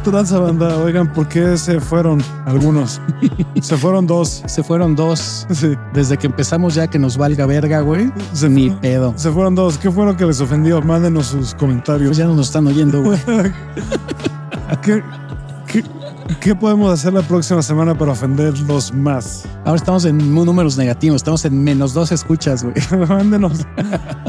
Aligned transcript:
tranza 0.00 0.38
banda? 0.38 0.76
Oigan, 0.78 1.12
¿por 1.12 1.28
qué 1.28 1.56
se 1.56 1.80
fueron 1.80 2.22
algunos? 2.46 3.00
Se 3.60 3.76
fueron 3.76 4.06
dos. 4.06 4.42
Se 4.46 4.62
fueron 4.62 4.96
dos. 4.96 5.46
Sí. 5.50 5.74
Desde 5.92 6.16
que 6.16 6.26
empezamos 6.26 6.74
ya 6.74 6.86
que 6.88 6.98
nos 6.98 7.16
valga 7.18 7.44
verga, 7.46 7.80
güey. 7.80 8.10
Se, 8.32 8.48
Ni 8.48 8.70
pedo. 8.70 9.12
se 9.16 9.30
fueron 9.30 9.54
dos. 9.54 9.76
¿Qué 9.78 9.90
fue 9.90 10.06
lo 10.06 10.16
que 10.16 10.24
les 10.24 10.40
ofendió? 10.40 10.80
Mándenos 10.80 11.26
sus 11.26 11.38
Pues 11.50 11.54
comentarios. 11.56 12.16
ya 12.16 12.24
no 12.26 12.34
nos 12.34 12.46
están 12.46 12.66
oyendo, 12.66 13.02
güey. 13.02 13.18
¿Qué, 14.82 15.02
qué, 15.66 15.84
qué 16.40 16.54
podemos 16.54 16.92
hacer 16.92 17.12
la 17.12 17.22
próxima 17.22 17.62
semana 17.62 17.96
para 17.96 18.12
ofenderlos 18.12 18.92
más? 18.94 19.44
Ahora 19.64 19.76
estamos 19.76 20.04
en 20.04 20.34
números 20.34 20.76
negativos. 20.76 21.16
Estamos 21.16 21.44
en 21.44 21.62
menos 21.62 21.92
dos 21.94 22.12
escuchas, 22.12 22.62
güey. 22.62 22.74
mándenos, 23.08 23.66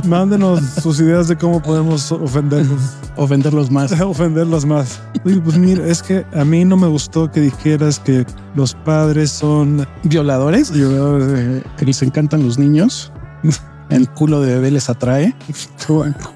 mándenos 0.06 0.62
sus 0.82 1.00
ideas 1.00 1.28
de 1.28 1.38
cómo 1.38 1.62
podemos 1.62 2.12
ofenderlos. 2.12 2.82
Ofenderlos 3.16 3.70
más. 3.72 3.92
ofenderlos 4.02 4.66
más. 4.66 5.02
Oye, 5.26 5.40
pues 5.42 5.58
mira, 5.58 5.86
es 5.86 6.02
que 6.02 6.26
a 6.34 6.44
mí 6.46 6.66
no 6.66 6.78
me 6.78 6.88
gustó 6.88 7.30
que 7.32 7.42
dijeras 7.42 8.00
que 8.00 8.26
los 8.56 8.74
padres 8.74 9.30
son 9.32 9.88
¿Violadores? 10.04 10.72
violadores 10.72 11.64
Que 11.78 11.86
les 11.86 12.02
encantan 12.02 12.44
los 12.44 12.58
niños. 12.58 13.12
El 13.90 14.10
culo 14.10 14.40
de 14.40 14.54
bebé 14.56 14.72
les 14.72 14.90
atrae. 14.90 15.36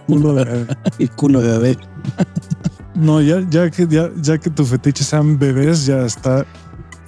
culo 0.07 0.34
de- 0.35 0.67
El 0.99 1.11
culo 1.11 1.39
de 1.41 1.57
bebé. 1.57 1.77
No, 2.95 3.22
ya, 3.22 3.45
ya 3.49 3.70
que 3.70 3.88
ya, 3.88 4.09
ya 4.22 4.38
que 4.38 4.49
tu 4.49 4.66
fetiche 4.66 5.04
sean 5.04 5.38
bebés, 5.38 5.85
ya 5.85 6.05
está 6.05 6.45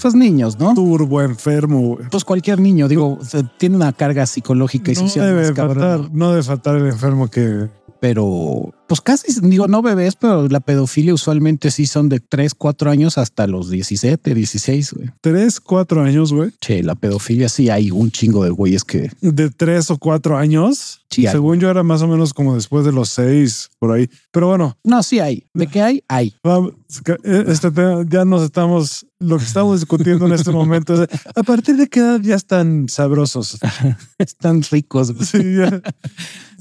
Pues 0.01 0.13
niños, 0.13 0.59
¿no? 0.59 0.73
turbo 0.73 1.21
enfermo. 1.21 1.97
Pues 2.11 2.23
cualquier 2.23 2.59
niño, 2.59 2.87
digo, 2.87 3.19
tiene 3.57 3.75
una 3.77 3.93
carga 3.93 4.25
psicológica 4.25 4.91
y 4.91 4.95
No 4.95 5.01
social. 5.01 5.27
debe 5.27 5.53
faltar, 5.53 6.11
no 6.11 6.29
debe 6.31 6.43
faltar 6.43 6.75
el 6.75 6.87
enfermo 6.87 7.27
que 7.29 7.67
pero 7.99 8.73
pues 8.87 9.01
casi, 9.01 9.27
digo, 9.41 9.67
no 9.67 9.81
bebés, 9.81 10.15
pero 10.15 10.47
la 10.47 10.59
pedofilia 10.59 11.13
usualmente 11.13 11.71
sí 11.71 11.85
son 11.85 12.09
de 12.09 12.19
3, 12.19 12.53
4 12.55 12.89
años 12.89 13.17
hasta 13.17 13.47
los 13.47 13.69
17, 13.69 14.33
16, 14.33 14.93
güey. 14.93 15.09
tres, 15.21 15.59
cuatro 15.59 16.01
años, 16.01 16.33
güey, 16.33 16.51
Che, 16.61 16.83
la 16.83 16.95
pedofilia 16.95 17.49
sí 17.49 17.69
hay 17.69 17.91
un 17.91 18.11
chingo 18.11 18.43
de 18.43 18.49
güeyes 18.49 18.83
que 18.83 19.11
de 19.21 19.49
tres 19.49 19.91
o 19.91 19.97
cuatro 19.97 20.37
años. 20.37 21.01
Sí 21.09 21.25
hay. 21.25 21.33
Según 21.33 21.59
yo 21.59 21.69
era 21.69 21.83
más 21.83 22.01
o 22.01 22.07
menos 22.07 22.33
como 22.33 22.55
después 22.55 22.85
de 22.85 22.91
los 22.91 23.09
seis, 23.09 23.69
por 23.79 23.91
ahí. 23.93 24.09
Pero 24.31 24.47
bueno, 24.47 24.77
no, 24.83 25.01
sí 25.03 25.19
hay. 25.19 25.47
¿De 25.53 25.67
qué 25.67 25.81
hay? 25.81 26.03
Hay. 26.07 26.35
vamos, 26.43 26.73
este 27.23 27.71
tema, 27.71 28.05
ya 28.09 28.25
nos 28.25 28.43
estamos, 28.43 29.05
lo 29.19 29.37
que 29.37 29.43
estamos 29.43 29.79
discutiendo 29.79 30.25
en 30.25 30.33
este 30.33 30.51
momento 30.51 31.01
es 31.01 31.09
a 31.35 31.43
partir 31.43 31.77
de 31.77 31.87
qué 31.87 31.99
edad 32.01 32.19
ya 32.21 32.35
están 32.35 32.87
sabrosos. 32.89 33.57
Están 34.17 34.63
ricos. 34.63 35.11
güey. 35.13 35.25
Sí, 35.25 35.37
ya. 35.57 35.81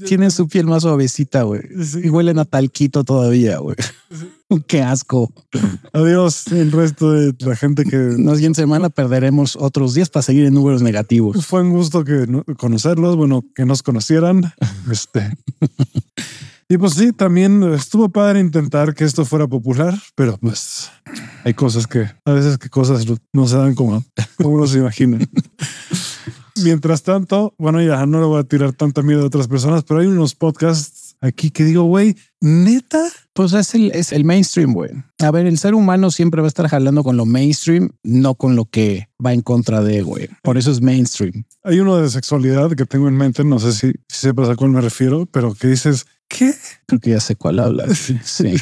Tienen 0.05 0.31
su 0.31 0.47
piel 0.47 0.65
más 0.67 0.83
suavecita, 0.83 1.43
güey. 1.43 1.61
Sí. 1.83 2.07
Huelen 2.17 2.39
a 2.39 2.45
talquito 2.45 3.03
todavía, 3.03 3.59
güey. 3.59 3.75
Qué 4.67 4.81
asco. 4.81 5.31
Adiós 5.93 6.47
el 6.47 6.71
resto 6.71 7.11
de 7.11 7.33
la 7.39 7.55
gente 7.55 7.83
que 7.83 7.97
La 8.17 8.33
siguiente 8.35 8.61
semana 8.61 8.89
perderemos 8.89 9.55
otros 9.55 9.93
días 9.93 10.09
para 10.09 10.23
seguir 10.23 10.45
en 10.45 10.53
números 10.55 10.81
negativos. 10.81 11.45
fue 11.45 11.61
un 11.61 11.69
gusto 11.71 12.03
que 12.03 12.25
no- 12.27 12.43
conocerlos, 12.57 13.15
bueno, 13.17 13.43
que 13.53 13.65
nos 13.65 13.83
conocieran. 13.83 14.53
Este. 14.91 15.37
Y 16.69 16.77
pues 16.77 16.93
sí, 16.95 17.13
también 17.13 17.63
estuvo 17.73 18.09
padre 18.09 18.39
intentar 18.41 18.93
que 18.95 19.03
esto 19.05 19.23
fuera 19.25 19.47
popular, 19.47 19.97
pero 20.15 20.37
pues 20.37 20.89
hay 21.45 21.53
cosas 21.53 21.87
que 21.87 22.09
a 22.25 22.31
veces 22.33 22.57
que 22.57 22.69
cosas 22.69 23.05
no 23.31 23.47
se 23.47 23.55
dan 23.57 23.73
como, 23.75 24.03
como 24.37 24.49
uno 24.49 24.67
se 24.67 24.79
imagina. 24.79 25.19
Mientras 26.63 27.03
tanto, 27.03 27.53
bueno, 27.57 27.81
ya 27.83 28.05
no 28.05 28.19
le 28.19 28.25
voy 28.25 28.39
a 28.39 28.43
tirar 28.43 28.73
tanta 28.73 29.01
miedo 29.03 29.21
a 29.23 29.27
otras 29.27 29.47
personas, 29.47 29.83
pero 29.83 29.99
hay 29.99 30.07
unos 30.07 30.33
podcasts 30.35 31.06
aquí 31.21 31.51
que 31.51 31.63
digo, 31.63 31.83
güey, 31.83 32.15
neta, 32.41 33.03
Pues 33.33 33.53
es 33.53 33.75
el, 33.75 33.91
es 33.91 34.11
el 34.11 34.23
mainstream, 34.23 34.73
güey. 34.73 34.91
A 35.19 35.31
ver, 35.31 35.45
el 35.45 35.57
ser 35.57 35.75
humano 35.75 36.11
siempre 36.11 36.41
va 36.41 36.47
a 36.47 36.49
estar 36.49 36.67
jalando 36.67 37.03
con 37.03 37.17
lo 37.17 37.25
mainstream, 37.25 37.91
no 38.03 38.35
con 38.35 38.55
lo 38.55 38.65
que 38.65 39.09
va 39.23 39.33
en 39.33 39.41
contra 39.41 39.81
de, 39.81 40.01
güey. 40.01 40.29
Por 40.41 40.57
eso 40.57 40.71
es 40.71 40.81
mainstream. 40.81 41.43
hay 41.63 41.79
uno 41.79 41.97
de 41.97 42.09
sexualidad 42.09 42.71
que 42.71 42.85
tengo 42.85 43.07
en 43.07 43.15
mente, 43.15 43.43
no 43.43 43.59
sé 43.59 43.73
si, 43.73 43.91
si 44.07 44.27
sepas 44.27 44.49
a 44.49 44.55
cuál 44.55 44.71
me 44.71 44.81
refiero, 44.81 45.25
pero 45.27 45.53
que 45.53 45.67
dices, 45.67 46.05
¿qué? 46.27 46.53
Creo 46.87 46.99
que 46.99 47.11
ya 47.11 47.19
sé 47.19 47.35
cuál 47.35 47.59
hablas. 47.59 48.11
Sí. 48.23 48.55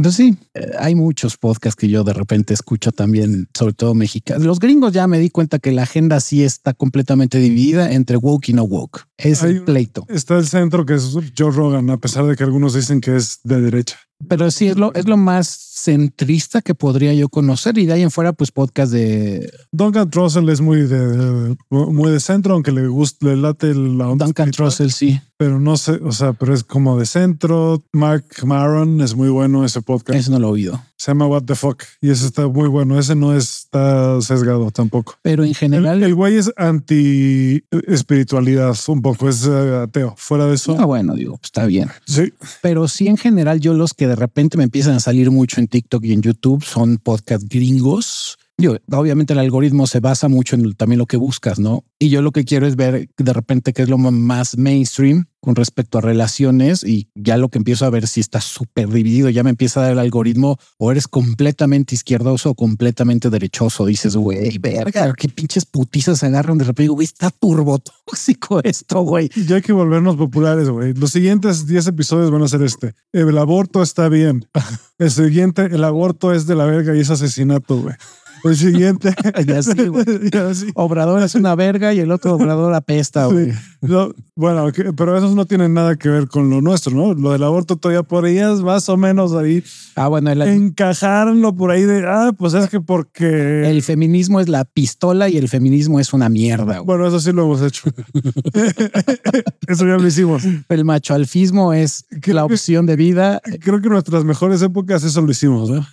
Pues 0.00 0.14
sí, 0.14 0.36
eh, 0.54 0.70
hay 0.78 0.94
muchos 0.94 1.36
podcasts 1.36 1.76
que 1.78 1.88
yo 1.88 2.04
de 2.04 2.12
repente 2.12 2.54
escucho 2.54 2.92
también, 2.92 3.48
sobre 3.56 3.74
todo 3.74 3.94
mexicanos. 3.94 4.44
Los 4.44 4.58
gringos 4.58 4.92
ya 4.92 5.06
me 5.06 5.18
di 5.18 5.30
cuenta 5.30 5.58
que 5.58 5.72
la 5.72 5.82
agenda 5.82 6.20
sí 6.20 6.42
está 6.44 6.72
completamente 6.74 7.38
dividida 7.38 7.92
entre 7.92 8.16
woke 8.16 8.48
y 8.50 8.52
no 8.54 8.64
woke. 8.64 9.06
Es 9.16 9.42
Hay- 9.42 9.52
el 9.56 9.62
pleito. 9.64 10.04
Está 10.08 10.38
el 10.38 10.46
centro 10.46 10.86
que 10.86 10.94
es 10.94 11.12
Joe 11.36 11.50
Rogan, 11.50 11.90
a 11.90 11.98
pesar 11.98 12.26
de 12.26 12.36
que 12.36 12.44
algunos 12.44 12.74
dicen 12.74 13.00
que 13.00 13.16
es 13.16 13.40
de 13.44 13.60
derecha. 13.60 13.98
Pero 14.28 14.50
sí 14.50 14.68
es 14.68 14.76
lo, 14.76 14.94
es 14.94 15.06
lo 15.06 15.16
más 15.16 15.72
centrista 15.82 16.62
que 16.62 16.74
podría 16.74 17.12
yo 17.12 17.28
conocer. 17.28 17.76
Y 17.78 17.86
de 17.86 17.94
ahí 17.94 18.02
en 18.02 18.10
fuera, 18.10 18.32
pues 18.32 18.50
podcast 18.50 18.92
de 18.92 19.52
Duncan 19.72 20.10
Trussell 20.10 20.48
es 20.48 20.60
muy 20.60 20.82
de, 20.82 21.56
muy 21.70 22.10
de 22.10 22.20
centro, 22.20 22.54
aunque 22.54 22.72
le 22.72 22.86
gusta, 22.86 23.26
le 23.26 23.36
late 23.36 23.74
la 23.74 24.08
onda 24.08 24.26
Duncan 24.26 24.48
espiritual, 24.48 24.68
Trussell, 24.68 24.92
sí. 24.92 25.20
pero 25.36 25.58
no 25.58 25.76
sé, 25.76 25.92
o 26.04 26.12
sea, 26.12 26.32
pero 26.34 26.54
es 26.54 26.62
como 26.62 26.98
de 26.98 27.06
centro. 27.06 27.82
Mark 27.92 28.24
Maron 28.44 29.00
es 29.00 29.14
muy 29.14 29.28
bueno 29.28 29.64
ese 29.64 29.82
podcast. 29.82 30.18
Eso 30.18 30.30
no 30.30 30.38
lo 30.38 30.48
he 30.48 30.52
oído. 30.52 30.82
Se 31.02 31.10
llama 31.10 31.26
What 31.26 31.42
the 31.46 31.56
Fuck 31.56 31.82
y 32.00 32.10
ese 32.10 32.26
está 32.26 32.46
muy 32.46 32.68
bueno. 32.68 32.96
Ese 32.96 33.16
no 33.16 33.36
está 33.36 34.20
sesgado 34.20 34.70
tampoco. 34.70 35.16
Pero 35.22 35.42
en 35.42 35.48
El, 35.48 35.56
general, 35.56 36.00
el 36.00 36.14
güey 36.14 36.36
es 36.36 36.52
anti 36.56 37.64
espiritualidad 37.88 38.76
un 38.86 39.02
poco, 39.02 39.28
es 39.28 39.44
eh, 39.44 39.80
ateo. 39.82 40.14
Fuera 40.16 40.46
de 40.46 40.54
eso, 40.54 40.76
ah, 40.78 40.84
bueno, 40.84 41.16
digo, 41.16 41.38
pues, 41.38 41.46
está 41.46 41.66
bien. 41.66 41.90
sí, 42.06 42.32
Pero 42.60 42.86
sí, 42.86 43.08
en 43.08 43.16
general, 43.16 43.58
yo 43.58 43.74
los 43.74 43.94
que 43.94 44.06
de 44.06 44.14
repente 44.14 44.56
me 44.56 44.62
empiezan 44.62 44.94
a 44.94 45.00
salir 45.00 45.32
mucho 45.32 45.58
en 45.58 45.66
TikTok 45.66 46.04
y 46.04 46.12
en 46.12 46.22
YouTube 46.22 46.62
son 46.62 46.98
podcast 46.98 47.48
gringos. 47.48 48.38
Yo, 48.58 48.76
obviamente 48.92 49.32
el 49.32 49.38
algoritmo 49.38 49.86
se 49.86 50.00
basa 50.00 50.28
mucho 50.28 50.56
en 50.56 50.72
también 50.74 50.98
lo 50.98 51.06
que 51.06 51.16
buscas, 51.16 51.58
¿no? 51.58 51.84
Y 51.98 52.10
yo 52.10 52.22
lo 52.22 52.32
que 52.32 52.44
quiero 52.44 52.66
es 52.66 52.76
ver 52.76 53.08
de 53.16 53.32
repente 53.32 53.72
qué 53.72 53.82
es 53.82 53.88
lo 53.88 53.98
más 53.98 54.56
mainstream 54.58 55.26
con 55.40 55.56
respecto 55.56 55.98
a 55.98 56.00
relaciones 56.00 56.84
y 56.84 57.08
ya 57.16 57.36
lo 57.36 57.48
que 57.48 57.58
empiezo 57.58 57.84
a 57.84 57.90
ver 57.90 58.06
si 58.06 58.20
está 58.20 58.40
súper 58.40 58.88
dividido, 58.88 59.28
ya 59.28 59.42
me 59.42 59.50
empieza 59.50 59.80
a 59.80 59.84
dar 59.84 59.92
el 59.92 59.98
algoritmo 59.98 60.56
o 60.78 60.92
eres 60.92 61.08
completamente 61.08 61.96
izquierdoso 61.96 62.50
o 62.50 62.54
completamente 62.54 63.28
derechoso. 63.28 63.86
Dices, 63.86 64.14
güey, 64.14 64.56
verga, 64.58 65.12
qué 65.14 65.28
pinches 65.28 65.64
putizas 65.64 66.20
se 66.20 66.26
agarran 66.26 66.58
de 66.58 66.64
repente. 66.64 66.82
Digo, 66.82 66.94
Güey, 66.94 67.06
está 67.06 67.30
turbo 67.30 67.78
tóxico 67.78 68.62
esto, 68.62 69.00
güey. 69.02 69.30
ya 69.46 69.56
hay 69.56 69.62
que 69.62 69.72
volvernos 69.72 70.16
populares, 70.16 70.68
güey. 70.68 70.94
Los 70.94 71.10
siguientes 71.10 71.66
10 71.66 71.88
episodios 71.88 72.30
van 72.30 72.42
a 72.42 72.48
ser 72.48 72.62
este. 72.62 72.94
El 73.12 73.36
aborto 73.38 73.82
está 73.82 74.08
bien. 74.08 74.46
El 74.98 75.10
siguiente, 75.10 75.66
el 75.66 75.82
aborto 75.82 76.32
es 76.32 76.46
de 76.46 76.54
la 76.54 76.64
verga 76.64 76.94
y 76.94 77.00
es 77.00 77.10
asesinato, 77.10 77.76
güey. 77.80 77.96
El 78.44 78.56
siguiente, 78.56 79.14
Ya 79.46 79.62
sí, 79.62 79.86
güey. 79.86 80.04
Obrador 80.74 81.22
es 81.22 81.34
una 81.34 81.54
verga 81.54 81.92
y 81.94 82.00
el 82.00 82.10
otro 82.10 82.34
Obrador 82.34 82.74
apesta, 82.74 83.26
güey. 83.26 83.52
Sí. 83.52 83.58
No, 83.82 84.12
bueno, 84.34 84.70
pero 84.96 85.16
esos 85.16 85.34
no 85.34 85.44
tienen 85.46 85.74
nada 85.74 85.96
que 85.96 86.08
ver 86.08 86.28
con 86.28 86.50
lo 86.50 86.60
nuestro, 86.60 86.94
¿no? 86.94 87.14
Lo 87.14 87.32
del 87.32 87.42
aborto 87.42 87.76
todavía 87.76 88.02
podrías 88.02 88.60
más 88.60 88.88
o 88.88 88.96
menos 88.96 89.32
ahí 89.32 89.62
Ah, 89.94 90.08
bueno, 90.08 90.30
el, 90.30 90.40
encajarlo 90.42 91.54
por 91.54 91.70
ahí 91.70 91.82
de, 91.82 92.06
ah, 92.06 92.32
pues 92.36 92.54
es 92.54 92.70
que 92.70 92.80
porque... 92.80 93.68
el 93.68 93.82
feminismo 93.82 94.40
es 94.40 94.48
la 94.48 94.64
pistola 94.64 95.28
y 95.28 95.36
el 95.36 95.48
feminismo 95.48 96.00
es 96.00 96.14
una 96.14 96.30
mierda, 96.30 96.78
güey. 96.78 96.86
Bueno, 96.86 97.06
eso 97.06 97.20
sí 97.20 97.32
lo 97.32 97.42
hemos 97.42 97.60
hecho. 97.60 97.90
eso 99.66 99.86
ya 99.86 99.96
lo 99.98 100.06
hicimos. 100.06 100.44
El 100.68 100.84
macho 100.84 101.14
alfismo 101.14 101.74
es 101.74 102.06
la 102.24 102.44
opción 102.44 102.86
de 102.86 102.96
vida, 102.96 103.40
Creo 103.60 103.80
que 103.80 103.88
en 103.88 103.92
nuestras 103.92 104.24
mejores 104.24 104.62
épocas 104.62 105.04
eso 105.04 105.20
lo 105.20 105.30
hicimos, 105.30 105.68
¿no? 105.70 105.86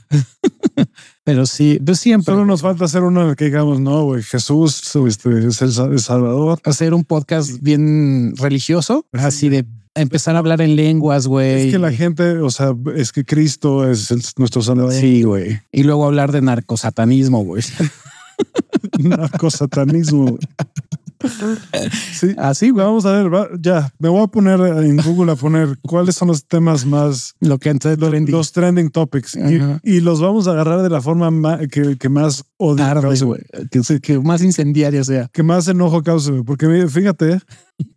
Pero 1.30 1.46
sí, 1.46 1.80
pues 1.86 2.00
siempre. 2.00 2.34
Solo 2.34 2.44
nos 2.44 2.62
falta 2.64 2.86
hacer 2.86 3.04
uno 3.04 3.22
en 3.22 3.30
el 3.30 3.36
que 3.36 3.46
digamos, 3.46 3.80
no, 3.80 4.04
güey, 4.04 4.24
Jesús 4.24 4.82
este, 5.08 5.48
es 5.48 5.62
el, 5.62 5.72
sa- 5.72 5.86
el 5.86 6.00
Salvador. 6.00 6.60
hacer 6.64 6.96
un 6.96 7.04
podcast 7.04 7.52
bien 7.62 8.34
religioso, 8.36 9.06
así 9.14 9.48
de 9.48 9.64
empezar 9.94 10.36
a 10.36 10.40
hablar 10.40 10.60
en 10.62 10.76
lenguas, 10.76 11.28
güey. 11.28 11.68
Es 11.68 11.72
que 11.74 11.78
la 11.78 11.92
gente, 11.92 12.40
o 12.40 12.50
sea, 12.50 12.74
es 12.96 13.12
que 13.12 13.24
Cristo 13.26 13.88
es 13.88 14.10
el- 14.10 14.24
nuestro 14.38 14.64
Salvador. 14.64 14.94
Sí, 14.94 15.22
güey. 15.22 15.60
Y 15.72 15.84
luego 15.84 16.06
hablar 16.06 16.32
de 16.32 16.42
narcosatanismo, 16.42 17.44
güey. 17.44 17.62
Narcosatanismo. 19.00 20.38
Sí, 22.14 22.34
Así, 22.38 22.70
güey. 22.70 22.86
Vamos 22.86 23.06
a 23.06 23.12
ver, 23.12 23.34
va- 23.34 23.50
ya, 23.60 23.92
me 24.00 24.10
voy 24.10 24.24
a 24.24 24.28
poner 24.28 24.60
en 24.84 24.98
Google 24.98 25.32
a 25.32 25.36
poner 25.36 25.78
cuáles 25.82 26.16
son 26.16 26.30
los 26.30 26.46
temas 26.48 26.86
más, 26.86 27.36
Lo 27.40 27.58
que 27.58 27.70
antes 27.70 27.98
los, 28.00 28.10
trending. 28.10 28.34
los 28.36 28.52
trending 28.52 28.90
topics 28.90 29.36
y, 29.36 29.60
y 29.84 30.00
los 30.02 30.22
vamos 30.22 30.48
a 30.48 30.52
agarrar 30.52 30.82
de 30.82 30.90
la 30.90 31.02
forma 31.02 31.30
ma- 31.32 31.60
que, 31.68 31.98
que 31.98 32.10
más 32.10 32.44
odio 32.58 32.84
Arde, 32.86 33.02
cause, 33.02 33.26
güey. 33.26 33.42
Que, 33.72 34.00
que 34.02 34.20
más 34.20 34.42
incendiario 34.42 35.04
sea. 35.04 35.30
que 35.34 35.44
más 35.44 35.68
enojo 35.68 36.04
cause, 36.04 36.32
güey. 36.32 36.44
porque 36.44 36.88
fíjate, 36.88 37.40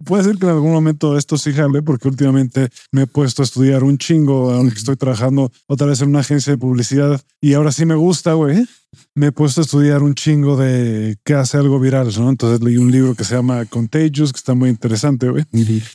puede 0.05 0.25
ser 0.25 0.37
que 0.37 0.47
en 0.47 0.53
algún 0.53 0.73
momento 0.73 1.17
esto 1.17 1.39
sí 1.39 1.53
jale, 1.53 1.83
porque 1.83 2.09
últimamente 2.09 2.69
me 2.91 3.03
he 3.03 3.07
puesto 3.07 3.43
a 3.43 3.45
estudiar 3.45 3.85
un 3.85 3.99
chingo, 3.99 4.53
aunque 4.53 4.77
estoy 4.77 4.97
trabajando 4.97 5.51
otra 5.67 5.87
vez 5.87 6.01
en 6.01 6.09
una 6.11 6.21
agencia 6.21 6.53
de 6.53 6.59
publicidad 6.59 7.21
y 7.41 7.55
ahora 7.55 7.73
sí 7.73 7.85
me 7.87 7.95
gusta, 7.95 8.35
güey. 8.35 8.67
Me 9.15 9.29
he 9.29 9.33
puesto 9.33 9.63
a 9.63 9.65
estudiar 9.65 10.03
un 10.03 10.15
chingo 10.15 10.57
de 10.57 11.17
qué 11.25 11.33
hace 11.35 11.57
algo 11.57 11.81
viral, 11.81 12.11
¿no? 12.19 12.29
Entonces 12.29 12.63
leí 12.63 12.77
un 12.77 12.91
libro 12.93 13.15
que 13.15 13.25
se 13.25 13.35
llama 13.35 13.65
Contagious, 13.65 14.33
que 14.33 14.37
está 14.37 14.55
muy 14.55 14.69
interesante, 14.69 15.31
güey. 15.31 15.45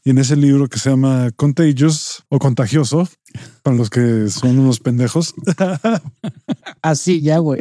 Y 0.04 0.10
en 0.10 0.18
ese 0.18 0.36
libro 0.36 0.68
que 0.68 0.80
se 0.80 0.90
llama 0.90 1.30
Contagious 1.36 2.24
o 2.30 2.40
Contagioso, 2.40 3.08
para 3.68 3.76
los 3.76 3.90
que 3.90 4.30
son 4.30 4.60
unos 4.60 4.80
pendejos. 4.80 5.34
Así, 6.82 7.20
ya, 7.20 7.40
güey. 7.40 7.60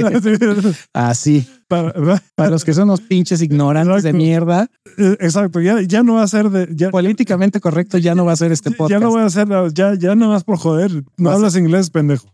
Así. 0.93 1.49
Para, 1.67 2.23
para, 2.37 2.51
los 2.51 2.65
que 2.65 2.73
son 2.73 2.85
unos 2.85 3.01
pinches 3.01 3.43
ignorantes 3.43 4.05
de 4.05 4.13
mierda. 4.13 4.71
Eh, 4.99 5.17
exacto, 5.19 5.61
ya, 5.61 5.83
ya 5.83 6.05
no 6.05 6.15
va 6.15 6.23
a 6.23 6.29
ser 6.29 6.49
de 6.51 6.69
ya, 6.71 6.91
políticamente 6.91 7.59
correcto, 7.59 7.99
ya 7.99 8.15
no 8.15 8.25
va 8.25 8.35
a 8.35 8.37
ser 8.37 8.53
este 8.53 8.71
podcast. 8.71 8.91
Ya 8.93 9.01
no 9.01 9.11
voy 9.11 9.23
a 9.23 9.25
hacer, 9.25 9.49
ya, 9.75 9.95
ya 9.95 10.15
no 10.15 10.29
más 10.29 10.45
por 10.45 10.59
joder. 10.59 10.93
No 11.17 11.31
hablas 11.31 11.57
inglés, 11.57 11.91
pendejo. 11.91 12.29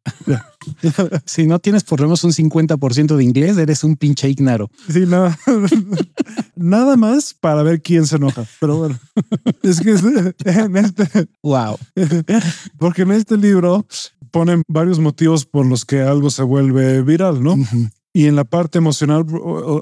si 1.26 1.47
no 1.47 1.59
tienes 1.59 1.85
por 1.85 2.00
lo 2.00 2.06
menos 2.06 2.25
un 2.25 2.32
50% 2.32 3.17
de 3.17 3.25
inglés, 3.25 3.56
eres 3.59 3.85
un 3.85 3.97
pinche 3.97 4.29
ignaro. 4.29 4.70
Sí, 4.88 5.05
no. 5.06 5.35
Nada 6.56 6.97
más 6.97 7.35
para 7.35 7.62
ver 7.62 7.82
quién 7.82 8.06
se 8.06 8.17
enoja. 8.17 8.44
Pero 8.61 8.76
bueno, 8.76 8.99
es 9.62 9.81
que 9.81 9.91
en 10.44 10.76
este. 10.76 11.29
Wow. 11.43 11.79
Porque 12.79 13.03
en 13.03 13.12
este 13.12 13.37
libro 13.37 13.87
ponen 14.31 14.62
varios 14.69 14.99
motivos 14.99 15.44
por 15.44 15.67
los 15.67 15.85
que 15.85 16.03
algo 16.03 16.31
se 16.31 16.43
vuelve 16.43 17.03
viral, 17.03 17.43
¿no? 17.43 17.56
Y 18.14 18.26
en 18.26 18.37
la 18.37 18.44
parte 18.44 18.79
emocional 18.79 19.25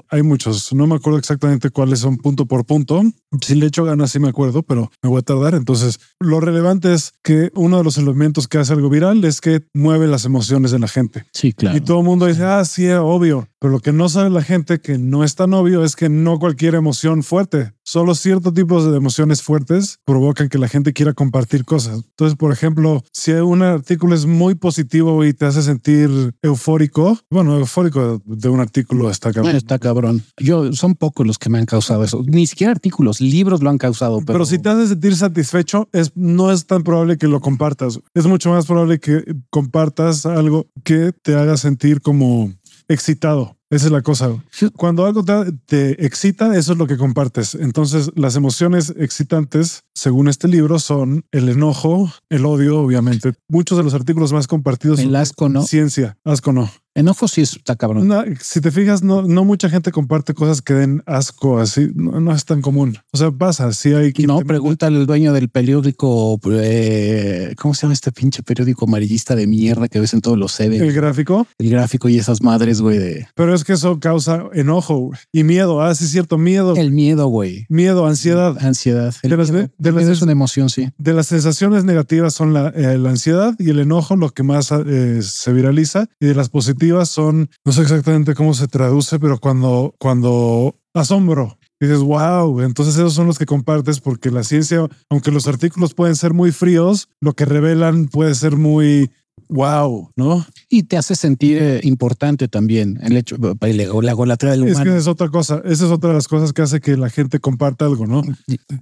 hay 0.09 0.23
muchos. 0.23 0.71
No 0.73 0.87
me 0.87 0.95
acuerdo 0.95 1.19
exactamente 1.19 1.69
cuáles 1.69 1.99
son 1.99 2.17
punto 2.17 2.45
por 2.45 2.65
punto. 2.65 3.01
Si 3.41 3.55
le 3.55 3.65
echo 3.65 3.83
ganas, 3.83 4.11
sí 4.11 4.19
me 4.19 4.29
acuerdo, 4.29 4.63
pero 4.63 4.89
me 5.01 5.09
voy 5.09 5.19
a 5.19 5.21
tardar. 5.21 5.53
Entonces, 5.53 5.99
lo 6.19 6.39
relevante 6.39 6.93
es 6.93 7.13
que 7.23 7.51
uno 7.55 7.77
de 7.77 7.83
los 7.83 7.97
elementos 7.97 8.47
que 8.47 8.57
hace 8.57 8.71
algo 8.71 8.89
viral 8.89 9.23
es 9.25 9.41
que 9.41 9.63
mueve 9.73 10.07
las 10.07 10.23
emociones 10.23 10.71
de 10.71 10.79
la 10.79 10.87
gente. 10.87 11.25
Sí, 11.33 11.51
claro. 11.51 11.77
Y 11.77 11.81
todo 11.81 11.99
el 11.99 12.05
mundo 12.05 12.25
dice, 12.25 12.43
ah, 12.43 12.63
sí, 12.63 12.89
obvio. 12.89 13.47
Pero 13.61 13.73
lo 13.73 13.79
que 13.79 13.91
no 13.91 14.09
sabe 14.09 14.31
la 14.31 14.41
gente 14.41 14.81
que 14.81 14.97
no 14.97 15.23
es 15.23 15.35
tan 15.35 15.53
obvio 15.53 15.83
es 15.83 15.95
que 15.95 16.09
no 16.09 16.39
cualquier 16.39 16.73
emoción 16.73 17.21
fuerte, 17.21 17.73
solo 17.83 18.15
ciertos 18.15 18.55
tipos 18.55 18.89
de 18.89 18.97
emociones 18.97 19.43
fuertes 19.43 19.99
provocan 20.03 20.49
que 20.49 20.57
la 20.57 20.67
gente 20.67 20.93
quiera 20.93 21.13
compartir 21.13 21.63
cosas. 21.63 21.97
Entonces, 21.97 22.35
por 22.35 22.51
ejemplo, 22.51 23.03
si 23.13 23.33
un 23.33 23.61
artículo 23.61 24.15
es 24.15 24.25
muy 24.25 24.55
positivo 24.55 25.23
y 25.23 25.33
te 25.33 25.45
hace 25.45 25.61
sentir 25.61 26.09
eufórico, 26.41 27.19
bueno, 27.29 27.55
eufórico 27.59 28.19
de 28.25 28.49
un 28.49 28.61
artículo 28.61 29.11
está 29.11 29.31
cabrón. 29.31 29.55
Está 29.55 29.77
cabrón. 29.77 30.23
Yo 30.39 30.73
son 30.73 30.95
pocos 30.95 31.27
los 31.27 31.37
que 31.37 31.51
me 31.51 31.59
han 31.59 31.67
causado 31.67 32.03
eso. 32.03 32.23
Ni 32.25 32.47
siquiera 32.47 32.71
artículos, 32.71 33.21
libros 33.21 33.61
lo 33.61 33.69
han 33.69 33.77
causado. 33.77 34.21
Pero, 34.25 34.43
si 34.43 34.57
te 34.57 34.69
hace 34.69 34.87
sentir 34.87 35.15
satisfecho, 35.15 35.87
es, 35.93 36.13
no 36.15 36.51
es 36.51 36.65
tan 36.65 36.81
probable 36.81 37.17
que 37.17 37.27
lo 37.27 37.39
compartas. 37.41 37.99
Es 38.15 38.25
mucho 38.25 38.49
más 38.49 38.65
probable 38.65 38.99
que 38.99 39.23
compartas 39.51 40.25
algo 40.25 40.65
que 40.83 41.11
te 41.11 41.35
haga 41.35 41.57
sentir 41.57 42.01
como 42.01 42.51
excitado. 42.91 43.57
Esa 43.71 43.85
es 43.85 43.91
la 43.93 44.01
cosa. 44.01 44.29
Cuando 44.75 45.05
algo 45.05 45.23
te, 45.23 46.05
excita, 46.05 46.57
eso 46.57 46.73
es 46.73 46.77
lo 46.77 46.87
que 46.87 46.97
compartes. 46.97 47.55
Entonces, 47.55 48.11
las 48.15 48.35
emociones 48.35 48.93
excitantes, 48.97 49.85
según 49.95 50.27
este 50.27 50.49
libro, 50.49 50.77
son 50.77 51.23
el 51.31 51.47
enojo, 51.47 52.11
el 52.29 52.45
odio, 52.45 52.79
obviamente. 52.79 53.31
Muchos 53.47 53.77
de 53.77 53.85
los 53.85 53.93
artículos 53.93 54.33
más 54.33 54.47
compartidos 54.47 54.99
el 54.99 55.15
asco, 55.15 55.47
¿no? 55.47 55.63
Ciencia, 55.63 56.17
asco, 56.25 56.51
no. 56.51 56.69
Enojo 56.93 57.27
sí 57.29 57.41
está 57.41 57.77
cabrón. 57.77 58.11
si 58.41 58.59
te 58.59 58.69
fijas, 58.69 59.01
no, 59.01 59.21
no 59.21 59.45
mucha 59.45 59.69
gente 59.69 59.91
comparte 59.91 60.33
cosas 60.33 60.61
que 60.61 60.73
den 60.73 61.01
asco, 61.05 61.59
así 61.59 61.89
no, 61.95 62.33
es 62.33 62.43
tan 62.43 62.61
común. 62.61 62.97
O 63.13 63.17
sea, 63.17 63.31
pasa, 63.31 63.71
si 63.71 63.93
hay 63.93 64.11
que. 64.11 64.27
No, 64.27 64.39
pregúntale 64.39 64.97
al 64.97 65.05
dueño 65.05 65.31
del 65.31 65.47
periódico, 65.47 66.37
eh, 66.51 67.53
¿cómo 67.57 67.73
se 67.73 67.83
llama 67.83 67.93
este 67.93 68.11
pinche 68.11 68.43
periódico 68.43 68.85
amarillista 68.85 69.35
de 69.35 69.47
mierda 69.47 69.87
que 69.87 70.01
ves 70.01 70.13
en 70.13 70.19
todos 70.19 70.37
los 70.37 70.53
CB? 70.57 70.81
El 70.81 70.91
gráfico. 70.91 71.47
El 71.57 71.69
gráfico 71.69 72.09
y 72.09 72.17
esas 72.17 72.41
madres, 72.41 72.81
güey. 72.81 72.97
De... 72.97 73.27
Pero 73.35 73.53
es 73.55 73.63
que 73.63 73.73
eso 73.73 73.99
causa 74.01 74.49
enojo 74.53 75.11
y 75.31 75.45
miedo. 75.45 75.81
Ah, 75.81 75.95
sí, 75.95 76.03
es 76.03 76.11
cierto, 76.11 76.37
miedo. 76.37 76.75
El 76.75 76.91
miedo, 76.91 77.27
güey. 77.27 77.65
Miedo, 77.69 78.05
ansiedad. 78.05 78.57
Ansiedad. 78.59 79.15
de 79.23 79.37
las, 79.37 80.07
es 80.07 80.21
una 80.21 80.33
emoción, 80.33 80.69
sí. 80.69 80.89
De 80.97 81.13
las 81.13 81.27
sensaciones 81.27 81.85
negativas 81.85 82.33
son 82.33 82.53
la, 82.53 82.67
eh, 82.69 82.97
la 82.97 83.11
ansiedad 83.11 83.55
y 83.59 83.69
el 83.69 83.79
enojo, 83.79 84.17
lo 84.17 84.31
que 84.31 84.43
más 84.43 84.71
eh, 84.71 85.21
se 85.21 85.53
viraliza, 85.53 86.07
y 86.19 86.25
de 86.25 86.35
las 86.35 86.49
positivas 86.49 86.80
son 87.05 87.49
no 87.65 87.71
sé 87.71 87.81
exactamente 87.81 88.35
cómo 88.35 88.53
se 88.53 88.67
traduce, 88.67 89.19
pero 89.19 89.39
cuando, 89.39 89.93
cuando 89.99 90.75
asombro, 90.93 91.57
dices, 91.79 91.99
wow, 91.99 92.61
entonces 92.61 92.95
esos 92.95 93.13
son 93.13 93.27
los 93.27 93.39
que 93.39 93.45
compartes 93.45 93.99
porque 93.99 94.29
la 94.29 94.43
ciencia, 94.43 94.87
aunque 95.09 95.31
los 95.31 95.47
artículos 95.47 95.93
pueden 95.93 96.15
ser 96.15 96.33
muy 96.33 96.51
fríos, 96.51 97.09
lo 97.21 97.33
que 97.33 97.45
revelan 97.45 98.07
puede 98.07 98.35
ser 98.35 98.55
muy 98.55 99.11
wow, 99.51 100.09
¿no? 100.15 100.45
Y 100.69 100.83
te 100.83 100.97
hace 100.97 101.15
sentir 101.15 101.57
eh, 101.61 101.81
importante 101.83 102.47
también 102.47 102.97
el 103.03 103.17
hecho, 103.17 103.35
la 103.37 104.13
golatría 104.13 104.51
del 104.51 104.63
humano. 104.63 104.79
Es 104.79 104.89
que 104.89 104.97
es 104.97 105.07
otra 105.07 105.29
cosa, 105.29 105.61
esa 105.65 105.85
es 105.85 105.91
otra 105.91 106.09
de 106.09 106.15
las 106.15 106.27
cosas 106.27 106.53
que 106.53 106.61
hace 106.61 106.79
que 106.79 106.97
la 106.97 107.09
gente 107.09 107.39
comparta 107.39 107.85
algo, 107.85 108.07
¿no? 108.07 108.23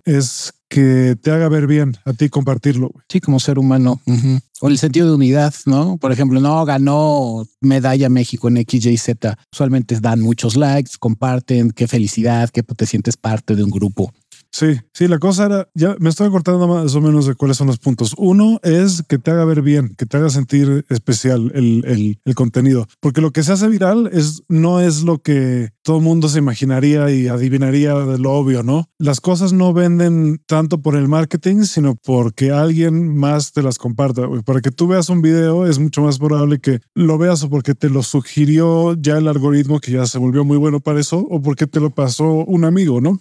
Es 0.05 0.53
que 0.69 1.17
te 1.19 1.31
haga 1.31 1.49
ver 1.49 1.65
bien 1.65 1.97
a 2.05 2.13
ti 2.13 2.29
compartirlo. 2.29 2.91
Sí, 3.09 3.19
como 3.19 3.39
ser 3.39 3.57
humano. 3.57 3.99
O 4.61 4.67
el 4.67 4.77
sentido 4.77 5.07
de 5.07 5.15
unidad, 5.15 5.53
¿no? 5.65 5.97
Por 5.97 6.11
ejemplo, 6.11 6.39
no 6.39 6.63
ganó 6.63 7.43
medalla 7.59 8.07
México 8.09 8.47
en 8.47 8.57
XYZ. 8.57 9.09
Usualmente 9.51 9.99
dan 9.99 10.21
muchos 10.21 10.55
likes, 10.55 10.91
comparten, 10.99 11.71
qué 11.71 11.87
felicidad, 11.87 12.49
que 12.49 12.61
te 12.61 12.85
sientes 12.85 13.17
parte 13.17 13.55
de 13.55 13.63
un 13.63 13.71
grupo. 13.71 14.13
Sí, 14.51 14.79
sí, 14.93 15.07
la 15.07 15.19
cosa 15.19 15.45
era, 15.45 15.69
ya 15.75 15.95
me 15.99 16.09
estoy 16.09 16.29
cortando 16.31 16.67
más 16.67 16.95
o 16.95 17.01
menos 17.01 17.27
de 17.27 17.35
cuáles 17.35 17.57
son 17.57 17.67
los 17.67 17.77
puntos. 17.77 18.15
Uno 18.17 18.59
es 18.63 19.03
que 19.07 19.19
te 19.19 19.29
haga 19.31 19.45
ver 19.45 19.61
bien, 19.61 19.93
que 19.95 20.05
te 20.05 20.17
haga 20.17 20.29
sentir 20.29 20.85
especial 20.89 21.51
el, 21.53 22.17
el, 22.25 22.35
contenido, 22.35 22.87
porque 22.99 23.21
lo 23.21 23.31
que 23.31 23.43
se 23.43 23.51
hace 23.51 23.67
viral 23.67 24.09
es, 24.11 24.43
no 24.47 24.79
es 24.79 25.03
lo 25.03 25.19
que 25.19 25.69
todo 25.89 25.97
el 25.97 26.03
mundo 26.03 26.29
se 26.29 26.37
imaginaría 26.37 27.09
y 27.09 27.29
adivinaría 27.29 27.95
de 27.95 28.19
lo 28.19 28.33
obvio, 28.33 28.61
¿no? 28.61 28.87
Las 28.99 29.19
cosas 29.19 29.53
no 29.53 29.73
venden 29.73 30.39
tanto 30.45 30.83
por 30.83 30.95
el 30.95 31.07
marketing, 31.07 31.63
sino 31.63 31.95
porque 31.95 32.51
alguien 32.51 33.17
más 33.17 33.53
te 33.53 33.63
las 33.63 33.79
comparta. 33.79 34.29
Para 34.45 34.61
que 34.61 34.69
tú 34.69 34.85
veas 34.85 35.09
un 35.09 35.23
video 35.23 35.65
es 35.65 35.79
mucho 35.79 36.03
más 36.03 36.19
probable 36.19 36.59
que 36.59 36.79
lo 36.93 37.17
veas 37.17 37.41
o 37.41 37.49
porque 37.49 37.73
te 37.73 37.89
lo 37.89 38.03
sugirió 38.03 38.93
ya 39.01 39.17
el 39.17 39.27
algoritmo 39.27 39.79
que 39.79 39.93
ya 39.93 40.05
se 40.05 40.19
volvió 40.19 40.45
muy 40.45 40.57
bueno 40.57 40.79
para 40.79 40.99
eso 40.99 41.25
o 41.27 41.41
porque 41.41 41.65
te 41.65 41.79
lo 41.79 41.89
pasó 41.89 42.45
un 42.45 42.65
amigo, 42.65 43.01
¿no? 43.01 43.19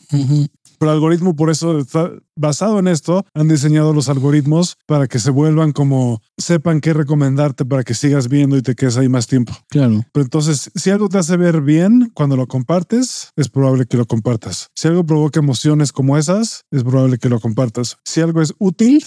Pero 0.78 0.92
el 0.92 0.96
algoritmo, 0.96 1.34
por 1.34 1.50
eso 1.50 1.78
está 1.78 2.12
basado 2.36 2.78
en 2.78 2.86
esto, 2.86 3.26
han 3.34 3.48
diseñado 3.48 3.92
los 3.92 4.08
algoritmos 4.08 4.76
para 4.86 5.08
que 5.08 5.18
se 5.18 5.30
vuelvan 5.30 5.72
como 5.72 6.22
sepan 6.36 6.80
qué 6.80 6.94
recomendarte 6.94 7.64
para 7.64 7.82
que 7.82 7.94
sigas 7.94 8.28
viendo 8.28 8.56
y 8.56 8.62
te 8.62 8.76
quedes 8.76 8.96
ahí 8.96 9.08
más 9.08 9.26
tiempo. 9.26 9.52
Claro. 9.68 10.04
Pero 10.12 10.22
entonces, 10.24 10.70
si 10.74 10.90
algo 10.90 11.08
te 11.08 11.18
hace 11.18 11.36
ver 11.36 11.62
bien 11.62 12.12
cuando 12.14 12.36
lo 12.36 12.46
compartes, 12.58 13.30
es 13.36 13.48
probable 13.48 13.86
que 13.86 13.96
lo 13.96 14.04
compartas. 14.06 14.70
Si 14.74 14.88
algo 14.88 15.06
provoca 15.06 15.38
emociones 15.38 15.92
como 15.92 16.18
esas, 16.18 16.64
es 16.72 16.82
probable 16.82 17.18
que 17.18 17.28
lo 17.28 17.38
compartas. 17.38 17.98
Si 18.04 18.20
algo 18.20 18.42
es 18.42 18.52
útil, 18.58 19.04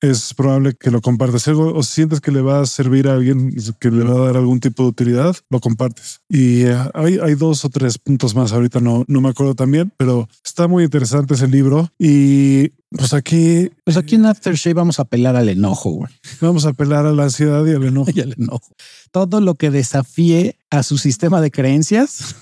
es 0.00 0.34
probable 0.34 0.74
que 0.74 0.90
lo 0.90 1.00
compartas. 1.00 1.48
algo 1.48 1.74
o 1.74 1.82
sientes 1.82 2.20
que 2.20 2.30
le 2.30 2.40
va 2.40 2.60
a 2.60 2.66
servir 2.66 3.08
a 3.08 3.14
alguien, 3.14 3.54
que 3.80 3.90
le 3.90 4.04
va 4.04 4.14
a 4.14 4.26
dar 4.26 4.36
algún 4.36 4.60
tipo 4.60 4.82
de 4.82 4.90
utilidad, 4.90 5.36
lo 5.50 5.60
compartes. 5.60 6.20
Y 6.28 6.62
eh, 6.62 6.76
hay, 6.94 7.18
hay 7.18 7.34
dos 7.34 7.64
o 7.64 7.68
tres 7.68 7.98
puntos 7.98 8.34
más. 8.34 8.52
Ahorita 8.52 8.80
no, 8.80 9.04
no 9.08 9.20
me 9.20 9.30
acuerdo 9.30 9.54
también, 9.54 9.92
pero 9.96 10.28
está 10.44 10.68
muy 10.68 10.84
interesante 10.84 11.34
ese 11.34 11.48
libro. 11.48 11.90
Y 11.98 12.68
pues 12.90 13.12
aquí. 13.12 13.70
Pues 13.84 13.96
aquí 13.96 14.14
en 14.14 14.26
Aftershave 14.26 14.74
vamos 14.74 14.98
a 14.98 15.02
apelar 15.02 15.36
al 15.36 15.48
enojo, 15.48 15.90
güey. 15.90 16.12
Vamos 16.40 16.66
a 16.66 16.70
apelar 16.70 17.06
a 17.06 17.12
la 17.12 17.24
ansiedad 17.24 17.64
y 17.66 17.72
al 17.72 17.84
enojo. 17.84 18.10
Y 18.14 18.20
al 18.20 18.34
enojo. 18.38 18.74
Todo 19.10 19.40
lo 19.40 19.54
que 19.56 19.70
desafíe 19.70 20.56
a 20.70 20.82
su 20.82 20.98
sistema 20.98 21.40
de 21.40 21.50
creencias. 21.50 22.36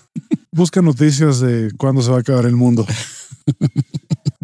Busca 0.51 0.83
noticias 0.83 1.41
de 1.41 1.71
cuándo 1.79 2.03
se 2.03 2.11
va 2.11 2.19
a 2.19 2.21
acabar 2.21 2.45
el 2.45 2.57
mundo. 2.57 2.87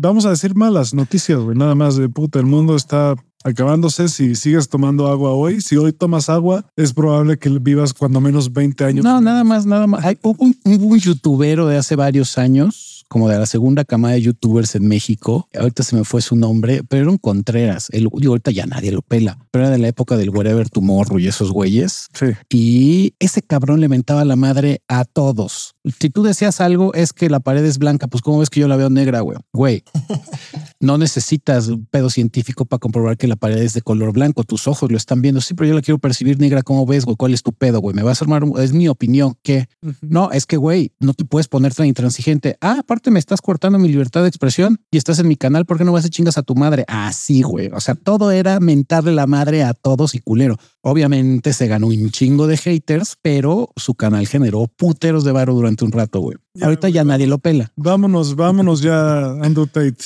Vamos 0.01 0.27
a 0.27 0.31
decir 0.31 0.55
malas 0.55 0.95
noticias, 0.95 1.41
güey. 1.41 1.57
Nada 1.57 1.75
más 1.75 1.97
de 1.97 2.09
puta, 2.09 2.39
el 2.39 2.47
mundo 2.47 2.77
está 2.77 3.17
acabándose. 3.43 4.09
Si 4.09 4.37
sigues 4.37 4.69
tomando 4.69 5.09
agua 5.09 5.33
hoy, 5.33 5.61
si 5.61 5.77
hoy 5.77 5.93
tomas 5.93 6.29
agua, 6.29 6.65
es 6.77 6.93
probable 6.93 7.37
que 7.39 7.49
vivas 7.51 7.93
cuando 7.93 8.21
menos 8.21 8.53
20 8.53 8.85
años. 8.85 9.05
No, 9.05 9.21
nada 9.21 9.43
más, 9.43 9.67
nada 9.67 9.87
más. 9.87 10.05
Hay 10.05 10.19
un, 10.23 10.57
un 10.65 10.99
youtubero 10.99 11.67
de 11.67 11.79
hace 11.79 11.97
varios 11.97 12.39
años 12.39 12.88
como 13.09 13.29
de 13.29 13.39
la 13.39 13.47
segunda 13.47 13.85
camada 13.85 14.15
de 14.15 14.23
youtubers 14.23 14.75
en 14.75 14.87
México. 14.87 15.49
Ahorita 15.59 15.83
se 15.83 15.97
me 15.97 16.05
fue 16.05 16.23
su 16.23 16.37
nombre, 16.37 16.83
pero 16.89 17.03
era 17.03 17.11
un 17.11 17.19
Contreras. 17.19 17.89
El, 17.91 18.09
digo, 18.15 18.33
ahorita 18.33 18.51
ya 18.51 18.67
nadie 18.67 18.93
lo 18.93 19.03
pela, 19.03 19.39
pero 19.51 19.65
era 19.65 19.73
de 19.73 19.79
la 19.79 19.89
época 19.89 20.17
del 20.17 20.31
Wherever 20.31 20.69
Tomorrow 20.69 21.19
y 21.19 21.27
esos 21.27 21.53
güeyes. 21.53 22.09
Sí. 22.13 22.27
Y 22.51 23.15
ese 23.19 23.43
cabrón 23.43 23.81
le 23.81 23.89
mentaba 23.89 24.25
la 24.25 24.37
madre 24.37 24.83
a 24.89 25.05
todos. 25.05 25.75
Si 26.01 26.11
tú 26.11 26.23
decías 26.23 26.61
algo, 26.61 26.95
es 26.95 27.13
que 27.13 27.31
la 27.31 27.41
pared 27.41 27.65
es 27.65 27.79
blanca, 27.79 28.09
pues 28.09 28.23
cómo 28.23 28.39
ves 28.39 28.51
que 28.51 28.61
yo 28.61 28.69
la 28.69 28.77
veo 28.77 28.91
negra, 28.91 29.21
güey. 29.21 29.39
Güey, 29.53 29.85
no 30.81 30.99
necesitas 30.99 31.69
un 31.69 31.87
pedo 31.87 32.11
científico 32.11 32.65
para 32.65 32.79
comprobar 32.79 33.17
que 33.17 33.27
la 33.27 33.37
pared 33.37 33.59
es 33.59 33.75
de 33.75 33.83
color 33.83 34.13
blanco. 34.13 34.45
Tus 34.45 34.69
ojos 34.69 34.91
lo 34.91 34.97
están 34.97 35.23
viendo. 35.23 35.41
Sí, 35.41 35.55
pero 35.55 35.69
yo 35.69 35.75
la 35.75 35.83
quiero 35.83 35.99
percibir 35.99 36.39
negra. 36.39 36.63
¿Cómo 36.63 36.87
ves, 36.87 37.05
güey? 37.05 37.17
¿Cuál 37.17 37.35
es 37.35 37.43
tu 37.43 37.53
pedo, 37.53 37.81
güey? 37.81 37.95
Me 37.95 38.03
vas 38.03 38.21
a 38.21 38.25
armar. 38.25 38.45
Es 38.59 38.73
mi 38.73 38.89
opinión 38.89 39.37
que 39.43 39.69
no 40.01 40.31
es 40.31 40.47
que, 40.47 40.57
güey, 40.57 40.93
no 41.01 41.15
te 41.15 41.25
puedes 41.25 41.49
poner 41.49 41.75
tan 41.75 41.87
intransigente. 41.87 42.57
Ah, 42.61 42.79
aparte 42.81 42.98
me 43.11 43.19
estás 43.19 43.41
cortando 43.41 43.79
mi 43.79 43.89
libertad 43.89 44.23
de 44.23 44.29
expresión 44.29 44.81
y 44.91 44.99
estás 44.99 45.19
en 45.19 45.29
mi 45.29 45.37
canal, 45.37 45.65
¿por 45.65 45.79
qué 45.79 45.85
no 45.85 45.93
vas 45.93 46.05
a 46.05 46.09
chingas 46.09 46.39
a 46.39 46.43
tu 46.43 46.55
madre? 46.55 46.85
Así, 46.89 47.43
güey. 47.43 47.69
O 47.73 47.81
sea, 47.81 47.95
todo 47.95 48.31
era 48.31 48.61
mentarle 48.61 49.13
la 49.13 49.27
madre 49.27 49.63
a 49.63 49.75
todos 49.75 50.15
y 50.15 50.21
culero. 50.21 50.57
Obviamente 50.83 51.53
se 51.53 51.67
ganó 51.67 51.87
un 51.87 52.11
chingo 52.11 52.47
de 52.47 52.57
haters, 52.57 53.17
pero 53.23 53.71
su 53.77 53.95
canal 53.95 54.27
generó 54.27 54.67
puteros 54.67 55.25
de 55.25 55.33
varo 55.33 55.55
durante 55.55 55.85
un 55.85 55.93
rato, 55.93 56.21
güey. 56.21 56.37
Ahorita 56.61 56.89
ya 56.89 57.05
nadie 57.05 57.27
lo 57.27 57.39
pela. 57.39 57.73
Vámonos, 57.77 58.37
vámonos 58.37 58.81
ya, 58.81 59.31
Andrew 59.43 59.67
Tate. 59.67 60.05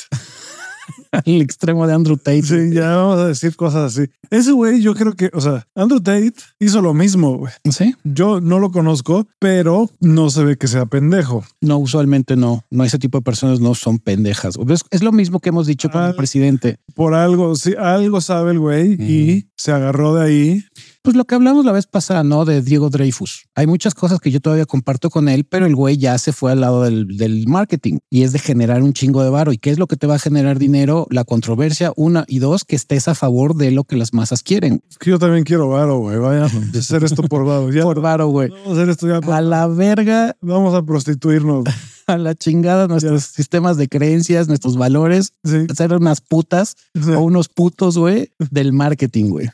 al 1.13 1.41
extremo 1.43 1.87
de 1.87 1.95
Andrew 1.95 2.17
Tate. 2.17 2.43
Sí, 2.43 2.71
ya 2.73 2.97
vamos 2.97 3.19
a 3.19 3.29
decir 3.29 3.55
cosas 3.57 3.97
así. 3.97 4.11
Ese 4.31 4.53
güey, 4.53 4.81
yo 4.81 4.95
creo 4.95 5.15
que, 5.15 5.31
o 5.35 5.41
sea, 5.41 5.67
Andrew 5.75 6.01
Tate 6.01 6.33
hizo 6.59 6.81
lo 6.81 6.95
mismo, 6.95 7.37
güey. 7.37 7.53
Sí. 7.71 7.95
Yo 8.05 8.41
no 8.41 8.59
lo 8.59 8.71
conozco, 8.71 9.27
pero 9.39 9.91
no 10.01 10.31
se 10.31 10.45
ve 10.45 10.57
que 10.57 10.69
sea 10.69 10.87
pendejo. 10.87 11.45
No, 11.61 11.79
usualmente 11.79 12.35
no. 12.37 12.65
No, 12.71 12.85
ese 12.85 12.99
tipo 12.99 13.19
de 13.19 13.23
personas 13.23 13.61
no 13.61 13.75
son 13.75 13.99
pendejas. 13.99 14.57
Es, 14.69 14.83
es 14.91 15.03
lo 15.03 15.13
mismo 15.13 15.41
que 15.41 15.51
hemos 15.51 15.67
dicho 15.67 15.91
con 15.91 16.03
Ah. 16.03 16.09
el 16.09 16.15
presidente. 16.17 16.79
Por 16.95 17.15
algo, 17.15 17.55
sí, 17.57 17.75
algo 17.79 18.21
sabe 18.21 18.53
el 18.53 18.59
güey 18.59 18.93
y 18.95 19.47
se 19.57 19.73
agarró 19.73 20.15
de 20.15 20.25
ahí. 20.25 20.65
Pues 21.05 21.17
lo 21.17 21.25
que 21.25 21.35
hablamos 21.35 21.65
la 21.65 21.73
vez 21.73 21.89
pasada, 21.89 22.23
¿no? 22.23 22.45
De 22.45 22.63
Diego 22.63 22.89
Dreyfus. 22.89 23.47
Hay 23.57 23.67
muchas 23.67 23.93
cosas 23.93 24.21
que 24.21 24.31
yo 24.31 24.39
todavía 24.39 24.67
comparto 24.67 25.11
con 25.11 25.29
él, 25.29 25.45
pero 25.45 25.67
el 25.67 25.75
güey 25.75 25.97
ya 25.97 26.17
se 26.17 26.33
fue 26.33 26.53
al 26.53 26.61
lado 26.61 26.85
del, 26.85 27.17
del 27.17 27.49
marketing 27.49 27.99
y 28.09 28.23
es 28.23 28.31
de 28.33 28.39
generar 28.39 28.85
un 28.85 28.93
chingo 28.93 29.25
de 29.25 29.31
varo. 29.31 29.53
¿Y 29.53 29.59
qué 29.59 29.71
es 29.71 29.81
lo 29.81 29.89
que 29.89 29.97
te 29.97 30.07
va 30.07 30.15
a 30.15 30.19
generar 30.21 30.61
dinero? 30.61 31.09
La 31.11 31.25
controversia, 31.25 31.93
una 31.97 32.25
y 32.29 32.39
dos, 32.39 32.65
que 32.65 32.77
estés 32.77 33.09
a 33.09 33.17
favor 33.17 33.57
de 33.57 33.73
lo 33.73 33.83
que 33.83 33.97
las 33.97 34.13
masas 34.15 34.45
quieren. 34.45 34.81
Es 34.89 34.97
que 34.99 35.11
yo 35.11 35.19
también 35.19 35.43
quiero 35.43 35.69
varo, 35.69 35.99
güey. 35.99 36.19
Vaya 36.19 36.45
a 36.45 36.79
hacer 36.79 37.03
esto 37.03 37.25
por 37.25 37.45
varo. 37.45 37.73
Ya 37.73 37.83
Por 37.83 38.01
varo, 38.01 38.29
güey. 38.29 38.51
vamos 38.51 38.69
a 38.69 38.73
hacer 38.75 38.89
esto 38.91 39.09
ya. 39.09 39.17
A 39.37 39.41
la 39.41 39.67
verga, 39.67 40.37
Vamos 40.41 40.73
a 40.73 40.83
prostituirnos. 40.83 41.65
a 42.07 42.17
la 42.17 42.37
chingada 42.37 42.87
nuestros 42.87 43.25
sistemas 43.25 43.77
de 43.77 43.89
creencias, 43.89 44.47
nuestros 44.47 44.77
valores, 44.77 45.33
Sí. 45.43 45.67
ser 45.75 45.95
unas 45.95 46.21
putas 46.21 46.77
Sí. 46.95 47.11
o 47.11 47.21
unos 47.23 47.49
putos, 47.49 47.99
güey, 47.99 48.31
del 48.53 48.73
marketing, 48.73 49.31
güey. 49.31 49.49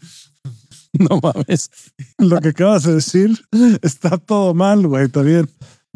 No 1.11 1.21
mames. 1.23 1.71
Lo 2.19 2.41
que 2.41 2.49
acabas 2.49 2.85
de 2.85 2.95
decir 2.95 3.39
está 3.83 4.19
todo 4.19 4.55
mal, 4.55 4.87
güey. 4.87 5.09
También. 5.09 5.49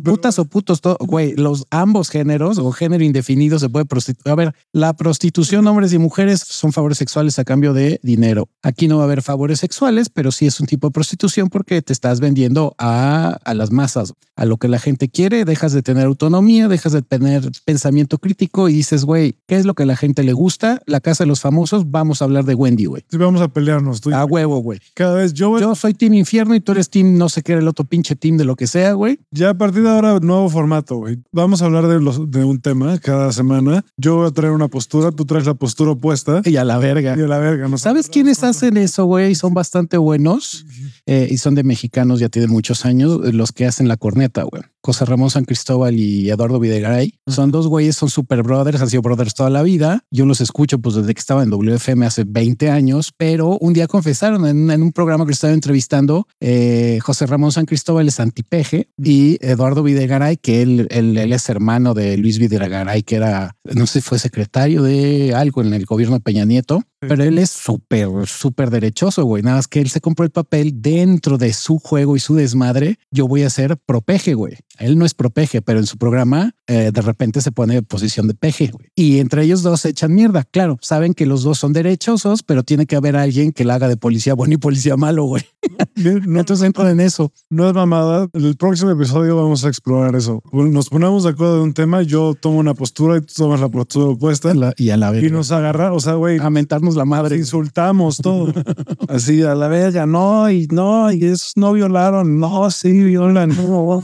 Putas 0.03 0.39
o 0.39 0.45
putos, 0.47 0.81
güey, 1.01 1.35
los 1.37 1.67
ambos 1.71 2.09
géneros 2.09 2.59
o 2.59 2.73
género 2.73 3.05
indefinido 3.05 3.59
se 3.59 3.69
puede 3.69 3.85
prostituir. 3.85 4.33
A 4.33 4.35
ver, 4.35 4.55
la 4.73 4.95
prostitución, 4.95 5.67
hombres 5.67 5.93
y 5.93 5.99
mujeres, 5.99 6.41
son 6.41 6.73
favores 6.73 6.99
sexuales 6.99 7.39
a 7.39 7.45
cambio 7.45 7.73
de 7.75 8.01
dinero. 8.03 8.49
Aquí 8.63 8.89
no 8.89 8.97
va 8.97 9.03
a 9.03 9.07
haber 9.07 9.23
favores 9.23 9.61
sexuales, 9.61 10.09
pero 10.09 10.33
sí 10.33 10.47
es 10.47 10.59
un 10.61 10.67
tipo 10.67 10.89
de 10.89 10.93
prostitución 10.93 11.49
porque 11.51 11.83
te 11.83 11.93
estás 11.93 12.21
vendiendo 12.21 12.75
a, 12.79 13.39
a 13.45 13.55
las 13.55 13.71
masas, 13.71 14.15
a 14.35 14.45
lo 14.45 14.57
que 14.57 14.69
la 14.69 14.79
gente 14.79 15.09
quiere, 15.09 15.45
dejas 15.45 15.73
de 15.73 15.83
tener 15.83 16.07
autonomía, 16.07 16.69
dejas 16.69 16.93
de 16.93 17.03
tener 17.03 17.51
pensamiento 17.65 18.19
crítico 18.19 18.69
y 18.69 18.75
dices, 18.75 19.05
güey, 19.05 19.37
¿qué 19.47 19.57
es 19.57 19.67
lo 19.67 19.75
que 19.75 19.83
a 19.83 19.87
la 19.87 19.97
gente 19.97 20.23
le 20.23 20.33
gusta? 20.33 20.81
La 20.87 21.01
casa 21.01 21.25
de 21.25 21.29
los 21.29 21.41
famosos, 21.41 21.91
vamos 21.91 22.23
a 22.23 22.25
hablar 22.25 22.45
de 22.45 22.55
Wendy, 22.55 22.87
güey. 22.87 23.05
Sí, 23.11 23.19
vamos 23.19 23.41
a 23.43 23.49
pelearnos. 23.49 24.01
Tú 24.01 24.13
A 24.15 24.25
huevo, 24.25 24.59
güey. 24.59 24.81
Cada 24.95 25.17
vez 25.17 25.33
yo, 25.35 25.59
Yo 25.61 25.75
soy 25.75 25.95
team 25.95 26.15
infierno 26.15 26.55
y 26.55 26.61
tú 26.61 26.73
eres 26.73 26.89
team 26.91 27.19
no 27.19 27.29
sé 27.29 27.43
qué, 27.43 27.53
el 27.53 27.69
otro 27.69 27.85
pinche 27.85 28.17
team 28.17 28.37
de 28.37 28.45
lo 28.45 28.57
que 28.57 28.67
sea, 28.67 28.95
güey. 28.95 29.21
ya 29.31 29.51
a 29.51 29.55
partir 29.55 29.82
de 29.83 29.91
ahora, 29.91 30.19
nuevo 30.21 30.49
formato, 30.49 30.97
güey. 30.97 31.19
Vamos 31.33 31.63
a 31.63 31.67
hablar 31.67 31.87
de, 31.87 32.01
los, 32.01 32.31
de 32.31 32.45
un 32.45 32.61
tema 32.61 32.99
cada 32.99 33.33
semana. 33.33 33.85
Yo 33.97 34.17
voy 34.17 34.29
a 34.29 34.31
traer 34.31 34.53
una 34.53 34.69
postura, 34.69 35.11
tú 35.11 35.25
traes 35.25 35.47
la 35.47 35.55
postura 35.55 35.93
opuesta. 35.93 36.43
Y 36.45 36.57
a 36.57 36.65
la 36.65 36.79
verga. 36.79 37.15
Y 37.17 37.23
a 37.23 37.27
la 37.27 37.39
verga. 37.39 37.77
¿Sabes 37.79 38.09
quiénes 38.09 38.43
hacen 38.43 38.77
eso, 38.77 39.05
güey? 39.05 39.33
Y 39.33 39.35
son 39.35 39.55
bastante 39.55 39.97
buenos 39.97 40.65
eh, 41.07 41.29
y 41.31 41.39
son 41.39 41.55
de 41.55 41.65
mexicanos, 41.65 42.21
ya 42.21 42.29
tienen 42.29 42.51
muchos 42.51 42.85
años, 42.85 43.19
los 43.33 43.53
que 43.53 43.67
hacen 43.67 43.89
la 43.89 43.97
corneta, 43.97 44.43
güey. 44.45 44.63
José 44.85 45.05
Ramón 45.05 45.31
San 45.31 45.45
Cristóbal 45.45 45.95
y 45.99 46.31
Eduardo 46.31 46.59
Videgaray. 46.59 47.15
Son 47.27 47.51
dos 47.51 47.69
güeyes, 47.69 47.97
son 47.97 48.11
super 48.11 48.43
brothers, 48.43 48.81
han 48.81 48.91
sido 48.91 49.03
brothers 49.03 49.35
toda 49.35 49.51
la 49.51 49.63
vida. 49.63 50.05
Yo 50.11 50.27
los 50.27 50.41
escucho 50.41 50.79
pues 50.79 50.97
desde 50.97 51.15
que 51.15 51.21
estaba 51.21 51.43
en 51.43 51.51
WFM 51.51 52.05
hace 52.05 52.25
20 52.27 52.71
años, 52.71 53.13
pero 53.17 53.59
un 53.59 53.73
día 53.73 53.87
confesaron 53.87 54.47
en, 54.47 54.71
en 54.71 54.83
un 54.83 54.93
programa 54.93 55.27
que 55.27 55.33
estaba 55.33 55.53
entrevistando, 55.53 56.27
eh, 56.41 56.99
José 57.03 57.27
Ramón 57.27 57.53
San 57.53 57.67
Cristóbal 57.67 58.09
es 58.09 58.21
antipeje 58.21 58.89
y 58.99 59.39
Eduardo 59.41 59.83
Videgaray, 59.83 60.37
que 60.37 60.63
él, 60.63 60.87
él, 60.91 61.17
él 61.17 61.33
es 61.33 61.49
hermano 61.49 61.95
de 61.95 62.17
Luis 62.17 62.39
Videgaray, 62.39 63.03
que 63.03 63.17
era, 63.17 63.57
no 63.75 63.87
sé, 63.87 64.01
fue 64.01 64.19
secretario 64.19 64.83
de 64.83 65.35
algo 65.35 65.63
en 65.63 65.75
el 65.75 65.85
gobierno 65.85 66.17
de 66.17 66.21
Peña 66.21 66.45
Nieto, 66.45 66.83
pero 67.09 67.25
él 67.25 67.39
es 67.39 67.51
súper, 67.51 68.09
súper 68.27 68.71
derechoso, 68.71 69.25
güey. 69.25 69.43
Nada 69.43 69.57
más 69.57 69.67
que 69.67 69.81
él 69.81 69.91
se 69.91 70.01
compró 70.01 70.25
el 70.25 70.31
papel 70.31 70.81
dentro 70.81 71.37
de 71.37 71.53
su 71.53 71.79
juego 71.79 72.17
y 72.17 72.21
su 72.21 72.35
desmadre. 72.35 72.99
Yo 73.11 73.27
voy 73.27 73.43
a 73.43 73.51
ser 73.51 73.77
propeje, 73.77 74.35
güey. 74.35 74.57
Él 74.79 74.99
no 74.99 75.05
es 75.05 75.15
propeje, 75.15 75.63
pero 75.63 75.79
en 75.79 75.87
su 75.87 75.97
programa 75.99 76.55
eh, 76.67 76.91
de 76.93 77.01
repente 77.03 77.41
se 77.41 77.53
pone 77.53 77.77
en 77.77 77.85
posición 77.85 78.27
de 78.29 78.35
peje. 78.35 78.73
Y 78.95 79.19
entre 79.19 79.45
ellos 79.45 79.63
dos 79.63 79.81
se 79.83 79.91
echan 79.91 80.15
mierda. 80.15 80.45
Claro, 80.51 80.79
saben 80.81 81.15
que 81.15 81.27
los 81.27 81.43
dos 81.43 81.59
son 81.59 81.73
derechosos, 81.73 82.43
pero 82.43 82.63
tiene 82.63 82.87
que 82.87 82.97
haber 82.97 83.17
alguien 83.17 83.53
que 83.53 83.65
la 83.65 83.75
haga 83.75 83.89
de 83.89 83.97
policía 83.97 84.35
bueno 84.35 84.55
y 84.55 84.57
policía 84.59 84.97
malo, 84.97 85.25
güey. 85.25 85.43
No, 86.27 86.41
Entonces 86.41 86.67
entran 86.67 86.89
en 86.89 87.01
eso. 87.01 87.33
no 87.51 87.69
es 87.69 87.75
mamada. 87.75 88.27
En 88.33 88.45
el 88.45 88.57
próximo 88.57 88.91
episodio 88.91 89.37
vamos 89.37 89.65
a 89.65 89.69
explorar 89.69 90.17
eso. 90.17 90.43
Nos 90.53 90.89
ponemos 90.89 91.23
de 91.25 91.31
acuerdo 91.31 91.57
de 91.57 91.63
un 91.63 91.75
tema. 91.75 92.03
Yo 92.03 92.35
tomo 92.35 92.59
una 92.59 92.75
postura 92.75 93.19
y 93.19 93.21
tú 93.21 93.33
tomas 93.37 93.61
la 93.61 93.69
postura 93.69 94.07
opuesta. 94.07 94.53
La- 94.55 94.73
y 94.77 94.91
a 94.91 94.97
la 94.97 95.11
Y 95.17 95.23
vez 95.23 95.33
nos 95.33 95.53
agarra, 95.53 95.93
o 95.93 96.01
sea, 96.01 96.15
güey, 96.15 96.39
a 96.41 96.51
mentarnos 96.51 96.97
la 96.97 97.05
madre. 97.05 97.37
insultamos 97.37 98.17
todo. 98.19 98.53
Así 99.09 99.43
a 99.43 99.55
la 99.55 99.69
verga, 99.69 100.07
no, 100.07 100.51
y 100.51 100.67
no, 100.73 101.13
y 101.13 101.25
esos 101.25 101.53
no 101.57 101.73
violaron, 101.73 102.41
no, 102.41 102.71
sí 102.71 102.91
violan, 103.05 103.51
no. 103.51 104.03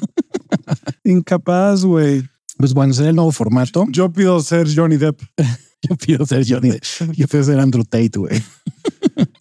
Incapaz, 1.04 1.84
güey. 1.84 2.22
Pues 2.56 2.74
bueno, 2.74 2.92
será 2.92 3.10
el 3.10 3.16
nuevo 3.16 3.32
formato. 3.32 3.86
Yo 3.90 4.10
pido 4.10 4.40
ser 4.40 4.66
Johnny 4.74 4.96
Depp. 4.96 5.20
Yo 5.88 5.96
pido 5.96 6.26
ser 6.26 6.44
Johnny. 6.46 6.70
Depp. 6.70 6.84
Yo 7.14 7.28
pido 7.28 7.44
ser 7.44 7.60
Andrew 7.60 7.84
Tate, 7.84 8.18
güey. 8.18 8.42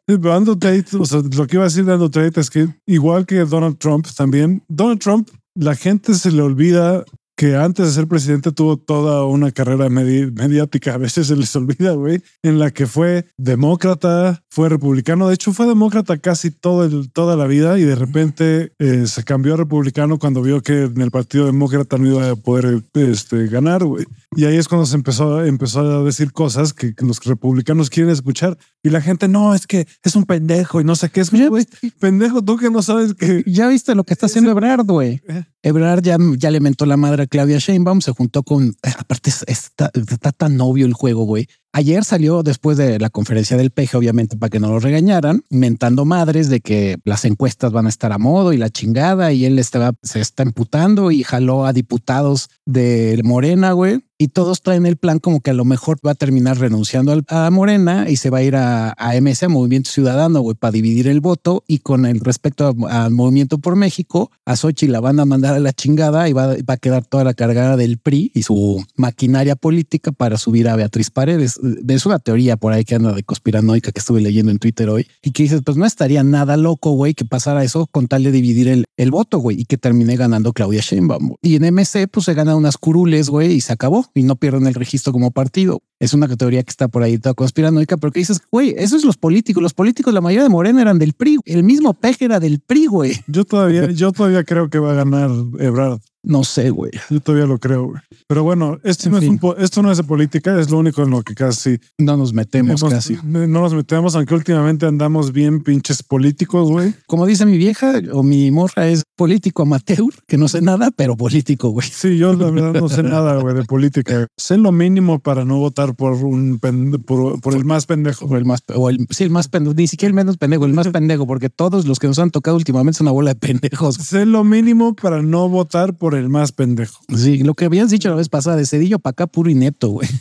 Pero 0.05 0.33
Andrew 0.33 0.55
Tate, 0.55 0.85
o 0.97 1.05
sea, 1.05 1.21
lo 1.21 1.47
que 1.47 1.55
iba 1.55 1.63
a 1.63 1.67
decir 1.67 1.83
de 1.83 1.93
Andrew 1.93 2.09
Tate 2.09 2.39
es 2.39 2.49
que 2.49 2.67
igual 2.85 3.25
que 3.25 3.37
Donald 3.39 3.77
Trump 3.77 4.07
también, 4.15 4.63
Donald 4.67 4.99
Trump, 4.99 5.29
la 5.55 5.75
gente 5.75 6.13
se 6.13 6.31
le 6.31 6.41
olvida 6.41 7.03
que 7.37 7.55
antes 7.55 7.85
de 7.85 7.91
ser 7.93 8.07
presidente 8.07 8.51
tuvo 8.51 8.77
toda 8.77 9.23
una 9.25 9.51
carrera 9.51 9.87
medi- 9.89 10.31
mediática, 10.31 10.95
a 10.95 10.97
veces 10.97 11.27
se 11.27 11.35
les 11.35 11.55
olvida, 11.55 11.93
güey, 11.93 12.19
en 12.41 12.57
la 12.57 12.71
que 12.71 12.87
fue 12.87 13.25
demócrata, 13.37 14.43
fue 14.49 14.69
republicano, 14.69 15.27
de 15.27 15.35
hecho 15.35 15.53
fue 15.53 15.67
demócrata 15.67 16.17
casi 16.17 16.49
todo 16.49 16.83
el, 16.83 17.11
toda 17.11 17.35
la 17.35 17.45
vida 17.45 17.77
y 17.77 17.83
de 17.83 17.95
repente 17.95 18.71
eh, 18.79 19.05
se 19.05 19.23
cambió 19.23 19.53
a 19.53 19.57
republicano 19.57 20.17
cuando 20.17 20.41
vio 20.41 20.61
que 20.61 20.85
en 20.85 20.99
el 20.99 21.11
partido 21.11 21.45
demócrata 21.45 21.97
no 21.99 22.07
iba 22.07 22.29
a 22.31 22.35
poder 22.35 22.81
este, 22.95 23.47
ganar, 23.47 23.83
güey. 23.85 24.05
Y 24.35 24.45
ahí 24.45 24.57
es 24.57 24.67
cuando 24.67 24.85
se 24.87 24.95
empezó, 24.95 25.45
empezó 25.45 25.81
a 25.81 26.03
decir 26.03 26.31
cosas 26.31 26.73
que, 26.73 26.95
que 26.95 27.05
los 27.05 27.23
republicanos 27.23 27.89
quieren 27.91 28.11
escuchar 28.11 28.57
y 28.83 28.89
la 28.89 29.01
gente, 29.01 29.27
no, 29.27 29.53
es 29.53 29.67
que 29.67 29.87
es 30.03 30.15
un 30.15 30.23
pendejo 30.25 30.79
y 30.79 30.83
no 30.83 30.95
sé 30.95 31.09
qué 31.09 31.21
es, 31.21 31.31
güey, 31.31 31.65
pendejo, 31.99 32.41
tú 32.41 32.57
que 32.57 32.69
no 32.69 32.81
sabes 32.81 33.13
que... 33.13 33.43
Ya 33.47 33.67
viste 33.67 33.95
lo 33.95 34.03
que 34.03 34.13
está 34.13 34.27
haciendo 34.27 34.51
Ebrard, 34.51 34.85
güey. 34.85 35.21
Eh. 35.29 35.43
Ebrard 35.63 36.01
ya, 36.03 36.17
ya 36.37 36.49
le 36.51 36.61
mentó 36.61 36.85
la 36.85 36.95
madre 36.95 37.23
a 37.23 37.27
Claudia 37.27 37.57
Sheinbaum, 37.57 37.99
se 37.99 38.11
juntó 38.13 38.43
con... 38.43 38.67
eh, 38.83 38.91
Aparte, 38.97 39.29
es- 39.31 39.43
está, 39.47 39.91
está 39.93 40.31
tan 40.31 40.61
obvio 40.61 40.85
el 40.85 40.93
juego, 40.93 41.25
güey. 41.25 41.47
Ayer 41.73 42.05
salió 42.05 42.41
después 42.43 42.77
de 42.77 42.97
la 42.99 43.09
conferencia 43.09 43.57
del 43.57 43.71
peje, 43.71 43.97
obviamente, 43.97 44.37
para 44.37 44.49
que 44.49 44.59
no 44.59 44.69
lo 44.69 44.79
regañaran, 44.79 45.43
mentando 45.49 46.05
madres 46.05 46.47
de 46.49 46.61
que 46.61 46.97
las 47.03 47.25
encuestas 47.25 47.71
van 47.73 47.85
a 47.85 47.89
estar 47.89 48.13
a 48.13 48.17
modo 48.17 48.53
y 48.53 48.57
la 48.57 48.69
chingada, 48.69 49.33
y 49.33 49.43
él 49.45 49.59
estaba, 49.59 49.91
se 50.01 50.21
está 50.21 50.43
emputando 50.43 51.11
y 51.11 51.23
jaló 51.23 51.65
a 51.65 51.73
diputados 51.73 52.49
de 52.65 53.19
Morena, 53.25 53.73
güey. 53.73 53.99
Y 54.19 54.29
todos 54.29 54.63
traen 54.63 54.87
el 54.87 54.97
plan 54.97 55.19
como 55.19 55.41
que 55.41 55.51
a 55.51 55.53
lo 55.53 55.63
mejor 55.63 55.99
va 56.05 56.11
a 56.11 56.15
terminar 56.15 56.57
renunciando 56.57 57.21
a 57.27 57.49
Morena 57.51 58.09
y 58.09 58.15
se 58.15 58.31
va 58.31 58.39
a 58.39 58.43
ir 58.43 58.55
a, 58.55 58.95
a 58.97 59.19
MS, 59.21 59.47
Movimiento 59.47 59.91
Ciudadano, 59.91 60.41
güey, 60.41 60.55
para 60.55 60.71
dividir 60.71 61.07
el 61.07 61.21
voto. 61.21 61.63
Y 61.67 61.79
con 61.79 62.05
el 62.07 62.19
respecto 62.21 62.75
al 62.89 63.11
Movimiento 63.11 63.59
por 63.59 63.75
México, 63.75 64.31
a 64.45 64.55
Xochitl 64.55 64.91
la 64.91 65.01
van 65.01 65.19
a 65.19 65.25
mandar 65.25 65.53
a 65.53 65.59
la 65.59 65.71
chingada 65.71 66.27
y 66.27 66.33
va, 66.33 66.47
va 66.47 66.73
a 66.73 66.77
quedar 66.77 67.05
toda 67.05 67.23
la 67.23 67.35
cargada 67.35 67.77
del 67.77 67.99
PRI 67.99 68.31
y 68.33 68.41
su 68.41 68.83
maquinaria 68.95 69.55
política 69.55 70.11
para 70.11 70.37
subir 70.37 70.67
a 70.67 70.75
Beatriz 70.75 71.11
Paredes. 71.11 71.59
Es 71.87 72.05
una 72.07 72.17
teoría 72.17 72.57
por 72.57 72.73
ahí 72.73 72.85
que 72.85 72.95
anda 72.95 73.13
de 73.13 73.21
conspiranoica 73.21 73.91
que 73.91 73.99
estuve 73.99 74.21
leyendo 74.21 74.51
en 74.51 74.57
Twitter 74.57 74.89
hoy 74.89 75.07
y 75.21 75.31
que 75.31 75.43
dices, 75.43 75.61
pues 75.63 75.77
no 75.77 75.85
estaría 75.85 76.23
nada 76.23 76.57
loco, 76.57 76.91
güey, 76.93 77.13
que 77.13 77.25
pasara 77.25 77.63
eso 77.63 77.85
con 77.85 78.07
tal 78.07 78.23
de 78.23 78.31
dividir 78.31 78.67
el, 78.67 78.85
el 78.97 79.11
voto, 79.11 79.37
güey, 79.37 79.61
y 79.61 79.65
que 79.65 79.77
termine 79.77 80.15
ganando 80.15 80.53
Claudia 80.53 80.81
Sheinbaum. 80.81 81.35
Y 81.43 81.55
en 81.55 81.71
MC, 81.73 82.07
pues 82.09 82.25
se 82.25 82.33
gana 82.33 82.55
unas 82.55 82.77
curules, 82.77 83.29
güey, 83.29 83.53
y 83.53 83.61
se 83.61 83.73
acabó 83.73 84.06
y 84.13 84.23
no 84.23 84.35
pierden 84.35 84.67
el 84.67 84.73
registro 84.73 85.13
como 85.13 85.31
partido. 85.31 85.81
Es 85.99 86.13
una 86.13 86.27
teoría 86.27 86.63
que 86.63 86.69
está 86.69 86.87
por 86.87 87.03
ahí 87.03 87.17
toda 87.17 87.33
conspiranoica, 87.33 87.97
pero 87.97 88.11
que 88.11 88.19
dices, 88.19 88.41
güey, 88.51 88.75
eso 88.77 88.95
es 88.95 89.03
los 89.03 89.17
políticos. 89.17 89.63
Los 89.63 89.73
políticos, 89.73 90.13
la 90.13 90.21
mayoría 90.21 90.43
de 90.43 90.49
Morena 90.49 90.81
eran 90.81 90.99
del 90.99 91.13
PRI. 91.13 91.39
El 91.45 91.63
mismo 91.63 91.93
Peje 91.93 92.25
era 92.25 92.39
del 92.39 92.59
PRI, 92.59 92.85
güey. 92.87 93.13
Yo 93.27 93.45
todavía, 93.45 93.89
yo 93.91 94.11
todavía 94.11 94.43
creo 94.43 94.69
que 94.69 94.79
va 94.79 94.91
a 94.91 94.95
ganar 94.95 95.31
Ebrard. 95.59 95.99
No 96.29 96.43
sé, 96.43 96.69
güey. 96.71 96.91
Yo 97.09 97.19
todavía 97.21 97.47
lo 97.47 97.57
creo. 97.57 97.87
güey. 97.87 98.01
Pero 98.27 98.43
bueno, 98.43 98.77
esto 98.83 99.07
En 99.07 99.11
no, 99.13 99.17
es 99.19 99.27
un 99.29 99.39
esto 99.59 99.81
no 99.81 99.91
es 99.91 99.97
de 99.97 100.03
política, 100.03 100.59
es 100.59 100.69
lo 100.69 100.77
único 100.79 101.01
en 101.03 101.09
lo 101.11 101.21
que 101.23 101.33
casi 101.35 101.79
No 101.97 102.17
nos 102.17 102.33
metemos 102.33 102.81
hemos- 102.81 102.93
casi. 102.93 103.17
no 103.23 103.47
nos 103.47 103.73
metemos, 103.73 104.15
aunque 104.15 104.33
últimamente 104.33 104.85
andamos 104.85 105.31
bien 105.31 105.61
pinches 105.63 106.03
políticos, 106.03 106.69
güey. 106.69 106.93
Como 107.07 107.25
dice 107.25 107.45
mi 107.45 107.57
vieja 107.57 107.93
o 108.11 108.23
mi 108.23 108.51
morra, 108.51 108.87
es 108.89 109.03
político 109.15 109.61
amateur, 109.63 110.09
que 110.27 110.37
no 110.37 110.47
sé 110.49 110.61
nada, 110.61 110.91
pero 110.95 111.15
político, 111.15 111.69
güey. 111.69 111.87
Sí, 111.87 112.17
yo 112.17 112.33
la 112.33 112.51
verdad 112.51 112.73
no 112.79 112.89
sé 112.89 113.03
nada, 113.03 113.37
güey, 113.41 113.55
de 113.55 113.63
política. 113.63 114.27
Sé 114.37 114.57
lo 114.57 114.71
mínimo 114.71 115.19
para 115.19 115.45
no 115.45 115.57
votar 115.59 115.95
por 115.95 116.13
un 116.13 116.59
por, 117.05 117.39
por 117.39 117.55
el 117.55 117.63
más 117.65 117.85
pendejo. 117.85 118.25
O 118.25 118.35
el 118.35 118.43
más, 118.45 118.61
o 118.75 118.89
el, 118.89 119.07
sí, 119.11 119.23
el 119.23 119.29
más 119.29 119.47
pendejo, 119.47 119.73
ni 119.75 119.87
siquiera 119.87 120.09
el 120.09 120.13
menos 120.15 120.37
pendejo, 120.37 120.65
el 120.65 120.73
más 120.73 120.89
pendejo, 120.89 121.25
porque 121.25 121.49
todos 121.49 121.85
los 121.85 121.99
que 121.99 122.07
nos 122.07 122.19
han 122.19 122.31
tocado 122.31 122.57
últimamente 122.57 122.97
son 122.97 123.05
una 123.07 123.11
bola 123.13 123.33
de 123.33 123.39
pendejos. 123.39 123.95
Sé 123.95 124.25
lo 124.25 124.43
mínimo 124.43 124.93
para 124.95 125.21
no 125.21 125.47
votar 125.47 125.95
por 125.95 126.16
el 126.17 126.29
más 126.29 126.51
pendejo. 126.51 126.99
Sí, 127.15 127.39
lo 127.39 127.53
que 127.53 127.65
habías 127.65 127.89
dicho 127.89 128.09
la 128.09 128.15
vez 128.15 128.29
pasada, 128.29 128.55
de 128.57 128.65
Cedillo 128.65 128.99
para 128.99 129.11
acá, 129.11 129.27
puro 129.27 129.49
inepto, 129.49 129.89
güey. 129.89 130.07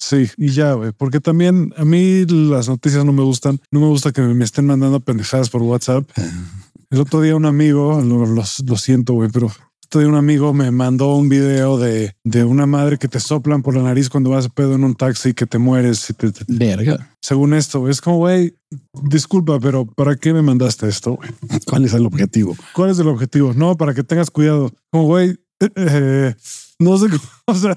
Sí, 0.00 0.26
y 0.38 0.50
ya, 0.50 0.72
güey, 0.72 0.92
porque 0.96 1.20
también 1.20 1.74
a 1.76 1.84
mí 1.84 2.24
las 2.26 2.68
noticias 2.68 3.04
no 3.04 3.12
me 3.12 3.22
gustan. 3.22 3.60
No 3.70 3.80
me 3.80 3.88
gusta 3.88 4.10
que 4.12 4.22
me 4.22 4.44
estén 4.44 4.64
mandando 4.64 5.00
pendejadas 5.00 5.50
por 5.50 5.60
WhatsApp. 5.62 6.08
El 6.90 7.00
otro 7.00 7.20
día 7.20 7.36
un 7.36 7.44
amigo, 7.44 8.00
lo, 8.00 8.24
lo- 8.24 8.44
lo 8.66 8.76
siento, 8.76 9.12
güey, 9.14 9.28
pero 9.30 9.50
día 9.96 10.06
un 10.08 10.14
amigo 10.14 10.52
me 10.52 10.70
mandó 10.70 11.14
un 11.16 11.28
video 11.30 11.78
de, 11.78 12.14
de 12.24 12.44
una 12.44 12.66
madre 12.66 12.98
que 12.98 13.08
te 13.08 13.20
soplan 13.20 13.62
por 13.62 13.74
la 13.74 13.82
nariz 13.82 14.10
cuando 14.10 14.30
vas 14.30 14.46
a 14.46 14.48
pedo 14.50 14.74
en 14.74 14.84
un 14.84 14.94
taxi 14.94 15.32
que 15.32 15.46
te 15.46 15.56
mueres. 15.58 16.10
Y 16.10 16.14
te- 16.14 16.30
te- 16.32 16.44
Verga. 16.48 17.14
según 17.22 17.54
esto, 17.54 17.88
es 17.88 18.00
como, 18.02 18.18
güey, 18.18 18.54
disculpa, 19.02 19.58
pero 19.58 19.86
¿para 19.86 20.16
qué 20.16 20.34
me 20.34 20.42
mandaste 20.42 20.86
esto? 20.88 21.18
¿Cuál 21.66 21.86
es 21.86 21.94
el 21.94 22.04
objetivo? 22.04 22.54
¿Cuál 22.74 22.90
es 22.90 22.98
el 22.98 23.08
objetivo? 23.08 23.54
No, 23.54 23.76
para 23.76 23.94
que 23.94 24.04
tengas 24.04 24.30
cuidado. 24.30 24.70
Como, 24.90 25.04
güey, 25.04 25.30
eh, 25.60 25.68
eh, 25.76 26.34
no 26.78 26.96
sé 26.96 27.08
cómo, 27.08 27.22
o 27.46 27.54
sea, 27.54 27.76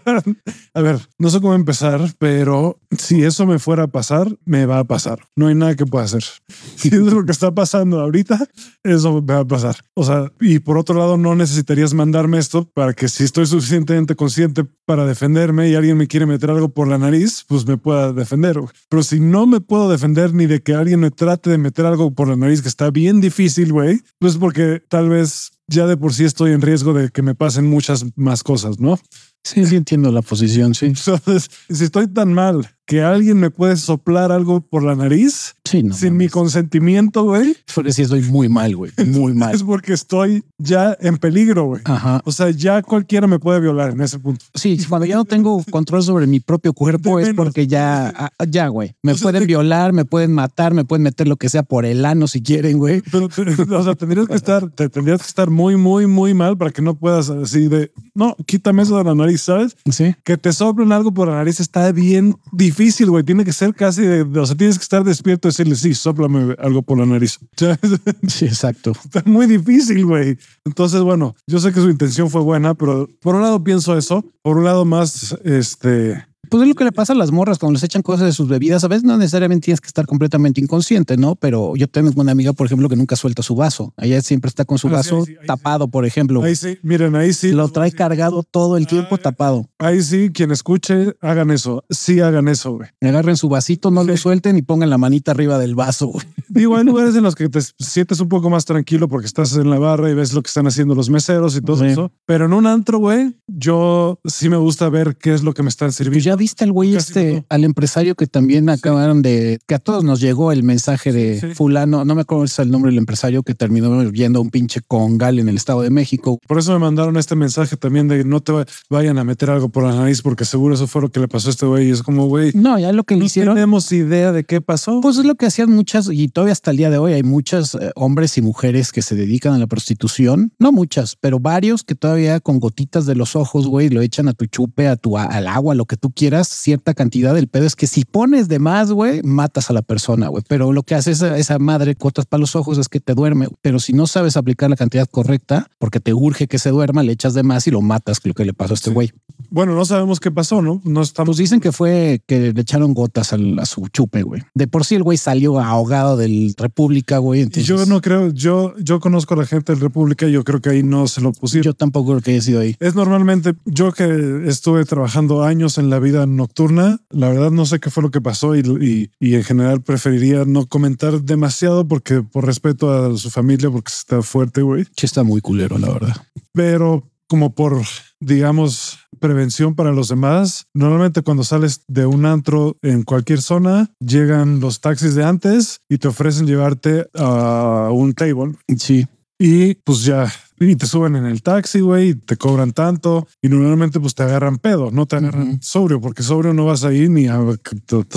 a 0.73 0.81
ver, 0.81 0.99
no 1.17 1.29
sé 1.29 1.41
cómo 1.41 1.55
empezar, 1.55 2.01
pero 2.19 2.79
si 2.97 3.23
eso 3.23 3.45
me 3.45 3.57
fuera 3.57 3.83
a 3.83 3.87
pasar, 3.87 4.37
me 4.45 4.65
va 4.65 4.79
a 4.79 4.83
pasar. 4.83 5.19
No 5.35 5.47
hay 5.47 5.55
nada 5.55 5.75
que 5.75 5.85
pueda 5.85 6.05
hacer. 6.05 6.23
Si 6.75 6.87
es 6.87 6.95
lo 6.95 7.23
que 7.25 7.31
está 7.31 7.53
pasando 7.53 7.99
ahorita, 7.99 8.39
eso 8.83 9.21
me 9.21 9.33
va 9.33 9.41
a 9.41 9.45
pasar. 9.45 9.75
O 9.93 10.03
sea, 10.03 10.31
y 10.39 10.59
por 10.59 10.79
otro 10.79 10.97
lado, 10.97 11.15
no 11.15 11.35
necesitarías 11.35 11.93
mandarme 11.93 12.39
esto 12.39 12.67
para 12.73 12.93
que 12.93 13.07
si 13.07 13.23
estoy 13.23 13.45
suficientemente 13.45 14.15
consciente 14.15 14.65
para 14.85 15.05
defenderme 15.05 15.69
y 15.69 15.75
alguien 15.75 15.97
me 15.97 16.07
quiere 16.07 16.25
meter 16.25 16.49
algo 16.49 16.69
por 16.69 16.87
la 16.87 16.97
nariz, 16.97 17.45
pues 17.47 17.67
me 17.67 17.77
pueda 17.77 18.13
defender. 18.13 18.59
Pero 18.89 19.03
si 19.03 19.19
no 19.19 19.45
me 19.45 19.61
puedo 19.61 19.89
defender 19.89 20.33
ni 20.33 20.47
de 20.47 20.63
que 20.63 20.73
alguien 20.73 21.01
me 21.01 21.11
trate 21.11 21.51
de 21.51 21.59
meter 21.59 21.85
algo 21.85 22.11
por 22.15 22.27
la 22.27 22.35
nariz, 22.35 22.63
que 22.63 22.69
está 22.69 22.89
bien 22.89 23.21
difícil, 23.21 23.71
güey, 23.71 24.01
pues 24.17 24.37
porque 24.37 24.81
tal 24.89 25.09
vez 25.09 25.51
ya 25.71 25.87
de 25.87 25.97
por 25.97 26.13
sí 26.13 26.25
estoy 26.25 26.51
en 26.51 26.61
riesgo 26.61 26.93
de 26.93 27.09
que 27.09 27.21
me 27.21 27.33
pasen 27.33 27.67
muchas 27.69 28.05
más 28.15 28.43
cosas, 28.43 28.79
¿no? 28.79 28.99
Sí, 29.43 29.65
sí 29.65 29.75
entiendo 29.75 30.11
la 30.11 30.21
posición, 30.21 30.75
sí. 30.75 30.85
Entonces, 31.07 31.49
si 31.69 31.83
estoy 31.83 32.07
tan 32.07 32.33
mal 32.33 32.69
que 32.91 33.01
alguien 33.01 33.39
me 33.39 33.49
puede 33.49 33.77
soplar 33.77 34.33
algo 34.33 34.59
por 34.59 34.83
la 34.83 34.95
nariz 34.97 35.55
Sí, 35.63 35.81
no. 35.81 35.93
sin 35.95 36.17
mi 36.17 36.27
consentimiento, 36.27 37.23
güey, 37.23 37.55
Porque 37.73 37.93
sí 37.93 38.01
estoy 38.01 38.21
muy 38.23 38.49
mal, 38.49 38.75
güey. 38.75 38.91
Muy 39.07 39.33
mal. 39.33 39.55
es 39.55 39.63
porque 39.63 39.93
estoy 39.93 40.43
ya 40.57 40.97
en 40.99 41.17
peligro, 41.17 41.67
güey. 41.67 41.81
Ajá. 41.85 42.21
O 42.25 42.33
sea, 42.33 42.49
ya 42.49 42.81
cualquiera 42.81 43.27
me 43.27 43.39
puede 43.39 43.61
violar 43.61 43.91
en 43.91 44.01
ese 44.01 44.19
punto. 44.19 44.43
Sí, 44.53 44.77
cuando 44.89 45.05
ya 45.05 45.15
no 45.15 45.23
tengo 45.23 45.63
control 45.71 46.03
sobre 46.03 46.27
mi 46.27 46.41
propio 46.41 46.73
cuerpo 46.73 47.15
De 47.17 47.23
es 47.23 47.29
menos. 47.29 47.45
porque 47.45 47.67
ya, 47.67 48.09
ah, 48.09 48.31
ya, 48.49 48.67
güey. 48.67 48.93
Me 49.03 49.13
O 49.13 49.15
sea, 49.15 49.23
pueden 49.23 49.43
te- 49.43 49.47
violar, 49.47 49.93
me 49.93 50.03
pueden 50.03 50.33
matar, 50.33 50.73
me 50.73 50.83
pueden 50.83 51.03
meter 51.03 51.29
lo 51.29 51.37
que 51.37 51.47
sea 51.47 51.63
por 51.63 51.85
el 51.85 52.03
ano 52.03 52.27
si 52.27 52.41
quieren, 52.43 52.77
güey. 52.77 53.01
Pero, 53.09 53.27
o 53.79 53.83
sea, 53.85 53.95
tendrías 53.95 54.27
que 54.27 54.35
estar, 54.35 54.69
te 54.71 54.89
tendrías 54.89 55.21
que 55.21 55.27
estar 55.27 55.49
muy, 55.49 55.77
muy, 55.77 56.05
muy 56.07 56.33
mal 56.33 56.57
para 56.57 56.71
que 56.71 56.81
no 56.81 56.95
puedas 56.95 57.29
así 57.29 57.69
de, 57.69 57.93
no, 58.13 58.35
quítame 58.45 58.81
eso 58.83 58.97
de 58.97 59.05
la 59.05 59.15
nariz, 59.15 59.43
¿sabes? 59.43 59.77
Sí. 59.89 60.13
Que 60.25 60.35
te 60.35 60.51
soplen 60.51 60.91
algo 60.91 61.13
por 61.13 61.29
la 61.29 61.35
nariz 61.35 61.61
está 61.61 61.89
bien 61.93 62.35
difícil, 62.51 62.80
güey. 63.09 63.23
Tiene 63.23 63.45
que 63.45 63.53
ser 63.53 63.73
casi 63.73 64.01
de, 64.01 64.21
o 64.21 64.45
sea, 64.45 64.55
tienes 64.55 64.77
que 64.77 64.83
estar 64.83 65.03
despierto 65.03 65.47
y 65.47 65.51
decirle, 65.51 65.75
sí, 65.75 65.93
sóplame 65.93 66.55
algo 66.59 66.81
por 66.81 66.97
la 66.97 67.05
nariz. 67.05 67.39
Sí, 68.27 68.45
exacto. 68.45 68.93
está 69.03 69.23
muy 69.25 69.45
difícil, 69.45 70.05
güey. 70.05 70.37
Entonces, 70.65 71.01
bueno, 71.01 71.35
yo 71.47 71.59
sé 71.59 71.71
que 71.71 71.81
su 71.81 71.89
intención 71.89 72.29
fue 72.29 72.41
buena, 72.41 72.73
pero 72.73 73.09
por 73.21 73.35
un 73.35 73.41
lado 73.41 73.63
pienso 73.63 73.97
eso, 73.97 74.23
por 74.41 74.57
un 74.57 74.63
lado 74.63 74.85
más, 74.85 75.37
este, 75.43 76.25
Pues 76.51 76.63
es 76.63 76.67
lo 76.69 76.75
que 76.75 76.83
le 76.83 76.91
pasa 76.91 77.13
a 77.13 77.15
las 77.15 77.31
morras 77.31 77.57
cuando 77.59 77.75
les 77.75 77.83
echan 77.83 78.01
cosas 78.01 78.25
de 78.25 78.33
sus 78.33 78.49
bebidas. 78.49 78.83
A 78.83 78.89
veces 78.89 79.05
no 79.05 79.15
necesariamente 79.17 79.63
tienes 79.65 79.79
que 79.79 79.87
estar 79.87 80.05
completamente 80.05 80.59
inconsciente, 80.59 81.15
¿no? 81.15 81.35
Pero 81.35 81.77
yo 81.77 81.87
tengo 81.87 82.11
una 82.17 82.33
amiga, 82.33 82.51
por 82.51 82.65
ejemplo, 82.65 82.89
que 82.89 82.97
nunca 82.97 83.15
suelta 83.15 83.41
su 83.41 83.55
vaso. 83.55 83.93
Ella 83.97 84.21
siempre 84.21 84.49
está 84.49 84.65
con 84.65 84.77
su 84.77 84.87
Ah, 84.87 84.89
sí, 84.89 84.95
vaso 84.95 85.15
ahí 85.19 85.25
sí, 85.27 85.31
ahí 85.31 85.37
sí. 85.39 85.47
tapado, 85.47 85.87
por 85.87 86.05
ejemplo. 86.05 86.43
ahí 86.43 86.55
sí, 86.57 86.77
miren, 86.83 87.15
ahí 87.15 87.31
sí. 87.31 87.53
Lo 87.53 87.69
trae 87.69 87.93
cargado 87.93 88.43
todo 88.43 88.75
el 88.75 88.85
tiempo 88.85 89.15
Ah. 89.15 89.19
tapado. 89.19 89.69
Ahí 89.79 90.01
sí, 90.03 90.29
quien 90.33 90.51
escuche, 90.51 91.15
hagan 91.21 91.51
eso. 91.51 91.85
Sí, 91.89 92.19
hagan 92.19 92.49
eso, 92.49 92.73
güey. 92.73 92.89
Agarren 93.01 93.37
su 93.37 93.47
vasito, 93.47 93.89
no 93.89 94.03
lo 94.03 94.17
suelten 94.17 94.57
y 94.57 94.61
pongan 94.61 94.89
la 94.89 94.97
manita 94.97 95.31
arriba 95.31 95.57
del 95.57 95.75
vaso. 95.75 96.07
güey. 96.07 96.25
Digo, 96.49 96.75
hay 96.75 96.83
lugares 96.83 97.15
en 97.15 97.23
los 97.23 97.33
que 97.35 97.47
te 97.47 97.59
sientes 97.79 98.19
un 98.19 98.27
poco 98.27 98.49
más 98.49 98.65
tranquilo 98.65 99.07
porque 99.07 99.25
estás 99.25 99.55
en 99.55 99.69
la 99.69 99.79
barra 99.79 100.11
y 100.11 100.13
ves 100.15 100.33
lo 100.33 100.41
que 100.43 100.47
están 100.49 100.67
haciendo 100.67 100.95
los 100.95 101.09
meseros 101.09 101.55
y 101.55 101.61
todo 101.61 101.85
eso. 101.85 102.11
Pero 102.25 102.45
en 102.45 102.51
un 102.53 102.67
antro, 102.67 102.97
güey, 102.99 103.37
yo 103.47 104.19
sí 104.25 104.49
me 104.49 104.57
gusta 104.57 104.89
ver 104.89 105.15
qué 105.15 105.33
es 105.33 105.43
lo 105.43 105.53
que 105.53 105.63
me 105.63 105.69
están 105.69 105.87
Pues 105.87 105.95
sirviendo. 105.95 106.25
ya 106.25 106.35
viste 106.41 106.63
al 106.63 106.71
güey 106.71 106.93
Casi 106.93 107.07
este, 107.11 107.31
todo. 107.33 107.45
al 107.49 107.63
empresario 107.63 108.15
que 108.15 108.27
también 108.27 108.69
acabaron 108.69 109.21
de, 109.21 109.59
que 109.67 109.75
a 109.75 109.79
todos 109.79 110.03
nos 110.03 110.19
llegó 110.19 110.51
el 110.51 110.63
mensaje 110.63 111.11
de 111.13 111.39
Sí, 111.39 111.47
sí. 111.49 111.55
fulano, 111.55 112.03
no 112.03 112.15
me 112.15 112.21
acuerdo 112.21 112.45
si 112.47 112.53
es 112.53 112.59
el 112.59 112.71
nombre 112.71 112.89
del 112.91 112.97
empresario 112.97 113.43
que 113.43 113.53
terminó 113.55 114.03
yendo 114.11 114.39
a 114.39 114.41
un 114.41 114.49
pinche 114.49 114.81
congal 114.87 115.39
en 115.39 115.47
el 115.49 115.55
Estado 115.55 115.81
de 115.81 115.89
México. 115.89 116.39
Por 116.47 116.57
eso 116.59 116.73
me 116.73 116.79
mandaron 116.79 117.15
este 117.17 117.35
mensaje 117.35 117.77
también 117.77 118.07
de 118.07 118.23
no 118.25 118.41
te 118.41 118.51
va- 118.51 118.65
vayan 118.89 119.17
a 119.19 119.23
meter 119.23 119.49
algo 119.49 119.69
por 119.69 119.83
la 119.83 119.95
nariz 119.95 120.21
porque 120.21 120.43
seguro 120.45 120.73
eso 120.75 120.87
fue 120.87 121.01
lo 121.01 121.09
que 121.11 121.19
le 121.19 121.27
pasó 121.27 121.47
a 121.49 121.51
este 121.51 121.65
güey. 121.65 121.87
Y 121.87 121.91
es 121.91 122.03
como, 122.03 122.27
güey, 122.27 122.51
No, 122.53 122.77
ya 122.79 122.91
lo 122.91 123.03
que 123.03 123.13
le 123.15 123.19
no 123.21 123.25
hicieron. 123.27 123.55
tenemos 123.55 123.91
idea 123.91 124.31
de 124.31 124.43
qué 124.43 124.61
pasó. 124.61 124.99
Pues 125.01 125.17
es 125.17 125.25
lo 125.25 125.35
que 125.35 125.45
hacían 125.45 125.69
muchas 125.71 126.09
y 126.11 126.27
todavía 126.27 126.53
hasta 126.53 126.71
el 126.71 126.77
día 126.77 126.89
de 126.89 126.97
hoy 126.97 127.13
hay 127.13 127.23
muchas 127.23 127.75
eh, 127.75 127.91
hombres 127.95 128.37
y 128.37 128.41
mujeres 128.41 128.91
que 128.91 129.01
se 129.01 129.15
dedican 129.15 129.53
a 129.53 129.57
la 129.59 129.67
prostitución. 129.67 130.51
No 130.59 130.71
muchas, 130.71 131.15
pero 131.19 131.39
varios 131.39 131.83
que 131.83 131.95
todavía 131.95 132.39
con 132.39 132.59
gotitas 132.59 133.05
de 133.05 133.15
los 133.15 133.35
ojos, 133.35 133.67
güey, 133.67 133.89
lo 133.89 134.01
echan 134.01 134.27
a 134.27 134.33
tu 134.33 134.45
chupe, 134.45 134.87
a 134.87 134.95
tu 134.95 135.17
al 135.17 135.47
agua, 135.47 135.75
lo 135.75 135.85
que 135.85 135.97
tú 135.97 136.09
quieras, 136.11 136.30
cierta 136.43 136.93
cantidad. 136.93 137.37
El 137.37 137.47
pedo 137.47 137.65
es 137.65 137.75
que 137.75 137.87
si 137.87 138.05
pones 138.05 138.47
de 138.47 138.59
más, 138.59 138.91
güey, 138.91 139.21
matas 139.23 139.69
a 139.69 139.73
la 139.73 139.81
persona, 139.81 140.27
güey. 140.27 140.43
Pero 140.47 140.71
lo 140.71 140.83
que 140.83 140.95
hace 140.95 141.11
esa, 141.11 141.37
esa 141.37 141.59
madre 141.59 141.95
gotas 141.99 142.25
para 142.25 142.39
los 142.39 142.55
ojos 142.55 142.77
es 142.77 142.89
que 142.89 142.99
te 142.99 143.13
duerme. 143.13 143.47
Pero 143.61 143.79
si 143.79 143.93
no 143.93 144.07
sabes 144.07 144.37
aplicar 144.37 144.69
la 144.69 144.75
cantidad 144.75 145.07
correcta, 145.09 145.67
porque 145.79 145.99
te 145.99 146.13
urge 146.13 146.47
que 146.47 146.59
se 146.59 146.69
duerma, 146.69 147.03
le 147.03 147.11
echas 147.11 147.33
de 147.33 147.43
más 147.43 147.67
y 147.67 147.71
lo 147.71 147.81
matas, 147.81 148.19
que 148.19 148.29
lo 148.29 148.35
que 148.35 148.45
le 148.45 148.53
pasó 148.53 148.73
a 148.73 148.75
este 148.75 148.91
Sí. 148.91 149.11
Bueno, 149.51 149.75
no 149.75 149.83
sabemos 149.85 150.19
qué 150.19 150.31
pasó, 150.31 150.61
¿no? 150.61 150.81
No 150.85 151.01
estamos. 151.01 151.31
Pues 151.31 151.37
dicen 151.37 151.59
que 151.59 151.71
fue 151.71 152.21
que 152.25 152.51
le 152.53 152.61
echaron 152.61 152.93
gotas 152.93 153.33
al- 153.33 153.59
a 153.59 153.65
su 153.65 153.87
chupe, 153.89 154.23
güey. 154.23 154.41
De 154.55 154.67
por 154.67 154.85
sí 154.85 154.95
el 154.95 155.03
güey 155.03 155.17
salió 155.17 155.59
ahogado 155.59 156.15
del 156.17 156.55
República, 156.57 157.17
güey. 157.19 157.41
Entonces, 157.41 157.65
yo 157.67 157.85
no 157.85 158.01
creo, 158.01 158.29
yo, 158.31 158.73
yo 158.79 158.99
conozco 158.99 159.33
a 159.33 159.37
la 159.37 159.45
gente 159.45 159.73
de 159.75 159.79
República 159.79 160.25
y 160.27 160.31
yo 160.31 160.43
creo 160.43 160.61
que 160.61 160.69
ahí 160.69 160.83
no 160.83 161.07
se 161.07 161.21
lo 161.21 161.31
pusieron. 161.33 161.65
yo 161.65 161.73
tampoco 161.73 162.11
creo 162.11 162.21
que 162.21 162.31
haya 162.31 162.41
sido 162.41 162.61
ahí. 162.61 162.75
Es 162.79 162.95
normalmente 162.95 163.53
yo 163.65 163.91
que 163.91 164.43
estuve 164.47 164.85
trabajando 164.85 165.43
años 165.43 165.77
en 165.77 165.89
la 165.89 165.99
vida 165.99 166.25
nocturna, 166.25 166.99
la 167.09 167.29
verdad 167.29 167.51
no 167.51 167.65
sé 167.65 167.79
qué 167.79 167.89
fue 167.89 168.03
lo 168.03 168.11
que 168.11 168.21
pasó 168.21 168.55
y, 168.55 168.61
y- 168.61 169.11
y 169.19 169.35
en 169.35 169.43
general 169.43 169.81
preferiría 169.81 170.45
no 170.45 170.65
comentar 170.67 171.21
demasiado 171.23 171.87
porque 171.87 172.21
por 172.23 172.45
respeto 172.45 172.91
a 172.91 173.17
su 173.17 173.29
familia, 173.29 173.69
porque 173.69 173.91
está 173.91 174.21
fuerte, 174.21 174.61
güey. 174.61 174.85
Sí 174.95 175.05
está 175.05 175.23
muy 175.23 175.41
culero, 175.41 175.77
la 175.77 175.89
verdad. 175.91 176.15
Pero 176.53 177.09
como 177.27 177.53
por, 177.53 177.81
digamos, 178.19 178.97
prevención 179.21 179.75
para 179.75 179.93
los 179.93 180.09
demás, 180.09 180.65
normalmente 180.73 181.21
cuando 181.21 181.45
sales 181.45 181.83
de 181.87 182.05
un 182.05 182.25
antro 182.25 182.75
en 182.81 183.03
cualquier 183.03 183.41
zona, 183.41 183.93
llegan 184.05 184.59
los 184.59 184.81
taxis 184.81 185.15
de 185.15 185.23
antes 185.23 185.79
y 185.87 185.99
te 185.99 186.09
ofrecen 186.09 186.45
llevarte 186.47 187.07
a 187.15 187.89
un 187.93 188.13
table 188.13 188.55
Sí. 188.77 189.07
y 189.39 189.75
pues 189.75 190.03
ya, 190.03 190.29
y 190.63 190.75
te 190.75 190.85
suben 190.85 191.15
en 191.15 191.25
el 191.25 191.41
taxi, 191.41 191.79
güey, 191.81 192.09
y 192.09 192.15
te 192.15 192.37
cobran 192.37 192.71
tanto 192.71 193.27
y 193.41 193.49
normalmente 193.49 193.99
pues 193.99 194.13
te 194.15 194.23
agarran 194.23 194.57
pedo, 194.59 194.91
no 194.91 195.05
te 195.07 195.15
agarran 195.17 195.49
Ujú. 195.49 195.57
sobrio, 195.61 195.99
porque 195.99 196.23
sobrio 196.23 196.53
no 196.53 196.65
vas 196.65 196.83
ahí 196.83 197.09
ni 197.09 197.27
a, 197.27 197.39
o 197.41 197.55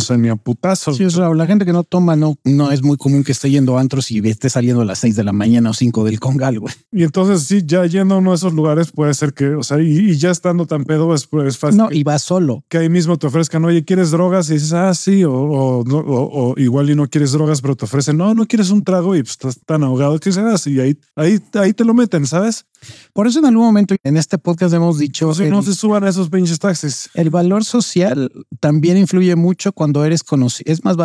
sea, 0.01 0.17
ni 0.17 0.29
a 0.29 0.37
putazos. 0.37 0.97
Sí, 0.97 1.05
es 1.05 1.15
raro. 1.15 1.35
La 1.35 1.47
gente 1.47 1.65
que 1.65 1.73
no 1.73 1.85
toma, 1.85 2.17
no, 2.17 2.37
no 2.45 2.71
es 2.71 2.83
muy 2.83 2.97
común 2.97 3.25
que 3.25 3.33
esté 3.33 3.51
yendo 3.51 3.79
a 3.79 3.81
antros 3.81 4.11
y 4.11 4.19
esté 4.29 4.51
saliendo 4.51 4.83
a 4.83 4.85
las 4.85 4.99
6 4.99 5.17
de 5.17 5.25
la 5.25 5.33
mañana 5.33 5.71
o 5.71 5.75
5 5.75 6.05
del 6.05 6.21
congal, 6.21 6.61
güey. 6.61 6.75
Y 6.93 7.03
entonces 7.03 7.45
sí, 7.45 7.63
ya 7.65 7.85
yendo 7.87 8.15
a 8.17 8.19
uno 8.19 8.31
de 8.31 8.37
esos 8.37 8.53
lugares 8.53 8.93
puede 8.93 9.15
ser 9.15 9.33
que, 9.33 9.55
o 9.55 9.63
sea, 9.63 9.81
y, 9.81 10.11
y 10.11 10.17
ya 10.17 10.31
estando 10.31 10.67
tan 10.67 10.85
pedo 10.85 11.15
es, 11.15 11.29
es 11.47 11.59
fácil. 11.59 11.79
No, 11.79 11.89
que- 11.89 11.97
y 11.97 12.03
va 12.05 12.19
solo. 12.19 12.63
que 12.69 12.79
ahí 12.79 12.89
mismo 12.89 13.17
te 13.19 13.27
ofrezcan, 13.27 13.65
oye, 13.65 13.85
¿quieres 13.85 14.11
drogas? 14.11 14.51
Y 14.51 14.55
dices, 14.55 14.73
ah, 14.75 14.93
sí, 14.95 15.25
o, 15.25 15.33
o, 15.33 15.85
no, 15.85 15.99
o- 15.99 16.51
o 16.53 16.55
igual 16.59 16.91
y 16.91 16.95
no 16.95 17.09
quieres 17.09 17.33
drogas, 17.33 17.61
pero 17.63 17.75
te 17.77 17.85
ofrecen, 17.87 18.17
no, 18.17 18.35
no 18.35 18.47
quieres 18.47 18.71
un 18.71 18.85
trago 18.85 19.17
y 19.17 19.21
pues, 19.23 19.31
estás 19.33 19.59
tan 19.65 19.83
ahogado 19.83 20.19
que 20.21 20.29
dices, 20.31 20.45
ah, 20.47 20.59
sí, 20.59 20.79
ahí, 20.81 20.99
ahí, 21.17 21.41
ahí 21.55 21.73
te 21.73 21.85
lo 21.85 21.95
meten, 21.95 22.27
¿sabes? 22.35 22.67
Por 23.13 23.29
eso 23.29 23.39
en 23.39 23.47
algún 23.47 23.65
momento 23.65 23.95
en 24.03 24.17
este 24.17 24.39
podcast 24.39 24.75
hemos 24.75 24.99
dicho 24.99 25.33
sea, 25.33 25.47
el, 25.47 25.53
no 25.53 25.63
se 25.63 25.73
suban 25.73 26.05
esos 26.05 26.29
pinches 26.31 26.59
taxis. 26.59 27.09
el 27.15 27.31
valor 27.31 27.65
social 27.65 28.31
también 28.59 28.97
influye 28.97 29.37
mucho 29.37 29.73
cuando 29.73 30.05
eres 30.05 30.25
conocido. 30.25 30.73
Es 30.73 30.85
más, 30.85 30.97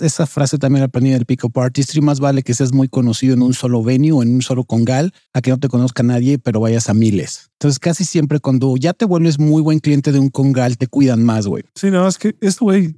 esa 0.00 0.26
frase 0.26 0.56
también 0.56 0.80
la 0.80 0.86
aprendí 0.86 1.10
del 1.10 1.26
Pick 1.26 1.44
Up 1.44 1.60
Artistry. 1.60 2.00
Más 2.00 2.18
vale 2.18 2.42
que 2.42 2.54
seas 2.54 2.72
muy 2.72 2.88
conocido 2.88 3.34
en 3.34 3.42
un 3.42 3.52
solo 3.52 3.82
venue 3.82 4.12
o 4.12 4.22
en 4.22 4.34
un 4.34 4.40
solo 4.40 4.64
congal 4.64 5.12
a 5.34 5.42
que 5.42 5.50
no 5.50 5.58
te 5.58 5.68
conozca 5.68 6.02
nadie, 6.02 6.38
pero 6.38 6.60
vayas 6.60 6.88
a 6.88 6.94
miles. 6.94 7.50
Entonces, 7.58 7.78
casi 7.78 8.04
siempre 8.04 8.40
cuando 8.40 8.76
ya 8.76 8.92
te 8.92 9.04
vuelves 9.04 9.38
muy 9.38 9.62
buen 9.62 9.78
cliente 9.78 10.12
de 10.12 10.18
un 10.18 10.28
congal, 10.28 10.76
te 10.76 10.86
cuidan 10.86 11.24
más, 11.24 11.46
güey. 11.46 11.64
Sí, 11.74 11.90
no, 11.90 12.06
es 12.06 12.18
que 12.18 12.36
este 12.40 12.64
güey, 12.64 12.94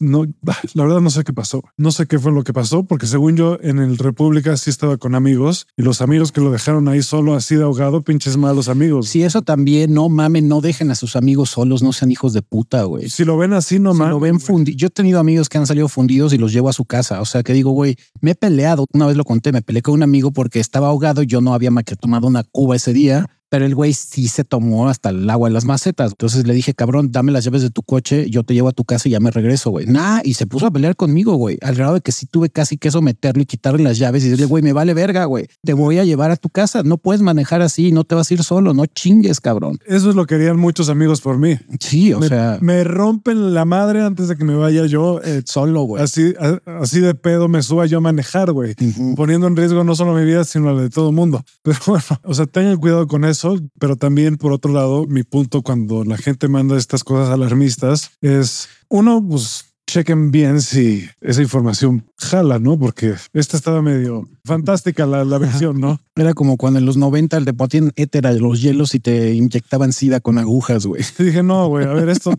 no, 0.00 0.24
la 0.74 0.84
verdad 0.84 1.00
no 1.00 1.10
sé 1.10 1.22
qué 1.22 1.32
pasó. 1.32 1.62
No 1.76 1.92
sé 1.92 2.06
qué 2.06 2.18
fue 2.18 2.32
lo 2.32 2.42
que 2.42 2.52
pasó, 2.52 2.84
porque 2.84 3.06
según 3.06 3.36
yo 3.36 3.58
en 3.60 3.78
el 3.78 3.98
República 3.98 4.56
sí 4.56 4.70
estaba 4.70 4.96
con 4.96 5.14
amigos 5.14 5.66
y 5.76 5.82
los 5.82 6.00
amigos 6.00 6.32
que 6.32 6.40
lo 6.40 6.50
dejaron 6.50 6.88
ahí 6.88 7.02
solo 7.02 7.34
así 7.34 7.54
de 7.56 7.62
ahogado, 7.62 8.02
pinches 8.02 8.36
malos 8.36 8.68
amigos. 8.68 9.08
Si 9.08 9.22
eso 9.22 9.42
también, 9.42 9.92
no 9.92 10.08
mamen, 10.08 10.48
no 10.48 10.60
dejen 10.60 10.90
a 10.90 10.94
sus 10.94 11.14
amigos 11.14 11.50
solos, 11.50 11.82
no 11.82 11.92
sean 11.92 12.10
hijos 12.10 12.32
de 12.32 12.42
puta, 12.42 12.84
güey. 12.84 13.08
Si 13.10 13.24
lo 13.24 13.36
ven 13.36 13.52
así, 13.52 13.78
no 13.78 13.92
Si 13.92 14.00
lo 14.00 14.18
ven 14.18 14.40
fundido. 14.40 14.76
Yo 14.76 14.86
he 14.88 14.90
tenido 14.90 15.20
amigos 15.20 15.48
que 15.48 15.58
han 15.58 15.66
salido 15.66 15.88
fundidos 15.88 16.32
y 16.32 16.38
los 16.38 16.52
llevo 16.52 16.68
a 16.68 16.72
su 16.72 16.84
casa. 16.84 17.20
O 17.20 17.24
sea, 17.24 17.42
que 17.42 17.52
digo, 17.52 17.70
güey, 17.70 17.96
me 18.20 18.32
he 18.32 18.34
peleado. 18.34 18.86
Una 18.92 19.06
vez 19.06 19.16
lo 19.16 19.24
conté, 19.24 19.52
me 19.52 19.62
peleé 19.62 19.82
con 19.82 19.94
un 19.94 20.02
amigo 20.02 20.32
porque 20.32 20.60
estaba 20.60 20.88
ahogado. 20.88 21.22
Yo 21.22 21.40
no 21.40 21.54
había 21.54 21.70
más 21.70 21.84
que 21.84 21.96
tomado 21.96 22.26
una 22.26 22.44
cuba 22.44 22.76
ese 22.76 22.92
día 22.92 23.28
pero 23.48 23.64
el 23.66 23.74
güey 23.74 23.92
sí 23.92 24.28
se 24.28 24.44
tomó 24.44 24.88
hasta 24.88 25.10
el 25.10 25.28
agua 25.30 25.48
en 25.48 25.54
las 25.54 25.64
macetas. 25.64 26.12
Entonces 26.12 26.46
le 26.46 26.54
dije, 26.54 26.74
cabrón, 26.74 27.12
dame 27.12 27.30
las 27.32 27.44
llaves 27.44 27.62
de 27.62 27.70
tu 27.70 27.82
coche, 27.82 28.28
yo 28.30 28.42
te 28.42 28.54
llevo 28.54 28.68
a 28.68 28.72
tu 28.72 28.84
casa 28.84 29.08
y 29.08 29.12
ya 29.12 29.20
me 29.20 29.30
regreso, 29.30 29.70
güey. 29.70 29.86
Nah, 29.86 30.20
y 30.24 30.34
se 30.34 30.46
puso 30.46 30.66
a 30.66 30.70
pelear 30.70 30.96
conmigo, 30.96 31.34
güey, 31.36 31.58
al 31.62 31.74
grado 31.74 31.94
de 31.94 32.00
que 32.00 32.12
sí 32.12 32.26
tuve 32.26 32.50
casi 32.50 32.76
que 32.78 32.90
someterlo 32.90 33.42
y 33.42 33.46
quitarle 33.46 33.82
las 33.84 33.98
llaves 33.98 34.24
y 34.24 34.28
decirle, 34.28 34.46
güey, 34.46 34.62
me 34.62 34.72
vale 34.72 34.94
verga, 34.94 35.24
güey, 35.26 35.46
te 35.62 35.72
voy 35.74 35.98
a 35.98 36.04
llevar 36.04 36.30
a 36.30 36.36
tu 36.36 36.48
casa, 36.48 36.82
no 36.82 36.98
puedes 36.98 37.22
manejar 37.22 37.62
así, 37.62 37.92
no 37.92 38.04
te 38.04 38.14
vas 38.14 38.30
a 38.30 38.34
ir 38.34 38.42
solo, 38.42 38.74
no 38.74 38.86
chingues, 38.86 39.40
cabrón. 39.40 39.78
Eso 39.86 40.10
es 40.10 40.16
lo 40.16 40.26
que 40.26 40.34
harían 40.36 40.58
muchos 40.58 40.88
amigos 40.88 41.20
por 41.20 41.38
mí. 41.38 41.56
Sí, 41.80 42.12
o 42.12 42.18
me, 42.20 42.28
sea, 42.28 42.58
me 42.60 42.82
rompen 42.84 43.54
la 43.54 43.64
madre 43.64 44.02
antes 44.02 44.28
de 44.28 44.36
que 44.36 44.44
me 44.44 44.56
vaya 44.56 44.86
yo 44.86 45.20
eh, 45.22 45.42
solo, 45.44 45.82
güey. 45.82 46.02
así, 46.02 46.34
a- 46.40 46.60
así 46.80 47.00
de 47.00 47.14
pedo 47.14 47.48
me 47.48 47.62
suba 47.62 47.86
yo 47.86 47.98
a 47.98 48.00
manejar, 48.00 48.52
güey. 48.52 48.74
Poniendo 49.16 49.46
en 49.46 49.56
riesgo 49.56 49.84
no 49.84 49.94
solo 49.94 50.14
mi 50.14 50.24
vida, 50.24 50.44
sino 50.44 50.72
la 50.74 50.82
de 50.82 50.90
todo 50.90 51.10
el 51.10 51.14
mundo. 51.14 51.44
Pero 51.62 51.78
bueno, 51.86 52.02
o 52.24 52.34
sea, 52.34 52.46
tengan 52.46 52.76
cuidado 52.78 53.06
con 53.06 53.24
eso. 53.24 53.33
Pero 53.78 53.96
también, 53.96 54.36
por 54.36 54.52
otro 54.52 54.72
lado, 54.72 55.06
mi 55.06 55.22
punto 55.22 55.62
cuando 55.62 56.04
la 56.04 56.16
gente 56.16 56.48
manda 56.48 56.76
estas 56.76 57.04
cosas 57.04 57.30
alarmistas 57.30 58.12
es 58.20 58.68
uno, 58.88 59.24
pues 59.26 59.74
chequen 59.86 60.30
bien 60.30 60.60
si 60.60 61.08
esa 61.20 61.42
información 61.42 62.10
jala, 62.16 62.58
¿no? 62.58 62.78
Porque 62.78 63.14
esta 63.32 63.56
estaba 63.56 63.82
medio 63.82 64.28
fantástica 64.44 65.06
la, 65.06 65.24
la 65.24 65.38
versión, 65.38 65.80
¿no? 65.80 66.00
Era 66.16 66.34
como 66.34 66.56
cuando 66.56 66.78
en 66.78 66.86
los 66.86 66.96
90 66.96 67.44
te 67.44 67.54
ponían 67.54 67.92
éter 67.96 68.26
a 68.26 68.32
los 68.32 68.60
hielos 68.60 68.94
y 68.94 69.00
te 69.00 69.34
inyectaban 69.34 69.92
sida 69.92 70.20
con 70.20 70.38
agujas, 70.38 70.86
güey. 70.86 71.02
Y 71.18 71.24
dije, 71.24 71.42
no, 71.42 71.68
güey, 71.68 71.86
a 71.86 71.92
ver, 71.92 72.08
esto 72.08 72.32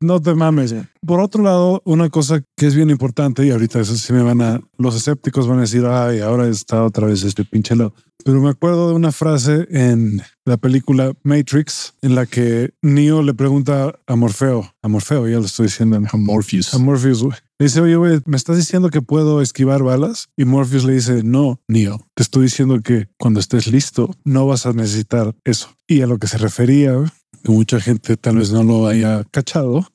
no 0.00 0.20
te 0.20 0.34
mames. 0.34 0.74
Por 1.06 1.20
otro 1.20 1.42
lado, 1.42 1.82
una 1.84 2.08
cosa 2.08 2.42
que 2.56 2.66
es 2.66 2.74
bien 2.74 2.90
importante, 2.90 3.44
y 3.44 3.50
ahorita 3.50 3.80
eso 3.80 3.96
sí 3.96 4.12
me 4.12 4.22
van 4.22 4.40
a, 4.40 4.60
los 4.78 4.96
escépticos 4.96 5.46
van 5.46 5.58
a 5.58 5.62
decir, 5.62 5.84
ay, 5.84 6.20
ahora 6.20 6.48
está 6.48 6.82
otra 6.84 7.06
vez 7.06 7.22
este 7.22 7.44
pinche 7.44 7.76
lado. 7.76 7.94
Pero 8.24 8.40
me 8.40 8.48
acuerdo 8.48 8.88
de 8.88 8.94
una 8.94 9.12
frase 9.12 9.66
en 9.70 10.22
la 10.46 10.56
película 10.56 11.12
Matrix 11.24 11.94
en 12.00 12.14
la 12.14 12.24
que 12.24 12.72
Neo 12.80 13.22
le 13.22 13.34
pregunta 13.34 13.94
a 14.06 14.16
Morfeo, 14.16 14.74
a 14.80 14.88
Morfeo, 14.88 15.28
ya 15.28 15.38
lo 15.38 15.44
estoy 15.44 15.66
diciendo, 15.66 15.96
a 15.96 16.16
Morpheus. 16.16 16.72
a 16.72 16.78
Morpheus, 16.78 17.22
güey. 17.22 17.36
Le 17.58 17.66
dice, 17.66 17.80
oye, 17.80 18.20
¿me 18.26 18.36
estás 18.36 18.56
diciendo 18.56 18.90
que 18.90 19.00
puedo 19.00 19.40
esquivar 19.40 19.84
balas? 19.84 20.28
Y 20.36 20.44
Morpheus 20.44 20.84
le 20.84 20.94
dice, 20.94 21.22
no, 21.22 21.60
Neo, 21.68 22.04
te 22.14 22.24
estoy 22.24 22.44
diciendo 22.44 22.80
que 22.82 23.06
cuando 23.16 23.38
estés 23.38 23.68
listo 23.68 24.10
no 24.24 24.46
vas 24.46 24.66
a 24.66 24.72
necesitar 24.72 25.36
eso. 25.44 25.76
Y 25.86 26.00
a 26.02 26.08
lo 26.08 26.18
que 26.18 26.26
se 26.26 26.38
refería, 26.38 26.94
que 27.44 27.52
mucha 27.52 27.80
gente 27.80 28.16
tal 28.16 28.38
vez 28.38 28.50
no 28.50 28.64
lo 28.64 28.88
haya 28.88 29.22
cachado, 29.30 29.86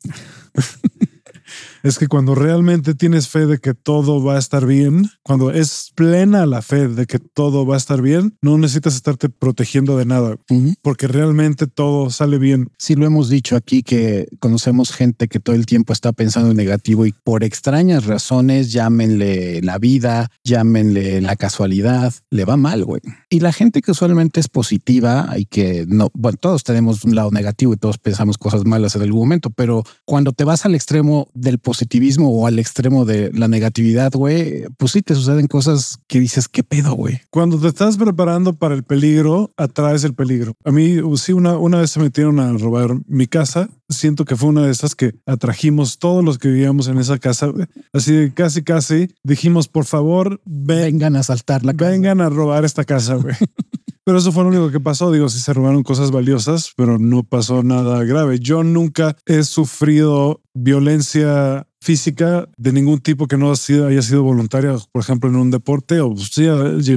es 1.83 1.97
que 1.97 2.07
cuando 2.07 2.35
realmente 2.35 2.95
tienes 2.95 3.27
fe 3.27 3.45
de 3.45 3.59
que 3.59 3.73
todo 3.73 4.23
va 4.23 4.35
a 4.35 4.39
estar 4.39 4.65
bien, 4.65 5.09
cuando 5.23 5.51
es 5.51 5.91
plena 5.95 6.45
la 6.45 6.61
fe 6.61 6.87
de 6.87 7.05
que 7.05 7.19
todo 7.19 7.65
va 7.65 7.75
a 7.75 7.77
estar 7.77 8.01
bien, 8.01 8.37
no 8.41 8.57
necesitas 8.57 8.95
estarte 8.95 9.29
protegiendo 9.29 9.97
de 9.97 10.05
nada, 10.05 10.35
porque 10.81 11.07
realmente 11.07 11.67
todo 11.67 12.09
sale 12.09 12.37
bien. 12.37 12.69
Sí, 12.77 12.95
lo 12.95 13.05
hemos 13.05 13.29
dicho 13.29 13.55
aquí 13.55 13.83
que 13.83 14.27
conocemos 14.39 14.91
gente 14.91 15.27
que 15.27 15.39
todo 15.39 15.55
el 15.55 15.65
tiempo 15.65 15.93
está 15.93 16.11
pensando 16.11 16.51
en 16.51 16.57
negativo 16.57 17.05
y 17.05 17.13
por 17.23 17.43
extrañas 17.43 18.05
razones, 18.05 18.71
llámenle 18.71 19.61
la 19.61 19.77
vida, 19.77 20.29
llámenle 20.43 21.21
la 21.21 21.35
casualidad, 21.35 22.13
le 22.29 22.45
va 22.45 22.57
mal, 22.57 22.83
güey. 22.85 23.01
Y 23.29 23.39
la 23.39 23.53
gente 23.53 23.81
que 23.81 23.91
usualmente 23.91 24.39
es 24.39 24.47
positiva 24.47 25.33
y 25.37 25.45
que 25.45 25.85
no, 25.87 26.09
bueno, 26.13 26.37
todos 26.39 26.63
tenemos 26.63 27.03
un 27.03 27.15
lado 27.15 27.31
negativo 27.31 27.73
y 27.73 27.77
todos 27.77 27.97
pensamos 27.97 28.37
cosas 28.37 28.65
malas 28.65 28.95
en 28.95 29.01
algún 29.03 29.21
momento, 29.21 29.49
pero 29.49 29.83
cuando 30.05 30.31
te 30.31 30.43
vas 30.43 30.65
al 30.65 30.75
extremo 30.75 31.29
del 31.33 31.59
positivismo 31.69 32.31
o 32.31 32.47
al 32.47 32.57
extremo 32.57 33.05
de 33.05 33.31
la 33.31 33.47
negatividad, 33.47 34.11
güey, 34.11 34.63
pues 34.79 34.93
sí 34.93 35.03
te 35.03 35.13
suceden 35.13 35.45
cosas 35.45 35.99
que 36.07 36.19
dices, 36.19 36.47
¿qué 36.47 36.63
pedo, 36.63 36.93
güey? 36.95 37.21
Cuando 37.29 37.59
te 37.59 37.67
estás 37.67 37.95
preparando 37.95 38.53
para 38.53 38.73
el 38.73 38.81
peligro, 38.81 39.53
atraes 39.55 40.03
el 40.03 40.15
peligro. 40.15 40.53
A 40.65 40.71
mí, 40.71 40.95
sí, 41.17 41.31
una, 41.31 41.59
una 41.59 41.77
vez 41.77 41.91
se 41.91 41.99
metieron 41.99 42.39
a 42.39 42.51
robar 42.53 42.97
mi 43.05 43.27
casa. 43.27 43.69
Siento 43.87 44.25
que 44.25 44.35
fue 44.35 44.49
una 44.49 44.65
de 44.65 44.71
esas 44.71 44.95
que 44.95 45.13
atrajimos 45.27 45.99
todos 45.99 46.25
los 46.25 46.39
que 46.39 46.47
vivíamos 46.47 46.87
en 46.87 46.97
esa 46.97 47.19
casa. 47.19 47.45
güey. 47.45 47.67
Así 47.93 48.13
de 48.13 48.33
casi, 48.33 48.63
casi 48.63 49.13
dijimos, 49.23 49.67
por 49.67 49.85
favor, 49.85 50.41
ven, 50.45 50.93
Vengan 50.93 51.17
a 51.17 51.21
saltar 51.23 51.63
la 51.63 51.75
casa. 51.75 51.91
vengan 51.91 52.19
a 52.21 52.29
robar 52.29 52.65
esta 52.65 52.83
casa, 52.83 53.13
güey. 53.13 53.35
Pero 54.05 54.17
eso 54.17 54.31
fue 54.31 54.43
lo 54.43 54.49
único 54.49 54.71
que 54.71 54.79
pasó. 54.79 55.11
Digo, 55.11 55.29
sí 55.29 55.39
se 55.39 55.53
robaron 55.53 55.83
cosas 55.83 56.11
valiosas, 56.11 56.73
pero 56.75 56.97
no 56.97 57.23
pasó 57.23 57.63
nada 57.63 58.03
grave. 58.03 58.39
Yo 58.39 58.63
nunca 58.63 59.15
he 59.25 59.43
sufrido 59.43 60.41
violencia 60.53 61.67
física 61.81 62.49
de 62.57 62.73
ningún 62.73 62.99
tipo 62.99 63.27
que 63.27 63.37
no 63.37 63.51
haya 63.51 64.01
sido 64.01 64.23
voluntaria, 64.23 64.75
por 64.91 65.01
ejemplo, 65.01 65.29
en 65.29 65.37
un 65.37 65.51
deporte 65.51 66.01
o 66.01 66.13
pues, 66.13 66.29
sí, 66.31 66.47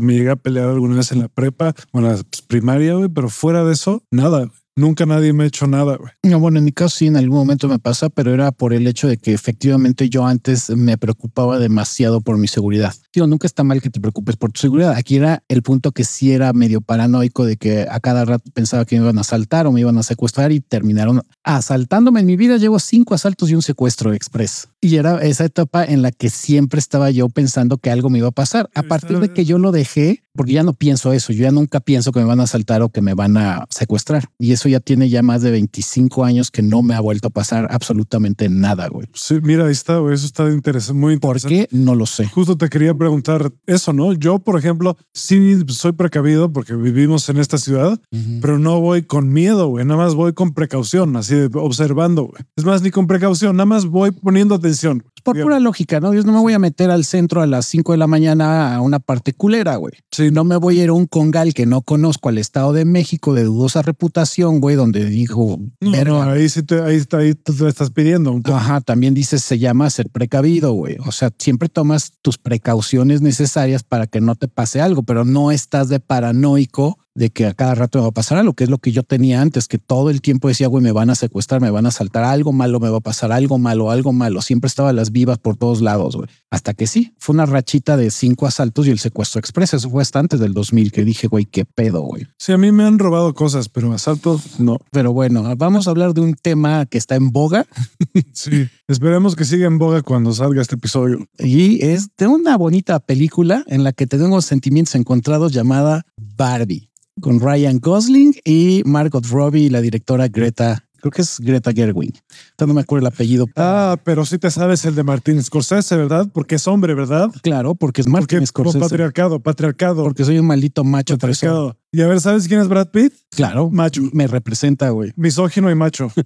me 0.00 0.14
llegué 0.14 0.30
a 0.30 0.36
pelear 0.36 0.68
alguna 0.68 0.96
vez 0.96 1.12
en 1.12 1.20
la 1.20 1.28
prepa 1.28 1.74
o 1.92 1.98
en 1.98 2.04
la 2.04 2.18
primaria, 2.48 2.96
pero 3.14 3.28
fuera 3.28 3.64
de 3.64 3.72
eso, 3.72 4.02
nada. 4.10 4.50
Nunca 4.74 5.04
nadie 5.04 5.34
me 5.34 5.44
ha 5.44 5.46
hecho 5.48 5.66
nada, 5.66 5.96
güey. 5.96 6.12
No, 6.22 6.40
bueno, 6.40 6.58
en 6.58 6.64
mi 6.64 6.72
caso 6.72 6.96
sí 6.96 7.06
en 7.06 7.16
algún 7.16 7.36
momento 7.36 7.68
me 7.68 7.78
pasa, 7.78 8.08
pero 8.08 8.32
era 8.32 8.52
por 8.52 8.72
el 8.72 8.86
hecho 8.86 9.06
de 9.06 9.18
que 9.18 9.34
efectivamente 9.34 10.08
yo 10.08 10.26
antes 10.26 10.70
me 10.70 10.96
preocupaba 10.96 11.58
demasiado 11.58 12.22
por 12.22 12.38
mi 12.38 12.48
seguridad. 12.48 12.94
Digo, 13.12 13.26
nunca 13.26 13.46
está 13.46 13.64
mal 13.64 13.82
que 13.82 13.90
te 13.90 14.00
preocupes 14.00 14.36
por 14.36 14.50
tu 14.50 14.60
seguridad. 14.60 14.94
Aquí 14.96 15.16
era 15.16 15.42
el 15.48 15.62
punto 15.62 15.92
que 15.92 16.04
sí 16.04 16.32
era 16.32 16.54
medio 16.54 16.80
paranoico 16.80 17.44
de 17.44 17.58
que 17.58 17.86
a 17.90 18.00
cada 18.00 18.24
rato 18.24 18.50
pensaba 18.54 18.86
que 18.86 18.96
me 18.96 19.02
iban 19.02 19.18
a 19.18 19.20
asaltar 19.20 19.66
o 19.66 19.72
me 19.72 19.80
iban 19.80 19.98
a 19.98 20.02
secuestrar 20.02 20.52
y 20.52 20.60
terminaron 20.60 21.20
asaltándome. 21.44 22.20
En 22.20 22.26
mi 22.26 22.36
vida 22.36 22.56
llevo 22.56 22.78
cinco 22.78 23.14
asaltos 23.14 23.50
y 23.50 23.54
un 23.54 23.62
secuestro 23.62 24.14
express. 24.14 24.68
Y 24.80 24.96
era 24.96 25.22
esa 25.22 25.44
etapa 25.44 25.84
en 25.84 26.00
la 26.00 26.12
que 26.12 26.30
siempre 26.30 26.80
estaba 26.80 27.10
yo 27.10 27.28
pensando 27.28 27.76
que 27.76 27.90
algo 27.90 28.08
me 28.08 28.18
iba 28.18 28.28
a 28.28 28.32
pasar. 28.32 28.70
A 28.74 28.82
partir 28.82 29.20
de 29.20 29.32
que 29.32 29.44
yo 29.44 29.58
lo 29.58 29.70
dejé, 29.70 30.22
porque 30.34 30.52
ya 30.52 30.62
no 30.62 30.72
pienso 30.72 31.12
eso, 31.12 31.32
yo 31.32 31.42
ya 31.42 31.50
nunca 31.50 31.80
pienso 31.80 32.10
que 32.10 32.20
me 32.20 32.26
van 32.26 32.40
a 32.40 32.44
asaltar 32.44 32.82
o 32.82 32.88
que 32.88 33.02
me 33.02 33.14
van 33.14 33.36
a 33.36 33.66
secuestrar. 33.68 34.28
Y 34.38 34.52
eso 34.52 34.61
ya 34.68 34.80
tiene 34.80 35.08
ya 35.08 35.22
más 35.22 35.42
de 35.42 35.50
25 35.50 36.24
años 36.24 36.50
que 36.50 36.62
no 36.62 36.82
me 36.82 36.94
ha 36.94 37.00
vuelto 37.00 37.28
a 37.28 37.30
pasar 37.30 37.68
absolutamente 37.70 38.48
nada, 38.48 38.88
güey. 38.88 39.06
Sí, 39.14 39.38
mira, 39.42 39.66
ahí 39.66 39.72
está, 39.72 39.98
güey. 39.98 40.14
Eso 40.14 40.26
está 40.26 40.50
interesante, 40.50 41.00
muy 41.00 41.18
¿Por 41.18 41.36
interesante. 41.36 41.68
qué? 41.70 41.76
No 41.76 41.94
lo 41.94 42.06
sé. 42.06 42.26
Justo 42.28 42.56
te 42.56 42.68
quería 42.68 42.94
preguntar 42.94 43.52
eso, 43.66 43.92
¿no? 43.92 44.12
Yo, 44.12 44.38
por 44.38 44.58
ejemplo, 44.58 44.96
sí 45.12 45.58
soy 45.68 45.92
precavido 45.92 46.52
porque 46.52 46.74
vivimos 46.74 47.28
en 47.28 47.38
esta 47.38 47.58
ciudad, 47.58 48.00
pero 48.40 48.58
no 48.58 48.80
voy 48.80 49.02
con 49.02 49.32
miedo, 49.32 49.68
güey. 49.68 49.84
Nada 49.84 49.98
más 50.02 50.14
voy 50.14 50.32
con 50.32 50.52
precaución, 50.54 51.16
así 51.16 51.34
de 51.34 51.50
observando, 51.54 52.24
güey. 52.24 52.42
Es 52.56 52.64
más, 52.64 52.82
ni 52.82 52.90
con 52.90 53.06
precaución, 53.06 53.56
nada 53.56 53.66
más 53.66 53.86
voy 53.86 54.10
poniendo 54.10 54.54
atención. 54.54 55.04
Por 55.22 55.36
pura 55.44 55.60
lógica, 55.60 56.00
¿no? 56.00 56.12
Yo 56.14 56.22
no 56.22 56.32
me 56.32 56.38
voy 56.40 56.52
a 56.52 56.58
meter 56.58 56.90
al 56.90 57.04
centro 57.04 57.42
a 57.42 57.46
las 57.46 57.66
5 57.66 57.92
de 57.92 57.98
la 57.98 58.06
mañana 58.06 58.74
a 58.74 58.80
una 58.80 58.98
parte 58.98 59.32
culera, 59.32 59.76
güey. 59.76 59.92
Sí, 60.10 60.30
No 60.30 60.44
me 60.44 60.56
voy 60.56 60.80
a 60.80 60.84
ir 60.84 60.88
a 60.90 60.92
un 60.92 61.06
congal 61.06 61.54
que 61.54 61.66
no 61.66 61.82
conozco 61.82 62.28
al 62.28 62.38
Estado 62.38 62.72
de 62.72 62.84
México 62.84 63.34
de 63.34 63.44
dudosa 63.44 63.82
reputación, 63.82 64.60
güey, 64.60 64.76
donde 64.76 65.04
dijo, 65.04 65.58
no, 65.80 65.92
pero 65.92 66.22
ahí 66.22 66.48
sí 66.48 66.62
te, 66.62 66.80
ahí, 66.82 66.96
está- 66.96 67.18
ahí 67.18 67.34
te 67.34 67.52
lo 67.52 67.68
estás 67.68 67.90
pidiendo. 67.90 68.38
Ajá, 68.52 68.80
también 68.80 69.14
dices, 69.14 69.42
se 69.42 69.58
llama 69.58 69.88
ser 69.90 70.08
precavido, 70.10 70.72
güey. 70.72 70.96
O 71.06 71.12
sea, 71.12 71.30
siempre 71.38 71.68
tomas 71.68 72.12
tus 72.22 72.38
precauciones 72.38 73.20
necesarias 73.22 73.82
para 73.82 74.06
que 74.06 74.20
no 74.20 74.34
te 74.34 74.48
pase 74.48 74.80
algo, 74.80 75.02
pero 75.02 75.24
no 75.24 75.50
estás 75.50 75.88
de 75.88 76.00
paranoico 76.00 76.98
de 77.14 77.30
que 77.30 77.46
a 77.46 77.54
cada 77.54 77.74
rato 77.74 77.98
me 77.98 78.02
va 78.02 78.08
a 78.08 78.12
pasar 78.12 78.38
algo, 78.38 78.54
que 78.54 78.64
es 78.64 78.70
lo 78.70 78.78
que 78.78 78.92
yo 78.92 79.02
tenía 79.02 79.40
antes, 79.42 79.68
que 79.68 79.78
todo 79.78 80.10
el 80.10 80.20
tiempo 80.22 80.48
decía, 80.48 80.66
güey, 80.66 80.82
me 80.82 80.92
van 80.92 81.10
a 81.10 81.14
secuestrar, 81.14 81.60
me 81.60 81.70
van 81.70 81.86
a 81.86 81.90
saltar, 81.90 82.24
algo 82.24 82.52
malo 82.52 82.80
me 82.80 82.88
va 82.88 82.98
a 82.98 83.00
pasar, 83.00 83.32
algo 83.32 83.58
malo, 83.58 83.90
algo 83.90 84.12
malo. 84.12 84.40
Siempre 84.42 84.68
estaba 84.68 84.90
a 84.90 84.92
las 84.92 85.12
vivas 85.12 85.38
por 85.38 85.56
todos 85.56 85.82
lados, 85.82 86.16
güey. 86.16 86.28
Hasta 86.50 86.74
que 86.74 86.86
sí, 86.86 87.14
fue 87.18 87.34
una 87.34 87.46
rachita 87.46 87.96
de 87.96 88.10
cinco 88.10 88.46
asaltos 88.46 88.86
y 88.86 88.90
el 88.90 88.98
secuestro 88.98 89.38
express. 89.38 89.74
Eso 89.74 89.90
fue 89.90 90.02
hasta 90.02 90.18
antes 90.18 90.40
del 90.40 90.54
2000 90.54 90.92
que 90.92 91.04
dije, 91.04 91.26
güey, 91.26 91.44
qué 91.44 91.64
pedo, 91.64 92.02
güey. 92.02 92.26
Sí, 92.38 92.52
a 92.52 92.58
mí 92.58 92.72
me 92.72 92.84
han 92.84 92.98
robado 92.98 93.34
cosas, 93.34 93.68
pero 93.68 93.92
asaltos 93.92 94.60
no. 94.60 94.78
Pero 94.90 95.12
bueno, 95.12 95.44
vamos 95.56 95.86
a 95.86 95.90
hablar 95.90 96.14
de 96.14 96.20
un 96.20 96.34
tema 96.34 96.86
que 96.86 96.98
está 96.98 97.14
en 97.14 97.30
boga 97.30 97.66
Sí, 98.32 98.68
esperemos 98.88 99.36
que 99.36 99.44
siga 99.44 99.66
en 99.66 99.78
boga 99.78 100.02
cuando 100.02 100.32
salga 100.32 100.62
este 100.62 100.76
episodio. 100.76 101.26
y 101.38 101.84
es 101.84 102.08
de 102.16 102.26
una 102.26 102.56
bonita 102.56 103.00
película 103.00 103.64
en 103.66 103.84
la 103.84 103.92
que 103.92 104.06
tenemos 104.06 104.44
sentimientos 104.44 104.94
encontrados 104.94 105.52
llamada 105.52 106.04
Barbie 106.16 106.92
con 107.20 107.40
Ryan 107.40 107.78
Gosling 107.78 108.34
y 108.44 108.82
Margot 108.86 109.24
Robbie 109.26 109.62
y 109.64 109.68
la 109.70 109.80
directora 109.80 110.28
Greta. 110.28 110.84
Creo 111.00 111.10
que 111.10 111.22
es 111.22 111.40
Greta 111.40 111.72
Gerwig. 111.72 112.14
No 112.60 112.68
me 112.68 112.80
acuerdo 112.80 113.08
el 113.08 113.12
apellido. 113.12 113.46
Ah, 113.56 113.96
pero 114.04 114.24
sí 114.24 114.38
te 114.38 114.52
sabes 114.52 114.84
el 114.84 114.94
de 114.94 115.02
Martín 115.02 115.42
Scorsese, 115.42 115.96
¿verdad? 115.96 116.28
Porque 116.32 116.54
es 116.54 116.68
hombre, 116.68 116.94
¿verdad? 116.94 117.28
claro, 117.42 117.74
porque 117.74 118.02
es 118.02 118.06
Porque 118.06 118.12
Martin 118.20 118.38
por 118.38 118.46
Scorsese. 118.46 118.78
patriarcado, 118.78 119.40
patriarcado, 119.40 120.04
Porque 120.04 120.24
soy 120.24 120.38
un 120.38 120.46
maldito 120.46 120.84
macho. 120.84 121.14
patriarcado. 121.18 121.76
Y 121.90 122.02
a 122.02 122.06
ver, 122.06 122.20
¿sabes 122.20 122.46
quién 122.46 122.60
es 122.60 122.68
Brad 122.68 122.90
Pitt? 122.92 123.12
Claro, 123.30 123.68
Macho. 123.68 124.02
me 124.12 124.28
representa, 124.28 124.90
güey. 124.90 125.12
Misógino 125.16 125.72
y 125.72 125.74
macho. 125.74 126.12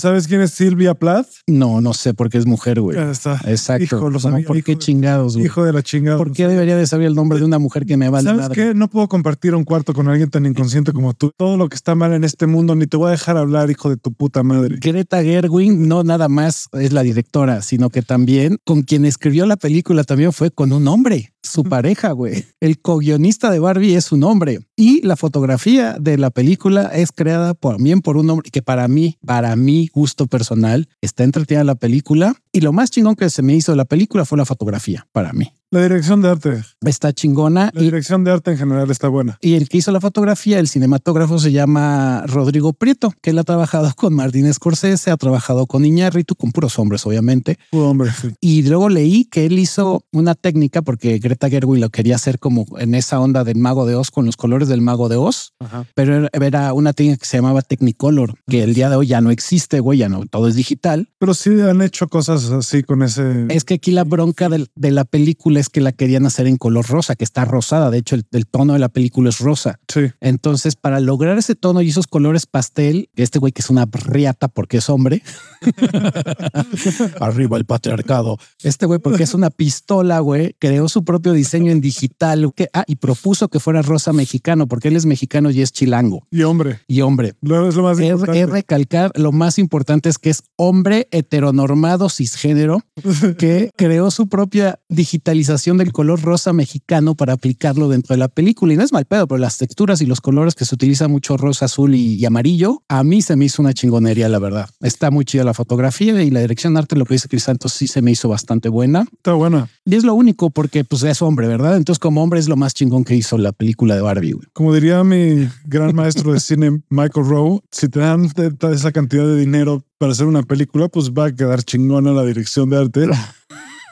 ¿Sabes 0.00 0.26
quién 0.28 0.40
es 0.40 0.50
Silvia 0.52 0.94
Plath? 0.94 1.26
No, 1.46 1.80
no 1.80 1.94
sé 1.94 2.14
por 2.14 2.28
qué 2.30 2.38
es 2.38 2.46
mujer, 2.46 2.80
güey. 2.80 2.96
Ya 2.96 3.10
está. 3.10 3.40
Exacto. 3.46 3.84
Hijo, 3.84 3.96
lo 4.06 4.10
No, 4.10 4.18
sabía, 4.20 4.46
¿Por 4.46 4.56
hijo 4.56 4.66
qué 4.66 4.72
de- 4.72 4.78
chingados, 4.78 5.34
güey? 5.34 5.46
Hijo 5.46 5.64
de 5.64 5.72
la 5.72 5.82
chingada. 5.82 6.18
¿Por 6.18 6.32
qué 6.32 6.48
debería 6.48 6.76
de 6.76 6.86
saber 6.86 7.06
el 7.06 7.14
nombre 7.14 7.38
de 7.38 7.44
una 7.44 7.58
mujer 7.58 7.86
que 7.86 7.96
me 7.96 8.08
vale 8.08 8.28
¿Sabes 8.30 8.42
madre? 8.42 8.54
qué? 8.54 8.74
No 8.74 8.88
puedo 8.88 9.08
compartir 9.08 9.54
un 9.54 9.64
cuarto 9.64 9.94
con 9.94 10.08
alguien 10.08 10.30
tan 10.30 10.46
inconsciente 10.46 10.92
como 10.92 11.14
tú. 11.14 11.30
Todo 11.36 11.56
lo 11.56 11.68
que 11.68 11.76
está 11.76 11.94
mal 11.94 12.12
en 12.12 12.24
este 12.24 12.46
mundo, 12.46 12.74
ni 12.74 12.86
te 12.86 12.96
voy 12.96 13.08
a 13.08 13.12
dejar 13.12 13.36
hablar, 13.36 13.70
hijo 13.70 13.88
de 13.90 13.96
tu 13.96 14.12
puta 14.12 14.42
madre. 14.42 14.76
Greta 14.80 15.22
Gerwig 15.22 15.72
no 15.72 16.02
nada 16.04 16.28
más 16.28 16.68
es 16.72 16.92
la 16.92 17.02
directora, 17.02 17.62
sino 17.62 17.90
que 17.90 18.02
también 18.02 18.58
con 18.64 18.82
quien 18.82 19.04
escribió 19.04 19.46
la 19.46 19.56
película 19.56 20.04
también 20.04 20.32
fue 20.32 20.50
con 20.50 20.72
un 20.72 20.88
hombre. 20.88 21.33
Su 21.44 21.64
pareja, 21.64 22.12
güey. 22.12 22.44
El 22.60 22.80
co-guionista 22.80 23.50
de 23.50 23.58
Barbie 23.58 23.94
es 23.94 24.12
un 24.12 24.24
hombre 24.24 24.60
y 24.76 25.02
la 25.06 25.16
fotografía 25.16 25.96
de 26.00 26.18
la 26.18 26.30
película 26.30 26.90
es 26.94 27.12
creada 27.12 27.54
también 27.54 28.00
por 28.00 28.16
un 28.16 28.30
hombre 28.30 28.50
que 28.50 28.62
para 28.62 28.88
mí, 28.88 29.18
para 29.24 29.54
mi 29.56 29.88
gusto 29.88 30.26
personal, 30.26 30.88
está 31.00 31.24
entretenida 31.24 31.64
la 31.64 31.74
película 31.74 32.34
y 32.52 32.60
lo 32.60 32.72
más 32.72 32.90
chingón 32.90 33.14
que 33.14 33.30
se 33.30 33.42
me 33.42 33.54
hizo 33.54 33.72
de 33.72 33.76
la 33.76 33.84
película 33.84 34.24
fue 34.24 34.38
la 34.38 34.46
fotografía 34.46 35.06
para 35.12 35.32
mí. 35.32 35.52
La 35.74 35.82
dirección 35.82 36.22
de 36.22 36.28
arte. 36.30 36.62
Está 36.86 37.12
chingona. 37.12 37.68
La 37.74 37.80
dirección 37.80 38.22
de 38.22 38.30
arte 38.30 38.52
en 38.52 38.58
general 38.58 38.88
está 38.92 39.08
buena. 39.08 39.38
Y 39.40 39.54
el 39.54 39.68
que 39.68 39.78
hizo 39.78 39.90
la 39.90 40.00
fotografía, 40.00 40.60
el 40.60 40.68
cinematógrafo, 40.68 41.40
se 41.40 41.50
llama 41.50 42.22
Rodrigo 42.28 42.72
Prieto, 42.74 43.12
que 43.20 43.30
él 43.30 43.38
ha 43.40 43.42
trabajado 43.42 43.90
con 43.96 44.14
Martín 44.14 44.52
Scorsese, 44.54 45.10
ha 45.10 45.16
trabajado 45.16 45.66
con 45.66 45.84
Iñárritu, 45.84 46.36
con 46.36 46.52
puros 46.52 46.78
hombres, 46.78 47.04
obviamente. 47.06 47.58
Puro 47.72 47.90
hombre, 47.90 48.12
sí. 48.12 48.28
Y 48.40 48.62
luego 48.62 48.88
leí 48.88 49.24
que 49.24 49.46
él 49.46 49.58
hizo 49.58 50.04
una 50.12 50.36
técnica 50.36 50.80
porque 50.82 51.18
Greta 51.18 51.50
Gerwig 51.50 51.80
lo 51.80 51.90
quería 51.90 52.14
hacer 52.14 52.38
como 52.38 52.66
en 52.78 52.94
esa 52.94 53.18
onda 53.18 53.42
del 53.42 53.56
mago 53.58 53.84
de 53.84 53.96
Oz 53.96 54.12
con 54.12 54.26
los 54.26 54.36
colores 54.36 54.68
del 54.68 54.80
mago 54.80 55.08
de 55.08 55.16
Oz, 55.16 55.54
Ajá. 55.58 55.86
pero 55.96 56.28
era- 56.32 56.72
una 56.72 56.92
técnica 56.92 57.18
que 57.18 57.26
se 57.26 57.38
llamaba 57.38 57.62
Technicolor, 57.62 58.34
que 58.46 58.62
el 58.62 58.74
día 58.74 58.88
de 58.90 58.94
hoy 58.94 59.08
ya 59.08 59.20
no 59.20 59.32
existe, 59.32 59.80
güey, 59.80 59.98
ya 59.98 60.08
no, 60.08 60.24
todo 60.30 60.46
es 60.46 60.54
digital. 60.54 61.08
Pero 61.18 61.34
sí 61.34 61.50
han 61.60 61.82
hecho 61.82 62.06
cosas 62.06 62.44
así 62.52 62.84
con 62.84 63.02
ese. 63.02 63.46
Es 63.48 63.64
que 63.64 63.74
aquí 63.74 63.90
la 63.90 64.04
bronca 64.04 64.48
del- 64.48 64.68
de, 64.76 64.92
la 64.92 65.04
película 65.04 65.63
es 65.64 65.68
que 65.70 65.80
la 65.80 65.92
querían 65.92 66.26
hacer 66.26 66.46
en 66.46 66.56
color 66.56 66.86
rosa, 66.86 67.16
que 67.16 67.24
está 67.24 67.44
rosada. 67.44 67.90
De 67.90 67.98
hecho, 67.98 68.14
el, 68.14 68.24
el 68.32 68.46
tono 68.46 68.74
de 68.74 68.78
la 68.78 68.88
película 68.88 69.30
es 69.30 69.38
rosa. 69.38 69.78
Sí. 69.88 70.02
Entonces, 70.20 70.76
para 70.76 71.00
lograr 71.00 71.38
ese 71.38 71.54
tono 71.54 71.82
y 71.82 71.88
esos 71.88 72.06
colores 72.06 72.46
pastel, 72.46 73.08
este 73.16 73.38
güey 73.38 73.52
que 73.52 73.62
es 73.62 73.70
una 73.70 73.86
riata 73.90 74.48
porque 74.48 74.78
es 74.78 74.88
hombre, 74.88 75.22
arriba 77.20 77.56
el 77.56 77.64
patriarcado. 77.64 78.38
Este 78.62 78.86
güey, 78.86 78.98
porque 78.98 79.22
es 79.22 79.34
una 79.34 79.50
pistola, 79.50 80.20
güey, 80.20 80.54
creó 80.58 80.88
su 80.88 81.04
propio 81.04 81.32
diseño 81.32 81.72
en 81.72 81.80
digital 81.80 82.52
que, 82.54 82.68
ah, 82.72 82.84
y 82.86 82.96
propuso 82.96 83.48
que 83.48 83.60
fuera 83.60 83.82
rosa 83.82 84.12
mexicano 84.12 84.66
porque 84.66 84.88
él 84.88 84.96
es 84.96 85.06
mexicano 85.06 85.50
y 85.50 85.62
es 85.62 85.72
chilango 85.72 86.26
Y 86.30 86.42
hombre. 86.42 86.80
y 86.86 87.00
hombre. 87.00 87.34
Lo, 87.40 87.68
es 87.68 87.74
lo 87.74 87.82
más 87.84 88.00
importante. 88.00 88.40
es 88.40 88.50
recalcar 88.50 89.12
lo 89.14 89.32
más 89.32 89.58
importante 89.58 90.08
es 90.08 90.18
que 90.18 90.30
es 90.30 90.42
hombre 90.56 91.08
heteronormado 91.10 92.08
cisgénero 92.08 92.82
que 93.38 93.70
creó 93.76 94.10
su 94.10 94.28
propia 94.28 94.80
digitalización 94.88 95.43
del 95.44 95.92
color 95.92 96.22
rosa 96.22 96.52
mexicano 96.52 97.14
para 97.14 97.34
aplicarlo 97.34 97.88
dentro 97.88 98.14
de 98.14 98.18
la 98.18 98.28
película. 98.28 98.72
Y 98.72 98.76
no 98.76 98.82
es 98.82 98.92
mal 98.92 99.04
pedo, 99.04 99.26
pero 99.26 99.38
las 99.38 99.58
texturas 99.58 100.00
y 100.00 100.06
los 100.06 100.20
colores 100.20 100.54
que 100.54 100.64
se 100.64 100.74
utilizan 100.74 101.10
mucho 101.10 101.36
rosa, 101.36 101.66
azul 101.66 101.94
y, 101.94 102.14
y 102.14 102.24
amarillo, 102.24 102.82
a 102.88 103.04
mí 103.04 103.22
se 103.22 103.36
me 103.36 103.46
hizo 103.46 103.62
una 103.62 103.72
chingonería, 103.72 104.28
la 104.28 104.38
verdad. 104.38 104.68
Está 104.80 105.10
muy 105.10 105.24
chida 105.24 105.44
la 105.44 105.54
fotografía 105.54 106.22
y 106.22 106.30
la 106.30 106.40
dirección 106.40 106.74
de 106.74 106.80
arte, 106.80 106.96
lo 106.96 107.04
que 107.04 107.14
dice 107.14 107.28
Crisantos, 107.28 107.72
sí 107.72 107.86
se 107.86 108.02
me 108.02 108.10
hizo 108.10 108.28
bastante 108.28 108.68
buena. 108.68 109.06
Está 109.12 109.32
buena. 109.34 109.68
Y 109.84 109.94
es 109.94 110.04
lo 110.04 110.14
único 110.14 110.50
porque 110.50 110.84
pues 110.84 111.02
es 111.02 111.22
hombre, 111.22 111.48
¿verdad? 111.48 111.76
Entonces 111.76 111.98
como 111.98 112.22
hombre 112.22 112.40
es 112.40 112.48
lo 112.48 112.56
más 112.56 112.74
chingón 112.74 113.04
que 113.04 113.14
hizo 113.14 113.38
la 113.38 113.52
película 113.52 113.94
de 113.94 114.02
Barbie. 114.02 114.32
güey. 114.32 114.46
Como 114.52 114.74
diría 114.74 115.04
mi 115.04 115.48
gran 115.64 115.94
maestro 115.94 116.32
de 116.32 116.40
cine, 116.40 116.82
Michael 116.90 117.26
Rowe, 117.26 117.60
si 117.70 117.88
te 117.88 118.00
dan 118.00 118.30
esa 118.72 118.92
cantidad 118.92 119.24
de 119.24 119.38
dinero 119.38 119.84
para 119.98 120.12
hacer 120.12 120.26
una 120.26 120.42
película, 120.42 120.88
pues 120.88 121.12
va 121.12 121.26
a 121.26 121.34
quedar 121.34 121.62
chingona 121.62 122.12
la 122.12 122.24
dirección 122.24 122.70
de 122.70 122.78
arte. 122.78 123.06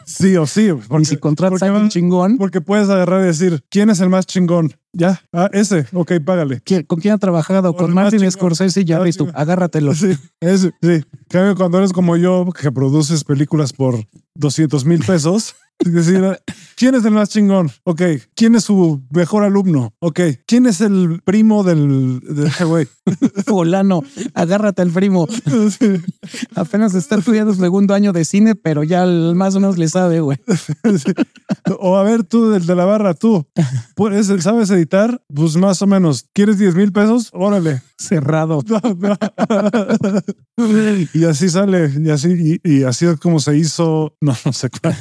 Sí 0.07 0.37
o 0.37 0.47
sí. 0.47 0.67
Y 0.69 0.73
Porque, 0.89 1.05
si 1.05 1.17
contratas 1.17 1.63
a 1.63 1.73
un 1.73 1.89
chingón, 1.89 2.37
porque 2.39 2.61
puedes 2.61 2.89
agarrar 2.89 3.23
y 3.23 3.27
decir, 3.27 3.63
¿quién 3.71 3.91
es 3.91 4.01
el 4.01 4.09
más 4.09 4.27
chingón? 4.27 4.73
Ya, 4.93 5.23
ah, 5.33 5.49
ese, 5.53 5.87
ok, 5.93 6.13
págale. 6.25 6.61
¿quién- 6.65 6.83
¿con 6.85 7.01
quién 7.01 7.15
ha 7.15 7.19
trabajado? 7.19 7.75
Con 7.75 7.95
Martin 7.95 8.19
chingón. 8.21 8.33
Scorsese 8.33 8.83
y 8.83 8.87
Jarvis, 8.87 9.17
tú, 9.17 9.29
agárratelo. 9.35 9.95
Sí, 9.95 10.17
ese, 10.41 10.73
sí. 10.83 11.03
Cambio, 11.29 11.55
cuando 11.57 11.79
eres 11.79 11.93
como 11.93 12.17
yo, 12.17 12.47
que 12.61 12.71
produces 12.71 13.25
películas 13.25 13.73
por 13.73 14.05
200 14.35 14.85
mil 14.85 15.03
pesos, 15.05 15.55
es 15.85 15.93
decir, 15.93 16.39
¿quién 16.77 16.95
es 16.95 17.05
el 17.05 17.13
más 17.13 17.29
chingón? 17.29 17.71
Ok, 17.85 18.03
¿quién 18.35 18.55
es 18.55 18.65
su 18.65 19.03
mejor 19.11 19.45
alumno? 19.45 19.95
Ok, 19.99 20.21
¿quién 20.47 20.67
es 20.67 20.81
el 20.81 21.21
primo 21.25 21.65
del, 21.65 22.21
güey? 22.67 22.87
Fulano, 23.47 24.03
agárrate 24.35 24.83
al 24.83 24.91
primo. 24.91 25.27
Sí. 25.29 26.01
Apenas 26.55 26.95
está 26.95 27.17
estudiando 27.17 27.55
segundo 27.55 27.95
año 27.95 28.13
de 28.13 28.25
cine, 28.25 28.55
pero 28.55 28.83
ya 28.85 29.05
más 29.07 29.55
o 29.55 29.61
menos 29.61 29.79
le 29.79 29.89
sabe, 29.89 30.21
güey. 30.21 30.39
Sí. 30.99 31.13
O 31.79 31.97
a 31.97 32.03
ver, 32.03 32.25
tú, 32.25 32.51
del 32.51 32.67
de 32.67 32.75
la 32.75 32.85
barra, 32.85 33.15
tú, 33.15 33.47
¿puedes, 33.95 34.27
¿sabes 34.43 34.71
editar? 34.71 35.23
Pues 35.35 35.57
más 35.57 35.83
o 35.83 35.87
menos. 35.87 36.27
¿Quieres 36.33 36.59
10 36.59 36.75
mil 36.75 36.93
pesos? 36.93 37.31
Órale. 37.33 37.83
Cerrado. 38.03 38.63
y 41.15 41.25
así 41.25 41.49
sale, 41.49 41.93
y 42.01 42.11
así, 42.11 42.61
y, 42.63 42.83
así 42.83 43.07
es 43.07 43.19
como 43.19 43.39
se 43.41 43.57
hizo. 43.57 44.17
No, 44.21 44.35
no 44.45 44.53
sé 44.53 44.71
cuál. 44.71 44.97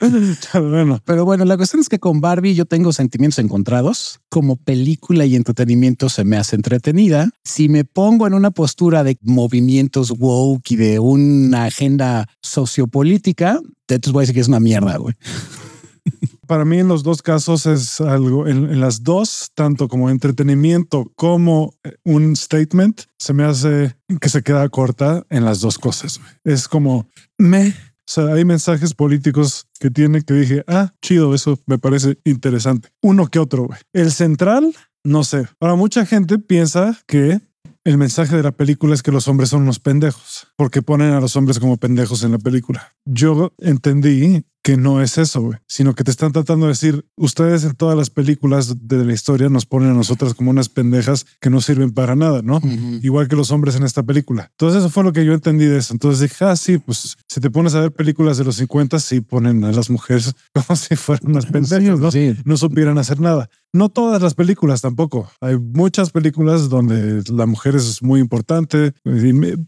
bueno, 0.70 1.00
Pero 1.04 1.24
bueno, 1.24 1.44
la 1.44 1.56
cuestión 1.56 1.80
es 1.80 1.88
que 1.88 1.98
con 1.98 2.20
Barbie 2.20 2.54
yo 2.54 2.64
tengo 2.64 2.92
sentimientos 2.92 3.38
encontrados. 3.38 4.20
Como 4.28 4.56
película 4.56 5.24
y 5.26 5.36
entretenimiento 5.36 6.08
se 6.08 6.24
me 6.24 6.36
hace 6.36 6.56
entretenida. 6.56 7.30
Si 7.44 7.68
me 7.68 7.84
pongo 7.84 8.26
en 8.26 8.34
una 8.34 8.50
postura 8.50 9.04
de 9.04 9.16
movimientos 9.22 10.12
woke 10.18 10.72
y 10.72 10.76
de 10.76 10.98
una 10.98 11.66
agenda 11.66 12.28
sociopolítica, 12.42 13.60
entonces 13.88 14.12
voy 14.12 14.20
a 14.20 14.22
decir 14.22 14.34
que 14.34 14.40
es 14.40 14.48
una 14.48 14.60
mierda, 14.60 14.96
güey. 14.96 15.14
para 16.50 16.64
mí 16.64 16.80
en 16.80 16.88
los 16.88 17.04
dos 17.04 17.22
casos 17.22 17.64
es 17.66 18.00
algo, 18.00 18.48
en, 18.48 18.80
las 18.80 19.04
dos, 19.04 19.52
tanto 19.54 19.86
como 19.86 20.10
entretenimiento 20.10 21.12
como 21.14 21.76
eh, 21.84 21.94
un 22.02 22.34
statement, 22.34 23.02
se 23.18 23.32
me 23.32 23.44
hace 23.44 23.94
que 24.20 24.28
se 24.28 24.42
queda 24.42 24.68
corta 24.68 25.24
en 25.30 25.44
las 25.44 25.60
dos 25.60 25.78
cosas. 25.78 26.20
Es 26.42 26.66
como 26.66 27.06
me. 27.38 27.68
O 27.68 27.72
sea, 28.04 28.34
hay 28.34 28.44
mensajes 28.44 28.94
políticos 28.94 29.68
que 29.78 29.92
tiene 29.92 30.22
que 30.22 30.34
dije, 30.34 30.64
ah, 30.66 30.92
chido, 31.00 31.36
eso 31.36 31.56
me 31.66 31.78
parece 31.78 32.18
interesante. 32.24 32.88
Uno 33.00 33.28
que 33.28 33.38
otro, 33.38 33.66
güey. 33.66 33.78
El 33.92 34.10
central, 34.10 34.74
no 35.04 35.22
sé. 35.22 35.46
Ahora, 35.60 35.76
mucha 35.76 36.04
gente 36.04 36.40
piensa 36.40 36.98
que 37.06 37.40
el 37.84 37.96
mensaje 37.96 38.36
de 38.36 38.42
la 38.42 38.50
película 38.50 38.94
es 38.94 39.04
que 39.04 39.12
los 39.12 39.28
hombres 39.28 39.50
son 39.50 39.62
unos 39.62 39.78
pendejos, 39.78 40.48
porque 40.56 40.82
ponen 40.82 41.12
a 41.12 41.20
los 41.20 41.36
hombres 41.36 41.60
como 41.60 41.76
pendejos 41.76 42.24
en 42.24 42.32
la 42.32 42.38
película. 42.38 42.92
Yo 43.04 43.52
entendí 43.58 44.44
que 44.70 44.76
no 44.76 45.02
es 45.02 45.18
eso, 45.18 45.40
güey, 45.42 45.58
sino 45.66 45.94
que 45.94 46.04
te 46.04 46.10
están 46.12 46.30
tratando 46.30 46.66
de 46.66 46.70
decir, 46.72 47.04
ustedes 47.16 47.64
en 47.64 47.74
todas 47.74 47.96
las 47.98 48.08
películas 48.10 48.76
de 48.86 49.04
la 49.04 49.12
historia 49.12 49.48
nos 49.48 49.66
ponen 49.66 49.90
a 49.90 49.94
nosotras 49.94 50.34
como 50.34 50.50
unas 50.50 50.68
pendejas 50.68 51.26
que 51.40 51.50
no 51.50 51.60
sirven 51.60 51.90
para 51.90 52.14
nada, 52.14 52.40
¿no? 52.42 52.60
Igual 53.02 53.26
que 53.26 53.34
los 53.34 53.50
hombres 53.50 53.74
en 53.74 53.82
esta 53.82 54.02
película. 54.04 54.48
Entonces 54.52 54.78
eso 54.80 54.90
fue 54.90 55.02
lo 55.02 55.12
que 55.12 55.24
yo 55.24 55.32
entendí 55.34 55.64
de 55.64 55.78
eso. 55.78 55.92
Entonces 55.92 56.20
dije, 56.30 56.44
ah, 56.44 56.54
sí, 56.54 56.78
pues 56.78 57.16
si 57.26 57.40
te 57.40 57.50
pones 57.50 57.74
a 57.74 57.80
ver 57.80 57.92
películas 57.92 58.38
de 58.38 58.44
los 58.44 58.56
50, 58.56 59.00
sí 59.00 59.20
ponen 59.20 59.64
a 59.64 59.72
las 59.72 59.90
mujeres 59.90 60.34
como 60.54 60.76
si 60.76 60.94
fueran 60.94 61.30
unas 61.32 61.46
pendejas, 61.46 61.98
¿no? 61.98 62.10
Sí. 62.12 62.36
no 62.44 62.56
supieran 62.56 62.96
hacer 62.98 63.18
nada. 63.20 63.48
No 63.72 63.88
todas 63.88 64.20
las 64.22 64.34
películas 64.34 64.80
tampoco. 64.82 65.30
Hay 65.40 65.56
muchas 65.56 66.10
películas 66.10 66.68
donde 66.68 67.22
la 67.32 67.46
mujer 67.46 67.76
es 67.76 68.02
muy 68.02 68.20
importante. 68.20 68.92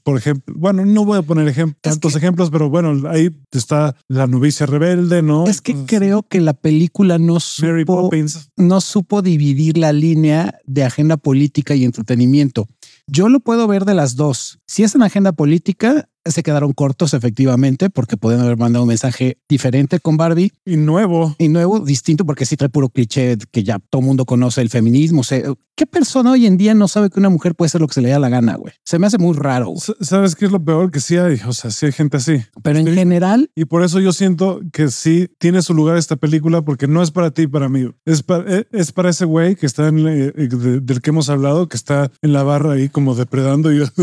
Por 0.02 0.18
ejemplo, 0.18 0.54
bueno, 0.58 0.84
no 0.84 1.04
voy 1.04 1.18
a 1.18 1.22
poner 1.22 1.46
ejem- 1.54 1.76
tantos 1.80 2.16
ejemplos, 2.16 2.50
pero 2.50 2.68
bueno, 2.68 3.08
ahí 3.08 3.30
está 3.58 3.96
la 4.08 4.26
novicia 4.26 4.66
rebelde, 4.66 5.22
¿no? 5.22 5.46
Es 5.46 5.60
que 5.60 5.72
Entonces, 5.72 5.98
creo 5.98 6.22
que 6.22 6.40
la 6.40 6.54
película 6.54 7.18
no 7.18 7.34
Mary 7.34 7.82
supo, 7.82 8.02
Poppins. 8.02 8.50
no 8.56 8.80
supo 8.80 9.22
dividir 9.22 9.78
la 9.78 9.92
línea 9.92 10.58
de 10.66 10.84
agenda 10.84 11.16
política 11.16 11.74
y 11.74 11.84
entretenimiento. 11.84 12.66
Yo 13.06 13.28
lo 13.28 13.40
puedo 13.40 13.66
ver 13.66 13.84
de 13.84 13.94
las 13.94 14.16
dos. 14.16 14.58
Si 14.66 14.82
es 14.84 14.94
en 14.94 15.02
agenda 15.02 15.32
política, 15.32 16.08
se 16.24 16.42
quedaron 16.42 16.72
cortos 16.72 17.14
efectivamente 17.14 17.90
porque 17.90 18.16
pueden 18.16 18.40
haber 18.40 18.56
mandado 18.56 18.84
un 18.84 18.88
mensaje 18.88 19.38
diferente 19.48 20.00
con 20.00 20.16
Barbie 20.16 20.52
Y 20.64 20.76
nuevo. 20.76 21.34
y 21.38 21.48
nuevo, 21.48 21.80
distinto 21.80 22.24
porque 22.24 22.46
sí 22.46 22.56
trae 22.56 22.68
puro 22.68 22.88
cliché 22.88 23.36
que 23.50 23.62
ya 23.64 23.78
todo 23.78 24.02
mundo 24.02 24.24
conoce 24.24 24.60
el 24.60 24.68
feminismo. 24.70 25.20
O 25.20 25.24
sea, 25.24 25.42
¿Qué 25.74 25.86
persona 25.86 26.32
hoy 26.32 26.44
en 26.44 26.58
día 26.58 26.74
no 26.74 26.86
sabe 26.86 27.08
que 27.08 27.18
una 27.18 27.30
mujer 27.30 27.54
puede 27.54 27.68
hacer 27.68 27.80
lo 27.80 27.88
que 27.88 27.94
se 27.94 28.02
le 28.02 28.10
da 28.10 28.18
la 28.18 28.28
gana, 28.28 28.56
güey? 28.56 28.74
Se 28.84 28.98
me 28.98 29.06
hace 29.06 29.16
muy 29.16 29.34
raro. 29.34 29.72
¿Sabes 30.02 30.36
qué 30.36 30.44
es 30.44 30.52
lo 30.52 30.62
peor? 30.62 30.90
Que 30.90 31.00
sí 31.00 31.16
hay, 31.16 31.40
o 31.46 31.52
sea, 31.54 31.70
sí 31.70 31.86
hay 31.86 31.92
gente 31.92 32.18
así. 32.18 32.36
Pero 32.62 32.78
en 32.78 32.86
Sí. 32.88 32.92
general, 32.94 33.50
Y 33.56 33.64
por 33.64 33.82
eso 33.82 33.98
yo 33.98 34.12
siento 34.12 34.60
que 34.70 34.90
sí 34.90 35.28
tiene 35.38 35.62
su 35.62 35.72
lugar 35.72 35.96
esta 35.96 36.16
película, 36.16 36.60
porque 36.60 36.86
no 36.86 37.02
es 37.02 37.10
para 37.10 37.30
ti 37.30 37.42
y 37.42 37.46
para 37.46 37.70
mí. 37.70 37.88
Es 38.04 38.22
para, 38.22 38.58
eh, 38.58 38.66
es 38.70 38.92
para 38.92 39.08
ese 39.08 39.24
güey 39.24 39.56
que 39.56 39.64
está 39.64 39.88
en, 39.88 40.06
eh, 40.06 40.32
eh, 40.36 40.48
de- 40.48 40.80
del 40.80 41.00
que 41.00 41.08
hemos 41.08 41.30
hablado, 41.30 41.66
que 41.68 41.78
está 41.78 42.12
en 42.20 42.34
la 42.34 42.42
barra 42.42 42.72
ahí 42.74 42.90
como 42.90 43.14
depredando 43.14 43.72
y, 43.72 43.82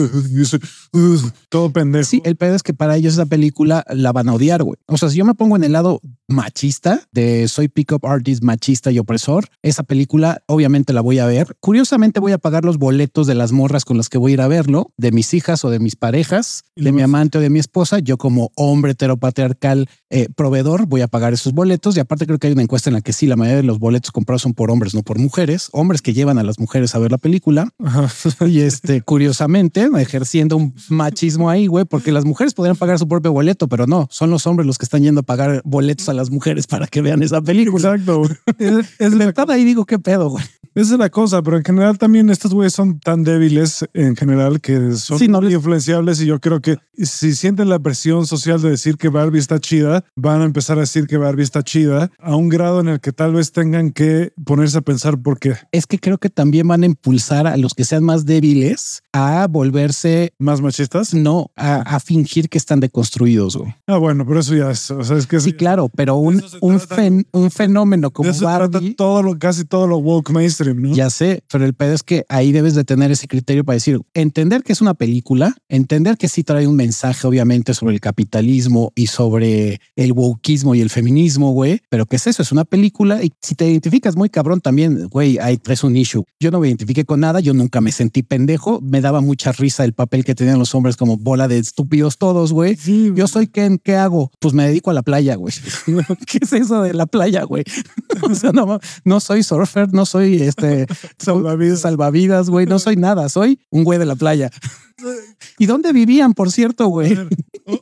y 0.94 1.32
todo 1.50 1.72
pendejo. 1.72 2.09
Sí, 2.10 2.24
el 2.26 2.36
pedo 2.38 2.56
es 2.56 2.63
que 2.63 2.74
para 2.74 2.95
ellos 2.95 3.13
esa 3.13 3.28
película 3.28 3.86
la 3.88 4.12
van 4.12 4.30
a 4.30 4.34
odiar, 4.34 4.63
güey. 4.63 4.78
O 4.88 4.98
sea, 4.98 5.10
si 5.10 5.17
yo 5.17 5.26
me 5.26 5.36
pongo 5.36 5.56
en 5.56 5.63
el 5.63 5.74
lado 5.74 6.02
machista 6.28 7.02
de 7.12 7.48
soy 7.48 7.67
pickup 7.67 8.06
artist 8.06 8.43
machista 8.43 8.91
y 8.91 8.98
opresor, 8.98 9.45
esa 9.62 9.84
película 9.84 10.41
obviamente 10.48 10.91
la 10.91 11.02
voy 11.02 11.19
a 11.19 11.28
ver. 11.28 11.56
Curiosamente 11.60 12.19
voy 12.19 12.32
a 12.32 12.39
pagar 12.39 12.65
los 12.65 12.80
boletos 12.80 13.28
de 13.28 13.36
las 13.36 13.52
morras 13.52 13.86
con 13.86 13.98
las 13.98 14.10
que 14.10 14.17
voy 14.17 14.32
a 14.32 14.34
ir 14.34 14.41
a 14.41 14.48
verlo, 14.48 14.91
de 14.98 15.12
mis 15.12 15.36
hijas 15.36 15.63
o 15.65 15.69
de 15.69 15.78
mis 15.78 15.95
parejas, 15.95 16.63
de 16.76 16.91
mi 16.91 17.04
amante 17.04 17.38
o 17.38 17.41
de 17.41 17.52
mi 17.52 17.60
esposa. 17.60 18.00
Yo 18.00 18.17
como 18.17 18.52
hombre 18.56 18.93
heteropatriarcal 18.93 19.88
eh, 20.10 20.30
proveedor 20.36 20.88
voy 20.88 21.02
a 21.02 21.08
pagar 21.08 21.34
esos 21.34 21.54
boletos 21.54 21.95
y 21.95 22.00
aparte 22.00 22.26
creo 22.26 22.39
que 22.39 22.48
hay 22.48 22.54
una 22.54 22.63
encuesta 22.63 22.89
en 22.89 22.95
la 22.95 23.02
que 23.02 23.13
sí, 23.13 23.28
la 23.28 23.36
mayoría 23.36 23.58
de 23.58 23.63
los 23.63 23.78
boletos 23.78 24.12
comprados 24.12 24.41
son 24.41 24.56
por 24.56 24.72
hombres, 24.72 24.95
no 24.95 25.04
por 25.04 25.19
mujeres. 25.19 25.69
Hombres 25.74 26.02
que 26.02 26.13
llevan 26.13 26.39
a 26.39 26.43
las 26.43 26.58
mujeres 26.58 26.95
a 26.95 27.00
ver 27.00 27.12
la 27.12 27.19
película. 27.19 27.72
Ajá. 27.78 28.08
Y 28.50 28.62
este, 28.62 29.02
curiosamente, 29.02 29.88
ejerciendo 30.00 30.58
un 30.58 30.74
machismo 30.89 31.50
ahí, 31.50 31.67
güey, 31.67 31.86
porque 32.00 32.14
las 32.14 32.24
mujeres 32.24 32.54
podrían 32.54 32.78
pagar 32.78 32.98
su 32.98 33.10
propio 33.10 33.34
boleto, 33.34 33.68
pero 33.68 33.86
no, 33.86 34.08
son 34.10 34.30
los 34.30 34.48
hombres 34.48 34.66
los 34.66 34.78
que 34.78 34.86
están 34.86 35.04
yendo 35.04 35.20
a 35.20 35.24
pagar 35.24 35.62
boletos 35.66 36.08
a 36.08 36.14
las 36.14 36.30
mujeres 36.32 36.66
para 36.66 36.88
que 36.88 37.02
vean 37.02 37.22
esa 37.22 37.42
película. 37.42 37.96
Exacto. 37.96 38.24
Es, 38.58 38.88
es 39.00 39.18
verdad 39.18 39.52
ahí 39.52 39.66
digo, 39.66 39.86
qué 39.86 40.00
pedo, 40.00 40.30
güey. 40.30 40.46
Esa 40.76 40.94
es 40.94 41.00
la 41.00 41.10
cosa, 41.10 41.42
pero 41.42 41.58
en 41.58 41.64
general 41.64 41.98
también 41.98 42.30
estos 42.30 42.54
güeyes 42.54 42.74
son 42.74 43.00
tan 43.00 43.24
débiles 43.24 43.86
en 43.94 44.16
general 44.16 44.62
que 44.62 44.94
son 44.94 45.20
Sí, 45.20 45.28
no 45.28 45.42
les- 45.42 45.54
influenciables 45.54 46.22
y 46.22 46.26
yo 46.26 46.40
creo 46.40 46.62
que 46.62 46.78
si 46.98 47.34
sienten 47.36 47.70
la 47.70 47.80
presión 47.80 48.26
social 48.28 48.62
de 48.62 48.70
decir 48.72 48.98
que 48.98 49.10
Barbie 49.10 49.40
está 49.40 49.60
chida, 49.60 50.04
van 50.16 50.42
a 50.42 50.46
empezar 50.46 50.78
a 50.78 50.82
decir 50.82 51.08
que 51.08 51.18
Barbie 51.18 51.44
está 51.44 51.64
chida 51.64 52.12
a 52.20 52.36
un 52.36 52.50
grado 52.50 52.80
en 52.82 52.90
el 52.90 53.00
que 53.00 53.12
tal 53.12 53.34
vez 53.34 53.52
tengan 53.52 53.92
que 53.92 54.32
ponerse 54.46 54.78
a 54.78 54.82
pensar 54.82 55.18
por 55.18 55.40
qué. 55.40 55.56
Es 55.72 55.86
que 55.88 55.98
creo 56.00 56.18
que 56.18 56.30
también 56.30 56.68
van 56.68 56.84
a 56.84 56.86
impulsar 56.86 57.48
a 57.48 57.56
los 57.58 57.74
que 57.74 57.84
sean 57.86 58.04
más 58.04 58.26
débiles 58.26 59.02
a 59.14 59.48
volverse, 59.50 60.34
¿Más 60.40 60.62
machistas? 60.62 61.14
no, 61.14 61.52
a, 61.56 61.78
a 61.82 62.00
fingir 62.00 62.50
que 62.50 62.58
están 62.58 62.80
deconstruidos, 62.80 63.56
güey. 63.56 63.74
Ah, 63.88 63.98
bueno, 63.98 64.26
pero 64.26 64.40
eso 64.42 64.56
ya 64.56 64.72
es, 64.72 64.92
o 64.92 65.04
sea, 65.04 65.18
es 65.18 65.26
que 65.28 65.40
Sí, 65.40 65.54
claro, 65.54 65.90
pero 65.96 66.16
un, 66.16 66.44
un, 66.62 66.80
fen- 66.80 67.26
un 67.32 67.50
fenómeno 67.52 68.10
de 68.10 68.14
como 68.14 68.30
eso 68.30 68.40
se 68.40 68.46
trata 68.46 68.68
Barbie. 68.68 68.94
todo 68.96 69.24
lo, 69.24 69.40
casi 69.40 69.64
todo 69.66 69.88
lo 69.88 69.98
woke 69.98 70.32
mainstream, 70.32 70.59
¿no? 70.65 70.93
Ya 70.93 71.10
sé, 71.10 71.43
pero 71.52 71.65
el 71.65 71.74
pedo 71.74 71.93
es 71.93 72.04
que 72.04 72.26
ahí 72.30 72.52
debes 72.52 72.76
de 72.76 72.84
tener 72.84 73.12
ese 73.12 73.28
criterio 73.28 73.63
para 73.63 73.76
decir, 73.76 74.00
entender 74.13 74.63
que 74.63 74.74
es 74.74 74.82
una 74.82 74.93
película, 74.93 75.56
entender 75.67 76.17
que 76.17 76.28
sí 76.28 76.43
trae 76.43 76.67
un 76.67 76.76
mensaje 76.76 77.28
obviamente 77.28 77.74
sobre 77.74 77.93
el 77.93 78.02
capitalismo 78.02 78.91
y 78.95 79.08
sobre 79.08 79.80
el 79.95 80.12
wokeismo 80.13 80.76
y 80.76 80.82
el 80.82 80.89
feminismo, 80.89 81.52
güey, 81.52 81.82
pero 81.89 82.06
¿qué 82.06 82.17
es 82.17 82.28
eso? 82.28 82.41
Es 82.41 82.52
una 82.52 82.65
película 82.65 83.24
y 83.24 83.32
si 83.41 83.56
te 83.56 83.69
identificas 83.69 84.15
muy 84.15 84.30
cabrón 84.30 84.62
también, 84.62 85.08
güey, 85.08 85.38
ahí 85.39 85.58
traes 85.58 85.84
un 85.84 85.95
issue. 85.95 86.24
Yo 86.39 86.52
no 86.52 86.60
me 86.60 86.67
identifiqué 86.67 87.06
con 87.06 87.19
nada, 87.19 87.39
yo 87.39 87.54
nunca 87.54 87.82
me 87.82 87.91
sentí 87.91 88.24
pendejo, 88.24 88.80
me 88.82 89.02
daba 89.02 89.22
mucha 89.22 89.52
risa 89.52 89.86
el 89.86 89.93
papel 89.93 90.26
que 90.26 90.36
tenían 90.36 90.60
los 90.60 90.76
hombres 90.76 90.98
como 90.98 91.17
bola 91.17 91.48
de 91.48 91.60
estúpidos 91.60 92.17
todos, 92.17 92.54
güey. 92.54 92.76
Sí, 92.76 93.12
Yo 93.15 93.28
soy 93.28 93.48
Ken, 93.48 93.80
¿qué 93.84 93.95
hago? 93.95 94.32
Pues 94.39 94.54
me 94.54 94.67
dedico 94.67 94.91
a 94.91 94.93
la 94.93 95.02
playa, 95.02 95.36
güey. 95.36 95.54
¿Qué 96.28 96.39
es 96.41 96.54
eso 96.54 96.82
de 96.82 96.93
la 96.93 97.06
playa, 97.06 97.43
güey? 97.43 97.63
O 98.30 98.36
sea, 98.36 98.52
no, 98.52 98.80
no 99.06 99.19
soy 99.19 99.43
surfer, 99.43 99.93
no 99.93 100.06
soy 100.06 100.41
este 100.50 100.88
Salvavidas. 101.18 101.82
salvavidas, 101.82 102.50
güey, 102.50 102.66
no 102.66 102.80
soy 102.80 102.96
nada, 102.96 103.30
soy 103.30 103.60
un 103.70 103.84
güey 103.84 104.00
de 104.00 104.06
la 104.06 104.16
playa. 104.16 104.52
¿Y 105.58 105.66
dónde 105.66 105.94
vivían, 105.94 106.34
por 106.34 106.52
cierto, 106.52 106.88
güey? 106.88 107.18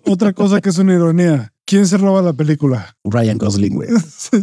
Otra 0.05 0.33
cosa 0.33 0.61
que 0.61 0.69
es 0.69 0.77
una 0.77 0.93
ironía. 0.93 1.53
¿Quién 1.69 1.85
se 1.85 1.97
roba 1.97 2.21
la 2.21 2.31
película? 2.31 2.95
Ryan 3.03 3.37
Gosling, 3.37 3.75
güey. 3.75 3.89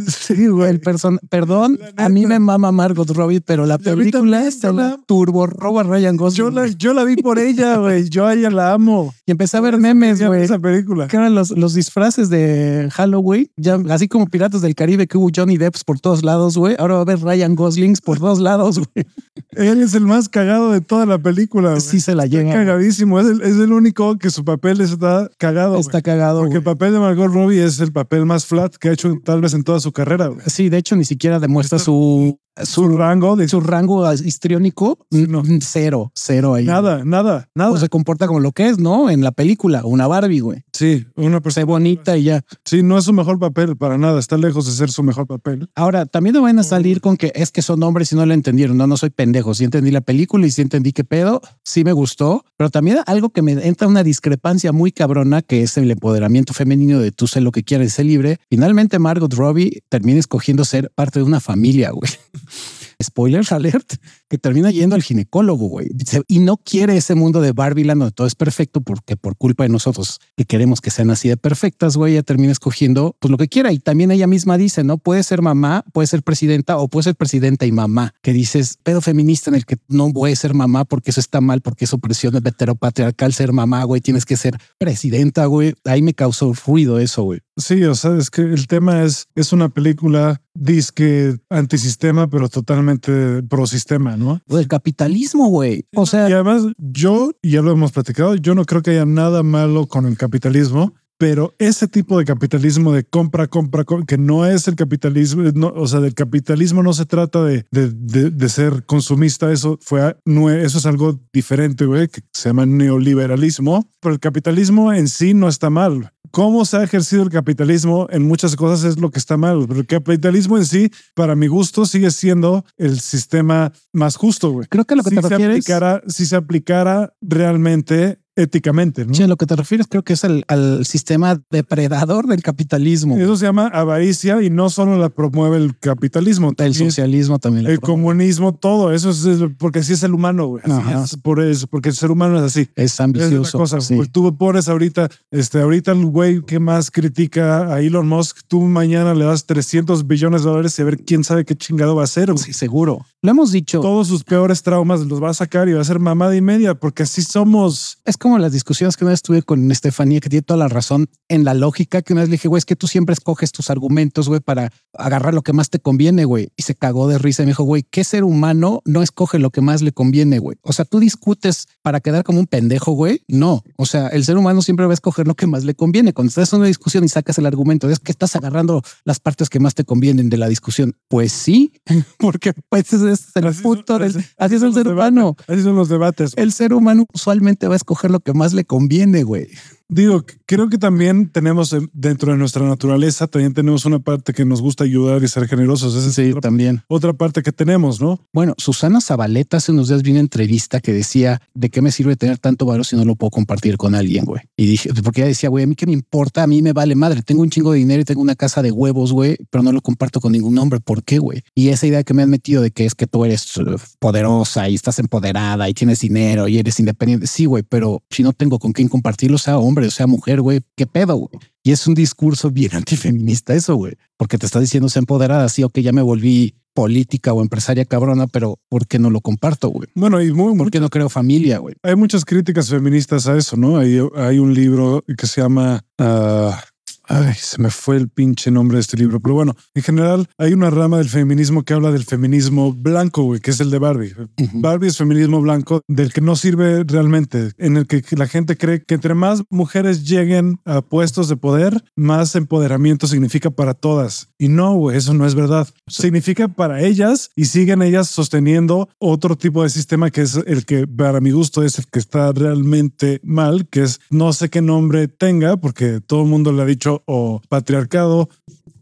Sí, 0.09 0.47
güey, 0.49 0.71
el 0.71 0.81
person 0.81 1.19
perdón, 1.31 1.79
a 1.97 2.09
mí 2.09 2.27
me 2.27 2.39
mama 2.39 2.71
Margot 2.71 3.09
Robbie, 3.11 3.41
pero 3.41 3.65
la 3.67 3.79
película 3.79 4.49
yo 4.63 4.73
la 4.73 4.99
turbo 5.07 5.47
roba 5.47 5.83
Ryan 5.83 6.17
Gosling. 6.17 6.37
Yo 6.45 6.51
la, 6.51 6.67
yo 6.67 6.93
la 6.95 7.05
vi 7.05 7.17
por 7.17 7.39
ella, 7.39 7.77
güey. 7.79 8.09
Yo 8.11 8.27
a 8.27 8.35
ella 8.35 8.51
la 8.51 8.73
amo. 8.73 9.13
y 9.27 9.31
empecé 9.31 9.57
a 9.57 9.61
ver 9.61 9.79
memes, 9.79 10.23
güey. 10.23 10.43
Esa 10.43 10.59
película. 10.59 11.07
que 11.09 11.17
eran 11.17 11.35
los, 11.35 11.51
los 11.51 11.73
disfraces 11.75 12.29
de 12.29 12.89
Halloween, 12.93 13.49
ya 13.57 13.79
así 13.91 14.07
como 14.09 14.27
Piratas 14.27 14.61
del 14.61 14.75
Caribe 14.75 15.07
que 15.07 15.17
hubo 15.17 15.31
Johnny 15.35 15.57
Depps 15.57 15.83
por 15.83 15.99
todos 16.01 16.23
lados, 16.25 16.57
güey. 16.59 16.77
Ahora 16.79 16.95
va 16.95 17.01
a 17.01 17.03
haber 17.03 17.21
Ryan 17.21 17.55
Goslings 17.57 18.01
por 18.03 18.19
todos 18.19 18.39
lados, 18.39 18.79
güey. 18.79 19.07
Él 19.53 19.81
es 19.83 19.95
el 19.95 20.05
más 20.07 20.29
cagado 20.29 20.73
de 20.73 20.81
toda 20.83 21.07
la 21.07 21.19
película. 21.19 21.71
güey. 21.71 21.81
Sí 21.81 22.01
se 22.01 22.15
la 22.15 22.25
Está 22.25 22.37
llega. 22.39 22.53
cagadísimo. 22.53 23.19
Es 23.21 23.27
el, 23.27 23.41
es 23.43 23.57
el 23.57 23.73
único 23.73 24.19
que 24.19 24.29
su 24.31 24.45
papel 24.45 24.81
está 24.83 25.31
cagado. 25.39 25.79
Está 25.79 26.03
cagado. 26.03 26.41
Porque 26.41 26.57
el 26.57 26.63
papel 26.63 26.93
de 26.93 26.99
Margot 26.99 27.14
Robbie 27.15 27.65
es 27.65 27.81
el 27.81 27.93
papel 27.93 28.27
más 28.27 28.47
flat 28.47 28.75
que 28.77 28.89
ha 28.89 28.93
hecho 28.93 29.15
tal 29.25 29.41
vez 29.41 29.55
en 29.55 29.63
toda 29.65 29.81
su 29.81 29.93
carrera. 29.93 30.29
güey. 30.29 30.41
Sí, 30.47 30.69
de 30.69 30.79
hecho 30.79 30.97
ni 30.97 31.05
siquiera 31.05 31.41
demuestra 31.41 31.79
su, 31.79 32.39
Su 32.63 32.89
rango 32.97 33.37
de 33.37 33.49
su 33.49 33.61
rango 33.61 34.13
histriónico. 34.13 34.99
No. 35.11 35.43
Cero, 35.61 36.13
cero 36.15 36.55
ahí. 36.55 36.65
nada, 36.65 37.05
nada, 37.05 37.49
nada. 37.55 37.71
O 37.73 37.77
se 37.79 37.89
comporta 37.89 38.27
como 38.27 38.41
lo 38.41 38.53
que 38.53 38.69
es, 38.69 38.79
¿no? 38.79 39.11
En 39.11 39.23
la 39.23 39.33
película, 39.33 39.85
una 39.85 40.07
Barbie, 40.07 40.41
güey. 40.41 40.65
Sí, 40.75 41.07
una 41.17 41.37
Se 41.37 41.41
persona 41.41 41.67
bonita 41.67 42.17
y 42.17 42.25
ya. 42.25 42.45
Sí, 42.65 42.83
no 42.83 42.99
es 42.99 43.05
su 43.05 43.13
mejor 43.13 43.39
papel 43.39 43.77
para 43.77 43.97
nada. 43.97 44.19
Está 44.19 44.37
lejos 44.37 44.67
de 44.67 44.73
ser 44.73 44.91
su 44.91 45.03
mejor 45.03 45.27
papel. 45.27 45.69
Ahora, 45.75 46.07
también 46.07 46.35
no 46.35 46.43
van 46.43 46.59
a 46.59 46.63
salir 46.63 47.01
con 47.01 47.17
que 47.17 47.33
es 47.35 47.51
que 47.51 47.63
son 47.63 47.83
hombres 47.83 48.13
y 48.13 48.17
no 48.17 48.27
lo 48.27 48.35
entendieron. 48.35 48.77
No, 48.77 48.87
no 48.87 48.97
soy 48.97 49.11
pendejo. 49.11 49.55
Sí 49.55 49.65
entendí 49.65 49.91
la 49.91 50.01
película 50.01 50.47
y 50.47 50.51
sí 50.51 50.63
entendí 50.63 50.93
qué 50.93 51.05
pedo. 51.05 51.41
Sí 51.65 51.85
me 51.85 51.93
gustó, 51.93 52.45
pero 52.57 52.71
también 52.71 52.99
algo 53.07 53.31
que 53.31 53.43
me 53.43 53.53
entra 53.53 53.89
una 53.89 54.03
discrepancia 54.03 54.73
muy 54.73 54.93
cabrona 54.93 55.43
que 55.43 55.63
es 55.63 55.77
el 55.77 55.91
empoderamiento 55.91 56.53
femenino 56.53 56.99
de 56.99 57.13
tú 57.13 57.27
sé 57.27 57.41
lo 57.41 57.53
que 57.53 57.63
quieres, 57.63 57.95
sé 57.95 58.05
libre. 58.05 58.39
Finalmente, 58.51 58.99
Margot 58.99 59.33
Robbie 59.33 59.83
termina 59.89 60.19
escogiendo 60.19 60.65
ser 60.65 60.91
parte 60.95 61.21
de 61.21 61.25
una 61.25 61.41
familia, 61.41 61.91
güey. 61.91 62.11
Spoiler 63.03 63.45
alert, 63.51 63.95
que 64.35 64.39
termina 64.39 64.73
yendo 64.73 64.97
al 64.97 65.03
ginecólogo, 65.03 65.69
güey. 65.69 65.91
Y 66.27 66.41
no 66.41 66.57
quiere 66.57 66.97
ese 66.97 67.15
mundo 67.15 67.41
de 67.41 67.53
Barbieland 67.53 68.01
donde 68.01 68.13
todo 68.13 68.27
es 68.27 68.35
perfecto 68.35 68.81
porque 68.81 69.17
por 69.17 69.37
culpa 69.37 69.63
de 69.63 69.69
nosotros 69.69 70.19
que 70.37 70.45
queremos 70.45 70.81
que 70.81 70.91
sean 70.91 71.11
así 71.11 71.29
de 71.29 71.37
perfectas, 71.37 71.97
güey, 71.97 72.15
ella 72.15 72.25
termina 72.25 72.51
escogiendo 72.51 73.17
pues 73.21 73.31
lo 73.31 73.39
que 73.39 73.47
quiera. 73.47 73.71
Y 73.71 73.79
también 73.79 74.11
ella 74.11 74.27
misma 74.27 74.59
dice, 74.59 74.83
no 74.83 74.99
puede 74.99 75.23
ser 75.23 75.41
mamá, 75.41 75.85
puede 75.93 76.09
ser 76.09 76.25
presidenta 76.25 76.79
o 76.79 76.89
puede 76.89 77.05
ser 77.05 77.15
presidenta 77.15 77.65
y 77.65 77.71
mamá. 77.71 78.13
Que 78.23 78.33
dices, 78.33 78.79
pedo 78.83 79.01
feminista 79.01 79.51
en 79.51 79.55
el 79.55 79.67
que 79.67 79.77
no 79.87 80.11
voy 80.11 80.33
a 80.33 80.37
ser 80.37 80.53
mamá 80.53 80.85
porque 80.85 81.13
eso 81.13 81.21
está 81.21 81.41
mal, 81.41 81.61
porque 81.61 81.85
es 81.85 81.93
opresión 81.93 82.35
heteropatriarcal 82.37 83.33
ser 83.33 83.53
mamá, 83.53 83.85
güey. 83.85 84.01
Tienes 84.01 84.27
que 84.27 84.37
ser 84.37 84.59
presidenta, 84.79 85.47
güey. 85.47 85.75
Ahí 85.85 86.03
me 86.03 86.15
causó 86.15 86.53
ruido 86.67 86.99
eso, 86.99 87.23
güey. 87.23 87.41
Sí, 87.57 87.85
o 87.85 87.95
sea, 87.95 88.17
es 88.17 88.31
que 88.31 88.43
el 88.43 88.67
tema 88.67 89.05
es, 89.05 89.29
es 89.37 89.53
una 89.53 89.69
película 89.69 90.41
disque 90.55 91.37
antisistema, 91.51 92.29
pero 92.29 92.49
totalmente 92.49 93.43
pro 93.43 93.67
sistema, 93.67 94.17
¿no? 94.25 94.41
El 94.49 94.69
capitalismo, 94.69 95.49
güey. 95.49 95.87
O 95.95 96.07
sea, 96.07 96.29
y 96.29 96.33
además, 96.33 96.65
yo, 96.79 97.33
ya 97.43 97.63
lo 97.63 97.73
hemos 97.73 97.93
platicado, 97.93 98.35
yo 98.35 98.55
no 98.55 98.65
creo 98.65 98.83
que 98.83 98.93
haya 98.93 99.07
nada 99.07 99.43
malo 99.43 99.87
con 99.87 100.07
el 100.07 100.17
capitalismo, 100.17 100.95
pero 101.25 101.55
ese 101.59 101.89
tipo 101.89 102.19
de 102.19 102.27
capitalismo 102.27 102.93
de 102.93 103.03
compra, 103.05 103.47
compra, 103.47 103.85
co- 103.85 104.05
que 104.05 104.19
no 104.19 104.45
es 104.45 104.69
el 104.69 104.77
capitalismo, 104.77 105.43
no, 105.55 105.69
o 105.69 105.87
sea, 105.89 106.01
del 106.01 106.13
capitalismo 106.15 106.83
no 106.83 106.93
se 106.93 107.07
trata 107.07 107.43
de, 107.43 107.65
de, 107.71 107.91
de- 107.91 108.31
de 108.31 108.49
ser 108.51 108.85
consumista, 108.85 109.51
eso 109.51 109.79
fue, 109.81 110.17
no, 110.27 110.51
eso 110.51 110.77
es 110.77 110.85
algo 110.85 111.19
diferente, 111.33 111.87
güey, 111.87 112.09
que 112.09 112.21
se 112.33 112.51
llama 112.51 112.67
neoliberalismo, 112.67 113.89
pero 114.01 114.13
el 114.15 114.21
capitalismo 114.21 114.93
en 114.93 115.09
sí 115.09 115.33
no 115.35 115.49
está 115.49 115.71
mal. 115.71 116.11
Cómo 116.31 116.65
se 116.65 116.77
ha 116.79 116.83
ejercido 116.83 117.23
el 117.23 117.31
capitalismo 117.31 118.09
en 118.11 118.27
muchas 118.27 118.57
cosas 118.57 118.85
es 118.85 118.99
lo 119.01 119.11
que 119.11 119.21
está 119.21 119.37
mal, 119.37 119.65
pero 119.69 119.81
el 119.81 119.87
capitalismo 119.87 120.59
en 120.59 120.67
sí, 120.67 120.91
para 121.15 121.37
mi 121.37 121.47
gusto, 121.47 121.87
sigue 121.87 122.11
siendo 122.11 122.65
el 122.77 123.01
sistema 123.01 123.73
más 123.93 124.17
justo, 124.17 124.51
güey 124.51 124.67
creo 124.69 124.85
que 124.85 124.97
lo 124.97 125.03
que 125.05 125.11
si 125.11 125.17
te 125.17 125.23
se 125.23 125.29
refieres... 125.29 125.57
aplicara, 125.57 126.03
si 126.09 126.27
se 126.27 126.35
aplicara 126.37 127.15
realmente 127.23 128.19
éticamente, 128.37 129.05
¿no? 129.07 129.15
Sí, 129.15 129.23
a 129.23 129.27
lo 129.29 129.37
que 129.37 129.47
te 129.47 129.57
refieres 129.57 129.87
creo 129.89 130.03
que 130.03 130.13
es 130.15 130.25
el, 130.25 130.45
al 130.49 130.85
sistema 130.85 131.41
depredador 131.51 132.27
del 132.27 132.43
capitalismo. 132.43 133.17
Eso 133.17 133.37
se 133.37 133.47
llama 133.47 133.69
avaricia 133.69 134.43
y 134.43 134.51
no 134.51 134.71
solo 134.71 134.99
la 134.99 135.09
promueve 135.09 135.57
el 135.57 135.77
capitalismo, 135.79 136.51
El 136.51 136.57
también 136.57 136.91
socialismo 136.91 137.39
también. 137.39 137.65
la 137.65 137.71
el 137.71 137.79
promueve. 137.81 138.03
comunismo, 138.17 138.55
todo 138.55 138.93
eso 138.93 139.11
es, 139.11 139.25
es 139.25 139.41
porque 139.59 139.81
así 139.81 139.93
es 139.93 140.03
el 140.03 140.15
humano, 140.15 140.47
güey. 140.47 140.63
Así 140.65 140.73
Ajá. 140.73 141.05
es, 141.05 141.17
por 141.17 141.41
eso, 141.41 141.67
porque 141.69 141.91
el 141.91 141.95
ser 141.95 142.11
humano 142.11 142.37
es 142.39 142.43
así. 142.45 142.61
es 142.61 142.71
Esa 142.77 142.85
es 142.85 143.01
ambicioso. 143.01 143.59
cosa. 143.59 143.81
sí. 143.81 143.95
Pues 143.97 144.11
tú 144.11 144.37
pones 144.37 144.69
ahorita, 144.69 145.09
este, 145.31 145.61
ahorita 145.61 145.93
el 145.93 146.05
güey 146.07 146.43
que 146.43 146.59
más 146.59 146.91
critica 146.91 147.73
a 147.73 147.81
Elon 147.81 148.09
Musk, 148.09 148.39
tú 148.49 148.61
mañana 148.63 149.15
le 149.15 149.25
das 149.25 149.47
300 149.47 150.07
billones 150.07 150.43
de 150.45 150.51
dólares 150.51 150.79
y 150.79 150.83
a 150.83 150.85
ver 150.85 150.99
quién 151.05 151.25
sabe 151.25 151.45
qué 151.45 151.55
chingado 151.57 151.95
va 151.97 152.03
a 152.03 152.05
hacer. 152.05 152.33
güey. 152.33 152.39
Sí, 152.45 152.53
seguro. 152.53 153.07
Lo 153.23 153.31
hemos 153.31 153.53
dicho. 153.53 153.81
Todos 153.81 154.09
sus 154.09 154.23
peores 154.25 154.63
traumas 154.63 155.01
los 155.01 155.23
va 155.23 155.31
a 155.31 155.35
sacar 155.35 155.69
y 155.69 155.73
va 155.73 155.81
a 155.81 155.85
ser 155.85 155.99
mamada 155.99 156.37
y 156.37 156.41
media, 156.43 156.75
porque 156.75 157.05
así 157.05 157.23
somos. 157.23 157.99
Es 158.05 158.17
como 158.25 158.39
las 158.39 158.53
discusiones 158.53 158.97
que 158.97 159.05
una 159.05 159.11
vez 159.13 159.21
tuve 159.23 159.43
con 159.43 159.71
Estefanía, 159.71 160.19
que 160.21 160.31
tiene 160.31 160.43
toda 160.43 160.57
la 160.59 160.69
razón 160.69 161.09
en 161.29 161.45
la 161.45 161.53
lógica, 161.53 162.01
que 162.01 162.15
una 162.15 162.23
vez 162.23 162.31
le 162.31 162.37
dije, 162.37 162.49
güey, 162.49 162.59
es 162.59 162.65
que 162.65 162.75
tú 162.75 162.87
siempre 162.87 163.13
escoges 163.13 163.53
tus 163.53 163.69
argumentos, 163.69 164.29
güey, 164.29 164.41
para 164.41 164.73
agarrar 164.97 165.35
lo 165.35 165.43
que 165.43 165.53
más 165.53 165.69
te 165.69 165.79
conviene, 165.79 166.25
güey. 166.25 166.49
Y 166.57 166.63
se 166.63 166.75
cagó 166.75 167.07
de 167.07 167.19
risa 167.19 167.43
y 167.43 167.47
me 167.47 167.51
dijo, 167.51 167.65
güey, 167.65 167.85
¿qué 167.91 168.03
ser 168.03 168.25
humano 168.25 168.81
no 168.87 169.03
escoge 169.03 169.39
lo 169.39 169.51
que 169.51 169.61
más 169.61 169.83
le 169.83 169.93
conviene, 169.93 170.39
güey? 170.39 170.57
O 170.63 170.73
sea, 170.73 170.87
tú 170.87 171.01
discutes 171.01 171.67
para 171.83 172.01
quedar 172.01 172.25
como 172.25 172.39
un 172.41 172.47
pendejo, 172.47 172.93
güey. 172.93 173.21
No, 173.29 173.63
o 173.77 173.85
sea, 173.85 174.09
el 174.09 174.25
ser 174.25 174.39
humano 174.39 174.63
siempre 174.63 174.87
va 174.87 174.93
a 174.93 174.95
escoger 174.95 175.27
lo 175.27 175.35
que 175.35 175.47
más 175.47 175.65
le 175.65 175.75
conviene. 175.75 176.15
Cuando 176.15 176.31
estás 176.31 176.53
en 176.55 176.61
una 176.61 176.69
discusión 176.69 177.05
y 177.05 177.09
sacas 177.11 177.37
el 177.39 177.45
argumento, 177.47 177.91
es 177.91 177.99
que 177.99 178.11
estás 178.11 178.35
agarrando 178.37 178.83
las 179.05 179.21
partes 179.21 179.51
que 179.51 179.61
más 179.61 179.75
te 179.75 179.85
convienen 179.85 180.31
de 180.31 180.39
la 180.39 180.49
discusión. 180.49 180.97
Pues 181.09 181.31
sí, 181.33 181.73
porque 182.19 182.55
pues 182.71 182.93
ese 182.93 183.13
es 183.13 183.27
el 183.35 183.47
Así 183.47 183.63
son- 183.63 183.63
punto 183.77 183.99
del, 183.99 184.17
así- 184.17 184.27
así 184.39 184.55
es 184.55 184.63
el 184.63 184.73
ser 184.73 184.89
humano. 184.89 185.37
Así 185.47 185.63
son 185.63 185.77
los 185.77 185.89
debates. 185.91 186.33
El 186.37 186.53
ser 186.53 186.73
humano 186.73 187.05
usualmente 187.13 187.69
va 187.69 187.75
a 187.75 187.77
escoger 187.77 188.11
lo 188.15 188.21
que 188.21 188.33
más 188.33 188.55
le 188.55 188.65
conviene, 188.65 189.25
güey. 189.25 189.49
Digo, 189.95 190.25
creo 190.45 190.69
que 190.69 190.77
también 190.77 191.29
tenemos 191.29 191.73
eh, 191.73 191.79
dentro 191.93 192.33
de 192.33 192.37
nuestra 192.37 192.67
naturaleza, 192.67 193.29
también 193.29 193.55
tenemos 193.55 193.85
una 193.85 194.01
parte 194.01 194.33
que 194.33 194.45
nos 194.45 194.61
gusta 194.61 194.83
ayudar 194.83 195.23
y 195.23 195.29
ser 195.29 195.47
generosos. 195.47 195.95
Esa 195.95 196.11
sí, 196.11 196.23
es 196.23 196.31
otra, 196.31 196.41
también. 196.41 196.83
otra 196.89 197.13
parte 197.13 197.43
que 197.43 197.53
tenemos, 197.53 198.01
¿no? 198.01 198.19
Bueno, 198.33 198.55
Susana 198.59 199.01
Zabaleta 199.01 199.59
hace 199.59 199.71
unos 199.71 199.87
días 199.87 200.03
vi 200.03 200.11
una 200.11 200.19
entrevista 200.19 200.81
que 200.81 200.93
decía, 200.93 201.41
¿de 201.55 201.71
qué 201.71 201.81
me 201.81 201.93
sirve 201.93 202.17
tener 202.17 202.39
tanto 202.39 202.67
valor 202.67 202.85
si 202.85 202.97
no 202.97 203.05
lo 203.05 203.15
puedo 203.15 203.31
compartir 203.31 203.77
con 203.77 203.95
alguien, 203.95 204.25
güey? 204.25 204.43
Y 204.57 204.67
dije, 204.67 204.91
porque 205.05 205.21
ella 205.21 205.29
decía, 205.29 205.49
güey, 205.49 205.63
a 205.63 205.69
mí 205.69 205.77
qué 205.77 205.87
me 205.87 205.93
importa, 205.93 206.43
a 206.43 206.49
mí 206.49 206.61
me 206.61 206.73
vale 206.73 206.97
madre, 206.97 207.23
tengo 207.23 207.43
un 207.43 207.51
chingo 207.51 207.71
de 207.71 207.79
dinero 207.79 208.03
y 208.03 208.05
tengo 208.05 208.21
una 208.21 208.35
casa 208.35 208.63
de 208.63 208.73
huevos, 208.73 209.13
güey, 209.13 209.37
pero 209.49 209.63
no 209.63 209.71
lo 209.71 209.81
comparto 209.81 210.21
con 210.21 210.33
ningún 210.33 210.59
hombre. 210.59 210.81
¿Por 210.81 211.05
qué, 211.05 211.21
güey? 211.21 211.43
Y 211.55 211.69
esa 211.69 211.87
idea 211.87 212.03
que 212.03 212.15
me 212.15 212.23
han 212.25 212.31
metido 212.31 212.63
de 212.63 212.73
que 212.73 212.85
es 212.85 212.97
que 212.97 213.07
tú 213.07 213.25
eres 213.25 213.57
uh, 213.59 213.77
poderosa 214.01 214.69
y 214.69 214.75
estás 214.75 214.99
empoderada 214.99 215.69
y 215.69 215.75
tienes 215.75 216.01
dinero 216.01 216.49
y 216.49 216.59
eres 216.59 216.81
independiente. 216.81 217.29
Sí, 217.29 217.45
güey, 217.45 217.63
pero 217.63 218.03
si 218.11 218.25
no 218.25 218.33
tengo 218.33 218.59
con 218.59 218.73
quién 218.73 218.89
compartirlo, 218.89 219.39
sea 219.39 219.57
hombre 219.57 219.84
o 219.87 219.91
sea 219.91 220.07
mujer, 220.07 220.41
güey, 220.41 220.61
qué 220.77 220.87
pedo, 220.87 221.17
güey. 221.17 221.31
Y 221.63 221.73
es 221.73 221.87
un 221.87 221.95
discurso 221.95 222.51
bien 222.51 222.71
antifeminista 222.75 223.55
eso, 223.55 223.77
güey, 223.77 223.95
porque 224.17 224.39
te 224.39 224.47
está 224.47 224.61
diciendo 224.61 224.89
sea 224.89 225.01
empoderada, 225.01 225.49
sí, 225.49 225.63
ok, 225.63 225.79
ya 225.79 225.93
me 225.93 226.03
volví 226.03 226.55
política 226.75 227.33
o 227.33 227.41
empresaria 227.41 227.85
cabrona, 227.85 228.27
pero 228.27 228.59
¿por 228.69 228.87
qué 228.87 228.99
no 228.99 229.09
lo 229.09 229.21
comparto, 229.21 229.69
güey? 229.69 229.89
Bueno, 229.95 230.21
y 230.21 230.33
muy, 230.33 230.57
¿Por 230.59 230.71
qué 230.71 230.81
no 230.81 230.91
creo 230.91 231.09
familia, 231.09 231.59
güey? 231.59 231.77
hay 231.83 231.95
muchas 231.95 232.25
críticas 232.25 232.69
feministas 232.69 233.29
a 233.29 233.37
eso, 233.37 233.57
¿no? 233.57 233.79
Hay, 233.79 234.01
hay 234.17 234.39
un 234.39 234.53
libro 234.53 235.05
que 235.17 235.27
se 235.27 235.41
llama... 235.41 235.85
ah, 235.99 236.61
Ay, 237.07 237.35
se 237.35 237.61
me 237.61 237.71
fue 237.71 237.97
el 237.97 238.09
pinche 238.09 238.51
nombre 238.51 238.77
de 238.77 238.81
este 238.81 238.97
libro, 238.97 239.21
pero 239.21 239.35
bueno, 239.35 239.57
en 239.75 239.83
general 239.83 240.27
hay 240.39 240.55
una 240.55 240.71
rama 240.71 240.99
del 240.99 241.09
feminismo 241.09 241.63
que 241.63 241.75
habla 241.75 241.93
del 241.93 242.05
feminismo 242.05 242.73
blanco, 242.73 243.23
güey, 243.25 243.41
que 243.41 243.51
es 243.51 243.61
el 243.61 243.71
de 243.71 243.79
Barbie. 243.79 244.15
Barbie 244.55 244.89
es 244.89 244.97
feminismo 244.97 245.41
blanco 245.41 245.83
del 245.87 246.13
que 246.13 246.21
no 246.21 246.35
sirve 246.35 246.83
realmente, 246.85 247.53
en 247.59 247.77
el 247.77 247.87
que 247.87 248.03
la 248.17 248.27
gente 248.27 248.57
cree 248.57 248.83
que 248.83 248.95
entre 248.95 249.15
más 249.15 249.43
mujeres 249.51 250.09
lleguen 250.09 250.61
a 250.65 250.81
puestos 250.81 251.29
de 251.29 251.37
poder, 251.37 251.85
más 251.95 252.35
empoderamiento 252.37 253.07
significa 253.07 253.51
para 253.51 253.75
todas. 253.75 254.29
Y 254.39 254.49
no, 254.49 254.75
güey, 254.75 254.97
eso 254.97 255.15
no 255.15 255.27
es 255.27 255.35
verdad. 255.35 255.69
Significa 255.87 256.49
para 256.49 256.81
ellas 256.83 257.31
y 257.37 257.47
siguen 257.47 257.83
ellas 257.83 258.09
sosteniendo 258.09 258.89
otro 258.99 259.37
tipo 259.37 259.63
de 259.63 259.71
sistema 259.71 260.11
que 260.11 260.23
es 260.23 260.37
el 260.47 260.65
que 260.65 260.87
para 260.87 261.21
mi 261.21 261.33
gusto 261.33 261.63
es 261.63 261.79
el 261.79 261.87
que 261.87 261.99
está 261.99 262.33
realmente 262.33 263.21
mal, 263.23 263.69
que 263.69 263.83
es 263.83 264.01
no 264.11 264.33
sé 264.33 264.49
qué 264.49 264.63
nombre 264.63 265.09
tenga, 265.09 265.57
porque 265.57 266.01
todo 266.01 266.23
el 266.23 266.29
mundo 266.29 266.53
le 266.53 266.63
ha 266.63 266.67
dicho 266.67 266.94
o 267.07 267.41
patriarcado 267.49 268.29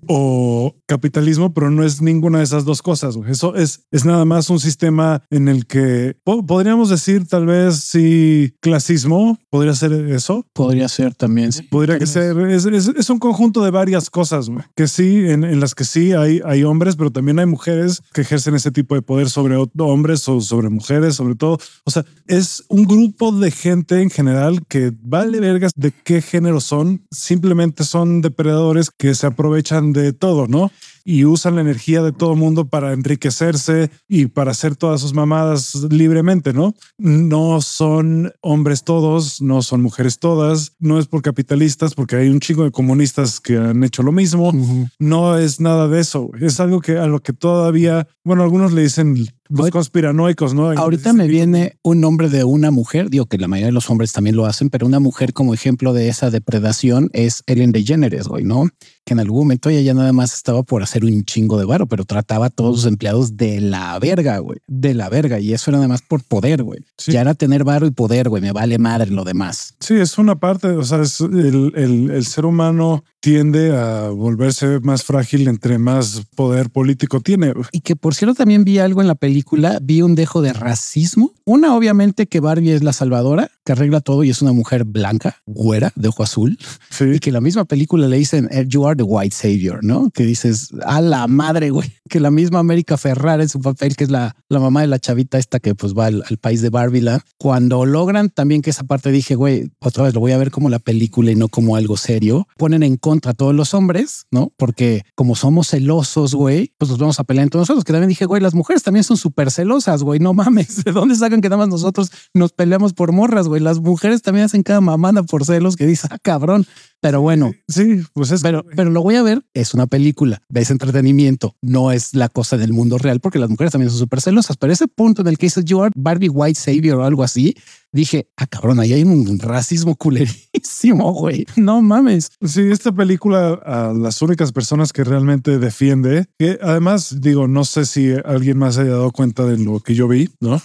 o 0.08 0.74
capitalismo, 0.86 1.52
pero 1.54 1.70
no 1.70 1.84
es 1.84 2.02
ninguna 2.02 2.38
de 2.38 2.44
esas 2.44 2.64
dos 2.64 2.82
cosas. 2.82 3.16
güey. 3.16 3.30
Eso 3.30 3.54
es, 3.54 3.86
es 3.90 4.04
nada 4.04 4.24
más 4.24 4.50
un 4.50 4.60
sistema 4.60 5.22
en 5.30 5.48
el 5.48 5.66
que 5.66 6.16
po- 6.24 6.44
podríamos 6.44 6.88
decir 6.90 7.26
tal 7.26 7.46
vez 7.46 7.76
si 7.76 8.54
clasismo 8.60 9.38
podría 9.50 9.74
ser 9.74 9.92
eso. 9.92 10.44
Podría 10.52 10.88
ser 10.88 11.14
también. 11.14 11.52
sí. 11.52 11.62
Podría 11.62 11.98
que 11.98 12.06
ser, 12.06 12.38
es, 12.50 12.64
es- 12.66 12.88
es 12.88 13.10
un 13.10 13.18
conjunto 13.18 13.62
de 13.64 13.70
varias 13.70 14.10
cosas 14.10 14.48
güey, 14.48 14.64
que 14.74 14.88
sí, 14.88 15.24
en, 15.28 15.44
en 15.44 15.60
las 15.60 15.74
que 15.74 15.84
sí 15.84 16.12
hay, 16.12 16.40
hay 16.44 16.64
hombres, 16.64 16.96
pero 16.96 17.10
también 17.10 17.38
hay 17.38 17.46
mujeres 17.46 18.02
que 18.12 18.22
ejercen 18.22 18.54
ese 18.54 18.70
tipo 18.70 18.94
de 18.94 19.02
poder 19.02 19.28
sobre 19.30 19.56
hombres 19.78 20.28
o 20.28 20.40
sobre 20.40 20.68
mujeres, 20.68 21.14
sobre 21.16 21.34
todo. 21.34 21.58
O 21.84 21.90
sea, 21.90 22.04
es 22.26 22.64
un 22.68 22.84
grupo 22.84 23.32
de 23.32 23.50
gente 23.50 24.02
en 24.02 24.10
general 24.10 24.60
que 24.68 24.92
vale 25.02 25.40
vergas 25.40 25.72
de 25.76 25.92
qué 25.92 26.20
género 26.22 26.60
son, 26.60 27.06
simplemente 27.10 27.84
son 27.84 28.20
depredadores 28.20 28.90
que 28.90 29.14
se 29.14 29.26
aprovechan 29.26 29.91
de 29.92 30.12
todo, 30.12 30.46
¿no? 30.46 30.70
y 31.04 31.24
usan 31.24 31.56
la 31.56 31.60
energía 31.62 32.02
de 32.02 32.12
todo 32.12 32.36
mundo 32.36 32.66
para 32.68 32.92
enriquecerse 32.92 33.90
y 34.08 34.26
para 34.26 34.52
hacer 34.52 34.76
todas 34.76 35.00
sus 35.00 35.14
mamadas 35.14 35.74
libremente, 35.90 36.52
¿no? 36.52 36.74
No 36.98 37.60
son 37.60 38.32
hombres 38.40 38.84
todos, 38.84 39.40
no 39.40 39.62
son 39.62 39.82
mujeres 39.82 40.18
todas, 40.18 40.72
no 40.78 40.98
es 40.98 41.06
por 41.06 41.22
capitalistas, 41.22 41.94
porque 41.94 42.16
hay 42.16 42.28
un 42.28 42.40
chingo 42.40 42.64
de 42.64 42.70
comunistas 42.70 43.40
que 43.40 43.56
han 43.56 43.82
hecho 43.84 44.02
lo 44.02 44.12
mismo. 44.12 44.52
No 44.98 45.38
es 45.38 45.60
nada 45.60 45.88
de 45.88 46.00
eso. 46.00 46.30
Es 46.40 46.60
algo 46.60 46.80
que 46.80 46.98
a 46.98 47.06
lo 47.06 47.20
que 47.20 47.32
todavía, 47.32 48.06
bueno, 48.24 48.42
algunos 48.42 48.72
le 48.72 48.82
dicen 48.82 49.26
los 49.60 49.70
conspiranoicos, 49.70 50.54
¿no? 50.54 50.70
Ahorita 50.70 51.12
me 51.12 51.26
viene 51.26 51.76
un 51.82 52.00
nombre 52.00 52.28
de 52.28 52.44
una 52.44 52.70
mujer, 52.70 53.10
digo 53.10 53.26
que 53.26 53.38
la 53.38 53.48
mayoría 53.48 53.66
de 53.66 53.72
los 53.72 53.90
hombres 53.90 54.12
también 54.12 54.36
lo 54.36 54.46
hacen, 54.46 54.70
pero 54.70 54.86
una 54.86 55.00
mujer 55.00 55.32
como 55.32 55.54
ejemplo 55.54 55.92
de 55.92 56.08
esa 56.08 56.30
depredación 56.30 57.10
es 57.12 57.42
Ellen 57.46 57.72
DeGeneres, 57.72 58.28
güey, 58.28 58.44
¿no? 58.44 58.68
Que 59.04 59.14
en 59.14 59.20
algún 59.20 59.38
momento 59.40 59.68
ella 59.68 59.80
ya 59.80 59.94
nada 59.94 60.12
más 60.12 60.32
estaba 60.34 60.62
por 60.62 60.82
hacer 60.82 61.04
un 61.04 61.24
chingo 61.24 61.58
de 61.58 61.64
varo, 61.64 61.86
pero 61.86 62.04
trataba 62.04 62.46
a 62.46 62.50
todos 62.50 62.76
sus 62.76 62.86
empleados 62.86 63.36
de 63.36 63.60
la 63.60 63.98
verga, 63.98 64.38
güey, 64.38 64.58
de 64.68 64.94
la 64.94 65.08
verga. 65.08 65.40
Y 65.40 65.52
eso 65.52 65.70
era 65.70 65.78
nada 65.78 65.88
más 65.88 66.02
por 66.02 66.22
poder, 66.22 66.62
güey. 66.62 66.80
Sí. 66.98 67.10
Ya 67.12 67.20
era 67.22 67.34
tener 67.34 67.64
varo 67.64 67.86
y 67.86 67.90
poder, 67.90 68.28
güey, 68.28 68.40
me 68.40 68.52
vale 68.52 68.78
madre 68.78 69.10
lo 69.10 69.24
demás. 69.24 69.74
Sí, 69.80 69.94
es 69.94 70.18
una 70.18 70.36
parte, 70.38 70.68
o 70.68 70.84
sea, 70.84 71.02
es 71.02 71.20
el, 71.20 71.72
el- 71.74 72.10
el 72.12 72.24
ser 72.24 72.44
humano 72.46 73.02
tiende 73.20 73.76
a 73.76 74.08
volverse 74.10 74.80
más 74.80 75.04
frágil 75.04 75.46
entre 75.48 75.78
más 75.78 76.22
poder 76.36 76.70
político 76.70 77.20
tiene. 77.20 77.52
Y 77.72 77.80
que 77.80 77.94
por 77.96 78.14
cierto 78.14 78.34
también 78.34 78.64
vi 78.64 78.78
algo 78.78 79.00
en 79.00 79.06
la 79.06 79.14
película, 79.14 79.41
vi 79.80 80.02
un 80.02 80.14
dejo 80.14 80.42
de 80.42 80.52
racismo. 80.52 81.32
Una, 81.44 81.76
obviamente 81.76 82.26
que 82.26 82.40
Barbie 82.40 82.74
es 82.74 82.82
la 82.82 82.92
salvadora, 82.92 83.50
que 83.64 83.72
arregla 83.72 84.00
todo 84.00 84.24
y 84.24 84.30
es 84.30 84.42
una 84.42 84.52
mujer 84.52 84.84
blanca, 84.84 85.36
güera, 85.46 85.92
de 85.94 86.08
ojo 86.08 86.22
azul. 86.22 86.58
Sí. 86.90 87.04
Y 87.04 87.18
que 87.18 87.30
en 87.30 87.34
la 87.34 87.40
misma 87.40 87.64
película 87.64 88.08
le 88.08 88.16
dicen, 88.16 88.48
eh, 88.50 88.64
you 88.68 88.86
are 88.86 88.96
the 88.96 89.02
white 89.02 89.34
savior, 89.34 89.82
¿no? 89.82 90.10
Que 90.10 90.24
dices, 90.24 90.70
a 90.84 91.00
la 91.00 91.26
madre, 91.26 91.70
güey. 91.70 91.90
Que 92.12 92.20
la 92.20 92.30
misma 92.30 92.58
América 92.58 92.98
Ferrara 92.98 93.42
en 93.42 93.48
su 93.48 93.58
papel, 93.58 93.96
que 93.96 94.04
es 94.04 94.10
la, 94.10 94.36
la 94.50 94.60
mamá 94.60 94.82
de 94.82 94.86
la 94.86 94.98
chavita 94.98 95.38
esta 95.38 95.60
que 95.60 95.74
pues 95.74 95.94
va 95.94 96.06
al, 96.06 96.22
al 96.28 96.36
país 96.36 96.60
de 96.60 96.68
Barbieland. 96.68 97.22
Cuando 97.38 97.86
logran 97.86 98.28
también 98.28 98.60
que 98.60 98.68
esa 98.68 98.84
parte 98.84 99.10
dije, 99.10 99.34
güey, 99.34 99.70
otra 99.80 100.04
vez 100.04 100.12
lo 100.12 100.20
voy 100.20 100.32
a 100.32 100.36
ver 100.36 100.50
como 100.50 100.68
la 100.68 100.78
película 100.78 101.30
y 101.30 101.36
no 101.36 101.48
como 101.48 101.74
algo 101.74 101.96
serio. 101.96 102.46
Ponen 102.58 102.82
en 102.82 102.98
contra 102.98 103.30
a 103.30 103.34
todos 103.34 103.54
los 103.54 103.72
hombres, 103.72 104.26
¿no? 104.30 104.52
Porque 104.58 105.04
como 105.14 105.36
somos 105.36 105.68
celosos, 105.68 106.34
güey, 106.34 106.74
pues 106.76 106.90
nos 106.90 106.98
vamos 106.98 107.18
a 107.18 107.24
pelear 107.24 107.44
entre 107.44 107.58
nosotros. 107.60 107.84
Que 107.84 107.92
también 107.92 108.10
dije, 108.10 108.26
güey, 108.26 108.42
las 108.42 108.54
mujeres 108.54 108.82
también 108.82 109.04
son 109.04 109.16
súper 109.16 109.50
celosas, 109.50 110.02
güey. 110.02 110.20
No 110.20 110.34
mames. 110.34 110.84
¿De 110.84 110.92
dónde 110.92 111.14
sacan 111.14 111.40
que 111.40 111.48
nada 111.48 111.58
más 111.58 111.68
nosotros 111.68 112.10
nos 112.34 112.52
peleamos 112.52 112.92
por 112.92 113.12
morras, 113.12 113.48
güey? 113.48 113.51
Las 113.60 113.80
mujeres 113.80 114.22
también 114.22 114.46
hacen 114.46 114.62
cada 114.62 114.80
mamada 114.80 115.22
por 115.22 115.44
celos 115.44 115.76
que 115.76 115.86
dice, 115.86 116.08
ah, 116.10 116.18
cabrón. 116.22 116.66
Pero 117.02 117.20
bueno, 117.20 117.52
Sí, 117.72 118.02
pues 118.12 118.30
es 118.30 118.42
pero, 118.42 118.64
pero 118.76 118.90
lo 118.90 119.02
voy 119.02 119.16
a 119.16 119.22
ver. 119.22 119.44
Es 119.54 119.72
una 119.72 119.86
película, 119.86 120.42
ves 120.48 120.70
entretenimiento, 120.70 121.56
no 121.62 121.90
es 121.90 122.14
la 122.14 122.28
cosa 122.28 122.56
del 122.58 122.72
mundo 122.72 122.98
real, 122.98 123.20
porque 123.20 123.38
las 123.38 123.48
mujeres 123.48 123.72
también 123.72 123.90
son 123.90 123.98
súper 123.98 124.20
celosas. 124.20 124.56
Pero 124.56 124.72
ese 124.72 124.88
punto 124.88 125.22
en 125.22 125.28
el 125.28 125.38
que 125.38 125.46
dices 125.46 125.64
you 125.64 125.82
are 125.82 125.90
Barbie 125.96 126.28
White 126.28 126.60
Savior 126.60 126.98
o 126.98 127.04
algo 127.04 127.22
así, 127.22 127.56
dije, 127.92 128.28
ah, 128.36 128.46
cabrón, 128.46 128.80
ahí 128.80 128.92
hay 128.92 129.04
un 129.04 129.38
racismo 129.38 129.96
culerísimo, 129.96 131.12
güey. 131.12 131.46
No 131.56 131.80
mames. 131.80 132.30
Sí, 132.44 132.62
esta 132.70 132.92
película 132.92 133.54
a 133.64 133.92
las 133.92 134.20
únicas 134.20 134.52
personas 134.52 134.92
que 134.92 135.04
realmente 135.04 135.58
defiende, 135.58 136.26
que 136.38 136.58
además 136.60 137.20
digo, 137.20 137.46
no 137.46 137.64
sé 137.64 137.86
si 137.86 138.12
alguien 138.24 138.58
más 138.58 138.78
haya 138.78 138.90
dado 138.90 139.12
cuenta 139.12 139.44
de 139.46 139.58
lo 139.58 139.80
que 139.80 139.94
yo 139.94 140.08
vi, 140.08 140.28
¿no? 140.40 140.60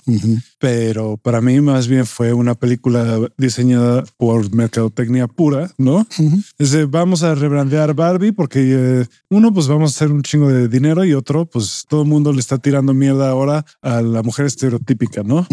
Pero 0.60 1.18
para 1.18 1.42
mí 1.42 1.62
más 1.62 1.88
bien 1.88 2.06
fue 2.06 2.34
una 2.34 2.56
película 2.56 3.20
diseñada 3.38 4.04
por 4.18 4.54
mercadotecnia 4.54 5.28
pura, 5.28 5.72
¿no? 5.78 6.08
Es 6.58 6.72
de, 6.72 6.86
vamos 6.86 7.24
a 7.24 7.36
rebrandear 7.36 7.94
Barbie 7.94 8.32
porque 8.32 8.60
eh, 8.62 9.06
uno, 9.30 9.54
pues 9.54 9.68
vamos 9.68 9.92
a 9.92 9.96
hacer 9.96 10.12
un 10.12 10.24
chingo 10.24 10.50
de 10.50 10.68
dinero 10.68 11.06
y 11.06 11.14
otro, 11.14 11.46
pues 11.46 11.86
todo 11.88 12.02
el 12.04 12.08
mundo 12.08 12.34
le 12.34 12.40
está 12.40 12.58
tirando 12.58 12.94
mierda 12.94 13.30
ahora 13.30 13.66
a 13.82 14.02
la 14.02 14.24
mujer 14.24 14.46
estereotípica, 14.46 15.24
¿no? 15.24 15.48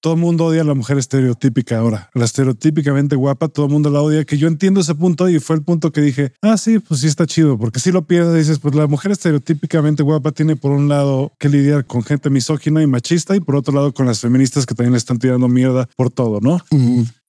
Todo 0.00 0.14
el 0.14 0.20
mundo 0.20 0.46
odia 0.46 0.62
a 0.62 0.64
la 0.64 0.74
mujer 0.74 0.98
estereotípica 0.98 1.78
ahora. 1.78 2.10
La 2.14 2.24
estereotípicamente 2.24 3.16
guapa, 3.16 3.48
todo 3.48 3.66
el 3.66 3.72
mundo 3.72 3.90
la 3.90 4.02
odia. 4.02 4.24
Que 4.24 4.38
yo 4.38 4.48
entiendo 4.48 4.80
ese 4.80 4.94
punto 4.94 5.28
y 5.28 5.40
fue 5.40 5.56
el 5.56 5.62
punto 5.62 5.92
que 5.92 6.00
dije, 6.00 6.32
ah, 6.42 6.56
sí, 6.56 6.78
pues 6.78 7.00
sí 7.00 7.06
está 7.06 7.26
chido. 7.26 7.58
Porque 7.58 7.80
si 7.80 7.92
lo 7.92 8.06
piensas, 8.06 8.34
dices, 8.34 8.58
pues 8.58 8.74
la 8.74 8.86
mujer 8.86 9.12
estereotípicamente 9.12 10.02
guapa 10.02 10.32
tiene 10.32 10.56
por 10.56 10.72
un 10.72 10.88
lado 10.88 11.32
que 11.38 11.48
lidiar 11.48 11.84
con 11.86 12.02
gente 12.02 12.30
misógina 12.30 12.82
y 12.82 12.86
machista 12.86 13.36
y 13.36 13.40
por 13.40 13.56
otro 13.56 13.74
lado 13.74 13.92
con 13.92 14.06
las 14.06 14.20
feministas 14.20 14.66
que 14.66 14.74
también 14.74 14.92
le 14.92 14.98
están 14.98 15.18
tirando 15.18 15.48
mierda 15.48 15.88
por 15.96 16.10
todo, 16.10 16.40
¿no? 16.40 16.60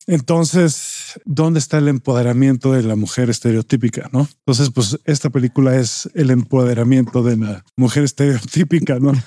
Entonces, 0.07 1.19
¿dónde 1.25 1.59
está 1.59 1.79
el 1.79 1.87
empoderamiento 1.87 2.73
de 2.73 2.83
la 2.83 2.95
mujer 2.95 3.29
estereotípica? 3.29 4.09
No? 4.11 4.27
Entonces, 4.39 4.69
pues 4.71 4.99
esta 5.05 5.29
película 5.29 5.75
es 5.75 6.09
el 6.13 6.29
empoderamiento 6.29 7.23
de 7.23 7.37
la 7.37 7.65
mujer 7.75 8.03
estereotípica, 8.03 8.99
¿no? 8.99 9.13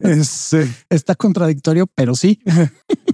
Es, 0.00 0.52
eh, 0.52 0.72
Está 0.90 1.16
contradictorio, 1.16 1.88
pero 1.88 2.14
sí. 2.14 2.40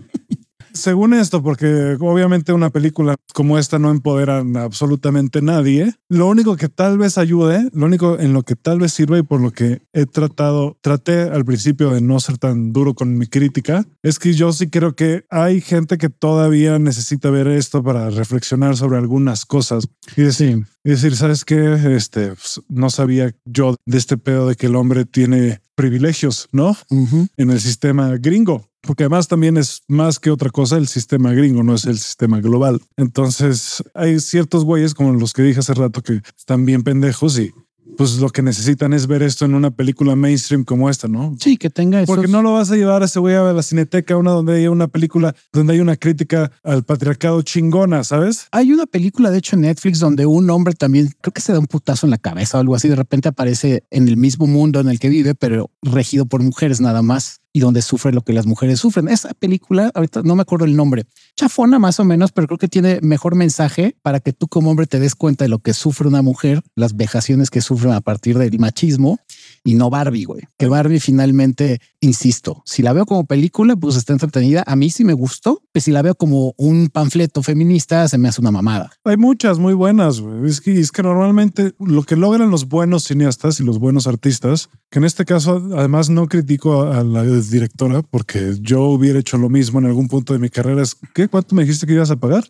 según 0.75 1.15
esto, 1.15 1.43
porque 1.43 1.97
obviamente 2.01 2.53
una 2.53 2.71
película 2.71 3.17
como 3.33 3.59
esta 3.59 3.79
no 3.79 3.91
empodera 3.91 4.39
a 4.39 4.63
absolutamente 4.63 5.41
nadie, 5.41 5.95
lo 6.09 6.27
único 6.27 6.57
que 6.57 6.69
tal 6.69 6.99
vez 6.99 7.17
ayude, 7.17 7.69
lo 7.73 7.87
único 7.87 8.19
en 8.19 8.33
lo 8.33 8.43
que 8.43 8.57
tal 8.57 8.81
vez 8.81 8.93
sirva 8.93 9.19
y 9.19 9.23
por 9.23 9.41
lo 9.41 9.53
que 9.53 9.83
he 9.93 10.07
tratado, 10.07 10.77
traté 10.83 11.23
al 11.23 11.45
principio 11.45 11.91
de 11.91 12.01
no 12.01 12.21
ser 12.21 12.39
tan 12.39 12.73
duro 12.73 12.95
con 12.95 13.17
mi 13.17 13.27
crítica, 13.27 13.85
es 14.03 14.19
que 14.19 14.35
yo 14.35 14.53
sí 14.53 14.69
creo 14.69 14.95
que 14.95 15.25
hay 15.31 15.61
gente 15.61 15.97
que 15.97 16.11
todavía 16.11 16.79
necesita 16.79 17.31
ver 17.31 17.49
esto 17.49 17.83
para 17.83 18.11
reflexionar 18.11 18.77
sobre 18.77 18.99
algunas 18.99 19.47
cosas 19.47 19.89
y 20.17 20.23
decir, 20.23 20.67
y 20.85 20.91
decir, 20.91 21.17
¿sabes 21.17 21.45
qué? 21.45 21.95
Este, 21.97 22.29
pues, 22.29 22.61
no 22.69 22.91
sabía 22.91 23.35
yo 23.45 23.77
de 23.87 23.99
este 23.99 24.17
pedo 24.17 24.49
de 24.49 24.57
que 24.57 24.67
el 24.67 24.77
hombre 24.77 25.05
tiene 25.05 25.61
privilegios, 25.75 26.49
¿no? 26.53 26.77
Ujú. 26.91 27.29
En 27.37 27.51
el 27.51 27.61
sistema 27.61 28.17
gringo. 28.19 28.69
Porque 28.87 29.05
además 29.05 29.29
también 29.29 29.57
es 29.57 29.83
más 29.89 30.19
que 30.19 30.31
otra 30.31 30.51
cosa 30.51 30.77
el 30.77 30.89
sistema 30.89 31.33
gringo, 31.33 31.63
no 31.63 31.75
es 31.75 31.85
el 31.85 31.99
sistema 31.99 32.41
global. 32.41 32.81
Entonces 32.97 33.83
hay 33.95 34.21
ciertos 34.21 34.65
güeyes 34.65 34.95
como 34.95 35.13
los 35.13 35.33
que 35.33 35.43
dije 35.43 35.61
hace 35.61 35.75
rato 35.75 36.03
que 36.03 36.21
están 36.37 36.65
bien 36.65 36.83
pendejos 36.83 37.39
y 37.39 37.53
pues 37.97 38.19
lo 38.19 38.31
que 38.31 38.43
necesitan 38.43 38.93
es 38.93 39.07
ver 39.07 39.23
esto 39.23 39.45
en 39.45 39.55
una 39.55 39.71
película 39.71 40.17
mainstream 40.17 40.65
como 40.65 40.91
esta, 40.91 41.07
¿no? 41.07 41.37
Sí, 41.39 41.57
que 41.57 41.71
tenga 41.71 42.01
eso. 42.01 42.13
Porque 42.13 42.29
no 42.29 42.43
lo 42.43 42.55
vas 42.55 42.71
a 42.71 42.77
llevar 42.77 43.03
a 43.03 43.05
ese 43.05 43.21
güey 43.21 43.35
a 43.35 43.53
la 43.53 43.63
cineteca, 43.63 44.17
una 44.17 44.33
donde 44.33 44.57
hay 44.57 44.67
una 44.67 44.89
película 44.89 45.35
donde 45.53 45.75
hay 45.75 45.81
una 45.81 45.97
crítica 45.97 46.51
al 46.63 46.83
patriarcado 46.83 47.43
chingona, 47.43 48.03
¿sabes? 48.03 48.49
Hay 48.51 48.73
una 48.73 48.87
película, 48.87 49.31
de 49.31 49.39
hecho, 49.39 49.57
en 49.57 49.63
Netflix 49.63 50.01
donde 50.01 50.27
un 50.27 50.51
hombre 50.51 50.75
también 50.75 51.13
creo 51.21 51.33
que 51.33 51.41
se 51.41 51.53
da 51.53 51.59
un 51.59 51.67
putazo 51.67 52.07
en 52.07 52.11
la 52.11 52.19
cabeza 52.19 52.59
o 52.59 52.61
algo 52.61 52.75
así. 52.75 52.89
De 52.89 52.97
repente 52.97 53.29
aparece 53.29 53.85
en 53.91 54.09
el 54.09 54.17
mismo 54.17 54.47
mundo 54.47 54.81
en 54.81 54.89
el 54.89 54.99
que 54.99 55.09
vive, 55.09 55.35
pero 55.35 55.71
regido 55.83 56.27
por 56.27 56.43
mujeres 56.43 56.81
nada 56.81 57.03
más 57.03 57.41
y 57.55 57.61
donde 57.61 57.81
sufre 57.83 58.13
lo 58.13 58.23
que 58.23 58.33
las 58.33 58.47
mujeres 58.47 58.81
sufren. 58.81 59.09
Esa 59.09 59.33
película, 59.33 59.93
ahorita 59.95 60.23
no 60.23 60.35
me 60.35 60.43
acuerdo 60.43 60.65
el 60.65 60.75
nombre, 60.75 61.05
chafona 61.37 61.79
más 61.79 62.01
o 62.01 62.05
menos, 62.05 62.33
pero 62.33 62.49
creo 62.49 62.59
que 62.59 62.69
tiene 62.69 62.99
mejor 63.01 63.37
mensaje 63.37 63.97
para 64.03 64.19
que 64.19 64.33
tú 64.33 64.49
como 64.49 64.71
hombre 64.71 64.87
te 64.87 64.99
des 64.99 65.15
cuenta 65.15 65.45
de 65.45 65.49
lo 65.49 65.61
que 65.61 65.73
sufre 65.73 66.09
una 66.09 66.21
mujer, 66.21 66.63
las 66.75 66.97
vejaciones 66.97 67.51
que 67.51 67.61
sufren 67.61 67.93
a 67.93 68.01
partir 68.01 68.37
del 68.39 68.59
machismo 68.59 69.21
y 69.65 69.75
no 69.75 69.89
Barbie, 69.91 70.25
güey. 70.25 70.43
Que 70.59 70.69
Barbie 70.69 71.01
finalmente, 71.01 71.81
insisto, 72.01 72.63
si 72.67 72.83
la 72.83 72.93
veo 72.93 73.07
como 73.07 73.25
película, 73.25 73.75
pues 73.75 73.97
está 73.97 74.13
entretenida. 74.13 74.63
A 74.67 74.77
mí 74.77 74.91
sí 74.91 75.05
me 75.05 75.15
gustó, 75.15 75.63
pues 75.73 75.85
si 75.85 75.91
la 75.91 76.03
veo 76.03 76.15
como 76.15 76.55
un 76.59 76.89
panfleto 76.89 77.43
feminista, 77.43 78.07
se 78.07 78.19
me 78.19 78.29
hace 78.29 78.43
una 78.43 78.51
mamada. 78.51 78.93
Hay 79.05 79.17
muchas 79.17 79.59
muy 79.59 79.73
buenas, 79.73 80.21
güey. 80.21 80.49
Es 80.49 80.61
que, 80.61 80.79
es 80.79 80.93
que 80.93 81.03
normalmente 81.03 81.73
lo 81.81 82.03
que 82.03 82.17
logran 82.17 82.51
los 82.51 82.69
buenos 82.69 83.05
cineastas 83.05 83.59
y 83.59 83.65
los 83.65 83.79
buenos 83.79 84.07
artistas, 84.07 84.69
que 84.91 84.99
en 84.99 85.07
este 85.07 85.25
caso 85.25 85.67
además 85.77 86.11
no 86.11 86.29
critico 86.29 86.83
a 86.83 87.03
la 87.03 87.25
directora 87.25 88.03
porque 88.03 88.55
yo 88.61 88.83
hubiera 88.83 89.19
hecho 89.19 89.39
lo 89.39 89.49
mismo 89.49 89.79
en 89.79 89.87
algún 89.87 90.09
punto 90.09 90.35
de 90.35 90.39
mi 90.39 90.51
carrera, 90.51 90.83
es 90.83 90.97
¿qué? 91.15 91.29
¿Cuánto 91.29 91.55
me 91.55 91.63
dijiste 91.63 91.87
que 91.87 91.95
ibas 91.95 92.11
a 92.11 92.17
pagar? 92.17 92.45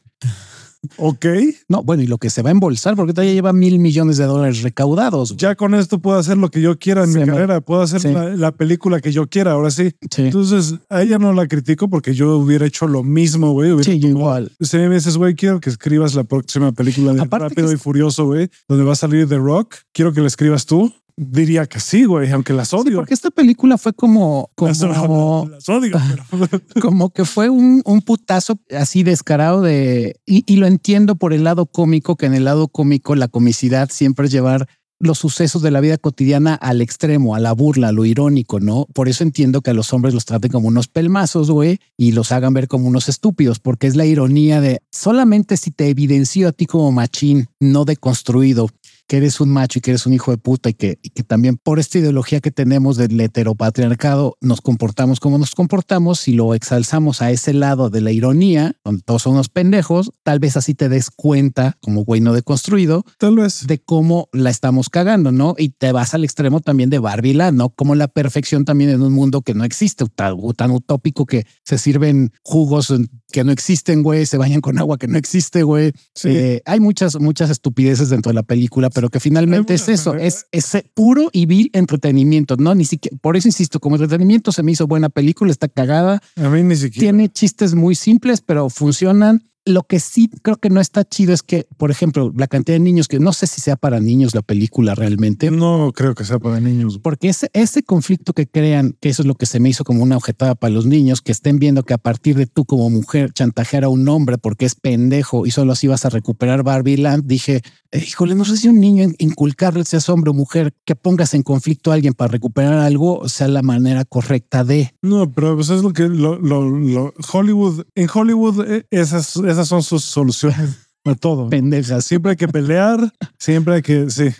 Ok. 0.97 1.27
No, 1.69 1.83
bueno, 1.83 2.03
y 2.03 2.07
lo 2.07 2.19
que 2.19 2.31
se 2.31 2.43
va 2.43 2.51
a 2.51 2.53
embolsar, 2.53 2.97
porque 2.97 3.13
todavía 3.13 3.35
lleva 3.35 3.53
mil 3.53 3.79
millones 3.79 4.17
de 4.17 4.25
dólares 4.25 4.63
recaudados. 4.63 5.37
Ya 5.37 5.55
con 5.55 5.75
esto 5.75 5.99
puedo 5.99 6.19
hacer 6.19 6.37
lo 6.37 6.51
que 6.51 6.61
yo 6.61 6.79
quiera 6.79 7.05
en 7.05 7.13
mi 7.13 7.25
carrera, 7.25 7.61
puedo 7.61 7.83
hacer 7.83 8.05
la, 8.39 8.53
película 8.53 9.01
que 9.01 9.13
yo 9.13 9.27
quiera, 9.27 9.53
ahora 9.53 9.71
sí. 9.71 9.93
Entonces, 10.17 10.77
a 10.89 11.03
ella 11.03 11.19
no 11.19 11.33
la 11.33 11.47
critico 11.47 11.89
porque 11.89 12.15
yo 12.15 12.37
hubiera 12.39 12.67
hecho 12.67 12.87
lo 12.87 13.03
mismo, 13.03 13.53
güey. 13.53 13.83
Sí, 13.83 13.93
igual. 13.93 14.53
Si 14.61 14.77
me 14.77 14.95
dices, 14.95 15.17
güey, 15.17 15.35
quiero 15.35 15.61
que 15.61 15.71
escribas 15.71 16.15
la 16.15 16.25
próxima 16.25 16.73
película 16.73 17.13
de 17.13 17.25
Rápido 17.25 17.73
y 17.73 17.77
Furioso, 17.77 18.27
güey, 18.27 18.49
donde 18.69 18.85
va 18.85 18.93
a 18.93 18.97
salir 18.97 19.29
The 19.29 19.37
Rock, 19.39 19.77
quiero 19.93 20.13
que 20.13 20.21
la 20.21 20.29
escribas 20.29 20.67
tú. 20.67 20.93
Diría 21.17 21.67
que 21.67 21.79
sí, 21.79 22.07
güey, 22.07 22.31
aunque 22.33 22.53
las 22.53 22.75
odio. 22.75 22.97
porque 22.97 23.15
esta 23.15 23.31
película 23.31 23.79
fue 23.79 23.93
como, 23.93 24.51
como 24.57 24.71
las, 24.71 25.69
odio, 25.69 25.97
como 26.83 27.11
que 27.11 27.25
fue 27.25 27.49
un, 27.49 27.83
un, 27.85 28.03
putazo 28.03 28.59
así 28.77 29.05
descarado 29.05 29.63
de 29.63 30.17
y, 30.27 30.43
y, 30.53 30.57
lo 30.57 30.67
entiendo 30.67 31.15
por 31.15 31.33
el 31.33 31.45
lado 31.45 31.67
cómico, 31.67 32.17
que 32.17 32.27
en 32.27 32.35
el 32.35 32.45
lado 32.45 32.67
cómico 32.67 33.15
la 33.15 33.29
comicidad 33.29 33.91
siempre 33.91 34.27
es 34.27 34.33
llevar 34.33 34.67
los 35.05 35.19
sucesos 35.19 35.63
de 35.63 35.71
la 35.71 35.81
vida 35.81 35.99
cotidiana 35.99 36.55
al 36.55 36.81
extremo, 36.81 37.35
a 37.35 37.41
la 37.41 37.53
burla, 37.53 37.89
a 37.89 37.93
lo 37.93 38.05
irónico, 38.05 38.61
¿no? 38.61 38.87
Por 38.95 39.09
eso 39.09 39.23
entiendo 39.23 39.61
que 39.61 39.71
a 39.71 39.75
los 39.75 39.93
hombres 39.93 40.15
los 40.15 40.25
traten 40.25 40.51
como 40.51 40.69
unos 40.69 40.89
pelmazos, 40.89 41.51
güey, 41.51 41.79
y 41.97 42.13
los 42.13 42.33
hagan 42.33 42.55
ver 42.55 42.69
como 42.69 42.89
unos 42.89 43.09
estúpidos, 43.09 43.61
porque 43.61 43.87
es 43.87 43.97
la 43.97 44.07
ironía 44.07 44.61
de 44.61 44.81
solamente 44.91 45.57
si 45.57 45.71
te 45.71 45.89
evidencio 45.89 46.49
a 46.49 46.53
ti 46.53 46.67
como 46.67 46.91
machín 46.93 47.49
no 47.61 47.85
deconstruido, 47.85 48.69
que 49.07 49.19
eres 49.19 49.41
un 49.41 49.51
macho 49.51 49.79
y 49.79 49.83
que 49.83 49.91
eres 49.91 50.07
un 50.07 50.13
hijo 50.15 50.31
de 50.31 50.39
puta 50.39 50.71
y 50.71 50.75
que, 50.75 50.99
y 51.03 51.11
que 51.11 51.23
también 51.23 51.57
por 51.57 51.79
esta 51.79 51.99
ideología 51.99 52.41
que 52.41 52.51
tenemos 52.51 52.97
del 52.97 53.21
heteropatriarcado 53.21 54.37
nos 54.41 54.61
comportamos 54.61 55.21
como 55.21 55.39
nos 55.39 55.55
comportamos, 55.55 56.21
si 56.21 56.33
lo 56.33 56.55
exalzamos 56.55 57.23
a 57.23 57.31
ese 57.31 57.53
lado 57.53 57.91
de 57.91 58.01
la 58.01 58.13
ironía, 58.13 58.77
donde 58.85 59.03
todos 59.03 59.23
son 59.23 59.35
unos 59.35 59.49
pendejos, 59.49 60.13
tal 60.23 60.39
vez 60.39 60.57
así 60.57 60.75
te 60.75 60.89
des 60.89 61.11
cuenta, 61.11 61.77
como 61.81 62.05
güey 62.05 62.21
no 62.21 62.33
deconstruido, 62.33 63.05
tal 63.19 63.37
vez 63.37 63.67
de 63.67 63.79
cómo 63.79 64.29
la 64.33 64.51
estamos 64.51 64.89
cagando, 64.89 65.33
¿no? 65.33 65.55
Y 65.59 65.71
te 65.71 65.93
vas 65.93 66.15
al 66.15 66.25
extremo 66.25 66.61
también 66.61 66.91
de 66.91 66.99
Barbie 66.99 67.35
¿no? 67.53 67.71
Como 67.71 67.95
la 67.95 68.09
perfección 68.09 68.65
también 68.65 68.91
en 68.91 69.03
un 69.03 69.13
mundo 69.13 69.43
que 69.43 69.55
no 69.55 69.65
existe, 69.65 70.05
tan, 70.15 70.37
tan 70.57 70.71
utópico 70.71 71.27
que 71.27 71.47
se 71.65 71.79
sirven 71.79 72.33
jugos 72.43 72.93
que 73.33 73.43
no 73.43 73.51
existen, 73.51 74.03
güey, 74.03 74.27
se 74.27 74.39
bañan 74.39 74.61
con 74.61 74.79
agua 74.79 74.97
que 74.97 75.09
no 75.09 75.19
existe, 75.19 75.65
güey. 75.65 75.93
Eh, 76.23 76.63
hay 76.65 76.79
muchas, 76.79 77.19
muchas 77.19 77.51
estupideces 77.51 78.09
dentro 78.09 78.31
de 78.31 78.35
la 78.35 78.45
película, 78.45 78.91
pero 78.95 79.11
que 79.11 79.21
finalmente 79.21 79.75
es 79.75 79.89
eso, 79.89 80.15
es 80.15 80.47
ese 80.53 80.91
puro 80.95 81.29
y 81.33 81.47
vil 81.47 81.71
entretenimiento, 81.73 82.57
¿no? 82.57 82.75
Ni 82.75 82.85
siquiera, 82.85 83.17
por 83.21 83.37
eso 83.37 83.49
insisto, 83.49 83.81
como 83.81 83.97
entretenimiento 83.97 84.53
se 84.53 84.63
me 84.63 84.73
hizo 84.73 84.87
buena 84.87 85.09
película, 85.09 85.51
está 85.51 85.69
cagada. 85.69 86.23
A 86.37 86.49
mí 86.49 86.63
ni 86.63 86.77
siquiera. 86.77 87.01
Tiene 87.01 87.29
chistes 87.29 87.75
muy 87.75 87.95
simples, 87.95 88.41
pero 88.41 88.71
funcionan 88.71 89.43
lo 89.67 89.83
que 89.85 89.99
sí 89.99 90.31
creo 90.43 90.57
que 90.57 90.69
no 90.69 90.81
está 90.81 91.05
chido 91.05 91.33
es 91.33 91.43
que, 91.43 91.67
por 91.77 91.91
ejemplo, 91.91 92.33
la 92.37 92.47
cantidad 92.47 92.77
de 92.77 92.81
niños 92.81 93.09
que 93.09 93.19
no 93.19 93.33
sé 93.33 93.47
si 93.47 93.61
sea 93.61 93.77
para 93.77 94.01
niños 94.01 94.35
la 94.35 94.43
película 94.43 94.95
realmente. 94.95 95.51
No 95.51 95.93
creo 95.95 96.15
que 96.15 96.25
sea 96.25 96.39
para 96.39 96.61
niños. 96.61 96.99
Porque 97.03 97.29
ese, 97.29 97.51
ese 97.55 97.83
conflicto 97.83 98.33
que 98.33 98.47
crean, 98.47 98.97
que 99.01 99.09
eso 99.09 99.23
es 99.23 99.27
lo 99.27 99.37
que 99.37 99.47
se 99.47 99.61
me 99.61 99.71
hizo 99.71 99.85
como 99.85 100.03
una 100.03 100.17
objetada 100.17 100.55
para 100.55 100.73
los 100.73 100.87
niños, 100.87 101.23
que 101.23 101.33
estén 101.33 101.59
viendo 101.59 101.85
que 101.85 101.95
a 101.95 101.99
partir 101.99 102.37
de 102.37 102.47
tú 102.47 102.65
como 102.65 102.91
mujer 102.91 103.33
chantajear 103.33 103.85
a 103.85 103.89
un 103.89 104.09
hombre 104.09 104.39
porque 104.39 104.67
es 104.67 104.75
pendejo 104.75 105.47
y 105.47 105.51
solo 105.51 105.73
así 105.73 105.87
vas 105.87 106.05
a 106.05 106.11
recuperar 106.11 106.63
Barbie 106.63 106.99
Land, 106.99 107.25
dije, 107.27 107.63
eh, 107.91 108.05
híjole, 108.07 108.35
no 108.35 108.45
sé 108.45 108.57
si 108.57 108.69
un 108.69 108.81
niño 108.81 109.09
inculcarle, 109.19 109.85
seas 109.85 110.09
hombre 110.09 110.31
o 110.31 110.35
mujer, 110.35 110.75
que 110.85 110.97
pongas 110.97 111.33
en 111.33 111.43
conflicto 111.43 111.91
a 111.91 111.95
alguien 111.95 112.13
para 112.13 112.33
recuperar 112.33 112.75
algo, 112.75 113.29
sea 113.29 113.49
la 113.49 113.63
manera 113.63 114.05
correcta 114.05 114.65
de. 114.65 114.93
No, 115.01 115.31
pero 115.31 115.55
pues 115.55 115.71
es 115.71 115.83
lo 115.83 115.93
que 115.93 116.09
lo, 116.09 116.39
lo, 116.39 117.15
Hollywood, 117.33 117.85
en 117.95 118.09
Hollywood 118.13 118.65
eh, 118.67 118.87
esas 118.91 119.37
esas 119.55 119.69
son 119.69 119.83
sus 119.83 120.05
soluciones 120.05 120.89
a 121.05 121.15
todo. 121.15 121.51
Pendejas. 121.51 122.05
Siempre 122.05 122.31
hay 122.33 122.37
que 122.37 122.49
pelear, 122.49 123.13
siempre 123.39 123.75
hay 123.75 123.83
que, 123.83 124.11
sí. 124.11 124.31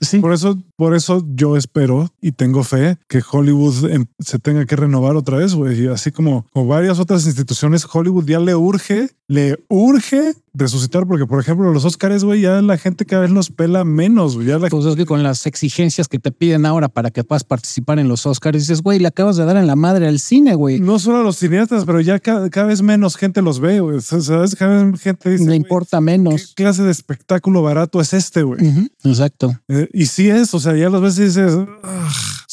sí. 0.00 0.18
Por 0.18 0.32
eso, 0.32 0.58
por 0.76 0.94
eso 0.94 1.24
yo 1.34 1.56
espero 1.56 2.08
y 2.20 2.32
tengo 2.32 2.64
fe 2.64 2.98
que 3.08 3.22
Hollywood 3.30 4.06
se 4.18 4.38
tenga 4.38 4.64
que 4.66 4.76
renovar 4.76 5.16
otra 5.16 5.38
vez, 5.38 5.54
güey. 5.54 5.86
Así 5.88 6.10
como, 6.10 6.46
como 6.52 6.66
varias 6.66 6.98
otras 6.98 7.26
instituciones, 7.26 7.86
Hollywood 7.90 8.26
ya 8.26 8.40
le 8.40 8.54
urge, 8.54 9.10
le 9.26 9.58
urge 9.68 10.34
resucitar, 10.52 11.06
porque 11.06 11.26
por 11.26 11.40
ejemplo 11.40 11.72
los 11.72 11.84
Oscars, 11.84 12.22
güey, 12.22 12.42
ya 12.42 12.62
la 12.62 12.78
gente 12.78 13.04
cada 13.04 13.22
vez 13.22 13.30
los 13.30 13.50
pela 13.50 13.84
menos, 13.84 14.36
güey. 14.36 14.46
Ya 14.46 14.58
la... 14.58 14.68
Pues 14.68 14.84
es 14.86 14.96
que 14.96 15.06
con 15.06 15.22
las 15.22 15.46
exigencias 15.46 16.08
que 16.08 16.18
te 16.18 16.30
piden 16.30 16.64
ahora 16.66 16.88
para 16.88 17.10
que 17.10 17.24
puedas 17.24 17.42
participar 17.42 17.98
en 17.98 18.08
los 18.08 18.24
Oscars, 18.26 18.58
dices, 18.58 18.82
güey, 18.82 18.98
le 18.98 19.08
acabas 19.08 19.36
de 19.36 19.44
dar 19.44 19.56
en 19.56 19.66
la 19.66 19.76
madre 19.76 20.06
al 20.06 20.20
cine, 20.20 20.54
güey. 20.54 20.78
No 20.78 20.98
solo 20.98 21.18
a 21.18 21.22
los 21.22 21.36
cineastas, 21.38 21.84
pero 21.84 22.00
ya 22.00 22.20
cada, 22.20 22.48
vez 22.64 22.82
menos 22.82 23.16
gente 23.16 23.42
los 23.42 23.60
ve, 23.60 23.80
güey. 23.80 24.00
¿Sabes? 24.00 24.54
Cada 24.54 24.84
vez 24.84 25.00
gente 25.00 25.30
dice. 25.30 25.44
Le 25.44 25.56
importa 25.56 26.00
menos. 26.00 26.54
¿Qué 26.54 26.62
clase 26.62 26.82
de 26.82 26.92
espectáculo 26.92 27.62
barato 27.62 28.00
es 28.00 28.12
este, 28.12 28.42
güey? 28.42 28.60
Exacto. 29.02 29.58
Eh, 29.68 29.88
y 29.92 30.06
sí 30.06 30.28
es, 30.28 30.54
o 30.54 30.60
sea, 30.60 30.76
ya 30.76 30.88
las 30.88 31.00
veces 31.00 31.34
dices, 31.34 31.56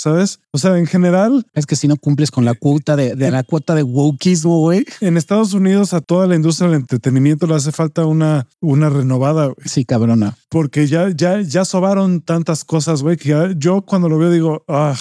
¿sabes? 0.02 0.40
O 0.52 0.58
sea, 0.58 0.78
en 0.78 0.88
general. 0.88 1.46
Es 1.54 1.66
que 1.66 1.76
si 1.76 1.88
no 1.88 1.96
cumples 1.96 2.32
con 2.32 2.44
la 2.44 2.56
cuota 2.56 2.96
de, 2.96 3.16
de 3.16 3.30
la 3.30 3.44
cuota 3.44 3.76
de 3.76 3.84
wokeismo, 3.84 4.60
güey. 4.60 4.84
En 5.00 5.16
Estados 5.16 5.54
Unidos 5.54 5.94
a 5.94 6.02
toda 6.02 6.26
la 6.26 6.36
industria 6.36 6.70
del 6.70 6.80
entretenimiento 6.80 7.46
le 7.46 7.56
hace 7.56 7.72
falta 7.72 8.06
una, 8.06 8.48
una 8.60 8.90
renovada. 8.90 9.54
Sí, 9.64 9.86
cabrona. 9.86 10.36
Porque 10.50 10.88
ya, 10.88 11.10
ya, 11.10 11.42
ya 11.42 11.66
sobaron 11.66 12.22
tantas 12.22 12.64
cosas, 12.64 13.04
güey, 13.04 13.18
que 13.18 13.54
yo 13.58 13.84
cuando 13.84 14.10
lo 14.10 14.18
veo 14.18 14.32
digo, 14.32 14.64
ah. 14.68 14.98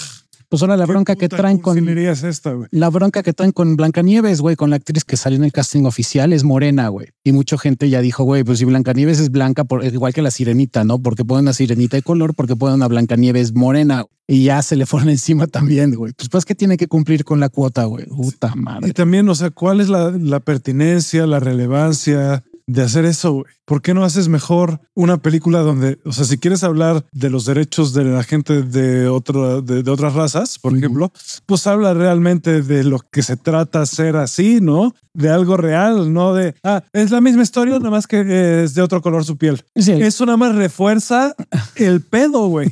Pues 0.50 0.62
ahora 0.62 0.76
la 0.76 0.84
bronca 0.84 1.14
que 1.14 1.28
traen 1.28 1.58
con. 1.58 1.78
Esta, 1.88 2.56
la 2.72 2.90
bronca 2.90 3.22
que 3.22 3.32
traen 3.32 3.52
con 3.52 3.76
Blancanieves, 3.76 4.40
güey, 4.40 4.56
con 4.56 4.70
la 4.70 4.76
actriz 4.76 5.04
que 5.04 5.16
salió 5.16 5.36
en 5.36 5.44
el 5.44 5.52
casting 5.52 5.84
oficial 5.84 6.32
es 6.32 6.42
morena, 6.42 6.88
güey. 6.88 7.06
Y 7.22 7.30
mucha 7.30 7.56
gente 7.56 7.88
ya 7.88 8.00
dijo, 8.00 8.24
güey, 8.24 8.42
pues 8.42 8.58
si 8.58 8.64
Blancanieves 8.64 9.20
es 9.20 9.30
blanca, 9.30 9.62
por, 9.62 9.84
igual 9.84 10.12
que 10.12 10.22
la 10.22 10.32
sirenita, 10.32 10.82
¿no? 10.82 10.98
Porque 10.98 11.24
ponen 11.24 11.44
una 11.44 11.52
sirenita 11.52 11.96
de 11.96 12.02
color, 12.02 12.34
porque 12.34 12.56
ponen 12.56 12.74
una 12.74 12.88
Blancanieves 12.88 13.54
morena. 13.54 14.06
Y 14.26 14.42
ya 14.42 14.60
se 14.62 14.74
le 14.74 14.86
fueron 14.86 15.08
encima 15.10 15.46
también, 15.46 15.94
güey. 15.94 16.14
Pues 16.14 16.28
pues 16.28 16.44
que 16.44 16.56
tiene 16.56 16.76
que 16.76 16.88
cumplir 16.88 17.24
con 17.24 17.38
la 17.38 17.48
cuota, 17.48 17.84
güey. 17.84 18.06
Puta 18.06 18.52
madre. 18.56 18.88
Y 18.88 18.92
también, 18.92 19.28
o 19.28 19.36
sea, 19.36 19.50
¿cuál 19.50 19.80
es 19.80 19.88
la, 19.88 20.10
la 20.10 20.40
pertinencia, 20.40 21.28
la 21.28 21.38
relevancia? 21.38 22.42
De 22.72 22.82
hacer 22.82 23.04
eso, 23.04 23.32
güey. 23.32 23.44
¿Por 23.64 23.82
qué 23.82 23.94
no 23.94 24.04
haces 24.04 24.28
mejor 24.28 24.80
una 24.94 25.16
película 25.16 25.60
donde, 25.60 25.98
o 26.04 26.12
sea, 26.12 26.24
si 26.24 26.38
quieres 26.38 26.62
hablar 26.62 27.04
de 27.12 27.30
los 27.30 27.44
derechos 27.44 27.92
de 27.92 28.04
la 28.04 28.22
gente 28.22 28.62
de, 28.62 29.08
otro, 29.08 29.60
de, 29.60 29.88
otras 29.90 30.14
razas, 30.14 30.58
por 30.58 30.76
ejemplo, 30.76 31.12
pues 31.46 31.66
habla 31.66 31.94
realmente 31.94 32.62
de 32.62 32.84
lo 32.84 33.00
que 33.00 33.22
se 33.22 33.36
trata 33.36 33.84
ser 33.86 34.16
así, 34.16 34.60
¿no? 34.60 34.94
De 35.14 35.30
algo 35.30 35.56
real, 35.56 36.12
no 36.12 36.32
de, 36.34 36.54
ah, 36.62 36.84
es 36.92 37.10
la 37.10 37.20
misma 37.20 37.42
historia, 37.42 37.78
nada 37.78 37.90
más 37.90 38.06
que 38.06 38.62
es 38.64 38.74
de 38.74 38.82
otro 38.82 39.02
color 39.02 39.24
su 39.24 39.36
piel. 39.36 39.64
Eso 39.74 40.26
nada 40.26 40.36
más 40.36 40.54
refuerza 40.54 41.34
el 41.74 42.02
pedo, 42.02 42.46
güey. 42.46 42.70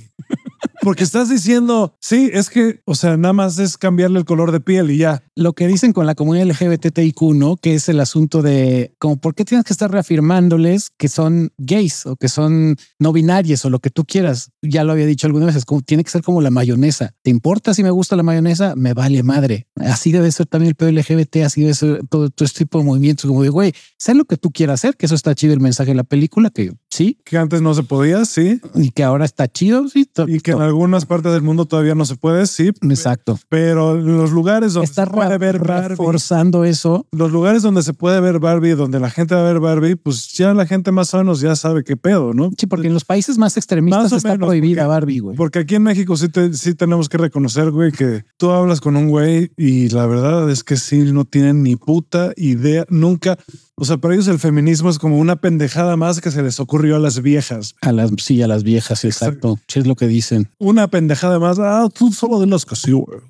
Porque 0.83 1.05
estás 1.05 1.29
diciendo, 1.29 1.95
sí, 2.01 2.31
es 2.33 2.51
que, 2.51 2.81
o 2.85 2.95
sea, 2.95 3.17
nada 3.17 3.33
más 3.33 3.59
es 3.59 3.77
cambiarle 3.77 4.19
el 4.19 4.25
color 4.25 4.53
de 4.53 4.61
piel 4.61 4.91
y 4.91 4.99
ya. 4.99 5.23
Lo 5.35 5.53
que 5.53 5.67
dicen 5.67 5.93
con 5.93 6.07
la 6.07 6.15
comunidad 6.15 6.47
LGBTIQ, 6.47 7.23
¿no? 7.35 7.57
Que 7.57 7.75
es 7.75 7.89
el 7.89 8.01
asunto 8.01 8.43
de 8.43 8.95
como, 8.99 9.17
¿por 9.17 9.35
qué 9.35 9.45
tienes 9.45 9.65
que 9.65 9.73
estar 9.73 9.91
reafirmándoles 9.91 10.91
que 10.97 11.09
son 11.09 11.53
gays 11.59 12.07
o 12.07 12.17
que 12.17 12.29
son 12.29 12.77
no 12.99 13.13
binarios 13.13 13.65
o 13.65 13.71
lo 13.71 13.81
que 13.81 13.91
tú 13.91 14.05
quieras? 14.05 14.51
Ya 14.63 14.85
lo 14.85 14.93
había 14.93 15.07
dicho 15.07 15.27
algunas 15.27 15.47
veces, 15.49 15.65
como 15.65 15.83
tiene 15.83 16.05
que 16.05 16.11
ser 16.11 16.23
como 16.23 16.41
la 16.41 16.51
mayonesa. 16.51 17.15
¿Te 17.23 17.31
importa 17.31 17.75
si 17.75 17.83
me 17.83 17.91
gusta 17.91 18.17
la 18.17 18.23
mayonesa? 18.23 18.75
Me 18.77 18.95
vale 18.95 19.23
madre. 19.23 19.67
Así 19.77 20.13
debe 20.13 20.31
ser 20.33 20.47
también 20.47 20.71
el 20.71 20.75
pedo 20.75 20.91
LGBT, 20.91 21.37
así 21.45 21.63
debe 21.63 21.75
ser 21.75 22.07
todo, 22.09 22.31
todo 22.31 22.47
este 22.47 22.61
tipo 22.61 22.79
de 22.79 22.85
movimientos, 22.85 23.27
como 23.27 23.43
de, 23.43 23.49
güey, 23.49 23.73
sé 23.99 24.15
lo 24.15 24.25
que 24.25 24.37
tú 24.37 24.51
quieras 24.51 24.81
hacer, 24.81 24.97
que 24.97 25.07
eso 25.07 25.15
está 25.15 25.35
chido 25.35 25.53
el 25.53 25.61
mensaje 25.61 25.91
de 25.91 25.97
la 25.97 26.05
película, 26.05 26.51
que 26.51 26.73
sí. 26.99 27.19
Que 27.25 27.39
antes 27.39 27.63
no 27.63 27.75
se 27.75 27.85
podía, 27.85 28.25
sí. 28.25 28.61
Y 28.75 28.91
que 28.91 29.05
ahora 29.05 29.25
está 29.25 29.49
chido, 29.49 29.89
sí. 29.89 30.09
Y 30.27 30.41
que 30.41 30.51
en 30.51 30.61
algunas 30.61 31.07
partes 31.07 31.33
del 31.33 31.43
mundo 31.43 31.65
todavía 31.65 31.95
no 31.95 32.05
se 32.05 32.17
puede, 32.17 32.47
sí. 32.47 32.73
Exacto. 32.83 33.39
Pero 33.49 33.95
los 33.95 34.33
lugares 34.33 34.73
donde 34.73 34.87
está 34.87 35.05
se 35.05 35.13
puede 35.13 35.39
ver 35.39 35.61
Barbie, 35.61 35.97
forzando 35.97 36.65
eso. 36.65 37.07
Los 37.13 37.31
lugares 37.31 37.63
donde 37.63 37.83
se 37.83 37.95
puede 37.95 38.21
ver 38.21 38.41
Barbie, 38.41 38.73
donde 38.73 38.99
la 38.99 39.11
gente 39.11 39.35
va 39.35 39.43
a 39.43 39.53
ver 39.53 39.61
Barbie, 39.61 39.95
pues 39.95 40.33
ya 40.33 40.53
la 40.55 40.67
gente 40.67 40.91
más 40.91 41.15
o 41.15 41.19
menos 41.19 41.41
ya 41.41 41.55
sabe 41.55 41.85
qué 41.85 41.97
pedo, 41.97 42.35
¿no? 42.35 42.51
Sí, 42.59 42.67
porque 42.67 42.89
en 42.89 42.95
los 42.95 43.05
países 43.05 43.39
más 43.39 43.57
extremistas 43.57 44.05
más 44.05 44.13
está 44.13 44.31
menos, 44.31 44.49
prohibida 44.49 44.83
porque, 44.83 44.89
Barbie, 44.89 45.19
güey. 45.21 45.37
Porque 45.37 45.61
aquí 45.61 45.77
en 45.77 45.85
México 45.85 46.17
sí, 46.17 46.29
te, 46.29 46.53
sí 46.55 46.75
tenemos 46.75 47.09
que 47.09 47.19
reconocer, 47.19 47.71
güey, 47.71 47.93
que 47.93 48.25
tú 48.37 48.51
hablas 48.51 48.81
con 48.81 48.97
un 48.97 49.09
güey 49.09 49.53
y 49.57 49.89
la 49.91 50.07
verdad 50.07 50.51
es 50.51 50.65
que 50.65 50.77
sí 50.77 50.99
no 51.13 51.25
tienen 51.25 51.63
ni 51.63 51.77
puta 51.77 52.33
idea, 52.37 52.85
nunca. 52.89 53.39
O 53.81 53.85
sea, 53.85 53.97
para 53.97 54.15
ellos 54.15 54.27
el 54.27 54.41
feminismo 54.41 54.91
es 54.91 54.99
como 54.99 55.19
una 55.19 55.37
pendejada 55.37 55.97
más 55.97 56.21
que 56.21 56.33
se 56.33 56.43
les 56.43 56.59
ocurrió 56.59 56.97
a 56.97 56.99
las 56.99 57.23
viejas. 57.23 57.77
A 57.81 57.93
las, 57.93 58.11
sí, 58.19 58.43
a 58.43 58.49
las 58.49 58.65
viejas, 58.65 59.05
exacto. 59.05 59.61
Sí, 59.69 59.79
es 59.79 59.87
lo 59.87 59.95
que 59.95 60.09
dicen. 60.09 60.51
Una 60.59 60.89
pendejada 60.89 61.39
más. 61.39 61.61
Ah, 61.61 61.89
tú 61.95 62.13
solo 62.13 62.41
de 62.41 62.49
las 62.49 62.65
que 62.65 62.75
sí, 62.75 62.91
güey. 62.91 63.21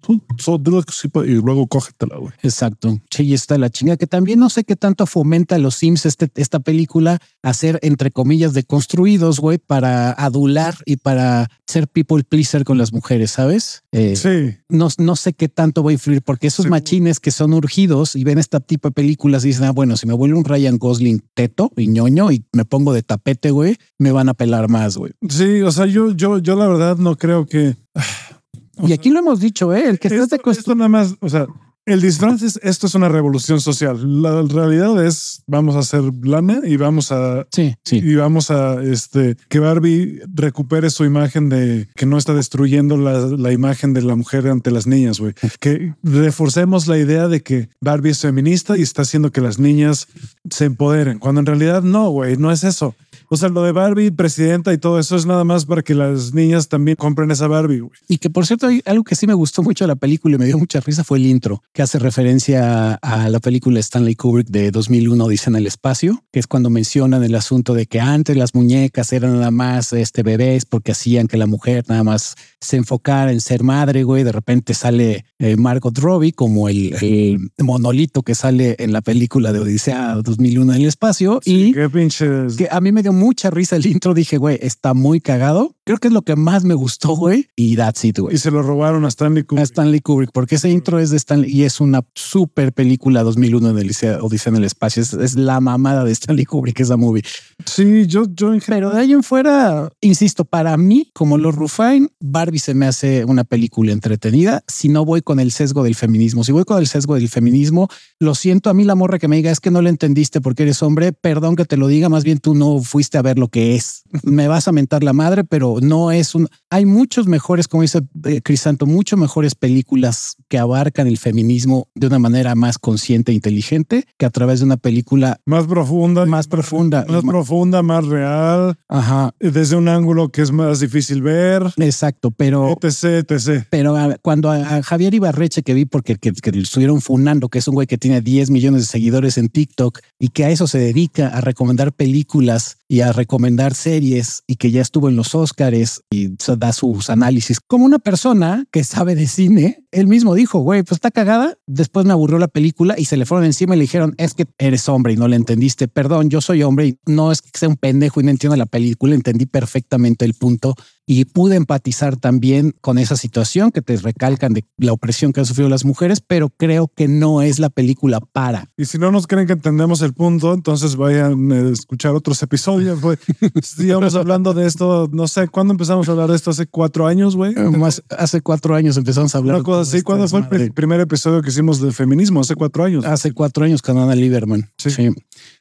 Tú 0.00 0.22
solo 0.38 0.58
de 0.58 0.70
las 0.70 0.86
que 0.86 0.92
sí, 0.92 1.10
y 1.26 1.34
luego 1.34 1.66
cógetela, 1.66 2.16
güey. 2.16 2.32
Exacto. 2.42 2.98
Sí, 3.10 3.24
y 3.24 3.34
está 3.34 3.58
la 3.58 3.68
chinga 3.68 3.98
que 3.98 4.06
también 4.06 4.38
no 4.38 4.48
sé 4.48 4.64
qué 4.64 4.76
tanto 4.76 5.04
fomenta 5.04 5.56
a 5.56 5.58
los 5.58 5.74
Sims 5.74 6.06
este, 6.06 6.30
esta 6.36 6.60
película 6.60 7.20
a 7.42 7.52
ser, 7.52 7.78
entre 7.82 8.10
comillas, 8.10 8.54
deconstruidos, 8.54 9.40
güey, 9.40 9.58
para 9.58 10.12
adular 10.12 10.74
y 10.86 10.96
para 10.96 11.50
ser 11.66 11.86
people 11.86 12.24
pleaser 12.24 12.64
con 12.64 12.78
las 12.78 12.94
mujeres, 12.94 13.32
¿sabes? 13.32 13.82
Eh, 13.92 14.16
sí. 14.16 14.56
No, 14.70 14.88
no 14.96 15.16
sé 15.16 15.34
qué 15.34 15.50
tanto 15.50 15.82
va 15.82 15.90
a 15.90 15.92
influir, 15.92 16.22
porque 16.22 16.46
esos 16.46 16.64
sí. 16.64 16.70
machines 16.70 17.20
que 17.20 17.30
son 17.30 17.52
urgidos 17.52 18.16
y 18.16 18.24
ven 18.24 18.38
este 18.38 18.58
tipo 18.60 18.88
de 18.88 18.92
películas 18.92 19.44
y 19.44 19.48
dicen, 19.48 19.64
ah, 19.64 19.72
bueno, 19.72 19.97
si 19.98 20.06
me 20.06 20.14
vuelve 20.14 20.36
un 20.36 20.44
Ryan 20.44 20.78
Gosling 20.78 21.22
teto 21.34 21.70
y 21.76 21.88
ñoño 21.88 22.32
y 22.32 22.44
me 22.52 22.64
pongo 22.64 22.92
de 22.92 23.02
tapete, 23.02 23.50
güey, 23.50 23.76
me 23.98 24.12
van 24.12 24.28
a 24.28 24.34
pelar 24.34 24.68
más, 24.68 24.96
güey. 24.96 25.12
Sí, 25.28 25.60
o 25.62 25.70
sea, 25.70 25.86
yo, 25.86 26.12
yo, 26.12 26.38
yo 26.38 26.56
la 26.56 26.66
verdad 26.66 26.96
no 26.96 27.16
creo 27.16 27.46
que. 27.46 27.76
O 28.80 28.84
y 28.84 28.86
sea, 28.86 28.94
aquí 28.94 29.10
lo 29.10 29.18
hemos 29.18 29.40
dicho, 29.40 29.74
¿eh? 29.74 29.88
El 29.88 29.98
que 29.98 30.06
esto, 30.06 30.22
estés 30.22 30.40
de 30.40 30.50
esto 30.52 30.74
nada 30.76 30.88
más, 30.88 31.16
o 31.18 31.28
sea, 31.28 31.48
el 31.88 32.00
disfraz 32.00 32.42
es, 32.42 32.60
esto 32.62 32.86
es 32.86 32.94
una 32.94 33.08
revolución 33.08 33.60
social. 33.60 34.22
La 34.22 34.42
realidad 34.42 35.04
es 35.04 35.42
vamos 35.46 35.76
a 35.76 35.80
hacer 35.80 36.02
lana 36.22 36.60
y 36.64 36.76
vamos 36.76 37.10
a 37.12 37.46
sí, 37.50 37.74
sí. 37.84 37.96
y 37.96 38.14
vamos 38.14 38.50
a 38.50 38.82
este 38.82 39.36
que 39.48 39.58
Barbie 39.58 40.20
recupere 40.34 40.90
su 40.90 41.04
imagen 41.04 41.48
de 41.48 41.88
que 41.96 42.06
no 42.06 42.18
está 42.18 42.34
destruyendo 42.34 42.96
la, 42.96 43.18
la 43.18 43.52
imagen 43.52 43.94
de 43.94 44.02
la 44.02 44.14
mujer 44.14 44.48
ante 44.48 44.70
las 44.70 44.86
niñas, 44.86 45.18
güey. 45.20 45.34
Que 45.60 45.94
reforcemos 46.02 46.86
la 46.86 46.98
idea 46.98 47.28
de 47.28 47.42
que 47.42 47.68
Barbie 47.80 48.10
es 48.10 48.20
feminista 48.20 48.76
y 48.76 48.82
está 48.82 49.02
haciendo 49.02 49.32
que 49.32 49.40
las 49.40 49.58
niñas 49.58 50.08
se 50.50 50.66
empoderen, 50.66 51.18
cuando 51.18 51.40
en 51.40 51.46
realidad 51.46 51.82
no, 51.82 52.10
güey, 52.10 52.36
no 52.36 52.52
es 52.52 52.64
eso. 52.64 52.94
O 53.28 53.36
sea, 53.36 53.48
lo 53.48 53.62
de 53.62 53.72
Barbie, 53.72 54.10
presidenta 54.10 54.72
y 54.72 54.78
todo 54.78 54.98
eso 54.98 55.16
es 55.16 55.26
nada 55.26 55.44
más 55.44 55.66
para 55.66 55.82
que 55.82 55.94
las 55.94 56.32
niñas 56.32 56.68
también 56.68 56.96
compren 56.96 57.30
esa 57.30 57.46
Barbie. 57.46 57.80
Güey. 57.80 57.92
Y 58.08 58.18
que 58.18 58.30
por 58.30 58.46
cierto, 58.46 58.66
hay 58.66 58.82
algo 58.86 59.04
que 59.04 59.14
sí 59.14 59.26
me 59.26 59.34
gustó 59.34 59.62
mucho 59.62 59.84
de 59.84 59.88
la 59.88 59.96
película 59.96 60.36
y 60.36 60.38
me 60.38 60.46
dio 60.46 60.58
mucha 60.58 60.80
risa 60.80 61.04
fue 61.04 61.18
el 61.18 61.26
intro, 61.26 61.62
que 61.72 61.82
hace 61.82 61.98
referencia 61.98 62.94
a 62.94 63.28
la 63.28 63.40
película 63.40 63.80
Stanley 63.80 64.14
Kubrick 64.14 64.48
de 64.48 64.70
2001, 64.70 65.28
Dicen 65.28 65.56
el 65.56 65.66
espacio, 65.66 66.24
que 66.32 66.40
es 66.40 66.46
cuando 66.46 66.70
mencionan 66.70 67.22
el 67.22 67.34
asunto 67.34 67.74
de 67.74 67.86
que 67.86 68.00
antes 68.00 68.36
las 68.36 68.54
muñecas 68.54 69.12
eran 69.12 69.34
nada 69.34 69.50
más 69.50 69.92
este, 69.92 70.22
bebés 70.22 70.64
porque 70.64 70.92
hacían 70.92 71.28
que 71.28 71.36
la 71.36 71.46
mujer 71.46 71.84
nada 71.88 72.02
más 72.02 72.34
se 72.60 72.76
enfocara 72.76 73.30
en 73.32 73.40
ser 73.40 73.62
madre, 73.62 74.04
güey. 74.04 74.24
De 74.24 74.32
repente 74.32 74.74
sale 74.74 75.24
eh, 75.38 75.56
Margot 75.56 75.96
Robbie 75.98 76.32
como 76.32 76.68
el, 76.68 76.94
el, 77.00 77.50
monolito 77.58 78.22
que 78.22 78.34
sale 78.34 78.76
en 78.78 78.92
la 78.92 79.00
película 79.02 79.52
de 79.52 79.60
Odisea 79.60 80.14
2001 80.14 80.72
en 80.72 80.80
el 80.80 80.88
espacio. 80.88 81.40
Sí, 81.42 81.68
y 81.68 81.72
qué 81.72 81.88
pinches. 81.90 82.56
que 82.56 82.68
a 82.70 82.80
mí 82.80 82.90
me 82.90 83.02
dio 83.02 83.12
mucha 83.18 83.50
risa 83.50 83.76
el 83.76 83.86
intro. 83.86 84.14
Dije, 84.14 84.38
güey, 84.38 84.58
está 84.62 84.94
muy 84.94 85.20
cagado. 85.20 85.76
Creo 85.84 85.98
que 85.98 86.08
es 86.08 86.14
lo 86.14 86.22
que 86.22 86.36
más 86.36 86.64
me 86.64 86.74
gustó, 86.74 87.16
güey. 87.16 87.48
Y 87.56 87.76
that's 87.76 88.04
it, 88.04 88.18
güey. 88.18 88.34
Y 88.34 88.38
se 88.38 88.50
lo 88.50 88.62
robaron 88.62 89.04
a 89.04 89.08
Stanley 89.08 89.42
Kubrick. 89.42 89.60
A 89.60 89.64
Stanley 89.64 90.00
Kubrick, 90.00 90.30
porque 90.32 90.56
ese 90.56 90.70
intro 90.70 90.98
es 90.98 91.10
de 91.10 91.16
Stanley 91.16 91.50
y 91.50 91.64
es 91.64 91.80
una 91.80 92.02
super 92.14 92.72
película 92.72 93.22
2001 93.22 93.72
de 93.72 93.82
Odisea, 93.82 94.22
Odisea 94.22 94.50
en 94.50 94.56
el 94.56 94.64
espacio. 94.64 95.02
Es, 95.02 95.14
es, 95.14 95.34
la 95.34 95.60
mamada 95.60 96.04
de 96.04 96.12
Stanley 96.12 96.44
Kubrick, 96.44 96.78
esa 96.80 96.96
movie. 96.96 97.22
Sí, 97.64 98.06
yo, 98.06 98.24
yo 98.34 98.52
en 98.52 98.60
Pero 98.66 98.90
de 98.90 99.00
ahí 99.00 99.12
en 99.12 99.22
fuera, 99.22 99.90
insisto, 100.02 100.44
para 100.44 100.76
mí, 100.76 101.10
como 101.14 101.38
los 101.38 101.54
Rufain, 101.54 102.10
Barbie 102.20 102.58
se 102.58 102.74
me 102.74 102.86
hace 102.86 103.24
una 103.24 103.44
película 103.44 103.92
entretenida. 103.92 104.62
Si 104.68 104.90
no 104.90 105.06
voy 105.06 105.22
con 105.22 105.40
el 105.40 105.52
sesgo 105.52 105.82
del 105.82 105.94
feminismo, 105.94 106.44
si 106.44 106.52
voy 106.52 106.64
con 106.64 106.78
el 106.78 106.86
sesgo 106.86 107.14
del 107.14 107.30
feminismo, 107.30 107.88
lo 108.20 108.34
siento 108.34 108.68
a 108.68 108.74
mí 108.74 108.84
la 108.84 108.94
morra 108.94 109.18
que 109.18 109.28
me 109.28 109.36
diga 109.36 109.50
es 109.50 109.60
que 109.60 109.70
no 109.70 109.80
lo 109.80 109.88
entendiste 109.88 110.42
porque 110.42 110.64
eres 110.64 110.82
hombre. 110.82 111.12
Perdón 111.12 111.56
que 111.56 111.64
te 111.64 111.78
lo 111.78 111.88
diga, 111.88 112.10
más 112.10 112.24
bien 112.24 112.40
tú 112.40 112.54
no 112.54 112.80
fuiste 112.82 113.07
a 113.16 113.22
ver 113.22 113.38
lo 113.38 113.48
que 113.48 113.74
es. 113.74 114.02
Me 114.22 114.48
vas 114.48 114.68
a 114.68 114.72
mentar 114.72 115.02
la 115.02 115.12
madre, 115.12 115.44
pero 115.44 115.76
no 115.80 116.10
es 116.10 116.34
un. 116.34 116.48
Hay 116.68 116.84
muchos 116.84 117.26
mejores, 117.26 117.68
como 117.68 117.82
dice 117.82 118.00
eh, 118.24 118.42
Crisanto, 118.42 118.84
mucho 118.84 119.16
mejores 119.16 119.54
películas 119.54 120.36
que 120.48 120.58
abarcan 120.58 121.06
el 121.06 121.16
feminismo 121.16 121.88
de 121.94 122.08
una 122.08 122.18
manera 122.18 122.54
más 122.54 122.78
consciente 122.78 123.32
e 123.32 123.34
inteligente 123.34 124.04
que 124.18 124.26
a 124.26 124.30
través 124.30 124.60
de 124.60 124.66
una 124.66 124.76
película 124.76 125.40
más 125.46 125.66
profunda, 125.66 126.26
más 126.26 126.48
profunda, 126.48 127.06
más 127.08 127.22
profunda, 127.22 127.82
más 127.82 128.04
real. 128.06 128.76
Ajá. 128.88 129.34
Desde 129.38 129.76
un 129.76 129.88
ángulo 129.88 130.28
que 130.30 130.42
es 130.42 130.52
más 130.52 130.80
difícil 130.80 131.22
ver. 131.22 131.62
Exacto, 131.76 132.30
pero 132.30 132.76
etc, 132.82 133.30
etc. 133.30 133.66
Pero 133.70 133.96
a, 133.96 134.16
cuando 134.20 134.50
a, 134.50 134.82
Javier 134.82 135.14
Ibarreche 135.14 135.62
que 135.62 135.74
vi 135.74 135.84
porque 135.84 136.16
que, 136.16 136.32
que 136.32 136.50
estuvieron 136.50 137.00
funando, 137.00 137.48
que 137.48 137.58
es 137.58 137.68
un 137.68 137.74
güey 137.74 137.86
que 137.86 137.98
tiene 137.98 138.20
10 138.20 138.50
millones 138.50 138.82
de 138.82 138.86
seguidores 138.86 139.38
en 139.38 139.48
TikTok 139.48 140.00
y 140.18 140.30
que 140.30 140.44
a 140.44 140.50
eso 140.50 140.66
se 140.66 140.78
dedica 140.78 141.28
a 141.28 141.40
recomendar 141.40 141.92
películas 141.92 142.77
y 142.88 143.02
a 143.02 143.12
recomendar 143.12 143.74
series 143.74 144.42
y 144.46 144.56
que 144.56 144.70
ya 144.70 144.80
estuvo 144.80 145.10
en 145.10 145.16
los 145.16 145.34
Oscars 145.34 146.00
y 146.10 146.30
da 146.56 146.72
sus 146.72 147.10
análisis 147.10 147.60
como 147.60 147.84
una 147.84 147.98
persona 147.98 148.64
que 148.72 148.82
sabe 148.82 149.14
de 149.14 149.26
cine. 149.26 149.84
Él 149.92 150.06
mismo 150.06 150.34
dijo, 150.34 150.60
güey, 150.60 150.82
pues 150.82 150.96
está 150.96 151.10
cagada. 151.10 151.58
Después 151.66 152.06
me 152.06 152.12
aburrió 152.12 152.38
la 152.38 152.48
película 152.48 152.94
y 152.96 153.04
se 153.04 153.18
le 153.18 153.26
fueron 153.26 153.44
encima 153.44 153.74
y 153.74 153.78
le 153.78 153.82
dijeron, 153.82 154.14
es 154.16 154.32
que 154.32 154.46
eres 154.56 154.88
hombre 154.88 155.12
y 155.12 155.16
no 155.16 155.28
le 155.28 155.36
entendiste. 155.36 155.86
Perdón, 155.86 156.30
yo 156.30 156.40
soy 156.40 156.62
hombre 156.62 156.86
y 156.86 156.98
no 157.06 157.30
es 157.30 157.42
que 157.42 157.50
sea 157.52 157.68
un 157.68 157.76
pendejo 157.76 158.20
y 158.20 158.24
no 158.24 158.30
entiendo 158.30 158.56
la 158.56 158.66
película. 158.66 159.14
Entendí 159.14 159.44
perfectamente 159.44 160.24
el 160.24 160.32
punto 160.32 160.74
y 161.10 161.24
pude 161.24 161.56
empatizar 161.56 162.16
también 162.16 162.74
con 162.82 162.98
esa 162.98 163.16
situación 163.16 163.72
que 163.72 163.80
te 163.80 163.96
recalcan 163.96 164.52
de 164.52 164.66
la 164.76 164.92
opresión 164.92 165.32
que 165.32 165.40
han 165.40 165.46
sufrido 165.46 165.70
las 165.70 165.86
mujeres, 165.86 166.20
pero 166.20 166.50
creo 166.50 166.92
que 166.94 167.08
no 167.08 167.40
es 167.40 167.58
la 167.58 167.70
película 167.70 168.20
para. 168.20 168.68
Y 168.76 168.84
si 168.84 168.98
no 168.98 169.10
nos 169.10 169.26
creen 169.26 169.46
que 169.46 169.54
entendemos 169.54 170.02
el 170.02 170.12
punto, 170.12 170.52
entonces 170.52 170.96
vayan 170.96 171.50
a 171.50 171.70
escuchar 171.70 172.14
otros 172.14 172.42
episodios. 172.42 173.00
Güey. 173.00 173.16
Sigamos 173.62 174.16
hablando 174.16 174.52
de 174.52 174.66
esto, 174.66 175.08
no 175.10 175.26
sé, 175.28 175.48
¿cuándo 175.48 175.72
empezamos 175.72 176.06
a 176.10 176.12
hablar 176.12 176.28
de 176.28 176.36
esto? 176.36 176.50
¿Hace 176.50 176.66
cuatro 176.66 177.06
años, 177.06 177.36
güey? 177.36 177.54
Más, 177.54 178.02
hace 178.10 178.42
cuatro 178.42 178.74
años 178.74 178.98
empezamos 178.98 179.34
a 179.34 179.38
hablar. 179.38 179.56
Una 179.56 179.64
cosa 179.64 179.90
así, 179.90 180.02
¿cuándo 180.02 180.28
fue 180.28 180.44
el 180.50 180.72
primer 180.72 181.00
episodio 181.00 181.40
que 181.40 181.48
hicimos 181.48 181.80
del 181.80 181.94
feminismo? 181.94 182.42
Hace 182.42 182.54
cuatro 182.54 182.84
años. 182.84 183.06
Hace 183.06 183.32
cuatro 183.32 183.64
años 183.64 183.80
con 183.80 183.96
Ana 183.96 184.14
Lieberman. 184.14 184.70
Sí. 184.76 184.90
sí. 184.90 185.08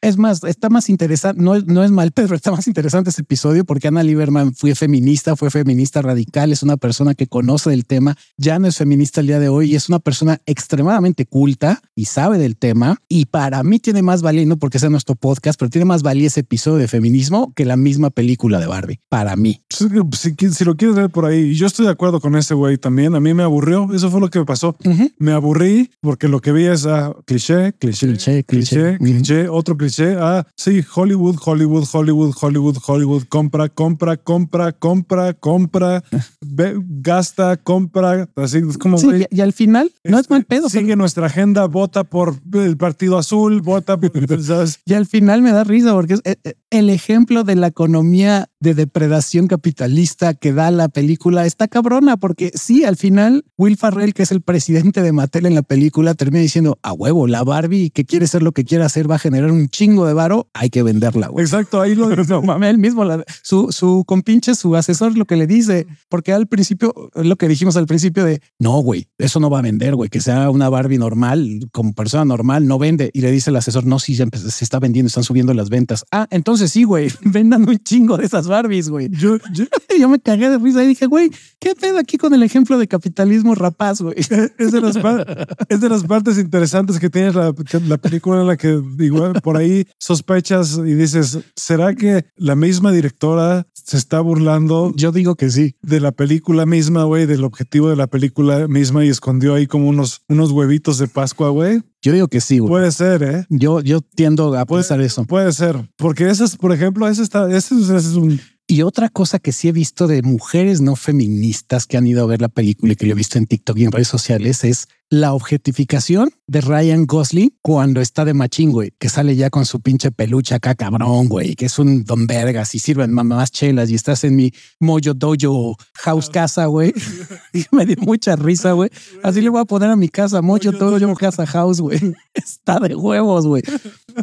Es 0.02 0.18
más, 0.18 0.44
está 0.44 0.70
más 0.70 0.90
interesante, 0.90 1.42
no, 1.42 1.58
no 1.62 1.86
es 1.86 1.92
mal, 1.92 2.12
pero 2.16 2.36
está 2.36 2.52
más 2.52 2.68
interesante 2.68 3.12
ese 3.12 3.22
episodio 3.22 3.64
porque 3.64 3.88
Ana 3.88 4.04
Lieberman 4.04 4.54
fue 4.54 4.76
feminista, 4.76 5.37
fue 5.38 5.50
feminista 5.50 6.02
radical, 6.02 6.52
es 6.52 6.64
una 6.64 6.78
persona 6.78 7.16
que 7.16 7.28
conoce 7.28 7.70
del 7.70 7.86
tema, 7.86 8.18
ya 8.38 8.60
no 8.60 8.68
es 8.68 8.78
feminista 8.78 9.22
el 9.22 9.28
día 9.28 9.40
de 9.40 9.50
hoy 9.50 9.72
y 9.72 9.76
es 9.76 9.90
una 9.90 10.00
persona 10.00 10.42
extremadamente 10.46 11.26
culta 11.26 11.82
y 11.96 12.06
sabe 12.06 12.38
del 12.38 12.58
tema. 12.58 12.98
Y 13.08 13.26
para 13.26 13.64
mí 13.64 13.80
tiene 13.80 14.02
más 14.02 14.22
valía, 14.22 14.46
no 14.46 14.58
porque 14.58 14.80
sea 14.80 14.90
nuestro 14.90 15.16
podcast, 15.16 15.60
pero 15.60 15.70
tiene 15.70 15.86
más 15.86 16.04
valía 16.04 16.28
ese 16.28 16.42
episodio 16.42 16.78
de 16.78 16.88
feminismo 16.88 17.54
que 17.56 17.66
la 17.66 17.78
misma 17.78 18.10
película 18.10 18.60
de 18.60 18.68
Barbie. 18.68 19.00
Para 19.10 19.36
mí. 19.36 19.62
Si, 19.70 19.88
si, 20.14 20.54
si 20.54 20.66
lo 20.66 20.76
quieres 20.76 20.96
ver 20.96 21.10
por 21.10 21.26
ahí, 21.26 21.54
yo 21.56 21.68
estoy 21.68 21.86
de 21.86 21.92
acuerdo 21.92 22.20
con 22.20 22.36
ese 22.36 22.54
güey 22.54 22.78
también. 22.78 23.16
A 23.16 23.20
mí 23.20 23.34
me 23.34 23.44
aburrió. 23.44 23.94
Eso 23.94 24.10
fue 24.10 24.20
lo 24.20 24.30
que 24.30 24.40
me 24.40 24.46
pasó. 24.46 24.76
Uh 24.84 24.90
-huh. 24.90 25.14
Me 25.18 25.32
aburrí 25.32 25.92
porque 26.02 26.28
lo 26.28 26.40
que 26.42 26.52
vi 26.52 26.66
es 26.66 26.86
ah, 26.86 27.14
cliché, 27.26 27.74
cliché, 27.74 28.08
cliché, 28.08 28.44
cliché, 28.44 28.44
cliché, 28.44 28.98
cliché, 28.98 29.50
otro 29.50 29.78
cliché. 29.78 30.16
Ah, 30.20 30.46
sí, 30.56 30.84
Hollywood, 30.96 31.38
Hollywood, 31.44 31.86
Hollywood, 31.92 32.34
Hollywood, 32.40 32.78
Hollywood, 32.86 33.24
compra, 33.30 33.70
compra, 33.70 34.18
compra, 34.18 34.72
compra, 34.72 35.27
compra, 35.34 36.04
ve, 36.42 36.76
gasta, 36.88 37.58
compra. 37.58 38.30
Así 38.36 38.60
es 38.60 38.78
como. 38.78 38.98
Sí, 38.98 39.08
y, 39.30 39.38
y, 39.38 39.42
al 39.42 39.54
final 39.54 39.92
este, 39.94 40.10
no 40.10 40.20
es 40.20 40.30
mal 40.30 40.44
pedo. 40.46 40.70
Sigue 40.70 40.86
pero... 40.86 40.98
nuestra 40.98 41.26
agenda, 41.28 41.66
vota 41.66 42.04
por 42.04 42.36
el 42.54 42.78
Partido 42.78 43.18
Azul, 43.18 43.62
vota 43.62 43.98
por. 43.98 44.12
¿sabes? 44.44 44.80
Y 44.86 44.94
al 44.94 45.06
final 45.06 45.42
me 45.42 45.52
da 45.52 45.64
risa 45.64 45.94
porque 45.94 46.16
es 46.24 46.56
el 46.70 46.90
ejemplo 46.90 47.44
de 47.44 47.56
la 47.56 47.68
economía 47.68 48.50
de 48.60 48.74
depredación 48.74 49.48
capitalista 49.48 50.34
que 50.34 50.54
da 50.54 50.72
la 50.72 50.90
película 50.90 51.46
está 51.46 51.68
cabrona, 51.68 52.18
porque 52.18 52.52
sí, 52.56 52.84
al 52.86 52.96
final 52.96 53.46
Will 53.58 53.78
Farrell, 53.78 54.14
que 54.14 54.24
es 54.24 54.32
el 54.32 54.42
presidente 54.42 55.02
de 55.02 55.12
Mattel 55.12 55.46
en 55.46 55.56
la 55.56 55.62
película, 55.62 56.14
termina 56.16 56.42
diciendo 56.42 56.80
a 56.82 56.94
huevo, 56.94 57.28
la 57.28 57.44
Barbie 57.44 57.90
que 57.92 58.06
quiere 58.06 58.26
ser 58.28 58.42
lo 58.44 58.52
que 58.54 58.64
quiera 58.66 58.86
hacer 58.86 59.10
va 59.10 59.16
a 59.16 59.20
generar 59.20 59.52
un 59.52 59.70
chingo 59.70 60.06
de 60.08 60.14
varo, 60.14 60.50
hay 60.54 60.70
que 60.70 60.82
venderla. 60.84 61.28
Güey. 61.28 61.46
Exacto, 61.46 61.82
ahí 61.82 61.94
lo 61.96 62.10
no 62.16 62.42
mames, 62.42 62.70
él 62.72 62.78
mismo, 62.78 63.04
la- 63.04 63.24
su, 63.44 63.72
su 63.72 64.04
compinche, 64.08 64.56
su 64.56 64.76
asesor, 64.76 65.18
lo 65.18 65.26
que 65.26 65.36
le 65.36 65.46
dice, 65.48 65.86
porque 66.10 66.34
al 66.34 66.48
principio, 66.48 66.94
lo 67.16 67.36
que 67.36 67.48
dijimos 67.48 67.78
al 67.78 67.86
principio 67.86 68.26
de 68.26 68.42
no, 68.60 68.80
güey, 68.82 69.08
eso 69.18 69.40
no 69.40 69.50
va 69.50 69.60
a 69.60 69.62
vender, 69.64 69.96
güey, 69.96 70.10
que 70.10 70.20
sea 70.22 70.50
una 70.50 70.70
Barbie 70.70 70.98
normal, 70.98 71.68
como 71.72 71.94
persona 71.94 72.26
normal, 72.26 72.66
no 72.68 72.80
vende. 72.80 73.12
Y 73.14 73.22
le 73.22 73.32
dice 73.32 73.50
el 73.52 73.56
asesor, 73.56 73.86
no, 73.86 74.00
sí, 74.00 74.16
ya 74.16 74.26
empe- 74.26 74.38
se 74.38 74.64
está 74.64 74.80
vendiendo, 74.80 75.08
están 75.08 75.24
subiendo 75.24 75.54
las 75.54 75.70
ventas. 75.70 76.06
Ah, 76.12 76.28
entonces 76.32 76.72
sí, 76.72 76.84
güey, 76.84 77.10
vendan 77.22 77.68
un 77.68 77.78
chingo 77.78 78.18
de 78.18 78.26
esas 78.26 78.47
Barbies, 78.48 78.90
güey. 78.90 79.10
yo, 79.12 79.38
yo- 79.54 79.66
Yo 80.00 80.08
me 80.10 80.20
cagué 80.20 80.48
de 80.52 80.60
risa 80.60 80.84
y 80.84 80.88
dije, 80.90 81.08
güey, 81.08 81.32
¿qué 81.60 81.74
pedo 81.74 81.98
aquí 81.98 82.18
con 82.20 82.32
el 82.36 82.44
ejemplo 82.44 82.78
de 82.78 82.88
capitalismo 82.88 83.56
rapaz, 83.56 84.00
güey? 84.00 84.14
es 84.60 84.72
de 84.72 84.80
las 84.80 84.96
pa- 85.00 85.26
es 85.70 85.82
de 85.82 85.90
las 85.90 86.04
partes 86.04 86.38
interesantes 86.38 87.00
que 87.00 87.10
tienes 87.10 87.34
la, 87.34 87.52
la 87.88 87.98
película 87.98 88.42
en 88.42 88.48
la 88.48 88.58
que 88.58 88.80
igual 89.00 89.42
por 89.42 89.58
ahí 89.58 89.88
sospechas 89.98 90.78
y 90.78 90.94
dices, 90.94 91.40
¿será 91.56 91.96
que 91.96 92.26
la 92.36 92.56
misma 92.56 92.92
directora 92.92 93.66
se 93.74 93.98
está 93.98 94.20
burlando 94.20 94.94
Yo 94.96 95.12
digo 95.12 95.36
que 95.36 95.50
sí. 95.50 95.76
de 95.82 96.00
la 96.00 96.12
película 96.12 96.66
misma, 96.68 97.06
güey, 97.06 97.26
del 97.26 97.44
objetivo 97.44 97.90
de 97.90 97.96
la 97.96 98.06
película 98.08 98.68
misma 98.68 99.04
y 99.04 99.10
escondió 99.10 99.56
ahí 99.56 99.66
como 99.66 99.88
unos, 99.90 100.22
unos 100.28 100.52
huevitos 100.52 101.00
de 101.00 101.08
Pascua, 101.08 101.50
güey? 101.50 101.82
Yo 102.02 102.14
digo 102.14 102.28
que 102.28 102.42
sí, 102.42 102.60
güey. 102.60 102.70
Puede 102.70 102.92
ser, 102.92 103.24
¿eh? 103.24 103.46
Yo, 103.50 103.82
yo 103.82 104.02
tiendo 104.02 104.58
a 104.58 104.66
Puede- 104.66 104.84
pensar 104.84 105.02
eso. 105.02 105.26
Puede 105.26 105.52
ser, 105.52 105.76
porque 105.98 106.30
esas, 106.30 106.56
por 106.56 106.72
ejemplo, 106.72 107.08
ese 107.08 107.24
está, 107.24 107.48
ese, 107.50 107.76
es- 107.76 107.90
ese 107.90 107.96
es 107.98 108.16
un, 108.16 108.40
Y 108.70 108.82
otra 108.82 109.08
cosa 109.08 109.40
que 109.40 109.54
sí 109.54 109.70
he 109.70 109.72
visto 109.72 110.08
de 110.08 110.22
mujeres 110.24 110.82
no 110.82 110.98
feministas 110.98 111.86
que 111.86 111.96
han 111.96 112.06
ido 112.06 112.22
a 112.22 112.28
ver 112.28 112.42
la 112.42 112.50
película 112.50 112.92
y 112.92 112.96
que 112.98 113.08
yo 113.08 113.14
he 113.14 113.16
visto 113.16 113.38
en 113.38 113.48
TikTok 113.48 113.78
y 113.78 113.86
en 113.86 113.94
redes 113.94 114.10
sociales 114.10 114.66
es 114.66 114.90
la 115.10 115.34
objetificación 115.34 116.32
de 116.48 116.60
Ryan 116.60 117.06
Gosling 117.06 117.56
cuando 117.62 118.02
está 118.02 118.26
de 118.26 118.34
machín, 118.34 118.72
güey, 118.72 118.92
que 119.00 119.08
sale 119.08 119.38
ya 119.38 119.50
con 119.50 119.66
su 119.66 119.80
pinche 119.80 120.12
peluche 120.12 120.54
acá 120.54 120.76
cabrón, 120.76 121.30
güey, 121.30 121.56
que 121.56 121.68
es 121.68 121.80
un 121.80 122.04
don 122.04 122.28
vergas 122.28 122.76
y 122.76 122.80
sirven 122.80 123.14
mamás 123.14 123.52
chelas 123.52 123.90
y 123.90 123.96
estás 123.96 124.26
en 124.26 124.36
mi 124.36 124.52
Mojo 124.80 125.14
Dojo 125.14 125.78
House 125.94 126.30
Casa, 126.30 126.66
güey. 126.66 126.94
Y 127.54 127.66
me 127.72 127.86
dio 127.86 127.96
mucha 128.00 128.36
risa, 128.36 128.74
güey. 128.74 128.90
Así 129.24 129.42
le 129.42 129.50
voy 129.50 129.62
a 129.62 129.66
poner 129.66 129.90
a 129.90 129.96
mi 129.96 130.10
casa, 130.10 130.42
Mojo 130.42 130.72
Dojo 130.74 131.16
Casa 131.16 131.46
House, 131.46 131.80
güey. 131.80 132.00
Está 132.34 132.80
de 132.80 132.94
huevos, 132.94 133.48
güey. 133.48 133.64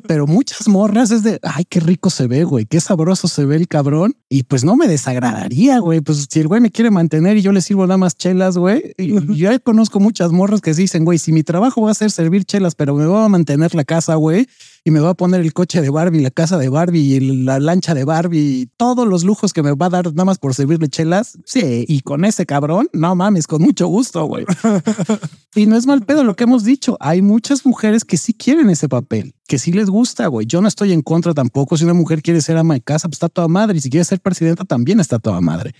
Pero 0.06 0.26
muchas 0.26 0.68
morras 0.68 1.10
es 1.10 1.22
de, 1.22 1.38
ay, 1.42 1.64
qué 1.64 1.80
rico 1.80 2.10
se 2.10 2.26
ve, 2.26 2.44
güey, 2.44 2.66
qué 2.66 2.80
sabroso 2.80 3.28
se 3.28 3.44
ve 3.44 3.56
el 3.56 3.68
cabrón. 3.68 4.16
Y 4.28 4.44
pues 4.44 4.64
no 4.64 4.76
me 4.76 4.88
desagradaría, 4.88 5.78
güey. 5.78 6.00
Pues 6.00 6.26
si 6.28 6.40
el 6.40 6.48
güey 6.48 6.60
me 6.60 6.70
quiere 6.70 6.90
mantener 6.90 7.36
y 7.36 7.42
yo 7.42 7.52
le 7.52 7.60
sirvo 7.60 7.86
nada 7.86 7.98
más 7.98 8.16
chelas, 8.16 8.58
güey. 8.58 8.94
y 8.98 9.12
Yo 9.12 9.50
ya 9.50 9.58
conozco 9.58 10.00
muchas 10.00 10.32
morras 10.32 10.60
que 10.60 10.74
dicen, 10.74 11.04
güey, 11.04 11.18
si 11.18 11.32
mi 11.32 11.42
trabajo 11.42 11.82
va 11.82 11.90
a 11.90 11.94
ser 11.94 12.10
servir 12.10 12.44
chelas, 12.44 12.74
pero 12.74 12.94
me 12.94 13.06
va 13.06 13.24
a 13.24 13.28
mantener 13.28 13.74
la 13.74 13.84
casa, 13.84 14.14
güey, 14.16 14.46
y 14.84 14.90
me 14.90 15.00
va 15.00 15.10
a 15.10 15.14
poner 15.14 15.40
el 15.40 15.54
coche 15.54 15.80
de 15.80 15.88
Barbie, 15.88 16.20
la 16.20 16.30
casa 16.30 16.58
de 16.58 16.68
Barbie 16.68 17.20
la 17.20 17.58
lancha 17.58 17.94
de 17.94 18.04
Barbie, 18.04 18.68
todos 18.76 19.08
los 19.08 19.24
lujos 19.24 19.52
que 19.52 19.62
me 19.62 19.72
va 19.72 19.86
a 19.86 19.90
dar 19.90 20.06
nada 20.12 20.26
más 20.26 20.38
por 20.38 20.54
servirle 20.54 20.88
chelas. 20.88 21.38
Sí, 21.46 21.86
y 21.88 22.00
con 22.02 22.24
ese 22.24 22.44
cabrón, 22.44 22.88
no 22.92 23.14
mames, 23.14 23.46
con 23.46 23.62
mucho 23.62 23.86
gusto, 23.88 24.24
güey. 24.26 24.44
Y 25.56 25.66
no 25.66 25.76
es 25.76 25.86
mal 25.86 26.02
pedo 26.02 26.24
lo 26.24 26.34
que 26.34 26.44
hemos 26.44 26.64
dicho. 26.64 26.96
Hay 26.98 27.22
muchas 27.22 27.64
mujeres 27.64 28.04
que 28.04 28.16
sí 28.16 28.34
quieren 28.34 28.70
ese 28.70 28.88
papel, 28.88 29.36
que 29.46 29.60
sí 29.60 29.70
les 29.70 29.88
gusta, 29.88 30.26
güey. 30.26 30.46
Yo 30.46 30.60
no 30.60 30.66
estoy 30.66 30.92
en 30.92 31.00
contra 31.00 31.32
tampoco. 31.32 31.76
Si 31.76 31.84
una 31.84 31.94
mujer 31.94 32.22
quiere 32.22 32.40
ser 32.40 32.56
ama 32.56 32.74
de 32.74 32.80
casa, 32.80 33.06
pues 33.06 33.16
está 33.16 33.28
toda 33.28 33.46
madre. 33.46 33.78
Y 33.78 33.80
si 33.80 33.88
quiere 33.88 34.04
ser 34.04 34.20
presidenta, 34.20 34.64
también 34.64 34.98
está 34.98 35.20
toda 35.20 35.40
madre. 35.40 35.72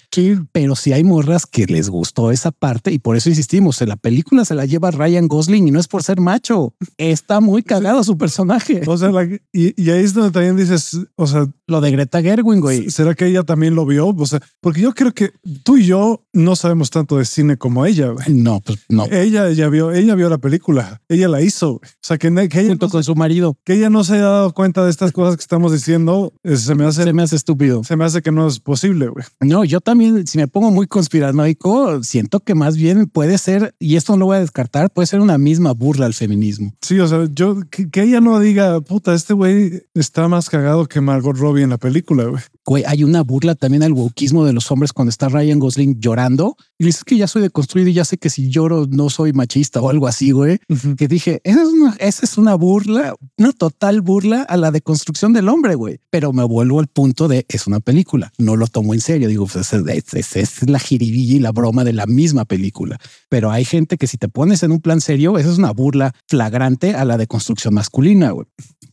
Pero 0.53 0.77
si 0.77 0.93
hay 0.93 1.03
morras 1.03 1.45
que 1.45 1.67
les 1.67 1.91
gustó 1.91 2.31
esa 2.31 2.53
parte 2.53 2.93
y 2.93 3.01
por 3.01 3.17
eso 3.17 3.29
insistimos, 3.29 3.83
en 3.83 3.89
la 3.89 3.97
película 3.97 4.45
se 4.45 4.55
la 4.55 4.65
lleva 4.65 4.93
Ryan 4.93 5.27
Gosling 5.27 5.67
y 5.67 5.71
no 5.73 5.81
es 5.81 5.89
por 5.89 6.05
ser 6.05 6.21
macho. 6.21 6.73
Está 6.97 7.41
muy 7.41 7.65
cagado 7.65 8.05
su 8.05 8.17
personaje. 8.17 8.81
o 8.95 8.99
sea, 8.99 9.11
la- 9.11 9.24
y, 9.24 9.40
y 9.82 9.90
ahí 9.90 10.03
es 10.05 10.14
donde 10.14 10.30
también 10.30 10.57
dices, 10.57 10.99
o 11.16 11.26
sea, 11.26 11.47
Lo 11.66 11.80
de 11.80 11.90
Greta 11.90 12.20
Gerwig, 12.22 12.61
güey. 12.61 12.90
¿será 12.90 13.14
que 13.14 13.26
ella 13.26 13.42
también 13.42 13.74
lo 13.74 13.86
vio? 13.86 14.09
O 14.09 14.26
sea, 14.26 14.40
porque 14.61 14.80
yo 14.82 14.92
creo 14.92 15.12
que 15.12 15.30
tú 15.62 15.76
y 15.78 15.86
yo 15.86 16.24
no 16.32 16.57
sabemos 16.57 16.90
tanto 16.90 17.16
de 17.16 17.24
cine 17.24 17.57
como 17.57 17.86
ella, 17.86 18.09
güey. 18.11 18.34
No, 18.34 18.61
pues 18.61 18.80
no. 18.88 19.07
Ella, 19.11 19.49
ella 19.49 19.68
vio, 19.68 19.90
ella 19.92 20.14
vio 20.14 20.28
la 20.28 20.38
película, 20.38 21.01
ella 21.09 21.28
la 21.28 21.40
hizo. 21.42 21.78
güey. 21.78 21.90
O 21.90 21.97
sea, 22.03 22.18
que, 22.18 22.28
ella, 22.28 22.68
Junto 22.68 22.86
no, 22.86 22.90
con 22.92 23.03
su 23.05 23.14
marido. 23.14 23.57
que 23.64 23.74
ella 23.74 23.88
no 23.90 24.05
se 24.05 24.14
haya 24.14 24.24
dado 24.24 24.53
cuenta 24.53 24.84
de 24.84 24.90
estas 24.90 25.12
cosas 25.12 25.36
que 25.36 25.40
estamos 25.42 25.72
diciendo, 25.72 26.32
eh, 26.42 26.57
se 26.57 26.74
me 26.74 26.84
hace, 26.84 27.05
Se 27.05 27.12
me 27.12 27.22
hace 27.22 27.36
estúpido. 27.36 27.82
se 27.84 27.97
me 27.97 28.05
hace 28.05 28.20
que 28.22 28.30
no 28.32 28.47
es 28.47 28.61
posible, 28.61 29.09
güey. 29.09 29.24
No, 29.40 29.64
yo 29.64 29.80
también, 29.80 30.26
si 30.26 30.36
me 30.38 30.49
pongo 30.49 30.70
muy 30.70 30.86
conspiranoico, 30.86 32.03
siento 32.03 32.40
que 32.40 32.55
más 32.55 32.76
bien 32.76 33.07
puede 33.07 33.38
ser, 33.38 33.74
y 33.78 33.97
esto 33.97 34.12
no 34.12 34.18
lo 34.20 34.26
voy 34.26 34.36
a 34.36 34.40
descartar, 34.40 34.90
puede 34.92 35.07
ser 35.07 35.20
una 35.20 35.38
misma 35.38 35.72
burla 35.72 36.07
al 36.07 36.14
feminismo. 36.14 36.74
Sí, 36.82 36.99
o 37.01 37.09
sea, 37.09 37.26
yo, 37.32 37.61
que, 37.70 37.90
que 37.90 38.03
ella 38.03 38.20
no 38.20 38.38
diga, 38.40 38.80
puta, 38.85 39.14
este 39.14 39.35
güey 39.35 39.82
está 39.95 40.28
más 40.28 40.49
cagado 40.49 40.87
que 40.87 41.01
Margot 41.01 41.37
Robbie 41.37 41.64
en 41.64 41.70
la 41.70 41.78
película, 41.78 42.24
güey. 42.24 42.43
Güey, 42.67 42.83
hay 42.87 43.05
una 43.05 43.23
burla 43.23 43.55
también 43.55 43.83
al 43.83 43.93
wokismo 43.93 44.47
de 44.47 44.55
los 44.55 44.71
hombres 44.71 44.95
cuando 44.95 45.11
está 45.11 45.29
Ryan 45.29 45.59
Gosling 45.59 46.01
llorando 46.01 46.57
y 46.79 46.85
le 46.85 46.89
dices 46.89 47.05
que 47.05 47.19
ya 47.19 47.27
soy 47.29 47.43
deconstruido 47.43 47.91
y 47.91 47.93
ya 47.93 48.07
sé 48.07 48.17
que 48.17 48.31
si 48.31 48.49
lloro 48.49 48.87
no 48.89 49.11
soy 49.11 49.35
machista 49.35 49.83
o 49.83 49.91
algo 49.91 50.07
así, 50.07 50.31
güey. 50.31 50.59
Que 50.97 51.07
dije, 51.07 51.43
esa 51.45 51.62
es 51.62 51.69
una, 51.69 51.95
esa 51.99 52.25
es 52.25 52.39
una 52.39 52.55
burla, 52.55 53.15
una 53.37 53.53
total 53.53 54.01
burla 54.01 54.43
a 54.43 54.57
la 54.57 54.71
deconstrucción 54.71 55.35
del 55.35 55.51
hombre, 55.51 55.75
güey. 55.75 56.01
Pero 56.09 56.33
me 56.33 56.43
vuelvo 56.45 56.81
al 56.81 56.87
punto 56.87 57.29
de 57.29 57.45
es 57.51 57.67
una 57.67 57.81
película, 57.81 58.33
no 58.39 58.57
lo 58.57 58.67
tomo 58.67 58.95
en 58.95 59.01
serio. 59.03 59.29
Digo, 59.29 59.47
pues 59.47 59.73
es, 59.73 59.87
es- 59.87 60.15
es- 60.15 60.37
es 60.62 60.71
la 60.71 60.79
jiribilla 60.79 61.37
y 61.37 61.41
la 61.41 61.53
broma 61.53 61.85
de 61.85 61.93
la 61.93 62.07
misma 62.07 62.47
película. 62.47 62.99
Pero 63.29 63.51
hay 63.51 63.67
gente 63.67 63.99
que 63.99 64.07
si 64.07 64.17
te 64.17 64.29
pones 64.29 64.62
en 64.62 64.73
un 64.73 64.81
plan 64.81 65.03
serio, 65.03 65.37
esa 65.37 65.51
es 65.53 65.59
una 65.59 65.71
burla 65.73 66.15
flagrante 66.29 66.95
a 66.95 67.05
la 67.05 67.19
deconstrucción 67.19 67.75
masculina, 67.75 68.31
güey. 68.31 68.47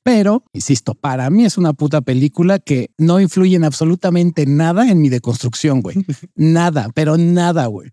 Pero, 0.04 0.44
insisto, 0.52 0.96
para 0.96 1.30
mí 1.30 1.46
es 1.46 1.60
una 1.60 1.74
puta 1.74 2.02
película 2.02 2.58
que 2.58 2.90
no 2.98 3.20
influye 3.22 3.60
en 3.62 3.66
absolutamente 3.66 4.46
nada 4.46 4.90
en 4.90 5.02
mi 5.02 5.10
deconstrucción, 5.10 5.82
güey. 5.82 5.98
Nada, 6.36 6.90
pero 6.94 7.18
nada, 7.18 7.66
güey. 7.68 7.92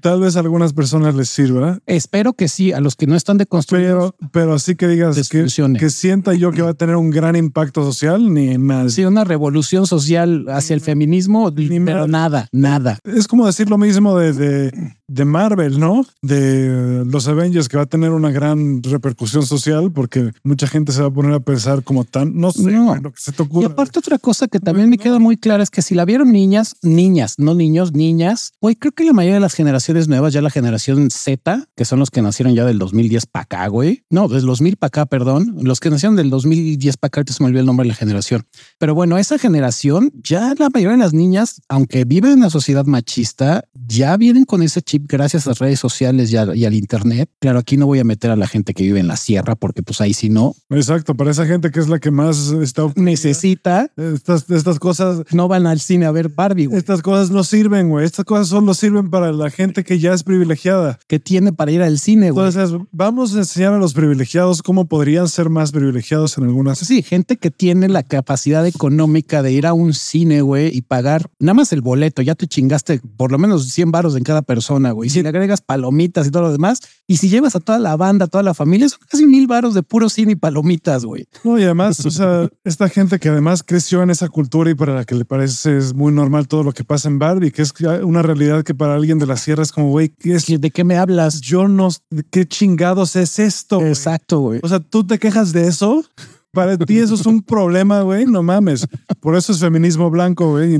Tal 0.00 0.20
vez 0.20 0.36
a 0.36 0.40
algunas 0.40 0.72
personas 0.72 1.16
les 1.16 1.28
sirva, 1.28 1.80
Espero 1.84 2.32
que 2.34 2.46
sí, 2.46 2.72
a 2.72 2.78
los 2.80 2.94
que 2.94 3.08
no 3.08 3.16
están 3.16 3.38
deconstruidos. 3.38 4.14
pero, 4.18 4.30
pero 4.30 4.54
así 4.54 4.76
que 4.76 4.86
digas 4.86 5.16
que, 5.28 5.46
que 5.78 5.90
sienta 5.90 6.32
yo 6.34 6.52
que 6.52 6.62
va 6.62 6.70
a 6.70 6.74
tener 6.74 6.94
un 6.94 7.10
gran 7.10 7.34
impacto 7.34 7.82
social, 7.84 8.32
ni 8.32 8.56
más. 8.56 8.92
Sí, 8.94 9.04
una 9.04 9.24
revolución 9.24 9.88
social 9.88 10.46
hacia 10.48 10.74
el 10.74 10.80
feminismo, 10.80 11.50
Ni 11.50 11.80
pero 11.80 12.06
nada, 12.06 12.48
nada. 12.52 12.98
Es 13.04 13.26
como 13.26 13.46
decir 13.46 13.68
lo 13.68 13.78
mismo 13.78 14.16
de, 14.16 14.32
de, 14.32 14.94
de 15.08 15.24
Marvel, 15.24 15.80
¿no? 15.80 16.06
De 16.22 17.04
los 17.04 17.26
Avengers, 17.26 17.68
que 17.68 17.76
va 17.76 17.82
a 17.82 17.86
tener 17.86 18.12
una 18.12 18.30
gran 18.30 18.84
repercusión 18.84 19.44
social 19.44 19.90
porque 19.90 20.30
mucha 20.44 20.68
gente 20.68 20.92
se 20.92 21.00
va 21.02 21.08
a 21.08 21.12
poner 21.12 21.32
a 21.32 21.40
pensar 21.40 21.82
como 21.82 22.04
tan, 22.04 22.36
no 22.36 22.52
sé, 22.52 22.70
No. 22.70 22.94
lo 22.94 23.10
que 23.12 23.20
se 23.20 23.32
te 23.32 23.42
Y 23.42 23.46
ocurra. 23.46 23.66
aparte 23.72 23.98
otra 23.98 24.18
cosa 24.18 24.46
que 24.46 24.60
también 24.60 24.88
me 24.88 24.98
queda 24.98 25.09
muy 25.18 25.36
clara 25.36 25.62
es 25.62 25.70
que 25.70 25.82
si 25.82 25.94
la 25.94 26.04
vieron 26.04 26.30
niñas, 26.30 26.76
niñas, 26.82 27.34
no 27.38 27.54
niños, 27.54 27.92
niñas, 27.92 28.52
güey, 28.60 28.76
creo 28.76 28.92
que 28.92 29.04
la 29.04 29.12
mayoría 29.12 29.34
de 29.34 29.40
las 29.40 29.54
generaciones 29.54 30.06
nuevas, 30.08 30.32
ya 30.32 30.42
la 30.42 30.50
generación 30.50 31.10
Z, 31.10 31.64
que 31.74 31.84
son 31.84 31.98
los 31.98 32.10
que 32.10 32.22
nacieron 32.22 32.54
ya 32.54 32.64
del 32.64 32.78
2010 32.78 33.26
para 33.26 33.42
acá, 33.44 33.66
güey. 33.68 34.04
No, 34.10 34.28
del 34.28 34.42
2000 34.46 34.76
para 34.76 34.88
acá, 34.88 35.06
perdón. 35.06 35.56
Los 35.62 35.80
que 35.80 35.90
nacieron 35.90 36.16
del 36.16 36.30
2010 36.30 36.96
para 36.98 37.08
acá, 37.08 37.20
ahorita 37.20 37.32
se 37.32 37.42
me 37.42 37.48
olvidó 37.48 37.60
el 37.60 37.66
nombre 37.66 37.84
de 37.84 37.88
la 37.88 37.94
generación. 37.94 38.44
Pero 38.78 38.94
bueno, 38.94 39.18
esa 39.18 39.38
generación, 39.38 40.12
ya 40.22 40.54
la 40.58 40.68
mayoría 40.70 40.96
de 40.96 41.02
las 41.02 41.12
niñas, 41.14 41.60
aunque 41.68 42.04
viven 42.04 42.32
en 42.32 42.38
una 42.38 42.50
sociedad 42.50 42.84
machista, 42.84 43.64
ya 43.74 44.16
vienen 44.16 44.44
con 44.44 44.62
ese 44.62 44.82
chip 44.82 45.06
gracias 45.08 45.46
a 45.46 45.50
las 45.50 45.58
redes 45.58 45.80
sociales 45.80 46.30
y, 46.30 46.36
a- 46.36 46.54
y 46.54 46.64
al 46.66 46.74
internet. 46.74 47.30
Claro, 47.40 47.58
aquí 47.58 47.76
no 47.76 47.86
voy 47.86 47.98
a 47.98 48.04
meter 48.04 48.30
a 48.30 48.36
la 48.36 48.46
gente 48.46 48.74
que 48.74 48.82
vive 48.84 49.00
en 49.00 49.08
la 49.08 49.16
sierra 49.16 49.56
porque 49.56 49.82
pues 49.82 50.00
ahí 50.00 50.14
sí 50.14 50.28
no 50.28 50.54
Exacto, 50.70 51.14
para 51.16 51.30
esa 51.30 51.46
gente 51.46 51.70
que 51.70 51.80
es 51.80 51.88
la 51.88 51.98
que 51.98 52.10
más 52.10 52.50
está 52.62 52.90
necesita, 52.96 53.90
estas, 53.96 54.48
estas 54.50 54.78
cosas. 54.78 54.99
No 55.32 55.48
van 55.48 55.66
al 55.66 55.80
cine 55.80 56.06
a 56.06 56.10
ver 56.10 56.28
Barbie, 56.28 56.66
güey. 56.66 56.78
Estas 56.78 57.02
cosas 57.02 57.30
no 57.30 57.44
sirven, 57.44 57.88
güey. 57.88 58.04
Estas 58.04 58.24
cosas 58.24 58.48
solo 58.48 58.74
sirven 58.74 59.10
para 59.10 59.32
la 59.32 59.50
gente 59.50 59.84
que 59.84 59.98
ya 59.98 60.12
es 60.12 60.22
privilegiada. 60.22 60.98
que 61.06 61.18
tiene 61.18 61.52
para 61.52 61.70
ir 61.70 61.82
al 61.82 61.98
cine, 61.98 62.30
güey. 62.30 62.46
Entonces, 62.46 62.78
vamos 62.92 63.34
a 63.34 63.38
enseñar 63.38 63.72
a 63.74 63.78
los 63.78 63.94
privilegiados 63.94 64.62
cómo 64.62 64.86
podrían 64.86 65.28
ser 65.28 65.50
más 65.50 65.72
privilegiados 65.72 66.38
en 66.38 66.44
algunas. 66.44 66.78
Sí, 66.78 67.02
gente 67.02 67.36
que 67.36 67.50
tiene 67.50 67.88
la 67.88 68.02
capacidad 68.02 68.66
económica 68.66 69.42
de 69.42 69.52
ir 69.52 69.66
a 69.66 69.72
un 69.72 69.92
cine, 69.92 70.42
güey, 70.42 70.76
y 70.76 70.82
pagar 70.82 71.30
nada 71.38 71.54
más 71.54 71.72
el 71.72 71.80
boleto. 71.80 72.22
Ya 72.22 72.34
te 72.34 72.46
chingaste 72.46 73.00
por 73.16 73.32
lo 73.32 73.38
menos 73.38 73.68
100 73.68 73.90
baros 73.90 74.16
en 74.16 74.24
cada 74.24 74.42
persona, 74.42 74.92
güey. 74.92 75.10
Si 75.10 75.22
le 75.22 75.28
agregas 75.28 75.60
palomitas 75.60 76.26
y 76.26 76.30
todo 76.30 76.42
lo 76.42 76.52
demás, 76.52 76.80
y 77.06 77.16
si 77.16 77.28
llevas 77.28 77.56
a 77.56 77.60
toda 77.60 77.78
la 77.78 77.96
banda, 77.96 78.26
a 78.26 78.28
toda 78.28 78.42
la 78.42 78.54
familia, 78.54 78.88
son 78.88 79.00
casi 79.08 79.26
mil 79.26 79.46
baros 79.46 79.74
de 79.74 79.82
puro 79.82 80.08
cine 80.08 80.32
y 80.32 80.36
palomitas, 80.36 81.04
güey. 81.04 81.26
No, 81.44 81.58
y 81.58 81.64
además, 81.64 82.04
o 82.06 82.10
sea, 82.10 82.48
esta 82.64 82.88
gente 82.88 83.18
que 83.18 83.28
además 83.28 83.62
creció 83.64 84.02
en 84.02 84.10
esa 84.10 84.28
cultura 84.28 84.70
y 84.70 84.74
para 84.74 84.89
la 84.94 85.04
que 85.04 85.14
le 85.14 85.24
parece 85.24 85.76
es 85.76 85.94
muy 85.94 86.12
normal 86.12 86.48
todo 86.48 86.62
lo 86.62 86.72
que 86.72 86.84
pasa 86.84 87.08
en 87.08 87.18
Barbie, 87.18 87.50
que 87.50 87.62
es 87.62 87.72
una 88.02 88.22
realidad 88.22 88.62
que 88.64 88.74
para 88.74 88.94
alguien 88.94 89.18
de 89.18 89.26
la 89.26 89.36
sierra 89.36 89.62
es 89.62 89.72
como, 89.72 89.90
güey, 89.90 90.10
¿qué 90.10 90.34
es? 90.34 90.46
¿De 90.46 90.70
qué 90.70 90.84
me 90.84 90.96
hablas? 90.96 91.40
Yo 91.40 91.68
no, 91.68 91.88
¿qué 92.30 92.46
chingados 92.46 93.16
es 93.16 93.38
esto? 93.38 93.84
Exacto, 93.84 94.40
güey. 94.40 94.60
O 94.62 94.68
sea, 94.68 94.80
tú 94.80 95.06
te 95.06 95.18
quejas 95.18 95.52
de 95.52 95.68
eso. 95.68 96.04
Para 96.52 96.76
ti 96.76 96.98
eso 96.98 97.14
es 97.14 97.26
un 97.26 97.42
problema, 97.42 98.02
güey, 98.02 98.26
no 98.26 98.42
mames. 98.42 98.86
Por 99.20 99.36
eso 99.36 99.52
es 99.52 99.60
feminismo 99.60 100.10
blanco, 100.10 100.50
güey. 100.50 100.78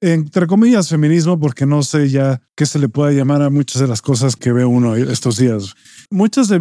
Entre 0.00 0.46
comillas, 0.46 0.88
feminismo, 0.88 1.38
porque 1.38 1.66
no 1.66 1.82
sé 1.82 2.08
ya 2.08 2.40
qué 2.54 2.66
se 2.66 2.78
le 2.78 2.88
puede 2.88 3.14
llamar 3.14 3.42
a 3.42 3.50
muchas 3.50 3.80
de 3.80 3.88
las 3.88 4.02
cosas 4.02 4.36
que 4.36 4.52
ve 4.52 4.64
uno 4.64 4.96
estos 4.96 5.38
días. 5.38 5.74
Muchas 6.10 6.48
de, 6.48 6.60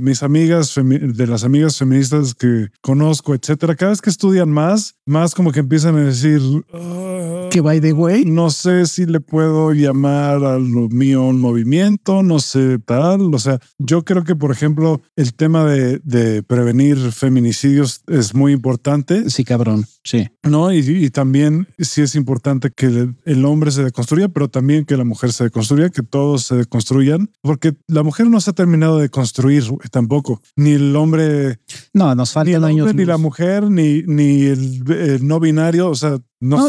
mis 0.00 0.22
amigas, 0.22 0.74
de 0.76 1.26
las 1.26 1.44
amigas 1.44 1.78
feministas 1.78 2.34
que 2.34 2.68
conozco, 2.80 3.34
etcétera, 3.34 3.74
cada 3.74 3.90
vez 3.90 4.00
que 4.00 4.10
estudian 4.10 4.50
más, 4.50 4.94
más 5.06 5.34
como 5.34 5.52
que 5.52 5.60
empiezan 5.60 5.96
a 5.96 6.04
decir 6.04 6.40
ah, 6.72 7.45
que 7.56 7.62
by 7.62 7.80
the 7.80 7.94
way, 7.94 8.26
no 8.26 8.50
sé 8.50 8.84
si 8.84 9.06
le 9.06 9.20
puedo 9.20 9.72
llamar 9.72 10.44
a 10.44 10.58
lo 10.58 10.90
mío 10.90 11.22
un 11.22 11.40
movimiento, 11.40 12.22
no 12.22 12.38
sé 12.38 12.78
tal. 12.84 13.34
O 13.34 13.38
sea, 13.38 13.58
yo 13.78 14.04
creo 14.04 14.24
que, 14.24 14.36
por 14.36 14.50
ejemplo, 14.50 15.00
el 15.16 15.32
tema 15.32 15.64
de, 15.64 15.98
de 16.04 16.42
prevenir 16.42 16.98
feminicidios 17.12 18.02
es 18.08 18.34
muy 18.34 18.52
importante. 18.52 19.30
Sí, 19.30 19.42
cabrón. 19.42 19.86
Sí. 20.04 20.28
No, 20.44 20.72
y, 20.72 21.10
también 21.10 21.66
sí 21.78 22.02
es 22.02 22.14
importante 22.14 22.70
que 22.70 23.08
el, 23.24 23.44
hombre 23.44 23.72
se 23.72 23.82
deconstruya, 23.82 24.28
pero 24.28 24.48
también 24.48 24.84
que 24.84 24.96
la 24.96 25.04
mujer 25.04 25.32
se 25.32 25.44
deconstruya, 25.44 25.88
que 25.88 26.02
todos 26.02 26.44
se 26.44 26.56
deconstruyan, 26.56 27.30
porque 27.40 27.74
la 27.88 28.04
mujer 28.04 28.28
no 28.28 28.40
se 28.40 28.50
ha 28.50 28.52
terminado 28.52 28.98
de 28.98 29.08
construir 29.08 29.64
tampoco, 29.90 30.42
ni 30.54 30.72
el 30.72 30.94
hombre. 30.94 31.58
No, 31.92 32.14
nos 32.14 32.32
faltan 32.32 32.60
ni 32.60 32.66
años. 32.66 32.94
Ni 32.94 33.04
la 33.04 33.16
mujer, 33.16 33.68
ni, 33.68 34.02
ni 34.02 34.44
el 34.44 35.26
no 35.26 35.40
binario. 35.40 35.88
O 35.88 35.94
sea, 35.96 36.18
no, 36.48 36.68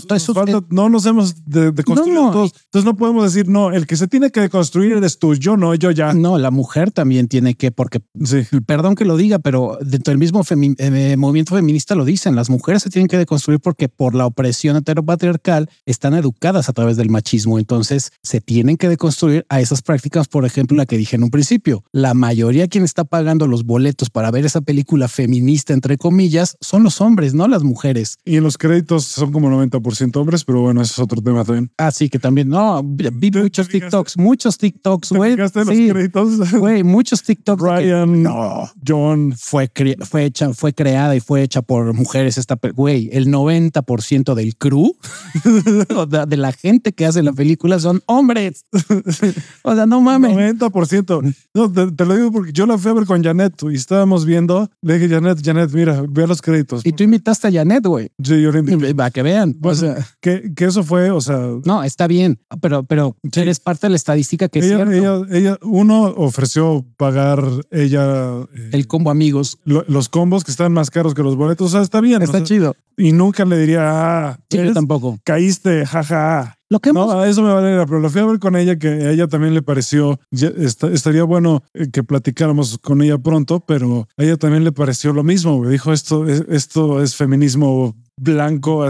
no 0.70 0.90
nos 0.90 1.06
hemos 1.06 1.46
de, 1.46 1.72
todos. 1.72 2.52
Entonces 2.66 2.86
no 2.86 2.96
podemos 2.96 3.24
decir, 3.24 3.48
no, 3.48 3.72
el 3.72 3.88
que 3.88 3.96
se 3.96 4.08
tiene 4.08 4.32
que 4.32 4.50
construir 4.50 4.94
eres 4.94 5.20
tú, 5.20 5.36
yo 5.36 5.58
no, 5.58 5.76
yo 5.76 5.92
ya. 5.92 6.14
No, 6.14 6.38
la 6.38 6.52
mujer 6.52 6.92
también 6.92 7.28
tiene 7.28 7.56
que, 7.56 7.72
porque, 7.72 8.02
perdón 8.66 8.96
que 8.96 9.06
lo 9.06 9.18
diga, 9.18 9.40
pero 9.40 9.78
dentro 9.82 10.12
del 10.12 10.18
mismo 10.18 10.42
eh, 10.50 11.16
movimiento 11.18 11.56
feminista 11.56 11.96
lo 11.96 12.06
dicen, 12.06 12.36
las 12.36 12.50
mujeres 12.50 12.84
se 12.84 12.90
tienen 12.90 13.08
que 13.08 13.18
deconstruir 13.18 13.60
porque 13.60 13.90
por 13.90 14.16
la 14.16 14.26
opresión 14.26 14.76
heteropatriarcal 14.78 15.70
están 15.86 16.14
educadas 16.14 16.70
a 16.70 16.74
través 16.74 16.98
del 16.98 17.10
machismo. 17.10 17.60
Entonces 17.60 18.12
se 18.24 18.42
tienen 18.42 18.78
que 18.78 18.90
deconstruir 18.90 19.46
a 19.50 19.62
esas 19.62 19.82
prácticas, 19.82 20.28
por 20.28 20.46
ejemplo, 20.46 20.78
la 20.78 20.86
que 20.86 20.98
dije 20.98 21.16
en 21.16 21.24
un 21.24 21.30
principio. 21.30 21.84
La 21.92 22.14
mayoría 22.14 22.68
quien 22.68 22.84
está 22.84 23.04
pagando 23.04 23.48
los 23.48 23.64
boletos 23.64 24.10
para 24.10 24.32
ver 24.32 24.46
esa 24.46 24.62
película 24.62 25.08
feminista, 25.08 25.74
entre 25.74 25.98
comillas, 25.98 26.58
son 26.62 26.84
los 26.84 27.02
hombres, 27.02 27.34
no 27.34 27.48
las 27.48 27.64
mujeres. 27.64 28.18
Y 28.26 28.38
en 28.38 28.44
los 28.44 28.58
créditos 28.58 29.06
son 29.06 29.32
como 29.32 29.50
90% 29.50 29.67
hombres, 30.16 30.44
pero 30.44 30.62
bueno, 30.62 30.82
ese 30.82 30.94
es 30.94 31.00
otro 31.00 31.22
tema 31.22 31.44
también. 31.44 31.72
Ah, 31.78 31.92
sí, 31.92 32.10
que 32.10 32.20
también, 32.20 32.50
no, 32.50 32.82
vi 32.84 33.32
muchos 33.32 33.68
TikToks, 33.68 34.18
muchos 34.18 34.58
TikToks, 34.58 35.12
güey. 35.12 35.36
Sí, 35.68 35.92
güey, 36.58 36.84
muchos 36.84 37.24
TikToks. 37.24 37.62
Ryan, 37.62 38.24
no, 38.24 38.70
John. 38.86 39.34
Fue, 39.38 39.72
fue 40.02 40.26
hecha, 40.26 40.54
fue 40.54 40.74
creada 40.74 41.16
y 41.16 41.20
fue 41.20 41.44
hecha 41.44 41.62
por 41.62 41.94
mujeres 41.94 42.38
esta, 42.38 42.58
güey, 42.74 43.10
el 43.12 43.28
90% 43.28 44.34
del 44.34 44.56
crew, 44.58 44.96
de 46.28 46.38
la 46.38 46.52
gente 46.52 46.94
que 46.94 47.06
hace 47.06 47.24
la 47.24 47.34
película 47.34 47.80
son 47.80 48.02
hombres. 48.06 48.66
o 49.64 49.76
sea, 49.76 49.86
no 49.86 50.02
mames. 50.02 50.32
90%. 50.32 51.36
No, 51.54 51.72
te, 51.72 52.06
lo 52.06 52.16
digo 52.16 52.32
porque 52.32 52.52
yo 52.52 52.66
la 52.66 52.78
fui 52.78 52.92
a 52.92 52.94
ver 52.94 53.06
con 53.06 53.24
Janet 53.24 53.54
y 53.72 53.76
estábamos 53.76 54.26
viendo, 54.26 54.70
le 54.82 55.00
dije, 55.00 55.14
Janet, 55.14 55.40
Janet, 55.44 55.72
mira, 55.74 56.04
ve 56.08 56.28
los 56.28 56.42
créditos. 56.42 56.86
Y 56.86 56.92
tú 56.92 57.04
invitaste 57.04 57.48
a 57.48 57.52
Janet, 57.52 57.86
güey. 57.86 58.12
Sí, 58.24 58.42
yo 58.42 58.52
le 58.52 58.60
invité. 58.60 58.96
Para 58.96 59.12
que 59.12 59.22
vean. 59.24 59.47
O 59.62 59.76
sea, 59.76 59.96
que, 60.22 60.54
que, 60.56 60.66
eso 60.66 60.84
fue, 60.84 61.12
o 61.12 61.22
sea. 61.22 61.40
No, 61.66 61.84
está 61.84 62.08
bien, 62.08 62.40
pero, 62.62 62.84
pero 62.84 63.16
eres 63.36 63.60
parte 63.60 63.88
de 63.88 63.92
la 63.92 63.96
estadística 63.96 64.50
que 64.50 64.60
ella, 64.60 64.84
ella, 64.84 65.22
ella, 65.32 65.58
uno 65.62 66.04
ofreció 66.04 66.86
pagar 66.98 67.44
ella. 67.72 68.42
Eh, 68.56 68.70
el 68.74 68.88
combo 68.88 69.12
amigos. 69.12 69.60
los 69.66 70.10
combos 70.10 70.44
que 70.44 70.52
están 70.52 70.74
más 70.74 70.90
caros 70.90 71.14
que 71.14 71.24
los 71.24 71.36
boletos. 71.36 71.68
O 71.68 71.70
sea, 71.70 71.82
está 71.82 72.02
bien. 72.02 72.22
Está 72.22 72.44
chido. 72.44 72.76
Y 72.98 73.12
nunca 73.12 73.46
le 73.46 73.58
diría, 73.60 73.82
ah, 73.84 74.40
yo 74.50 74.74
tampoco. 74.74 75.20
Caíste, 75.24 75.86
jaja. 75.86 76.58
Lo 76.70 76.80
que 76.80 76.92
No, 76.92 77.24
eso 77.24 77.42
me 77.44 77.54
vale, 77.54 77.86
pero 77.86 78.00
lo 78.00 78.10
fui 78.10 78.22
a 78.22 78.26
ver 78.26 78.40
con 78.40 78.56
ella, 78.56 78.78
que 78.78 78.88
a 78.88 79.12
ella 79.12 79.28
también 79.28 79.54
le 79.54 79.62
pareció, 79.62 80.20
estaría 80.32 81.24
bueno 81.24 81.64
eh, 81.74 81.90
que 81.92 82.04
platicáramos 82.04 82.78
con 82.80 83.02
ella 83.02 83.18
pronto, 83.18 83.62
pero 83.62 84.08
a 84.18 84.24
ella 84.24 84.36
también 84.36 84.66
le 84.66 84.74
pareció 84.74 85.14
lo 85.14 85.24
mismo. 85.24 85.66
Dijo, 85.68 85.94
esto, 85.94 86.28
esto 86.28 87.02
es 87.02 87.16
feminismo 87.16 87.96
blanco. 88.18 88.86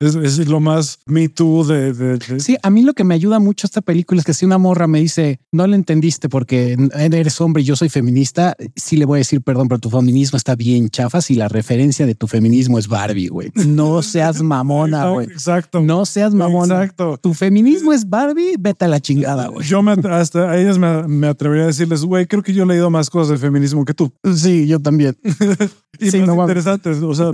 Es, 0.00 0.48
lo 0.48 0.60
más 0.60 0.98
me 1.04 1.28
too 1.28 1.62
de, 1.64 2.18
Sí, 2.38 2.56
a 2.62 2.70
mí 2.70 2.80
lo 2.82 2.94
que 2.94 3.04
me 3.04 3.14
ayuda 3.14 3.38
mucho 3.38 3.66
esta 3.66 3.82
película 3.82 4.20
es 4.20 4.24
que 4.24 4.32
si 4.32 4.46
una 4.46 4.56
morra 4.56 4.86
me 4.86 4.98
dice, 4.98 5.40
no 5.52 5.66
lo 5.66 5.74
entendiste 5.74 6.30
porque 6.30 6.74
eres 6.94 7.38
hombre 7.40 7.62
y 7.62 7.66
yo 7.66 7.76
soy 7.76 7.90
feminista, 7.90 8.56
sí 8.76 8.96
le 8.96 9.04
voy 9.04 9.18
a 9.18 9.20
decir, 9.20 9.42
perdón, 9.42 9.68
pero 9.68 9.78
tu 9.78 9.90
feminismo 9.90 10.38
está 10.38 10.56
bien 10.56 10.88
chafa 10.88 11.20
si 11.20 11.34
la 11.34 11.48
referencia 11.48 12.06
de 12.06 12.14
tu 12.14 12.26
feminismo 12.26 12.78
es 12.78 12.88
Barbie, 12.88 13.28
güey. 13.28 13.52
No 13.54 14.00
seas 14.00 14.40
mamona, 14.40 15.10
güey. 15.10 15.26
Exacto. 15.26 15.82
No 15.82 16.06
seas 16.06 16.32
mamona. 16.32 16.82
Exacto. 16.82 17.18
Tu 17.18 17.34
feminismo 17.34 17.92
es 17.92 18.08
Barbie, 18.08 18.54
vete 18.58 18.86
a 18.86 18.88
la 18.88 19.00
chingada, 19.00 19.48
güey. 19.48 19.66
Yo 19.66 19.82
me, 19.82 19.92
hasta 19.92 20.50
a 20.50 20.58
ellas 20.58 20.78
me, 20.78 21.26
atrevería 21.26 21.64
a 21.64 21.66
decirles, 21.68 22.04
güey, 22.04 22.26
creo 22.26 22.42
que 22.42 22.54
yo 22.54 22.62
he 22.62 22.66
leído 22.66 22.88
más 22.88 23.10
cosas 23.10 23.28
del 23.28 23.38
feminismo 23.38 23.84
que 23.84 23.92
tú. 23.92 24.10
Sí, 24.34 24.66
yo 24.66 24.80
también. 24.80 25.14
y 26.00 26.10
sí, 26.10 26.20
no 26.20 26.40
interesantes. 26.40 27.02
O 27.02 27.14
sea, 27.14 27.32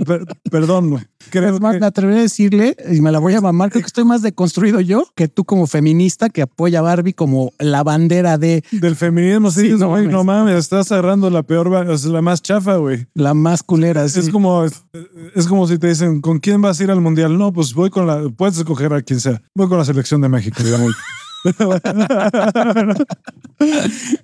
perdón, 0.51 0.89
güey. 0.89 1.06
Es 1.31 1.59
más, 1.59 1.79
me 1.79 1.85
atrevería 1.85 2.19
a 2.19 2.23
decirle, 2.23 2.75
y 2.91 3.01
me 3.01 3.11
la 3.11 3.19
voy 3.19 3.33
a 3.33 3.41
mamar, 3.41 3.69
creo 3.69 3.81
que 3.81 3.87
estoy 3.87 4.05
más 4.05 4.21
deconstruido 4.21 4.79
yo 4.79 5.05
que 5.13 5.27
tú 5.27 5.43
como 5.43 5.67
feminista 5.67 6.29
que 6.29 6.41
apoya 6.41 6.79
a 6.79 6.81
Barbie 6.81 7.13
como 7.13 7.51
la 7.59 7.83
bandera 7.83 8.37
de... 8.37 8.63
Del 8.71 8.95
feminismo, 8.95 9.51
sí. 9.51 9.73
no, 9.77 10.01
no, 10.03 10.23
mames, 10.23 10.55
estás 10.55 10.91
agarrando 10.91 11.29
la 11.29 11.43
peor, 11.43 11.89
es 11.91 12.05
la 12.05 12.21
más 12.21 12.41
chafa, 12.41 12.77
güey. 12.77 13.07
La 13.13 13.33
más 13.33 13.61
culera, 13.63 14.05
Es 14.05 14.29
como, 14.29 14.63
es 14.63 15.47
como 15.47 15.67
si 15.67 15.77
te 15.77 15.87
dicen, 15.87 16.21
¿con 16.21 16.39
quién 16.39 16.61
vas 16.61 16.79
a 16.79 16.83
ir 16.83 16.91
al 16.91 17.01
mundial? 17.01 17.37
No, 17.37 17.51
pues 17.51 17.73
voy 17.73 17.89
con 17.89 18.07
la, 18.07 18.29
puedes 18.29 18.57
escoger 18.57 18.93
a 18.93 19.01
quien 19.01 19.19
sea. 19.19 19.41
Voy 19.53 19.67
con 19.67 19.77
la 19.77 19.85
selección 19.85 20.21
de 20.21 20.29
México, 20.29 20.63
digamos. 20.63 20.95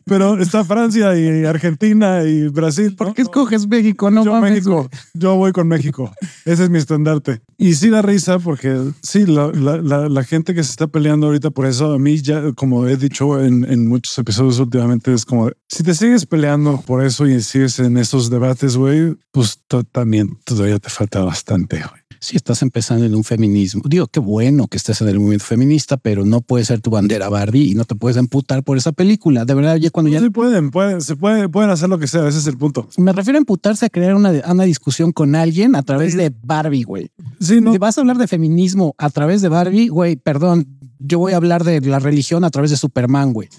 Pero 0.05 0.39
está 0.39 0.63
Francia 0.63 1.17
y 1.17 1.45
Argentina 1.45 2.23
y 2.23 2.47
Brasil. 2.49 2.95
¿Por 2.95 3.13
qué 3.13 3.23
escoges 3.23 3.67
México? 3.67 4.11
No 4.11 4.23
yo, 4.23 4.39
México. 4.39 4.89
Yo 5.13 5.35
voy 5.35 5.51
con 5.51 5.67
México. 5.67 6.11
Ese 6.45 6.63
es 6.63 6.69
mi 6.69 6.77
estandarte. 6.77 7.41
Y 7.57 7.75
sí 7.75 7.89
da 7.89 8.01
risa 8.01 8.39
porque 8.39 8.77
sí, 9.01 9.25
la, 9.25 9.47
la, 9.47 10.09
la, 10.09 10.23
gente 10.23 10.53
que 10.53 10.63
se 10.63 10.71
está 10.71 10.87
peleando 10.87 11.27
ahorita 11.27 11.51
por 11.51 11.65
eso, 11.65 11.93
a 11.93 11.99
mí 11.99 12.21
ya, 12.21 12.51
como 12.53 12.87
he 12.87 12.97
dicho 12.97 13.41
en, 13.43 13.65
en 13.69 13.87
muchos 13.87 14.17
episodios 14.17 14.59
últimamente, 14.59 15.13
es 15.13 15.25
como, 15.25 15.49
si 15.67 15.83
te 15.83 15.93
sigues 15.93 16.25
peleando 16.25 16.81
por 16.81 17.03
eso 17.03 17.25
y 17.27 17.41
sigues 17.41 17.79
en 17.79 17.97
esos 17.97 18.29
debates, 18.29 18.77
güey, 18.77 19.15
pues 19.31 19.59
también 19.91 20.37
todavía 20.43 20.79
te 20.79 20.89
falta 20.89 21.23
bastante, 21.23 21.77
güey 21.77 22.02
si 22.23 22.37
estás 22.37 22.61
empezando 22.61 23.05
en 23.05 23.13
un 23.15 23.23
feminismo, 23.25 23.81
digo, 23.85 24.07
qué 24.07 24.21
bueno 24.21 24.67
que 24.67 24.77
estés 24.77 25.01
en 25.01 25.09
el 25.09 25.19
movimiento 25.19 25.43
feminista, 25.43 25.97
pero 25.97 26.23
no 26.23 26.39
puede 26.39 26.63
ser 26.63 26.79
tu 26.79 26.89
bandera 26.89 27.27
Barbie 27.27 27.71
y 27.71 27.75
no 27.75 27.83
te 27.83 27.95
puedes 27.95 28.15
emputar 28.15 28.63
por 28.63 28.77
esa 28.77 28.93
película. 28.93 29.43
De 29.43 29.53
verdad, 29.53 29.75
ya 29.75 29.89
cuando 29.89 30.09
ya... 30.09 30.21
Sí 30.21 30.29
pueden, 30.29 30.71
pueden, 30.71 31.01
se 31.01 31.17
puede, 31.17 31.49
pueden 31.49 31.69
hacer 31.69 31.89
lo 31.89 31.99
que 31.99 32.07
sea, 32.07 32.25
ese 32.25 32.37
es 32.37 32.47
el 32.47 32.57
punto. 32.57 32.87
Me 32.97 33.11
refiero 33.11 33.37
a 33.37 33.41
emputarse 33.41 33.85
a 33.87 33.89
crear 33.89 34.15
una, 34.15 34.31
una 34.49 34.63
discusión 34.63 35.11
con 35.11 35.35
alguien 35.35 35.75
a 35.75 35.83
través 35.83 36.15
de 36.15 36.33
Barbie, 36.43 36.83
güey. 36.83 37.11
Sí, 37.41 37.59
¿no? 37.59 37.73
Si 37.73 37.77
vas 37.77 37.97
a 37.97 38.01
hablar 38.01 38.17
de 38.17 38.27
feminismo 38.27 38.95
a 38.97 39.09
través 39.09 39.41
de 39.41 39.49
Barbie, 39.49 39.89
güey, 39.89 40.15
perdón, 40.15 40.72
yo 40.99 41.19
voy 41.19 41.33
a 41.33 41.37
hablar 41.37 41.63
de 41.63 41.81
la 41.81 41.99
religión 41.99 42.43
a 42.43 42.49
través 42.49 42.71
de 42.71 42.77
Superman, 42.77 43.33
güey. 43.33 43.49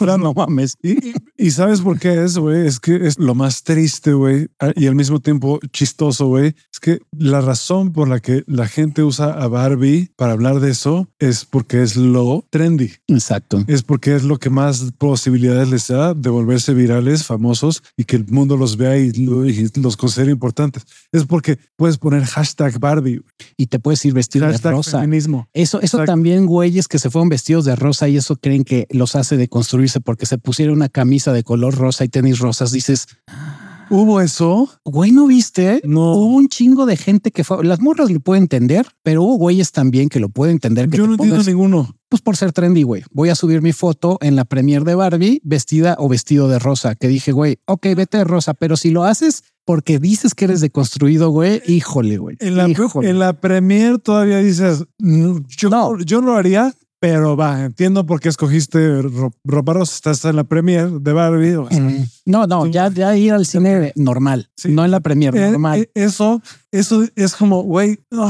no 0.00 0.32
mames. 0.34 0.76
Y, 1.36 1.50
sabes 1.50 1.80
por 1.80 1.98
qué 1.98 2.22
es, 2.24 2.38
güey? 2.38 2.66
Es 2.66 2.80
que 2.80 3.06
es 3.06 3.18
lo 3.18 3.34
más 3.34 3.62
triste, 3.62 4.12
güey, 4.12 4.48
y 4.76 4.86
al 4.86 4.94
mismo 4.94 5.20
tiempo 5.20 5.58
chistoso, 5.72 6.26
güey. 6.26 6.54
Es 6.72 6.80
que 6.80 7.00
la 7.16 7.40
razón 7.40 7.92
por 7.92 8.08
la 8.08 8.20
que 8.20 8.44
la 8.46 8.68
gente 8.68 9.02
usa 9.02 9.32
a 9.32 9.48
Barbie 9.48 10.10
para 10.16 10.32
hablar 10.32 10.60
de 10.60 10.70
eso 10.70 11.08
es 11.18 11.44
porque 11.44 11.82
es 11.82 11.96
lo 11.96 12.44
trendy. 12.50 12.92
Exacto. 13.08 13.64
Es 13.66 13.82
porque 13.82 14.14
es 14.14 14.24
lo 14.24 14.38
que 14.38 14.50
más 14.50 14.92
posibilidades 14.98 15.68
les 15.68 15.88
da 15.88 16.14
de 16.14 16.30
volverse 16.30 16.74
virales, 16.74 17.24
famosos 17.24 17.82
y 17.96 18.04
que 18.04 18.16
el 18.16 18.26
mundo 18.26 18.56
los 18.56 18.76
vea 18.76 18.98
y, 18.98 19.12
los 19.12 19.96
considere 19.96 20.30
importantes. 20.30 20.84
Es 21.12 21.24
porque 21.24 21.58
puedes 21.76 21.98
poner 21.98 22.24
hashtag 22.24 22.78
Barbie. 22.78 23.22
Y 23.56 23.66
te 23.66 23.78
puedes 23.78 24.04
ir 24.04 24.14
vestido 24.14 24.48
de 24.48 24.58
rosa. 24.58 25.00
Feminismo. 25.00 25.48
Eso, 25.52 25.80
eso 25.80 26.04
también, 26.04 26.46
güey, 26.46 26.71
que 26.88 26.98
se 26.98 27.10
fueron 27.10 27.28
vestidos 27.28 27.64
de 27.64 27.76
rosa 27.76 28.08
y 28.08 28.16
eso 28.16 28.36
creen 28.36 28.64
que 28.64 28.86
los 28.90 29.14
hace 29.14 29.36
de 29.36 29.48
construirse 29.48 30.00
porque 30.00 30.26
se 30.26 30.38
pusieron 30.38 30.76
una 30.76 30.88
camisa 30.88 31.32
de 31.32 31.42
color 31.42 31.76
rosa 31.76 32.04
y 32.04 32.08
tenis 32.08 32.38
rosas, 32.38 32.72
dices... 32.72 33.06
¿Hubo 33.92 34.22
eso? 34.22 34.70
Güey, 34.86 35.12
¿no 35.12 35.26
viste? 35.26 35.82
No. 35.84 36.14
Hubo 36.14 36.36
un 36.36 36.48
chingo 36.48 36.86
de 36.86 36.96
gente 36.96 37.30
que 37.30 37.44
fue. 37.44 37.62
Las 37.62 37.80
morras 37.80 38.10
lo 38.10 38.20
pueden 38.20 38.44
entender, 38.44 38.86
pero 39.02 39.22
hubo 39.22 39.36
güeyes 39.36 39.70
también 39.70 40.08
que 40.08 40.18
lo 40.18 40.30
pueden 40.30 40.54
entender. 40.54 40.88
Yo 40.88 41.06
no 41.06 41.12
entiendo 41.12 41.42
ninguno. 41.42 41.94
Pues 42.08 42.22
por 42.22 42.38
ser 42.38 42.52
trendy, 42.52 42.84
güey. 42.84 43.02
Voy 43.10 43.28
a 43.28 43.34
subir 43.34 43.60
mi 43.60 43.72
foto 43.72 44.16
en 44.22 44.34
la 44.34 44.46
premier 44.46 44.84
de 44.84 44.94
Barbie 44.94 45.42
vestida 45.44 45.96
o 45.98 46.08
vestido 46.08 46.48
de 46.48 46.58
rosa. 46.58 46.94
Que 46.94 47.06
dije, 47.06 47.32
güey, 47.32 47.58
ok, 47.66 47.88
vete 47.94 48.16
de 48.16 48.24
rosa, 48.24 48.54
pero 48.54 48.78
si 48.78 48.90
lo 48.90 49.04
haces 49.04 49.44
porque 49.66 49.98
dices 49.98 50.34
que 50.34 50.46
eres 50.46 50.62
deconstruido, 50.62 51.28
güey, 51.28 51.60
híjole, 51.66 52.16
güey. 52.16 52.36
En 52.40 52.56
la, 52.56 52.64
en 52.64 53.18
la 53.18 53.40
premier 53.40 53.98
todavía 53.98 54.38
dices, 54.38 54.84
yo, 54.98 55.70
no. 55.70 55.98
yo 55.98 56.22
lo 56.22 56.34
haría 56.34 56.74
Pero 57.02 57.36
va, 57.36 57.64
entiendo 57.64 58.06
por 58.06 58.20
qué 58.20 58.28
escogiste 58.28 59.02
ro- 59.02 59.32
ropa 59.42 59.72
rosa. 59.72 59.92
Estás 59.96 60.24
en 60.24 60.36
la 60.36 60.44
premier 60.44 60.88
de 60.88 61.12
Barbie. 61.12 61.56
o 61.56 61.68
sea, 61.68 61.80
No, 62.24 62.46
no, 62.46 62.62
Tú- 62.62 62.70
ya, 62.70 62.90
ya 62.92 63.16
ir 63.16 63.32
al 63.32 63.44
cine 63.44 63.92
normal, 63.96 64.48
Sí. 64.56 64.68
no 64.70 64.84
en 64.84 64.92
la 64.92 65.00
premier, 65.00 65.34
eh, 65.36 65.50
normal. 65.50 65.80
eh, 65.80 65.90
eso, 65.96 66.40
eso 66.70 67.02
es 67.16 67.34
como, 67.34 67.64
güey, 67.64 67.98
Fue- 68.08 68.28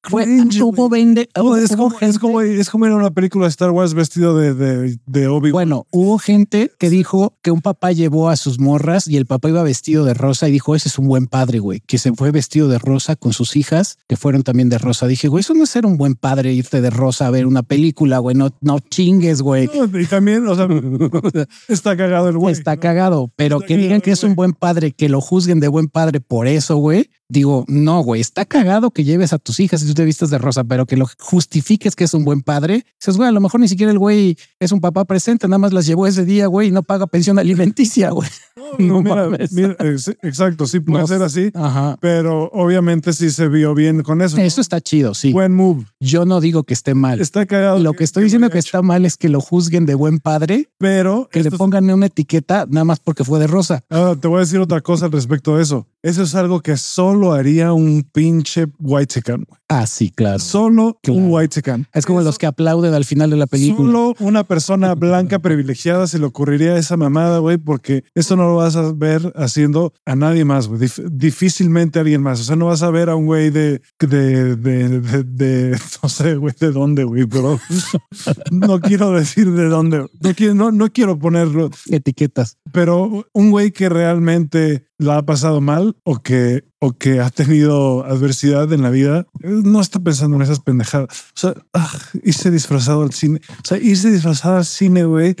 cringe, 0.00 0.62
hubo 0.62 0.88
vende, 0.88 1.22
es, 1.22 1.72
hubo 1.72 1.90
como, 1.90 1.98
es, 2.00 2.18
como, 2.18 2.40
es 2.40 2.70
como 2.70 2.86
ir 2.86 2.92
a 2.92 2.96
una 2.96 3.10
película 3.10 3.44
de 3.44 3.50
Star 3.50 3.70
Wars 3.70 3.94
vestido 3.94 4.36
de, 4.36 4.54
de, 4.54 4.98
de 5.06 5.28
Obi-Wan. 5.28 5.52
Bueno, 5.52 5.86
hubo 5.90 6.18
gente 6.18 6.72
que 6.78 6.90
dijo 6.90 7.36
que 7.42 7.50
un 7.50 7.60
papá 7.60 7.92
llevó 7.92 8.28
a 8.28 8.36
sus 8.36 8.58
morras 8.58 9.06
y 9.08 9.16
el 9.16 9.26
papá 9.26 9.48
iba 9.48 9.62
vestido 9.62 10.04
de 10.04 10.14
rosa 10.14 10.48
y 10.48 10.52
dijo, 10.52 10.74
ese 10.74 10.88
es 10.88 10.98
un 10.98 11.08
buen 11.08 11.26
padre, 11.26 11.58
güey, 11.58 11.80
que 11.80 11.98
se 11.98 12.12
fue 12.12 12.30
vestido 12.30 12.68
de 12.68 12.78
rosa 12.78 13.16
con 13.16 13.32
sus 13.32 13.56
hijas, 13.56 13.98
que 14.08 14.16
fueron 14.16 14.42
también 14.42 14.68
de 14.68 14.78
rosa. 14.78 15.06
Dije, 15.06 15.28
güey, 15.28 15.40
eso 15.40 15.54
no 15.54 15.64
es 15.64 15.70
ser 15.70 15.86
un 15.86 15.96
buen 15.96 16.14
padre, 16.14 16.52
irte 16.52 16.80
de 16.80 16.90
rosa 16.90 17.26
a 17.26 17.30
ver 17.30 17.46
una 17.46 17.62
película, 17.62 18.18
güey, 18.18 18.36
no, 18.36 18.50
no 18.60 18.78
chingues, 18.80 19.42
güey. 19.42 19.68
No, 19.74 19.98
y 19.98 20.06
también, 20.06 20.46
o 20.46 20.54
sea, 20.54 20.68
está 21.68 21.96
cagado 21.96 22.28
el 22.28 22.38
güey. 22.38 22.52
Está 22.52 22.76
¿no? 22.76 22.80
cagado, 22.80 23.32
pero 23.36 23.56
Está 23.56 23.66
que 23.66 23.76
digan 23.76 24.00
que 24.00 24.12
es 24.12 24.24
un 24.24 24.34
buen 24.34 24.52
padre, 24.52 24.92
que 24.92 25.08
lo 25.08 25.20
juzguen 25.20 25.60
de 25.60 25.68
buen 25.68 25.88
padre 25.88 26.20
por 26.20 26.46
eso, 26.46 26.76
güey. 26.76 27.10
Digo, 27.30 27.64
no, 27.68 28.00
güey, 28.02 28.20
está 28.20 28.44
cagado 28.44 28.90
que 28.90 29.04
lleves 29.04 29.32
a 29.32 29.38
tus 29.38 29.60
hijas 29.60 29.82
y 29.82 29.86
tú 29.86 29.94
te 29.94 30.04
vistas 30.04 30.30
de 30.30 30.38
rosa, 30.38 30.64
pero 30.64 30.84
que 30.84 30.96
lo 30.96 31.06
justifiques 31.18 31.94
que 31.94 32.04
es 32.04 32.12
un 32.12 32.24
buen 32.24 32.42
padre. 32.42 32.84
Dices, 33.00 33.16
güey, 33.16 33.28
a 33.28 33.32
lo 33.32 33.40
mejor 33.40 33.60
ni 33.60 33.68
siquiera 33.68 33.92
el 33.92 33.98
güey 33.98 34.36
es 34.58 34.72
un 34.72 34.80
papá 34.80 35.04
presente, 35.04 35.46
nada 35.46 35.58
más 35.58 35.72
las 35.72 35.86
llevó 35.86 36.06
ese 36.06 36.24
día, 36.24 36.48
güey, 36.48 36.68
y 36.68 36.70
no 36.72 36.82
paga 36.82 37.06
pensión 37.06 37.38
alimenticia, 37.38 38.10
güey. 38.10 38.28
No, 38.56 38.78
No 38.78 39.02
mira, 39.02 39.14
mames. 39.28 39.52
mira, 39.52 39.76
exacto, 40.22 40.66
sí 40.66 40.80
puede 40.80 41.00
No 41.02 41.06
ser 41.06 41.22
así, 41.22 41.50
Ajá. 41.54 41.96
pero 42.00 42.50
obviamente 42.52 43.12
sí 43.12 43.30
se 43.30 43.48
vio 43.48 43.74
bien 43.74 44.02
con 44.02 44.22
eso. 44.22 44.36
¿no? 44.36 44.42
Eso 44.42 44.60
está 44.60 44.80
chido, 44.80 45.14
sí. 45.14 45.32
Buen 45.32 45.54
move. 45.54 45.84
Yo 46.00 46.24
no 46.24 46.40
digo 46.40 46.64
que 46.64 46.74
esté 46.74 46.94
mal. 46.94 47.20
Está 47.20 47.46
cagado. 47.46 47.78
Lo 47.78 47.92
que 47.92 48.04
estoy 48.04 48.24
diciendo 48.24 48.50
que 48.50 48.58
está 48.58 48.82
mal 48.82 49.04
es 49.06 49.16
que 49.16 49.28
lo 49.28 49.40
juzguen 49.40 49.86
de 49.86 49.94
buen 49.94 50.18
padre, 50.18 50.68
pero 50.78 51.28
que 51.30 51.38
le 51.40 51.48
esto 51.48 51.54
es- 51.56 51.58
pongan 51.58 51.88
una 51.90 52.06
etiqueta 52.06 52.66
nada 52.68 52.84
más 52.84 52.98
porque 53.00 53.24
fue 53.24 53.38
de 53.38 53.46
rosa. 53.46 53.82
Ahora, 53.88 54.16
te 54.16 54.26
voy 54.28 54.38
a 54.38 54.40
decir 54.40 54.58
otra 54.60 54.80
cosa 54.80 55.06
al 55.06 55.12
respecto 55.12 55.56
de 55.56 55.62
eso. 55.62 55.86
Eso 56.02 56.22
es 56.22 56.34
algo 56.34 56.60
que 56.60 56.76
solo 56.76 57.32
haría 57.32 57.72
un 57.72 58.02
pinche 58.12 58.66
white 58.78 59.14
chican. 59.20 59.44
Ah, 59.68 59.86
sí, 59.86 60.10
claro. 60.10 60.38
Solo 60.38 60.98
Claro. 61.02 61.20
un 61.20 61.26
white 61.30 61.48
chican. 61.56 61.86
Es 61.92 62.06
como 62.06 62.22
los 62.22 62.38
que 62.38 62.46
aplauden 62.46 62.94
al 62.94 63.04
final 63.04 63.30
de 63.30 63.36
la 63.36 63.46
película. 63.46 63.86
Solo 63.86 64.14
una 64.18 64.44
persona 64.44 64.94
blanca 64.96 65.38
privilegiada 65.40 66.06
se 66.06 66.18
le 66.18 66.24
ocurriría 66.26 66.76
esa 66.76 66.96
mamada, 66.96 67.38
güey, 67.38 67.58
porque 67.58 68.04
eso 68.14 68.34
no 68.34 68.44
lo 68.44 68.56
vas 68.56 68.76
a 68.76 68.92
ver 68.92 69.32
haciendo 69.36 69.92
a 70.06 70.16
nadie 70.16 70.44
más, 70.44 70.68
güey. 70.68 70.80
Dif- 70.80 71.06
difícilmente 71.10 71.98
a 71.98 72.02
alguien 72.02 72.22
más. 72.22 72.40
O 72.40 72.44
sea, 72.44 72.56
no 72.56 72.66
vas 72.66 72.82
a 72.82 72.90
ver 72.90 73.10
a 73.10 73.14
un 73.16 73.26
güey 73.26 73.50
de, 73.50 73.80
de, 74.00 74.56
de, 74.56 75.00
de, 75.00 75.22
de- 75.24 75.78
no 76.02 76.08
sé, 76.08 76.34
güey, 76.36 76.54
de 76.58 76.70
dónde, 76.72 77.04
güey, 77.04 77.26
pero 77.26 77.60
no 78.50 78.80
quiero 78.80 79.12
decir 79.12 79.50
de 79.52 79.68
dónde. 79.68 80.06
No 80.20 80.34
quiero, 80.34 80.54
no, 80.54 80.72
no 80.72 80.90
quiero 80.92 81.18
ponerlo, 81.18 81.70
Etiquetas. 81.90 82.56
pero 82.72 83.26
un 83.32 83.50
güey 83.50 83.70
que 83.70 83.88
realmente 83.88 84.86
la 85.00 85.16
ha 85.16 85.22
pasado 85.22 85.60
mal 85.60 85.96
o 86.04 86.22
que, 86.22 86.64
o 86.78 86.92
que 86.92 87.20
ha 87.20 87.30
tenido 87.30 88.04
adversidad 88.04 88.70
en 88.72 88.82
la 88.82 88.90
vida, 88.90 89.26
eh, 89.42 89.48
no 89.64 89.80
está 89.80 89.98
pensando 89.98 90.36
en 90.36 90.42
esas 90.42 90.60
pendejadas. 90.60 91.08
O 91.34 91.38
sea, 91.40 91.54
ah, 91.72 91.90
irse 92.22 92.50
disfrazado 92.50 93.02
al 93.02 93.12
cine. 93.12 93.40
O 93.48 93.64
sea, 93.64 93.78
irse 93.78 94.10
disfrazado 94.10 94.58
al 94.58 94.66
cine, 94.66 95.04
güey, 95.04 95.34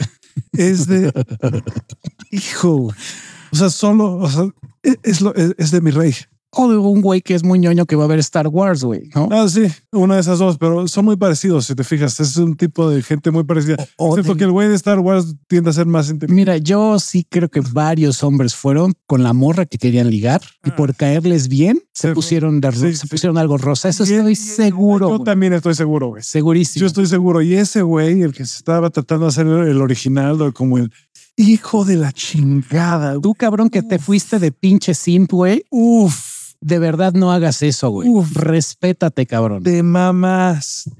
es 0.52 0.86
de 0.86 1.12
hijo. 2.30 2.88
O 3.52 3.56
sea, 3.56 3.68
solo, 3.68 4.16
o 4.16 4.30
sea, 4.30 4.48
es, 4.82 4.98
es 5.02 5.20
lo, 5.20 5.34
es, 5.34 5.54
es 5.58 5.70
de 5.70 5.80
mi 5.82 5.90
rey. 5.90 6.14
O 6.52 6.68
de 6.68 6.76
un 6.78 7.00
güey 7.00 7.20
que 7.20 7.34
es 7.36 7.44
muy 7.44 7.60
ñoño 7.60 7.86
que 7.86 7.94
va 7.94 8.04
a 8.04 8.08
ver 8.08 8.18
Star 8.18 8.48
Wars, 8.48 8.82
güey, 8.82 9.08
¿no? 9.14 9.28
Ah, 9.30 9.48
sí, 9.48 9.66
una 9.92 10.16
de 10.16 10.20
esas 10.22 10.40
dos, 10.40 10.58
pero 10.58 10.88
son 10.88 11.04
muy 11.04 11.16
parecidos, 11.16 11.66
si 11.66 11.76
te 11.76 11.84
fijas. 11.84 12.18
Es 12.18 12.36
un 12.38 12.56
tipo 12.56 12.90
de 12.90 13.02
gente 13.04 13.30
muy 13.30 13.44
parecida. 13.44 13.76
O 13.96 14.08
Excepto 14.16 14.32
de- 14.34 14.38
que 14.38 14.44
el 14.46 14.50
güey 14.50 14.68
de 14.68 14.74
Star 14.74 14.98
Wars 14.98 15.36
tiende 15.46 15.70
a 15.70 15.72
ser 15.72 15.86
más 15.86 16.10
inteligente. 16.10 16.34
Mira, 16.34 16.56
yo 16.56 16.98
sí 16.98 17.24
creo 17.28 17.48
que 17.48 17.60
varios 17.60 18.24
hombres 18.24 18.56
fueron 18.56 18.94
con 19.06 19.22
la 19.22 19.32
morra 19.32 19.64
que 19.64 19.78
querían 19.78 20.10
ligar 20.10 20.40
y 20.64 20.70
Ah. 20.70 20.76
por 20.76 20.96
caerles 20.96 21.46
bien 21.46 21.80
se 21.92 22.08
Se- 22.08 22.14
pusieron 22.14 22.60
de 22.60 22.72
sí, 22.72 22.78
se 22.78 23.02
sí. 23.02 23.06
pusieron 23.06 23.38
algo 23.38 23.56
rosa. 23.56 23.88
Eso 23.88 24.02
Y- 24.04 24.12
estoy 24.14 24.32
y- 24.32 24.36
seguro. 24.36 25.08
Yo 25.08 25.16
güey. 25.18 25.24
también 25.24 25.52
estoy 25.52 25.74
seguro, 25.76 26.08
güey. 26.08 26.22
Segurísimo. 26.24 26.80
Yo 26.80 26.86
estoy 26.88 27.06
seguro. 27.06 27.42
Y 27.42 27.54
ese 27.54 27.82
güey, 27.82 28.22
el 28.22 28.32
que 28.32 28.44
se 28.44 28.56
estaba 28.56 28.90
tratando 28.90 29.26
de 29.26 29.28
hacer 29.28 29.46
el 29.46 29.80
original, 29.80 30.42
o 30.42 30.52
como 30.52 30.78
el 30.78 30.90
hijo 31.36 31.84
de 31.84 31.94
la 31.94 32.10
chingada. 32.12 33.18
Tú, 33.20 33.34
cabrón, 33.34 33.70
que 33.70 33.82
te 33.82 34.00
fuiste 34.00 34.40
de 34.40 34.50
pinche 34.50 34.94
simp, 34.94 35.30
güey. 35.32 35.64
Uf, 35.70 36.39
De 36.60 36.78
verdad 36.78 37.14
no 37.14 37.32
hagas 37.32 37.62
eso, 37.62 37.88
güey. 37.90 38.08
Uf. 38.08 38.36
Respétate, 38.36 39.26
cabrón. 39.26 39.62
de 39.62 39.82
mamás. 39.82 40.90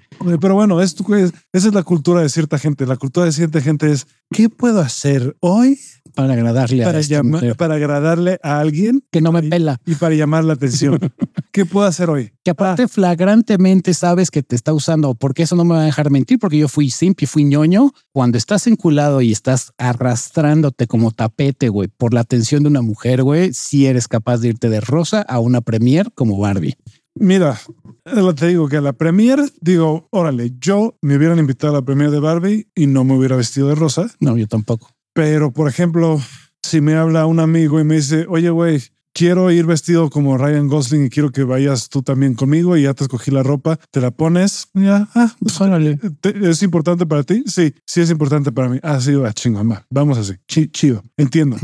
Pero 0.41 0.55
bueno, 0.55 0.81
esto, 0.81 1.05
güey, 1.05 1.25
esa 1.53 1.69
es 1.69 1.75
la 1.75 1.83
cultura 1.83 2.23
de 2.23 2.29
cierta 2.29 2.59
gente. 2.59 2.87
La 2.87 2.97
cultura 2.97 3.27
de 3.27 3.33
cierta 3.33 3.61
gente 3.61 3.91
es 3.91 4.07
¿qué 4.31 4.49
puedo 4.49 4.81
hacer 4.81 5.37
hoy 5.41 5.79
Para 6.15 6.35
agradarle 6.35 6.83
a 6.83 6.87
para, 6.87 7.01
llama- 7.01 7.31
mujer 7.39 7.57
para 7.57 7.75
agradarle 7.75 8.39
a 8.43 8.61
alguien 8.61 9.03
que 9.11 9.21
no 9.21 9.33
me 9.33 9.41
y- 9.45 9.49
pela. 9.51 9.79
y 9.87 9.95
para 9.95 10.15
llamar 10.15 10.45
la 10.45 10.53
atención? 10.55 10.99
¿Qué 11.53 11.67
puedo 11.67 11.87
hacer 11.87 12.09
hoy? 12.11 12.31
Que 12.45 12.53
aparte 12.53 12.85
Ah. 12.85 12.89
flagrantemente 12.89 13.93
sabes 13.95 14.31
que 14.31 14.43
te 14.43 14.55
está 14.57 14.73
usando, 14.73 15.15
porque 15.15 15.43
eso 15.43 15.57
no 15.57 15.65
me 15.65 15.75
va 15.75 15.83
a 15.83 15.85
dejar 15.85 16.11
mentir, 16.11 16.39
porque 16.39 16.59
yo 16.59 16.69
fui 16.69 16.91
simp 16.91 17.21
y 17.23 17.27
fui 17.27 17.45
ñoño. 17.45 17.91
Cuando 18.13 18.39
estás 18.39 18.67
enculado 18.67 19.21
y 19.21 19.33
estás 19.33 19.73
arrastrándote 19.79 20.87
como 20.87 21.11
tapete, 21.13 21.69
güey, 21.69 21.89
por 21.89 22.15
la 22.15 22.21
atención 22.21 22.63
de 22.63 22.69
una 22.69 22.83
mujer, 22.83 23.23
güey, 23.23 23.53
si 23.53 23.87
eres 23.87 24.09
capaz 24.09 24.39
de 24.39 24.49
irte 24.49 24.69
de 24.69 24.81
rosa 24.81 25.23
a 25.23 25.39
una 25.41 25.61
premier 25.61 26.13
como 26.15 26.39
Barbie. 26.39 26.77
Mira, 27.17 27.61
eh, 28.05 28.33
te 28.37 28.47
digo 28.47 28.69
que 28.69 28.77
a 28.77 28.81
la 28.81 28.93
premier, 28.93 29.41
digo, 29.61 30.07
órale, 30.11 30.53
yo 30.61 30.97
me 31.03 31.17
hubieran 31.17 31.39
invitado 31.41 31.73
a 31.75 31.81
la 31.81 31.85
premier 31.85 32.11
de 32.11 32.21
Barbie 32.21 32.69
y 32.75 32.87
no 32.87 33.03
me 33.05 33.15
hubiera 33.17 33.35
vestido 33.37 33.69
de 33.69 33.75
rosa. 33.75 34.07
No, 34.21 34.37
yo 34.37 34.47
tampoco. 34.47 34.91
Pero, 35.15 35.53
por 35.53 35.69
ejemplo, 35.69 36.21
si 36.63 36.81
me 36.81 36.95
habla 36.95 37.27
un 37.27 37.41
amigo 37.41 37.81
y 37.81 37.85
me 37.85 37.97
dice, 37.97 38.27
oye, 38.29 38.51
güey, 38.51 38.83
quiero 39.13 39.51
ir 39.51 39.67
vestido 39.67 40.09
como 40.09 40.39
Ryan 40.39 40.69
Gosling 40.69 41.07
y 41.07 41.11
quiero 41.11 41.31
que 41.33 41.43
vayas 41.43 41.89
tú 41.89 42.03
también 42.03 42.35
conmigo 42.35 42.77
y 42.77 42.83
ya 42.83 42.95
te 42.95 43.05
escogí 43.05 43.31
la 43.33 43.43
ropa, 43.43 43.79
te 43.91 44.01
la 44.01 44.13
pones, 44.13 44.69
ya, 44.75 45.09
ah, 45.15 45.35
Pues. 45.41 45.55
¿te- 46.21 46.49
¿es 46.51 46.63
importante 46.63 47.07
para 47.07 47.25
ti? 47.25 47.43
Sí, 47.47 47.75
sí 47.85 48.01
es 48.01 48.11
importante 48.11 48.53
para 48.53 48.69
mí. 48.69 48.79
Ah, 48.83 49.01
sí, 49.01 49.13
va, 49.15 49.33
chingón, 49.33 49.71
va, 49.71 49.85
vamos 49.91 50.17
así, 50.17 50.35
Chi- 50.47 50.69
chido, 50.71 51.03
entiendo. 51.17 51.57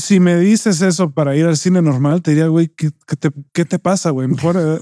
Si 0.00 0.18
me 0.20 0.36
dices 0.38 0.80
eso 0.82 1.10
para 1.10 1.36
ir 1.36 1.44
al 1.46 1.56
cine 1.56 1.82
normal, 1.82 2.22
te 2.22 2.30
diría, 2.32 2.48
güey, 2.48 2.68
¿qué, 2.68 2.90
qué 3.06 3.16
te, 3.16 3.30
qué 3.52 3.64
te 3.64 3.78
pasa, 3.78 4.10
güey? 4.10 4.28
Mejor 4.28 4.56
eh, 4.58 4.80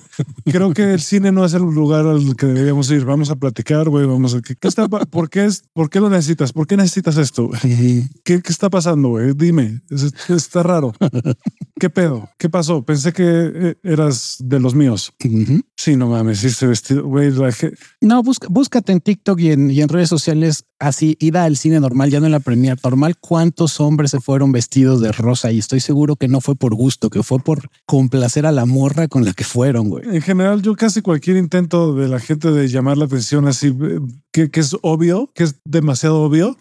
creo 0.51 0.73
que 0.73 0.93
el 0.95 1.01
cine 1.01 1.33
no 1.33 1.45
es 1.45 1.55
el 1.55 1.63
lugar 1.63 2.07
al 2.07 2.37
que 2.37 2.47
deberíamos 2.47 2.91
ir. 2.91 3.05
Vamos 3.05 3.31
a 3.31 3.37
platicar, 3.37 3.89
güey, 3.89 4.07
vamos 4.07 4.35
a... 4.35 4.41
¿qué, 4.43 4.55
qué 4.57 4.69
está, 4.69 4.89
¿por, 4.89 5.29
qué 5.31 5.45
es, 5.47 5.65
¿Por 5.73 5.91
qué 5.91 6.01
lo 6.01 6.09
necesitas? 6.09 6.53
¿Por 6.53 6.67
qué 6.67 6.77
necesitas 6.77 7.17
esto? 7.17 7.51
¿Qué, 7.61 8.09
qué 8.43 8.43
está 8.49 8.71
pasando, 8.71 9.09
güey? 9.11 9.33
Dime, 9.35 9.83
es- 9.91 10.13
está 10.31 10.63
raro. 10.63 10.93
¿Qué 11.81 11.91
pedo? 11.91 12.29
¿Qué 12.39 12.49
pasó? 12.49 12.83
Pensé 12.85 13.13
que 13.13 13.25
eh, 13.27 13.77
eras 13.83 14.37
de 14.41 14.59
los 14.61 14.75
míos. 14.75 15.13
Ujú. 15.25 15.61
Sí, 15.77 15.97
no 15.97 16.09
mames, 16.09 16.43
este 16.45 16.67
vestido, 16.67 17.05
güey. 17.07 17.31
la 17.31 17.53
ge- 17.53 17.73
No, 18.01 18.23
busca, 18.23 18.49
búscate 18.51 18.93
en 18.93 19.01
TikTok 19.01 19.39
y 19.41 19.53
en, 19.53 19.71
y 19.71 19.81
en 19.81 19.89
redes 19.89 20.09
sociales 20.09 20.65
así, 20.81 21.17
ida 21.21 21.45
al 21.45 21.57
cine 21.57 21.81
normal, 21.81 22.11
ya 22.11 22.21
no 22.21 22.27
en 22.27 22.33
la 22.33 22.41
premier 22.41 22.79
normal, 22.85 23.17
cuántos 23.19 23.81
hombres 23.81 24.11
se 24.13 24.21
fueron 24.21 24.53
vestidos 24.53 25.01
de 25.01 25.08
rosa 25.13 25.53
y 25.53 25.59
estoy 25.59 25.81
seguro 25.81 26.17
que 26.17 26.29
no 26.29 26.41
fue 26.41 26.57
por 26.57 26.75
gusto, 26.75 27.11
que 27.11 27.23
fue 27.23 27.39
por 27.39 27.69
complacer 27.87 28.47
a 28.47 28.53
la 28.53 28.67
morra 28.67 29.09
con 29.09 29.25
la 29.25 29.33
que 29.33 29.45
fueron, 29.45 29.89
güey. 29.89 30.05
En 30.05 30.23
general, 30.23 30.63
yo 30.63 30.75
casi 30.75 31.03
cualquier 31.03 31.37
intento 31.37 31.95
de 31.95 32.09
la 32.09 32.21
gente 32.21 32.51
de 32.51 32.69
llamar 32.69 32.99
la 32.99 33.07
atención 33.07 33.47
así, 33.47 33.69
eh, 33.69 34.01
que, 34.33 34.51
que 34.51 34.61
es 34.61 34.77
obvio, 34.83 35.31
que 35.35 35.45
es 35.45 35.57
demasiado 35.65 36.23
obvio, 36.23 36.57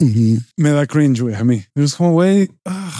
me 0.55 0.71
da 0.71 0.85
cringe, 0.85 1.21
güey, 1.21 1.35
a 1.35 1.43
mí. 1.43 1.63
Es 1.75 1.95
como, 1.95 2.11
güey, 2.11 2.49
ah, 2.65 2.91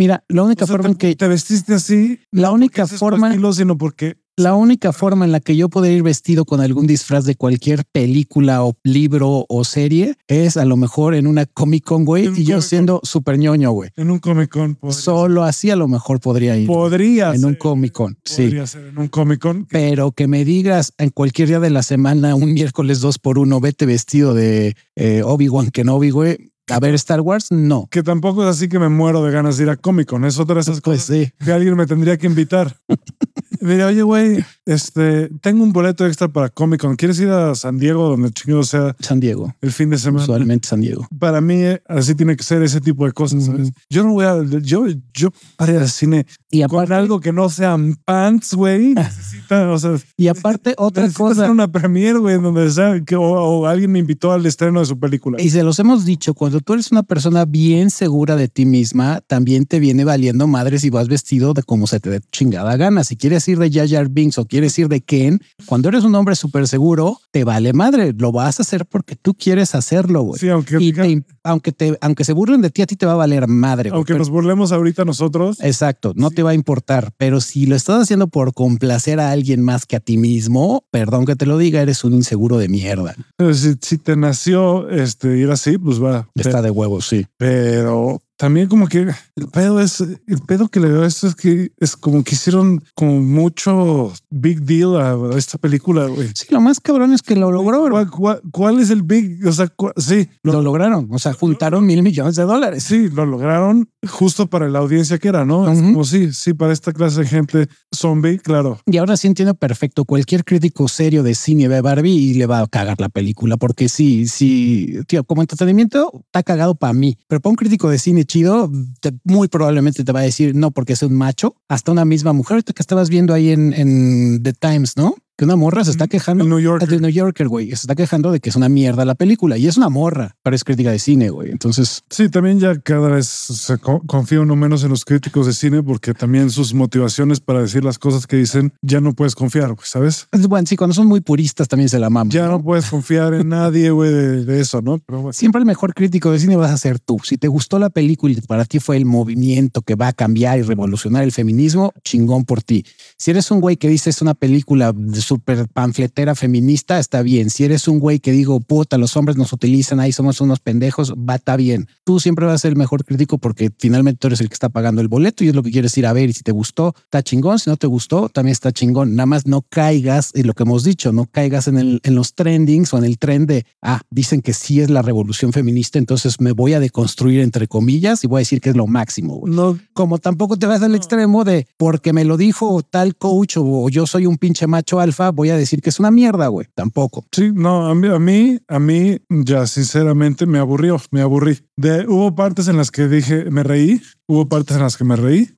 Mira, 0.00 0.24
la 0.28 0.44
única 0.44 0.64
o 0.64 0.66
sea, 0.66 0.76
forma 0.76 0.88
te, 0.88 0.92
en 0.92 0.96
que 0.96 1.14
te 1.14 1.28
vestiste 1.28 1.74
así, 1.74 2.20
la 2.30 2.50
única 2.52 2.86
forma 2.86 3.28
estilo, 3.28 3.52
sino 3.52 3.76
porque 3.76 4.16
La 4.40 4.54
única 4.54 4.94
forma 4.94 5.26
en 5.26 5.32
la 5.32 5.40
que 5.40 5.54
yo 5.54 5.68
puedo 5.68 5.84
ir 5.84 6.02
vestido 6.02 6.46
con 6.46 6.62
algún 6.62 6.86
disfraz 6.86 7.26
de 7.26 7.34
cualquier 7.34 7.84
película 7.92 8.64
o 8.64 8.72
libro 8.84 9.44
o 9.50 9.64
serie 9.64 10.14
es 10.28 10.56
a 10.56 10.64
lo 10.64 10.78
mejor 10.78 11.14
en 11.14 11.26
una 11.26 11.44
Comic 11.44 11.84
Con, 11.84 12.06
güey, 12.06 12.30
y 12.34 12.44
yo 12.44 12.62
siendo 12.62 13.00
súper 13.02 13.36
ñoño, 13.38 13.70
güey. 13.72 13.90
en 13.96 14.10
un 14.10 14.18
Comic 14.18 14.50
Con 14.50 14.76
podría, 14.76 14.98
Solo 14.98 15.44
así 15.44 15.68
a 15.70 15.76
lo 15.76 15.88
mejor 15.88 16.20
podría 16.20 16.56
ir 16.56 16.66
podría 16.66 17.34
en 17.34 17.44
un 17.44 17.54
Comic 17.54 17.92
Con. 17.92 18.16
Sí. 18.24 18.44
podría 18.44 18.66
ser 18.66 18.86
en 18.86 18.98
un 18.98 19.08
Comic 19.08 19.40
Con. 19.42 19.66
Pero 19.66 20.12
que 20.12 20.26
me 20.26 20.42
digas 20.46 20.94
en 20.96 21.10
cualquier 21.10 21.48
día 21.48 21.60
de 21.60 21.68
la 21.68 21.82
semana, 21.82 22.34
un 22.34 22.54
miércoles 22.54 23.00
dos 23.00 23.18
por 23.18 23.38
uno, 23.38 23.60
vete 23.60 23.84
vestido 23.84 24.32
de 24.32 24.74
eh, 24.96 25.20
Obi-Wan 25.22 25.70
Kenobi, 25.70 26.08
güey, 26.08 26.50
a 26.70 26.80
ver 26.80 26.94
Star 26.94 27.20
Wars, 27.20 27.48
no. 27.50 27.88
Que 27.90 28.02
tampoco 28.02 28.42
es 28.44 28.48
así 28.56 28.68
que 28.68 28.78
me 28.78 28.88
muero 28.88 29.22
de 29.22 29.32
ganas 29.32 29.58
de 29.58 29.64
ir 29.64 29.70
a 29.70 29.76
Comic 29.76 30.08
Con. 30.08 30.24
Es 30.24 30.38
otra 30.38 30.54
de 30.54 30.60
esas 30.62 30.80
Pues 30.80 31.02
cosas 31.02 31.16
sí. 31.26 31.32
que 31.44 31.52
alguien 31.52 31.76
me 31.76 31.84
tendría 31.86 32.16
que 32.16 32.26
invitar. 32.26 32.76
Mira, 33.60 33.86
oye, 33.86 34.02
güey, 34.02 34.44
este, 34.70 35.28
tengo 35.40 35.64
un 35.64 35.72
boleto 35.72 36.06
extra 36.06 36.28
para 36.28 36.48
Comic 36.48 36.80
Con. 36.80 36.96
¿Quieres 36.96 37.18
ir 37.18 37.28
a 37.28 37.54
San 37.54 37.78
Diego, 37.78 38.08
donde 38.08 38.30
chingo 38.30 38.62
sea 38.62 38.94
San 39.00 39.18
Diego. 39.18 39.52
el 39.60 39.72
fin 39.72 39.90
de 39.90 39.98
semana? 39.98 40.22
Usualmente 40.22 40.68
San 40.68 40.80
Diego. 40.80 41.08
Para 41.18 41.40
mí, 41.40 41.54
eh, 41.54 41.82
así 41.88 42.14
tiene 42.14 42.36
que 42.36 42.44
ser 42.44 42.62
ese 42.62 42.80
tipo 42.80 43.04
de 43.04 43.12
cosas. 43.12 43.44
¿sabes? 43.44 43.72
Yo 43.88 44.04
no 44.04 44.12
voy 44.12 44.24
a, 44.24 44.42
yo, 44.62 44.86
yo 45.12 45.30
para 45.56 45.72
ir 45.72 45.78
al 45.78 45.88
cine 45.88 46.24
Y 46.50 46.62
con 46.62 46.76
aparte, 46.76 46.94
algo 46.94 47.18
que 47.20 47.32
no 47.32 47.48
sean 47.48 47.96
pants, 48.04 48.54
güey. 48.54 48.94
Necesita, 48.94 49.70
o 49.70 49.78
sea, 49.78 49.96
y 50.16 50.28
aparte 50.28 50.74
otra 50.78 51.10
cosa. 51.10 51.42
hacer 51.42 51.50
una 51.50 51.70
premiere, 51.70 52.18
güey, 52.18 52.40
donde 52.40 52.70
que 53.04 53.16
o, 53.16 53.22
o 53.22 53.66
alguien 53.66 53.90
me 53.90 53.98
invitó 53.98 54.30
al 54.32 54.46
estreno 54.46 54.80
de 54.80 54.86
su 54.86 54.98
película. 54.98 55.42
Y 55.42 55.50
se 55.50 55.64
los 55.64 55.78
hemos 55.80 56.04
dicho, 56.04 56.34
cuando 56.34 56.60
tú 56.60 56.74
eres 56.74 56.92
una 56.92 57.02
persona 57.02 57.44
bien 57.44 57.90
segura 57.90 58.36
de 58.36 58.46
ti 58.46 58.66
misma, 58.66 59.20
también 59.26 59.66
te 59.66 59.80
viene 59.80 60.04
valiendo 60.04 60.46
madre 60.46 60.78
si 60.78 60.90
vas 60.90 61.08
vestido 61.08 61.54
de 61.54 61.64
como 61.64 61.88
se 61.88 61.98
te 61.98 62.10
dé 62.10 62.20
chingada 62.30 62.76
gana. 62.76 63.02
Si 63.02 63.16
quieres 63.16 63.48
ir 63.48 63.58
de 63.58 63.70
Jar 63.70 63.88
Jar 63.88 64.08
Binks 64.08 64.38
o 64.38 64.44
quieres 64.44 64.59
ir 64.64 64.88
de 64.88 65.00
Ken, 65.00 65.40
cuando 65.66 65.88
eres 65.88 66.04
un 66.04 66.14
hombre 66.14 66.36
súper 66.36 66.66
seguro, 66.68 67.18
te 67.30 67.44
vale 67.44 67.72
madre. 67.72 68.12
Lo 68.16 68.32
vas 68.32 68.58
a 68.58 68.62
hacer 68.62 68.86
porque 68.86 69.16
tú 69.16 69.34
quieres 69.34 69.74
hacerlo, 69.74 70.22
güey. 70.22 70.38
Sí, 70.40 70.48
aunque, 70.48 70.76
Y 70.80 70.92
te- 70.92 71.24
aunque 71.44 71.72
te, 71.72 71.96
aunque 72.00 72.24
se 72.24 72.32
burlen 72.32 72.60
de 72.62 72.70
ti, 72.70 72.82
a 72.82 72.86
ti 72.86 72.96
te 72.96 73.06
va 73.06 73.12
a 73.12 73.16
valer 73.16 73.46
madre. 73.48 73.90
aunque 73.92 74.12
Pero- 74.14 74.18
nos 74.18 74.30
burlemos 74.30 74.72
ahorita 74.72 75.04
nosotros, 75.04 75.58
Exacto, 75.60 76.12
no 76.16 76.30
te 76.30 76.42
va 76.42 76.50
a 76.50 76.54
importar, 76.54 77.12
pero 77.16 77.40
si 77.40 77.66
lo 77.66 77.76
estás 77.76 78.02
haciendo 78.02 78.28
por 78.28 78.52
complacer 78.54 79.20
a 79.20 79.30
alguien 79.30 79.62
más 79.62 79.86
que 79.86 79.96
a 79.96 80.00
ti 80.00 80.16
mismo, 80.18 80.84
perdón 80.90 81.24
que 81.26 81.36
te 81.36 81.46
lo 81.46 81.56
diga, 81.58 81.80
eres 81.80 82.04
un 82.04 82.14
inseguro 82.14 82.58
de 82.58 82.68
mierda. 82.68 83.14
si, 83.52 83.74
si 83.80 83.98
te 83.98 84.16
nació 84.16 84.88
este, 84.90 85.36
ir 85.38 85.50
así, 85.50 85.78
pues 85.78 86.02
va. 86.02 86.28
Está 86.34 86.62
de 86.62 86.70
huevos, 86.70 87.06
sí. 87.08 87.26
Pero 87.36 88.20
también 88.40 88.68
como 88.68 88.88
que 88.88 89.00
el 89.36 89.48
pedo 89.52 89.80
es, 89.82 90.00
el 90.00 90.38
pedo 90.46 90.68
que 90.68 90.80
le 90.80 90.88
veo 90.88 91.02
a 91.02 91.06
esto 91.06 91.26
es 91.26 91.34
que 91.34 91.72
es 91.78 91.94
como 91.94 92.24
que 92.24 92.34
hicieron 92.34 92.82
como 92.94 93.20
mucho 93.20 94.10
big 94.30 94.62
deal 94.62 94.96
a, 94.98 95.12
a 95.12 95.36
esta 95.36 95.58
película, 95.58 96.06
güey. 96.06 96.28
Sí, 96.34 96.46
lo 96.48 96.62
más 96.62 96.80
cabrón 96.80 97.12
es 97.12 97.20
que 97.20 97.36
lo 97.36 97.52
logró. 97.52 97.86
¿Cuál, 97.90 98.10
cuál, 98.10 98.40
cuál 98.50 98.80
es 98.80 98.88
el 98.88 99.02
big? 99.02 99.46
O 99.46 99.52
sea, 99.52 99.68
cu- 99.68 99.92
sí, 99.98 100.26
lo, 100.42 100.54
Lo 100.54 100.62
lograron, 100.62 101.06
o 101.10 101.18
sea, 101.18 101.34
juntaron 101.34 101.84
mil 101.84 102.02
millones 102.02 102.36
de 102.36 102.44
dólares. 102.44 102.82
sí, 102.82 103.10
lo 103.10 103.26
lograron 103.26 103.90
justo 104.08 104.46
para 104.48 104.70
la 104.70 104.78
audiencia 104.78 105.18
que 105.18 105.28
era, 105.28 105.44
¿no? 105.44 105.70
Es 105.70 105.78
Ujú. 105.78 105.92
como 105.92 106.04
sí, 106.04 106.32
sí, 106.32 106.54
para 106.54 106.72
esta 106.72 106.94
clase 106.94 107.20
de 107.20 107.26
gente 107.26 107.68
zombie, 107.94 108.38
claro. 108.38 108.80
Y 108.86 108.96
ahora 108.96 109.18
sí 109.18 109.26
entiendo 109.26 109.52
perfecto. 109.54 110.06
Cualquier 110.06 110.46
crítico 110.46 110.88
serio 110.88 111.22
de 111.22 111.34
cine 111.34 111.68
ve 111.68 111.76
a 111.76 111.82
Barbie 111.82 112.10
y 112.16 112.34
le 112.34 112.46
va 112.46 112.60
a 112.60 112.66
cagar 112.66 112.98
la 113.02 113.10
película, 113.10 113.58
porque 113.58 113.90
sí, 113.90 114.26
sí, 114.28 114.94
tío, 115.06 115.24
como 115.24 115.42
entretenimiento 115.42 116.10
está 116.24 116.42
cagado 116.42 116.74
para 116.74 116.94
mí, 116.94 117.18
pero 117.28 117.42
para 117.42 117.50
un 117.50 117.56
crítico 117.56 117.90
de 117.90 117.98
cine 117.98 118.24
chido, 118.30 118.70
te- 119.00 119.12
muy 119.24 119.48
probablemente 119.48 120.04
te 120.04 120.12
va 120.12 120.20
a 120.20 120.22
decir 120.22 120.54
no 120.54 120.70
porque 120.70 120.94
es 120.94 121.02
un 121.02 121.14
macho. 121.14 121.54
Hasta 121.68 121.92
una 121.92 122.04
misma 122.04 122.32
mujer 122.32 122.62
que 122.64 122.72
estabas 122.82 123.10
viendo 123.10 123.34
ahí 123.34 123.50
en, 123.50 123.72
en 123.72 124.42
The 124.42 124.52
Times, 124.54 124.96
¿no? 124.96 125.14
Que 125.40 125.46
una 125.46 125.56
morra 125.56 125.82
se 125.86 125.90
está 125.90 126.06
quejando. 126.06 126.44
En 126.44 126.50
New 126.50 126.58
York. 126.60 126.86
de 126.86 127.00
New 127.00 127.08
Yorker, 127.10 127.48
güey. 127.48 127.68
Se 127.68 127.76
está 127.76 127.94
quejando 127.94 128.30
de 128.30 128.40
que 128.40 128.50
es 128.50 128.56
una 128.56 128.68
mierda 128.68 129.06
la 129.06 129.14
película 129.14 129.56
y 129.56 129.66
es 129.68 129.78
una 129.78 129.88
morra, 129.88 130.36
pero 130.42 130.54
es 130.54 130.64
crítica 130.64 130.90
de 130.90 130.98
cine, 130.98 131.30
güey. 131.30 131.50
Entonces, 131.50 132.02
Sí, 132.10 132.28
también 132.28 132.60
ya 132.60 132.78
cada 132.78 133.08
vez 133.08 133.26
se 133.26 133.78
co- 133.78 134.02
confía 134.06 134.42
uno 134.42 134.54
menos 134.54 134.84
en 134.84 134.90
los 134.90 135.06
críticos 135.06 135.46
de 135.46 135.54
cine 135.54 135.82
porque 135.82 136.12
también 136.12 136.50
sus 136.50 136.74
motivaciones 136.74 137.40
para 137.40 137.62
decir 137.62 137.82
las 137.82 137.98
cosas 137.98 138.26
que 138.26 138.36
dicen 138.36 138.74
ya 138.82 139.00
no 139.00 139.14
puedes 139.14 139.34
confiar, 139.34 139.68
güey, 139.72 139.86
¿sabes? 139.86 140.28
es 140.30 140.46
bueno, 140.46 140.66
sí, 140.66 140.76
cuando 140.76 140.92
son 140.92 141.06
muy 141.06 141.22
puristas 141.22 141.68
también 141.68 141.88
se 141.88 141.98
la 141.98 142.10
maman. 142.10 142.30
Ya 142.30 142.46
no 142.46 142.62
puedes 142.62 142.84
confiar 142.90 143.32
en 143.32 143.48
nadie, 143.48 143.90
güey, 143.92 144.12
de, 144.12 144.44
de 144.44 144.60
eso, 144.60 144.82
¿no? 144.82 144.98
Pero 144.98 145.20
bueno. 145.22 145.32
Siempre 145.32 145.60
el 145.60 145.64
mejor 145.64 145.94
crítico 145.94 146.30
de 146.32 146.38
cine 146.38 146.56
vas 146.56 146.70
a 146.70 146.76
ser 146.76 146.98
tú. 146.98 147.16
Si 147.24 147.38
te 147.38 147.48
gustó 147.48 147.78
la 147.78 147.88
película 147.88 148.34
y 148.34 148.42
para 148.42 148.66
ti 148.66 148.78
fue 148.78 148.98
el 148.98 149.06
movimiento 149.06 149.80
que 149.80 149.94
va 149.94 150.08
a 150.08 150.12
cambiar 150.12 150.58
y 150.58 150.62
revolucionar 150.64 151.24
el 151.24 151.32
feminismo, 151.32 151.94
chingón 152.04 152.44
por 152.44 152.62
ti. 152.62 152.84
Si 153.16 153.30
eres 153.30 153.50
un 153.50 153.62
güey 153.62 153.78
que 153.78 153.88
dice 153.88 154.10
es 154.10 154.20
una 154.20 154.34
película 154.34 154.92
de 154.92 155.22
súper 155.30 155.68
panfletera 155.68 156.34
feminista, 156.34 156.98
está 156.98 157.22
bien. 157.22 157.50
Si 157.50 157.62
eres 157.62 157.86
un 157.86 158.00
güey 158.00 158.18
que 158.18 158.32
digo, 158.32 158.58
puta, 158.58 158.98
los 158.98 159.16
hombres 159.16 159.36
nos 159.36 159.52
utilizan, 159.52 160.00
ahí 160.00 160.10
somos 160.10 160.40
unos 160.40 160.58
pendejos, 160.58 161.12
va, 161.14 161.36
está 161.36 161.54
bien. 161.54 161.86
Tú 162.02 162.18
siempre 162.18 162.46
vas 162.46 162.56
a 162.56 162.58
ser 162.58 162.72
el 162.72 162.76
mejor 162.76 163.04
crítico 163.04 163.38
porque 163.38 163.70
finalmente 163.78 164.18
tú 164.18 164.26
eres 164.26 164.40
el 164.40 164.48
que 164.48 164.54
está 164.54 164.70
pagando 164.70 165.00
el 165.00 165.06
boleto 165.06 165.44
y 165.44 165.48
es 165.48 165.54
lo 165.54 165.62
que 165.62 165.70
quieres 165.70 165.96
ir 165.96 166.06
a 166.06 166.12
ver. 166.12 166.30
Y 166.30 166.32
si 166.32 166.42
te 166.42 166.50
gustó, 166.50 166.94
está 167.04 167.22
chingón. 167.22 167.60
Si 167.60 167.70
no 167.70 167.76
te 167.76 167.86
gustó, 167.86 168.28
también 168.28 168.50
está 168.50 168.72
chingón. 168.72 169.14
Nada 169.14 169.26
más 169.26 169.46
no 169.46 169.62
caigas 169.62 170.32
en 170.34 170.48
lo 170.48 170.54
que 170.54 170.64
hemos 170.64 170.82
dicho, 170.82 171.12
no 171.12 171.26
caigas 171.26 171.68
en, 171.68 171.78
el, 171.78 172.00
en 172.02 172.16
los 172.16 172.34
trendings 172.34 172.92
o 172.92 172.98
en 172.98 173.04
el 173.04 173.16
trend 173.16 173.46
de, 173.46 173.66
ah, 173.82 174.00
dicen 174.10 174.42
que 174.42 174.52
sí 174.52 174.80
es 174.80 174.90
la 174.90 175.02
revolución 175.02 175.52
feminista, 175.52 176.00
entonces 176.00 176.40
me 176.40 176.50
voy 176.50 176.72
a 176.74 176.80
deconstruir 176.80 177.40
entre 177.40 177.68
comillas 177.68 178.24
y 178.24 178.26
voy 178.26 178.38
a 178.38 178.42
decir 178.42 178.60
que 178.60 178.70
es 178.70 178.76
lo 178.76 178.88
máximo. 178.88 179.36
güey. 179.36 179.54
No, 179.54 179.78
Como 179.92 180.18
tampoco 180.18 180.56
te 180.56 180.66
vas 180.66 180.82
al 180.82 180.96
extremo 180.96 181.44
de 181.44 181.68
porque 181.76 182.12
me 182.12 182.24
lo 182.24 182.36
dijo 182.36 182.82
tal 182.82 183.14
coach 183.14 183.58
o, 183.58 183.88
yo 183.90 184.06
soy 184.06 184.26
un 184.26 184.38
pinche 184.38 184.66
macho 184.66 184.98
alfa, 184.98 185.19
voy 185.28 185.50
a 185.50 185.56
decir 185.58 185.82
que 185.82 185.90
es 185.90 186.00
una 186.00 186.10
mierda, 186.10 186.48
güey. 186.48 186.66
Tampoco. 186.74 187.26
sí, 187.32 187.52
no, 187.54 187.86
a 187.86 187.94
mí, 187.94 188.08
a 188.08 188.18
mí, 188.18 188.58
a 188.66 188.78
mí, 188.78 189.18
ya 189.28 189.66
sinceramente 189.66 190.46
me 190.46 190.58
aburrió, 190.58 190.98
me 191.10 191.20
aburrí. 191.20 191.58
De, 191.76 192.06
hubo 192.08 192.34
partes 192.34 192.68
en 192.68 192.78
las 192.78 192.90
que 192.90 193.08
dije, 193.08 193.50
me 193.50 193.62
reí, 193.62 194.00
hubo 194.26 194.48
partes 194.48 194.76
en 194.76 194.82
las 194.82 194.96
que 194.96 195.04
me 195.04 195.16
reí, 195.16 195.50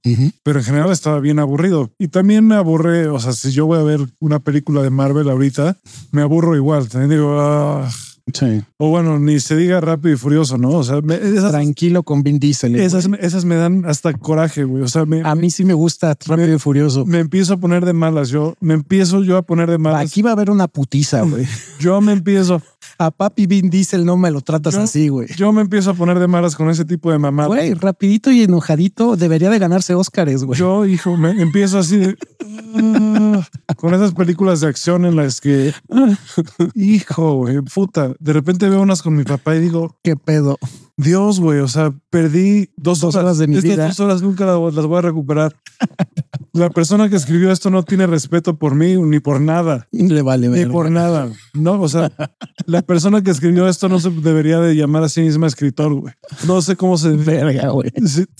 pero 0.43 0.59
en 0.59 0.65
general 0.65 0.91
estaba 0.91 1.21
bien 1.21 1.39
aburrido. 1.39 1.93
Y 1.99 2.09
también 2.09 2.47
me 2.47 2.57
aburre, 2.57 3.07
o 3.07 3.21
sea, 3.21 3.33
si 3.33 3.53
yo 3.53 3.67
voy 3.67 3.79
a 3.79 3.85
ver 3.85 4.01
una 4.19 4.41
película 4.41 4.83
de 4.83 4.91
Marvel 4.91 5.31
ahorita, 5.31 5.79
me 6.11 6.23
aburro 6.23 6.57
igual. 6.57 6.89
También 6.89 7.11
digo, 7.11 7.41
ah, 7.41 7.89
Sí. 8.33 8.63
o 8.79 8.89
bueno, 8.89 9.19
ni 9.19 9.41
se 9.41 9.57
diga 9.57 9.81
rápido 9.81 10.15
y 10.15 10.17
furioso, 10.17 10.57
¿no? 10.59 10.71
O 10.71 10.85
sea, 10.85 11.01
me- 11.01 11.17
esas, 11.17 11.51
Tranquilo 11.51 12.03
con 12.03 12.23
Vin 12.23 12.39
Diesel. 12.39 12.77
eh, 12.77 12.85
esas, 12.85 13.09
esas 13.21 13.45
me 13.45 13.57
dan 13.57 13.85
hasta 13.85 14.13
coraje, 14.13 14.65
güey. 14.65 14.83
O 14.83 14.89
sea, 14.89 15.05
me, 15.07 15.23
a 15.25 15.35
mí 15.35 15.51
sí 15.51 15.65
me 15.65 15.75
gusta 15.75 16.15
Rápido 16.27 16.55
y 16.55 16.59
Furioso. 16.59 17.05
me 17.05 17.19
empiezo 17.19 17.55
a 17.55 17.57
poner 17.57 17.85
de 17.85 17.93
malas. 17.93 18.29
Yo 18.29 18.55
me 18.61 18.75
empiezo 18.75 19.23
yo 19.25 19.37
a 19.37 19.43
poner 19.43 19.71
de 19.71 19.79
malas. 19.79 20.03
Aquí 20.09 20.23
va 20.23 20.31
a 20.31 20.33
haber 20.35 20.51
una 20.51 20.69
putiza, 20.69 21.23
güey. 21.23 21.47
Yo 21.81 22.01
me 22.01 22.13
empiezo, 22.13 22.63
A 22.99 23.11
papi 23.11 23.47
Vin 23.47 23.71
Diesel 23.71 24.05
no 24.05 24.17
me 24.17 24.31
lo 24.31 24.41
tratas 24.41 24.75
Yo- 24.75 24.81
así, 24.83 25.09
güey. 25.09 25.29
yo 25.37 25.53
me 25.53 25.63
empiezo 25.63 25.91
a 25.91 25.95
poner 25.95 26.19
de 26.19 26.27
malas 26.29 26.55
con 26.57 26.71
ese 26.71 26.85
tipo 26.85 27.11
de 27.11 27.19
mamadas. 27.19 27.49
Güey, 27.49 27.75
rapidito 27.75 28.31
y 28.31 28.43
enojadito 28.43 29.17
debería 29.17 29.51
de 29.51 29.59
ganarse 29.59 29.95
Óscares, 29.95 30.45
güey. 30.45 30.59
Yo, 30.59 30.85
hijo, 30.87 31.17
me 31.17 31.31
empiezo 31.41 31.79
así 31.79 31.97
de, 31.99 32.17
con 33.77 33.95
esas 33.95 34.13
películas 34.15 34.61
de 34.61 34.69
acción 34.69 35.05
en 35.05 35.17
las 35.17 35.41
que, 35.41 35.73
hijo, 36.75 37.35
güey, 37.37 37.61
puta. 37.63 38.13
De 38.19 38.33
repente 38.33 38.69
veo 38.69 38.83
unas 38.83 39.03
con 39.03 39.15
mi 39.17 39.25
papá 39.25 39.55
y 39.57 39.61
digo, 39.61 39.97
¿Qué 40.03 40.17
pedo? 40.17 40.59
Dios, 40.97 41.41
güey, 41.41 41.61
o 41.61 41.69
sea, 41.69 41.93
perdí 42.11 42.69
dos, 42.77 43.01
Dos 43.01 43.15
horas, 43.15 43.25
horas 43.25 43.39
de 43.39 43.47
mi 43.49 43.57
Estas 43.57 43.71
vida. 43.71 43.87
dos 43.89 44.01
horas 44.01 44.23
nunca 44.23 44.45
las 44.45 44.87
voy 44.87 44.99
a 44.99 45.03
recuperar. 45.03 45.57
La 46.55 46.69
persona 46.69 47.09
que 47.09 47.17
escribió 47.17 47.51
esto 47.51 47.71
no 47.71 47.83
tiene 47.83 48.07
respeto 48.07 48.57
por 48.59 48.75
mí 48.75 48.97
ni 48.97 49.21
por 49.21 49.41
nada. 49.41 49.89
Le 49.91 50.21
vale, 50.21 50.49
Ni 50.49 50.55
verga. 50.59 50.73
por 50.73 50.91
nada. 50.91 51.31
No, 51.55 51.81
o 51.81 51.89
sea, 51.89 52.13
la 52.67 52.83
persona 52.83 53.23
que 53.23 53.31
escribió 53.31 53.67
esto 53.69 53.89
no 53.89 53.99
se 54.01 54.11
debería 54.11 54.61
de 54.61 54.75
llamar 54.77 55.03
a 55.03 55.09
sí 55.09 55.23
misma 55.23 55.47
escritor, 55.47 55.95
güey. 55.95 56.13
No 56.47 56.61
sé 56.61 56.77
cómo 56.77 56.99
se... 56.99 57.11
Verga, 57.13 57.71
güey. 57.71 57.91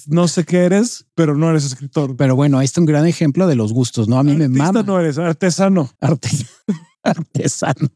No 0.09 0.29
sé 0.29 0.45
qué 0.45 0.59
eres, 0.65 1.07
pero 1.15 1.35
no 1.37 1.49
eres 1.49 1.65
escritor. 1.65 2.15
Pero 2.17 2.37
bueno, 2.37 2.59
ahí 2.59 2.67
está 2.67 2.81
un 2.81 2.87
gran 2.87 3.07
ejemplo 3.07 3.47
de 3.47 3.55
los 3.57 3.73
gustos, 3.73 4.09
¿no? 4.09 4.19
A 4.19 4.23
mí 4.23 4.37
me 4.37 4.49
mama. 4.49 4.83
no 4.83 5.01
eres, 5.01 5.17
artesano. 5.19 5.91
Arte- 6.01 6.29
Artesano. 7.05 7.89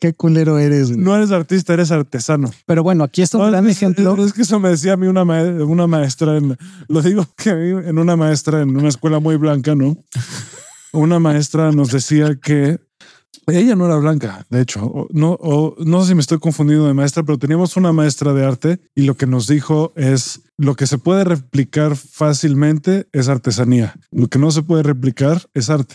Qué 0.00 0.12
culero 0.14 0.58
eres. 0.58 0.88
güey. 0.92 1.00
No 1.02 1.16
eres 1.16 1.30
artista, 1.30 1.72
eres 1.74 1.90
artesano. 1.90 2.50
Pero 2.66 2.82
bueno, 2.82 3.04
aquí 3.04 3.22
está 3.22 3.38
un 3.38 3.44
No, 3.44 3.50
gran 3.50 3.66
es, 3.68 3.76
ejemplo. 3.76 4.24
es- 4.24 4.32
que 4.32 4.42
eso 4.42 4.60
me 4.60 4.68
decía 4.70 4.92
a 4.94 4.96
mí 4.96 5.06
una, 5.06 5.24
mae- 5.24 5.62
una 5.62 5.86
maestra, 5.86 6.36
en, 6.36 6.56
lo 6.88 7.02
digo 7.02 7.26
que 7.36 7.50
en 7.50 7.98
una 7.98 8.16
maestra 8.16 8.62
en 8.62 8.76
una 8.76 8.88
escuela 8.88 9.20
muy 9.20 9.36
blanca, 9.36 9.74
¿no? 9.74 9.96
Una 10.92 11.18
maestra 11.18 11.72
nos 11.72 11.90
decía 11.90 12.36
que 12.36 12.78
ella 13.48 13.76
no 13.76 13.86
era 13.86 13.96
blanca, 13.96 14.44
de 14.50 14.60
hecho, 14.62 14.84
o- 14.84 15.08
no, 15.12 15.32
o- 15.40 15.76
no 15.84 16.02
sé 16.02 16.08
si 16.08 16.14
me 16.14 16.20
estoy 16.20 16.38
confundiendo 16.38 16.86
de 16.86 16.94
maestra, 16.94 17.22
pero 17.22 17.38
teníamos 17.38 17.76
una 17.76 17.92
maestra 17.92 18.32
de 18.32 18.44
arte 18.44 18.80
y 18.94 19.02
lo 19.02 19.16
que 19.16 19.26
nos 19.26 19.46
dijo 19.46 19.92
es 19.96 20.40
lo 20.58 20.74
que 20.74 20.86
se 20.86 20.98
puede 20.98 21.24
replicar 21.24 21.96
fácilmente 21.96 23.08
es 23.12 23.28
artesanía. 23.28 23.94
Lo 24.10 24.28
que 24.28 24.38
no 24.38 24.50
se 24.50 24.62
puede 24.62 24.82
replicar 24.82 25.42
es 25.54 25.68
arte. 25.68 25.94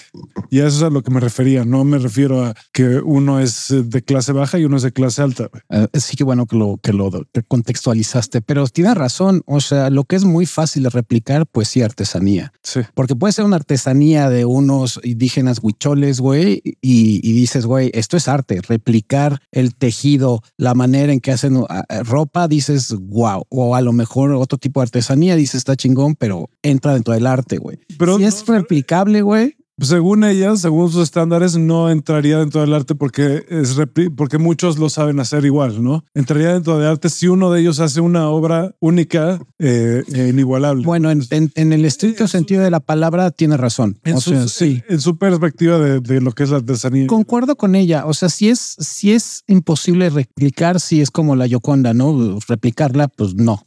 Y 0.50 0.60
a 0.60 0.68
eso 0.68 0.78
es 0.78 0.84
a 0.84 0.90
lo 0.90 1.02
que 1.02 1.12
me 1.12 1.20
refería. 1.20 1.66
No 1.66 1.84
me 1.84 1.98
refiero 1.98 2.46
a 2.46 2.54
que 2.72 3.00
uno 3.00 3.40
es 3.40 3.72
eh, 3.72 3.84
de 3.84 4.04
clase 4.04 4.32
baja 4.34 4.60
y 4.60 4.66
uno 4.66 4.78
es 4.78 4.84
de 4.84 4.92
clase 4.92 5.22
alta. 5.22 5.50
Eh, 5.70 5.88
sí 5.96 6.16
que 6.16 6.24
bueno 6.24 6.46
que 6.46 6.56
lo 6.56 6.80
que 6.82 6.94
lo 6.94 7.10
contextualizaste, 7.48 8.42
pero 8.42 8.68
tienes 8.68 8.96
razón. 8.96 9.42
O 9.48 9.62
sea, 9.62 9.90
lo 9.90 10.04
que 10.04 10.16
es 10.16 10.26
muy 10.26 10.46
fácil 10.46 10.84
de 10.84 10.90
replicar, 10.90 11.48
pues 11.48 11.68
sí, 11.68 11.82
artesanía. 11.82 12.54
Sí. 12.62 12.82
Porque 12.94 13.16
puede 13.16 13.34
ser 13.34 13.46
una 13.46 13.56
artesanía 13.56 14.30
de 14.30 14.46
unos 14.46 15.00
indígenas 15.04 15.60
huicholes, 15.62 16.20
güey, 16.20 16.62
y, 16.64 17.28
y 17.28 17.34
dices, 17.34 17.66
güey, 17.66 17.90
esto 17.94 18.18
es 18.18 18.28
arte. 18.28 18.62
Replicar 18.62 19.42
el 19.52 19.76
tejido, 19.76 20.44
la 20.58 20.76
manera 20.76 21.14
en 21.14 21.20
que 21.20 21.32
hacen 21.32 21.58
uh, 21.58 21.62
uh, 21.62 22.04
ropa, 22.04 22.48
dices, 22.48 22.94
wow. 22.94 23.46
O 23.50 23.76
a 23.76 23.82
lo 23.82 23.94
mejor 23.94 24.32
tipo 24.58 24.80
de 24.80 24.84
artesanía, 24.84 25.36
dices, 25.36 25.56
está 25.56 25.76
chingón, 25.76 26.16
pero 26.16 26.50
entra 26.62 26.94
dentro 26.94 27.14
del 27.14 27.28
arte, 27.28 27.58
güey. 27.58 27.80
Pero 27.98 28.18
si 28.18 28.24
es 28.26 28.46
replicable, 28.46 29.22
güey, 29.22 29.56
según 29.82 30.24
ella, 30.24 30.56
según 30.58 30.92
sus 30.92 31.04
estándares, 31.04 31.58
no 31.58 31.90
entraría 31.90 32.38
dentro 32.38 32.62
del 32.62 32.74
arte 32.74 32.94
porque 32.94 33.46
es 33.50 33.76
porque 34.16 34.38
muchos 34.38 34.78
lo 34.78 34.90
saben 34.90 35.20
hacer 35.20 35.44
igual, 35.46 35.84
¿no? 35.84 36.06
Entraría 36.14 36.54
dentro 36.54 36.78
del 36.78 36.88
arte 36.88 37.10
si 37.10 37.28
uno 37.28 37.52
de 37.52 37.62
ellos 37.62 37.80
hace 37.80 38.00
una 38.00 38.30
obra 38.30 38.76
única, 38.80 39.42
eh, 39.60 40.04
e 40.14 40.28
inigualable. 40.28 40.86
Bueno, 40.86 41.10
en, 41.10 41.74
el 41.74 41.86
estricto 41.86 42.28
sentido 42.28 42.64
de 42.64 42.70
la 42.70 42.80
palabra 42.80 43.32
tiene 43.32 43.58
razón. 43.58 44.00
En, 44.04 44.20
su, 44.20 44.48
sí. 44.50 44.84
en 44.88 45.02
su 45.02 45.18
perspectiva 45.18 45.80
de, 45.80 46.22
lo 46.22 46.32
que 46.34 46.44
es 46.44 46.52
la 46.52 46.58
artesanía. 46.58 47.08
Concuerdo 47.08 47.56
con 47.56 47.76
ella. 47.76 48.06
O 48.06 48.14
sea, 48.14 48.30
si 48.30 48.50
es, 48.50 48.60
si 48.60 49.14
es 49.14 49.44
imposible 49.48 50.10
replicar, 50.10 50.80
si 50.80 51.02
es 51.02 51.10
como 51.10 51.36
la 51.36 51.48
Yoconda, 51.48 51.94
¿no? 51.94 52.40
Replicarla, 52.48 53.08
pues 53.08 53.34
no 53.34 53.66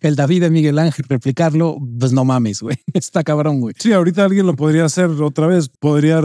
el 0.00 0.16
David 0.16 0.42
de 0.42 0.50
Miguel 0.50 0.78
Ángel 0.78 1.06
replicarlo, 1.08 1.78
pues 1.98 2.12
no 2.12 2.24
mames, 2.24 2.62
güey. 2.62 2.76
Está 2.94 3.24
cabrón, 3.24 3.60
güey. 3.60 3.74
Sí, 3.78 3.92
ahorita 3.92 4.24
alguien 4.24 4.46
lo 4.46 4.54
podría 4.54 4.84
hacer 4.84 5.06
otra 5.06 5.46
vez. 5.46 5.68
Podría, 5.68 6.20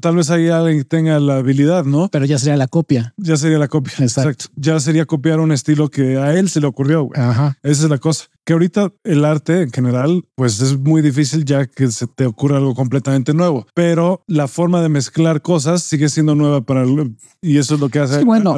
tal 0.00 0.16
vez 0.16 0.30
ahí 0.30 0.48
alguien 0.48 0.84
tenga 0.84 1.18
la 1.20 1.38
habilidad, 1.38 1.84
¿no? 1.84 2.08
Pero 2.08 2.24
ya 2.24 2.38
sería 2.38 2.56
la 2.56 2.68
copia. 2.68 3.14
Ya 3.16 3.36
sería 3.36 3.58
la 3.58 3.68
copia. 3.68 3.92
Exacto. 3.98 4.46
Ya 4.56 4.80
sería 4.80 5.06
copiar 5.06 5.40
un 5.40 5.52
estilo 5.52 5.90
que 5.90 6.16
a 6.18 6.34
él 6.34 6.48
se 6.48 6.60
le 6.60 6.66
ocurrió, 6.66 7.04
güey. 7.04 7.20
Ajá. 7.20 7.58
Esa 7.62 7.84
es 7.84 7.90
la 7.90 7.98
cosa 7.98 8.26
que 8.48 8.54
ahorita 8.54 8.94
el 9.04 9.26
arte 9.26 9.60
en 9.60 9.70
general, 9.70 10.24
pues 10.34 10.62
es 10.62 10.78
muy 10.78 11.02
difícil 11.02 11.44
ya 11.44 11.66
que 11.66 11.88
se 11.88 12.06
te 12.06 12.24
ocurra 12.24 12.56
algo 12.56 12.74
completamente 12.74 13.34
nuevo, 13.34 13.66
pero 13.74 14.22
la 14.26 14.48
forma 14.48 14.80
de 14.80 14.88
mezclar 14.88 15.42
cosas 15.42 15.82
sigue 15.82 16.08
siendo 16.08 16.34
nueva 16.34 16.62
para 16.62 16.82
el, 16.82 17.14
y 17.42 17.58
eso 17.58 17.74
es 17.74 17.80
lo 17.80 17.90
que 17.90 17.98
hace. 17.98 18.24
bueno, 18.24 18.56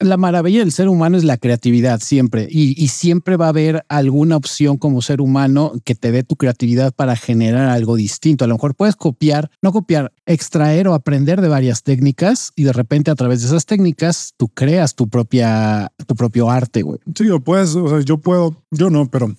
la 0.00 0.16
maravilla 0.18 0.58
del 0.58 0.70
ser 0.70 0.90
humano 0.90 1.16
es 1.16 1.24
la 1.24 1.38
creatividad 1.38 2.00
siempre 2.00 2.46
y, 2.50 2.74
y, 2.76 2.88
siempre 2.88 3.38
va 3.38 3.46
a 3.46 3.48
haber 3.48 3.86
alguna 3.88 4.36
opción 4.36 4.76
como 4.76 5.00
ser 5.00 5.22
humano 5.22 5.72
que 5.84 5.94
te 5.94 6.12
dé 6.12 6.22
tu 6.22 6.36
creatividad 6.36 6.92
para 6.92 7.16
generar 7.16 7.70
algo 7.70 7.96
distinto. 7.96 8.44
A 8.44 8.48
lo 8.48 8.56
mejor 8.56 8.74
puedes 8.74 8.96
copiar, 8.96 9.50
no 9.62 9.72
copiar, 9.72 10.12
extraer 10.26 10.88
o 10.88 10.94
aprender 10.94 11.40
de 11.40 11.48
varias 11.48 11.82
técnicas 11.82 12.52
y 12.54 12.64
de 12.64 12.74
repente 12.74 13.10
a 13.10 13.14
través 13.14 13.40
de 13.40 13.46
esas 13.46 13.64
técnicas 13.64 14.34
tú 14.36 14.48
creas 14.48 14.94
tu 14.94 15.08
propia, 15.08 15.90
tu 16.06 16.14
propio 16.14 16.50
arte, 16.50 16.82
güey. 16.82 16.98
Sí, 17.14 17.30
o 17.30 17.40
puedes, 17.40 17.74
o 17.76 17.88
sea, 17.88 18.00
yo 18.00 18.18
puedo, 18.18 18.62
yo 18.70 18.90
no, 18.90 19.05
pero 19.08 19.34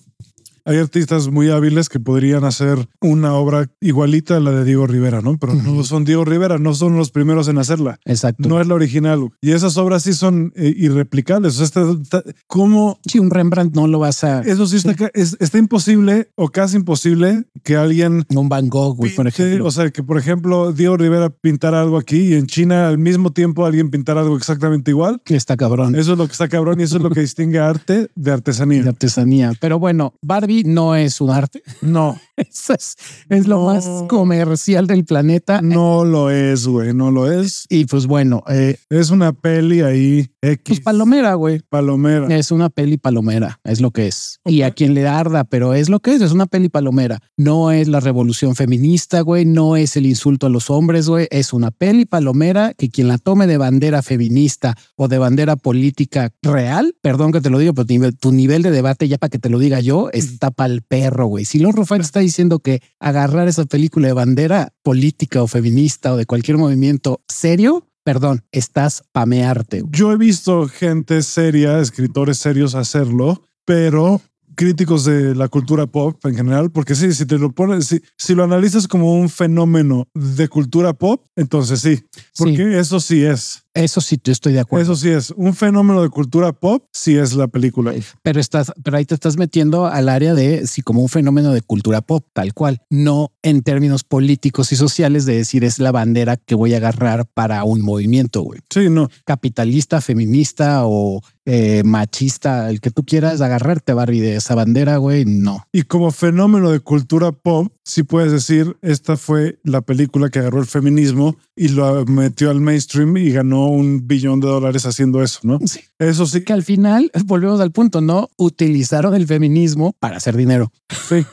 hay 0.68 0.76
artistas 0.76 1.28
muy 1.28 1.48
hábiles 1.48 1.88
que 1.88 1.98
podrían 1.98 2.44
hacer 2.44 2.86
una 3.00 3.32
obra 3.32 3.70
igualita 3.80 4.36
a 4.36 4.40
la 4.40 4.50
de 4.50 4.64
Diego 4.64 4.86
Rivera, 4.86 5.22
¿no? 5.22 5.38
Pero 5.38 5.54
no 5.54 5.82
son 5.82 6.04
Diego 6.04 6.26
Rivera, 6.26 6.58
no 6.58 6.74
son 6.74 6.94
los 6.98 7.10
primeros 7.10 7.48
en 7.48 7.56
hacerla. 7.56 7.98
Exacto. 8.04 8.46
No 8.46 8.60
es 8.60 8.66
la 8.66 8.74
original. 8.74 9.30
Y 9.40 9.52
esas 9.52 9.78
obras 9.78 10.02
sí 10.02 10.12
son 10.12 10.52
eh, 10.56 10.74
irreplicables. 10.76 11.58
O 11.58 11.66
sea, 11.66 11.82
está, 12.02 12.22
¿cómo? 12.46 13.00
Si 13.06 13.18
un 13.18 13.30
Rembrandt 13.30 13.74
no 13.74 13.86
lo 13.86 13.98
vas 13.98 14.22
a... 14.24 14.40
Eso 14.42 14.66
sí, 14.66 14.76
Está, 14.76 15.10
está, 15.14 15.58
imposible 15.58 16.30
o 16.34 16.50
casi 16.50 16.76
imposible 16.76 17.44
que 17.64 17.76
alguien... 17.76 18.26
Un 18.28 18.50
Van 18.50 18.68
Gogh, 18.68 18.98
por 19.16 19.26
ejemplo. 19.26 19.64
O 19.64 19.70
sea, 19.70 19.90
que 19.90 20.02
por 20.02 20.18
ejemplo 20.18 20.72
Diego 20.72 20.98
Rivera 20.98 21.30
pintara 21.30 21.80
algo 21.80 21.96
aquí 21.96 22.18
y 22.18 22.34
en 22.34 22.46
China 22.46 22.88
al 22.88 22.98
mismo 22.98 23.32
tiempo 23.32 23.64
alguien 23.64 23.90
pintara 23.90 24.20
algo 24.20 24.36
exactamente 24.36 24.90
igual. 24.90 25.22
Que 25.24 25.34
está 25.34 25.56
cabrón. 25.56 25.94
Eso 25.94 26.12
es 26.12 26.18
lo 26.18 26.26
que 26.26 26.32
está 26.32 26.48
cabrón 26.48 26.78
y 26.80 26.82
eso 26.82 26.98
es 26.98 27.02
lo 27.02 27.10
que 27.10 27.20
distingue 27.20 27.58
arte 27.58 28.10
de 28.14 28.30
artesanía. 28.30 28.82
De 28.82 28.88
artesanía. 28.90 29.52
Pero 29.60 29.78
bueno, 29.78 30.12
Barbie 30.22 30.57
no 30.64 30.94
es 30.94 31.20
un 31.20 31.30
arte. 31.30 31.62
No. 31.80 32.18
Eso 32.36 32.74
es, 32.74 32.96
es 33.28 33.46
lo 33.48 33.64
más 33.64 33.88
comercial 34.08 34.86
del 34.86 35.04
planeta. 35.04 35.60
No 35.60 36.04
lo 36.04 36.30
es, 36.30 36.66
güey, 36.66 36.94
no 36.94 37.10
lo 37.10 37.30
es. 37.30 37.66
Y 37.68 37.86
pues 37.86 38.06
bueno, 38.06 38.44
eh, 38.48 38.76
es 38.90 39.10
una 39.10 39.32
peli 39.32 39.80
ahí 39.80 40.30
X. 40.40 40.62
Pues 40.64 40.80
palomera, 40.80 41.34
güey. 41.34 41.60
Palomera. 41.68 42.34
Es 42.36 42.52
una 42.52 42.68
peli 42.68 42.96
palomera, 42.96 43.58
es 43.64 43.80
lo 43.80 43.90
que 43.90 44.06
es. 44.06 44.40
Y 44.44 44.62
a 44.62 44.70
quien 44.70 44.94
le 44.94 45.08
arda, 45.08 45.44
pero 45.44 45.74
es 45.74 45.88
lo 45.88 46.00
que 46.00 46.14
es, 46.14 46.22
es 46.22 46.32
una 46.32 46.46
peli 46.46 46.68
palomera. 46.68 47.18
No 47.36 47.72
es 47.72 47.88
la 47.88 48.00
revolución 48.00 48.54
feminista, 48.54 49.20
güey, 49.20 49.44
no 49.44 49.76
es 49.76 49.96
el 49.96 50.06
insulto 50.06 50.46
a 50.46 50.50
los 50.50 50.70
hombres, 50.70 51.08
güey, 51.08 51.26
es 51.30 51.52
una 51.52 51.70
peli 51.70 52.04
palomera 52.04 52.72
que 52.74 52.90
quien 52.90 53.08
la 53.08 53.18
tome 53.18 53.46
de 53.46 53.58
bandera 53.58 54.02
feminista 54.02 54.76
o 54.96 55.08
de 55.08 55.18
bandera 55.18 55.56
política 55.56 56.32
real, 56.42 56.94
perdón 57.02 57.32
que 57.32 57.40
te 57.40 57.50
lo 57.50 57.58
digo, 57.58 57.74
pero 57.74 58.12
tu 58.12 58.32
nivel 58.32 58.62
de 58.62 58.70
debate 58.70 59.08
ya 59.08 59.18
para 59.18 59.30
que 59.30 59.38
te 59.38 59.48
lo 59.48 59.58
diga 59.58 59.80
yo, 59.80 60.10
está 60.38 60.52
pa'l 60.52 60.82
perro, 60.82 61.26
güey. 61.26 61.44
Si 61.44 61.58
Lord 61.58 61.74
Rufai 61.74 62.00
está 62.00 62.20
diciendo 62.20 62.60
que 62.60 62.80
agarrar 63.00 63.48
esa 63.48 63.64
película 63.64 64.06
de 64.06 64.12
bandera 64.12 64.72
política 64.82 65.42
o 65.42 65.48
feminista 65.48 66.14
o 66.14 66.16
de 66.16 66.26
cualquier 66.26 66.58
movimiento 66.58 67.22
serio, 67.28 67.88
perdón, 68.04 68.44
estás 68.52 69.02
pamearte. 69.10 69.82
Yo 69.90 70.12
he 70.12 70.16
visto 70.16 70.68
gente 70.68 71.22
seria, 71.22 71.80
escritores 71.80 72.38
serios 72.38 72.76
hacerlo, 72.76 73.42
pero 73.64 74.22
críticos 74.54 75.04
de 75.04 75.34
la 75.34 75.48
cultura 75.48 75.86
pop 75.86 76.24
en 76.24 76.36
general, 76.36 76.70
porque 76.70 76.94
sí, 76.94 77.12
si 77.12 77.26
te 77.26 77.38
lo 77.38 77.50
pones, 77.50 77.86
si, 77.86 78.00
si 78.16 78.34
lo 78.34 78.44
analizas 78.44 78.86
como 78.86 79.14
un 79.14 79.28
fenómeno 79.28 80.06
de 80.14 80.48
cultura 80.48 80.92
pop, 80.92 81.24
entonces 81.36 81.80
sí, 81.80 82.04
porque 82.36 82.78
eso 82.78 83.00
sí 83.00 83.24
es. 83.24 83.64
Eso 83.78 84.00
sí, 84.00 84.18
yo 84.24 84.32
estoy 84.32 84.54
de 84.54 84.60
acuerdo. 84.60 84.92
Eso 84.92 84.96
sí 85.00 85.08
es 85.08 85.30
un 85.36 85.54
fenómeno 85.54 86.02
de 86.02 86.08
cultura 86.08 86.52
pop, 86.52 86.84
sí 86.92 87.16
es 87.16 87.34
la 87.34 87.46
película. 87.46 87.94
Pero 88.22 88.40
estás, 88.40 88.72
pero 88.82 88.96
ahí 88.96 89.04
te 89.04 89.14
estás 89.14 89.36
metiendo 89.36 89.86
al 89.86 90.08
área 90.08 90.34
de 90.34 90.66
sí 90.66 90.82
como 90.82 91.00
un 91.00 91.08
fenómeno 91.08 91.52
de 91.52 91.62
cultura 91.62 92.00
pop, 92.00 92.26
tal 92.32 92.54
cual, 92.54 92.82
no 92.90 93.30
en 93.42 93.62
términos 93.62 94.02
políticos 94.02 94.72
y 94.72 94.76
sociales 94.76 95.26
de 95.26 95.36
decir 95.36 95.62
es 95.62 95.78
la 95.78 95.92
bandera 95.92 96.36
que 96.36 96.56
voy 96.56 96.74
a 96.74 96.78
agarrar 96.78 97.26
para 97.26 97.62
un 97.62 97.80
movimiento, 97.82 98.42
güey. 98.42 98.58
Sí, 98.68 98.90
no. 98.90 99.08
Capitalista, 99.24 100.00
feminista 100.00 100.80
o 100.84 101.22
eh, 101.50 101.82
machista, 101.82 102.68
el 102.68 102.80
que 102.82 102.90
tú 102.90 103.04
quieras 103.04 103.40
agarrarte, 103.40 103.94
Barbie, 103.94 104.20
de 104.20 104.36
esa 104.36 104.54
bandera, 104.54 104.98
güey, 104.98 105.24
no. 105.24 105.64
Y 105.72 105.84
como 105.84 106.10
fenómeno 106.10 106.70
de 106.70 106.80
cultura 106.80 107.32
pop, 107.32 107.72
sí 107.84 108.02
puedes 108.02 108.32
decir, 108.32 108.76
esta 108.82 109.16
fue 109.16 109.58
la 109.62 109.80
película 109.80 110.28
que 110.28 110.40
agarró 110.40 110.60
el 110.60 110.66
feminismo 110.66 111.38
y 111.56 111.68
lo 111.68 112.04
metió 112.04 112.50
al 112.50 112.60
mainstream 112.60 113.16
y 113.16 113.30
ganó 113.30 113.67
un 113.68 114.06
billón 114.06 114.40
de 114.40 114.48
dólares 114.48 114.86
haciendo 114.86 115.22
eso, 115.22 115.40
¿no? 115.42 115.58
Sí. 115.66 115.80
Eso 115.98 116.26
sí. 116.26 116.42
Que 116.42 116.52
al 116.52 116.62
final, 116.62 117.10
volvemos 117.24 117.60
al 117.60 117.72
punto, 117.72 118.00
¿no? 118.00 118.30
Utilizaron 118.36 119.14
el 119.14 119.26
feminismo 119.26 119.94
para 119.98 120.16
hacer 120.16 120.36
dinero. 120.36 120.72
Sí. 121.08 121.24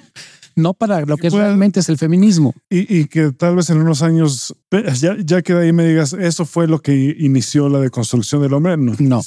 no 0.56 0.74
para 0.74 1.02
lo 1.02 1.16
que 1.16 1.30
realmente 1.30 1.80
es 1.80 1.88
el 1.88 1.98
feminismo. 1.98 2.54
Y, 2.68 3.06
que 3.06 3.32
tal 3.32 3.56
vez 3.56 3.70
en 3.70 3.78
unos 3.78 4.02
años, 4.02 4.54
ya, 4.98 5.16
ya 5.18 5.42
que 5.42 5.54
de 5.54 5.64
ahí 5.66 5.72
me 5.72 5.86
digas, 5.86 6.12
eso 6.12 6.44
fue 6.44 6.68
lo 6.68 6.80
que 6.80 7.16
inició 7.18 7.68
la 7.68 7.80
deconstrucción 7.80 8.42
del 8.42 8.54
hombre. 8.54 8.76
No. 8.76 8.94
no 8.98 9.22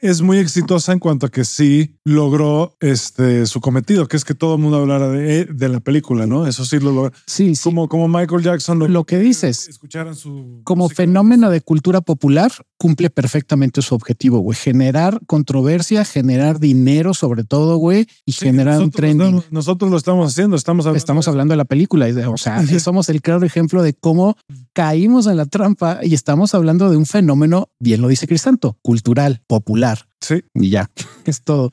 es 0.00 0.22
muy 0.22 0.38
exitosa 0.38 0.92
en 0.92 0.98
cuanto 0.98 1.26
a 1.26 1.30
que 1.30 1.44
sí 1.44 1.96
logró 2.04 2.76
este 2.80 3.46
su 3.46 3.60
cometido, 3.60 4.06
que 4.08 4.16
es 4.16 4.24
que 4.24 4.34
todo 4.34 4.54
el 4.54 4.60
mundo 4.60 4.78
hablara 4.78 5.08
de, 5.08 5.44
de 5.46 5.68
la 5.68 5.80
película, 5.80 6.26
¿no? 6.26 6.46
Eso 6.46 6.64
sí 6.64 6.78
lo 6.78 6.92
logró. 6.92 7.12
Sí, 7.26 7.52
Como, 7.62 7.88
como 7.88 8.08
Michael 8.08 8.42
Jackson. 8.42 8.92
Lo, 8.92 9.04
que 9.04 9.18
dices. 9.18 9.68
Escucharan 9.68 10.14
su. 10.14 10.60
Como 10.64 10.88
fenómeno 10.88 11.50
de 11.50 11.60
cultura 11.60 12.00
popular, 12.00 12.52
cumple 12.76 13.10
perfectamente 13.10 13.82
su 13.82 13.94
objetivo, 13.94 14.38
güey. 14.40 14.56
Generar 14.56 15.20
controversia, 15.26 16.04
generar 16.04 16.60
dinero, 16.60 17.14
sobre 17.14 17.44
todo, 17.44 17.76
güey, 17.76 18.06
y 18.24 18.32
generar 18.32 18.80
un 18.80 18.90
trending. 18.90 19.42
nosotros 19.50 19.90
lo 19.90 19.96
estamos 19.96 20.30
haciendo. 20.30 20.56
Estamos 20.56 20.86
hablando, 20.86 20.98
estamos 20.98 21.28
hablando 21.28 21.52
de 21.52 21.56
la 21.58 21.64
película. 21.64 22.06
O 22.28 22.36
sea, 22.36 22.62
somos 22.80 23.08
el 23.08 23.22
claro 23.22 23.44
ejemplo 23.44 23.82
de 23.82 23.94
cómo 23.94 24.36
caímos 24.72 25.26
en 25.26 25.36
la 25.36 25.46
trampa 25.46 26.00
y 26.02 26.14
estamos 26.14 26.54
hablando 26.54 26.90
de 26.90 26.96
un 26.96 27.06
fenómeno, 27.06 27.70
bien 27.80 28.00
lo 28.00 28.08
dice 28.08 28.28
Crisanto, 28.28 28.78
cultural, 28.82 29.42
popular 29.46 29.87
Sí. 30.20 30.42
Y 30.54 30.70
ya, 30.70 30.90
es 31.24 31.42
todo. 31.42 31.70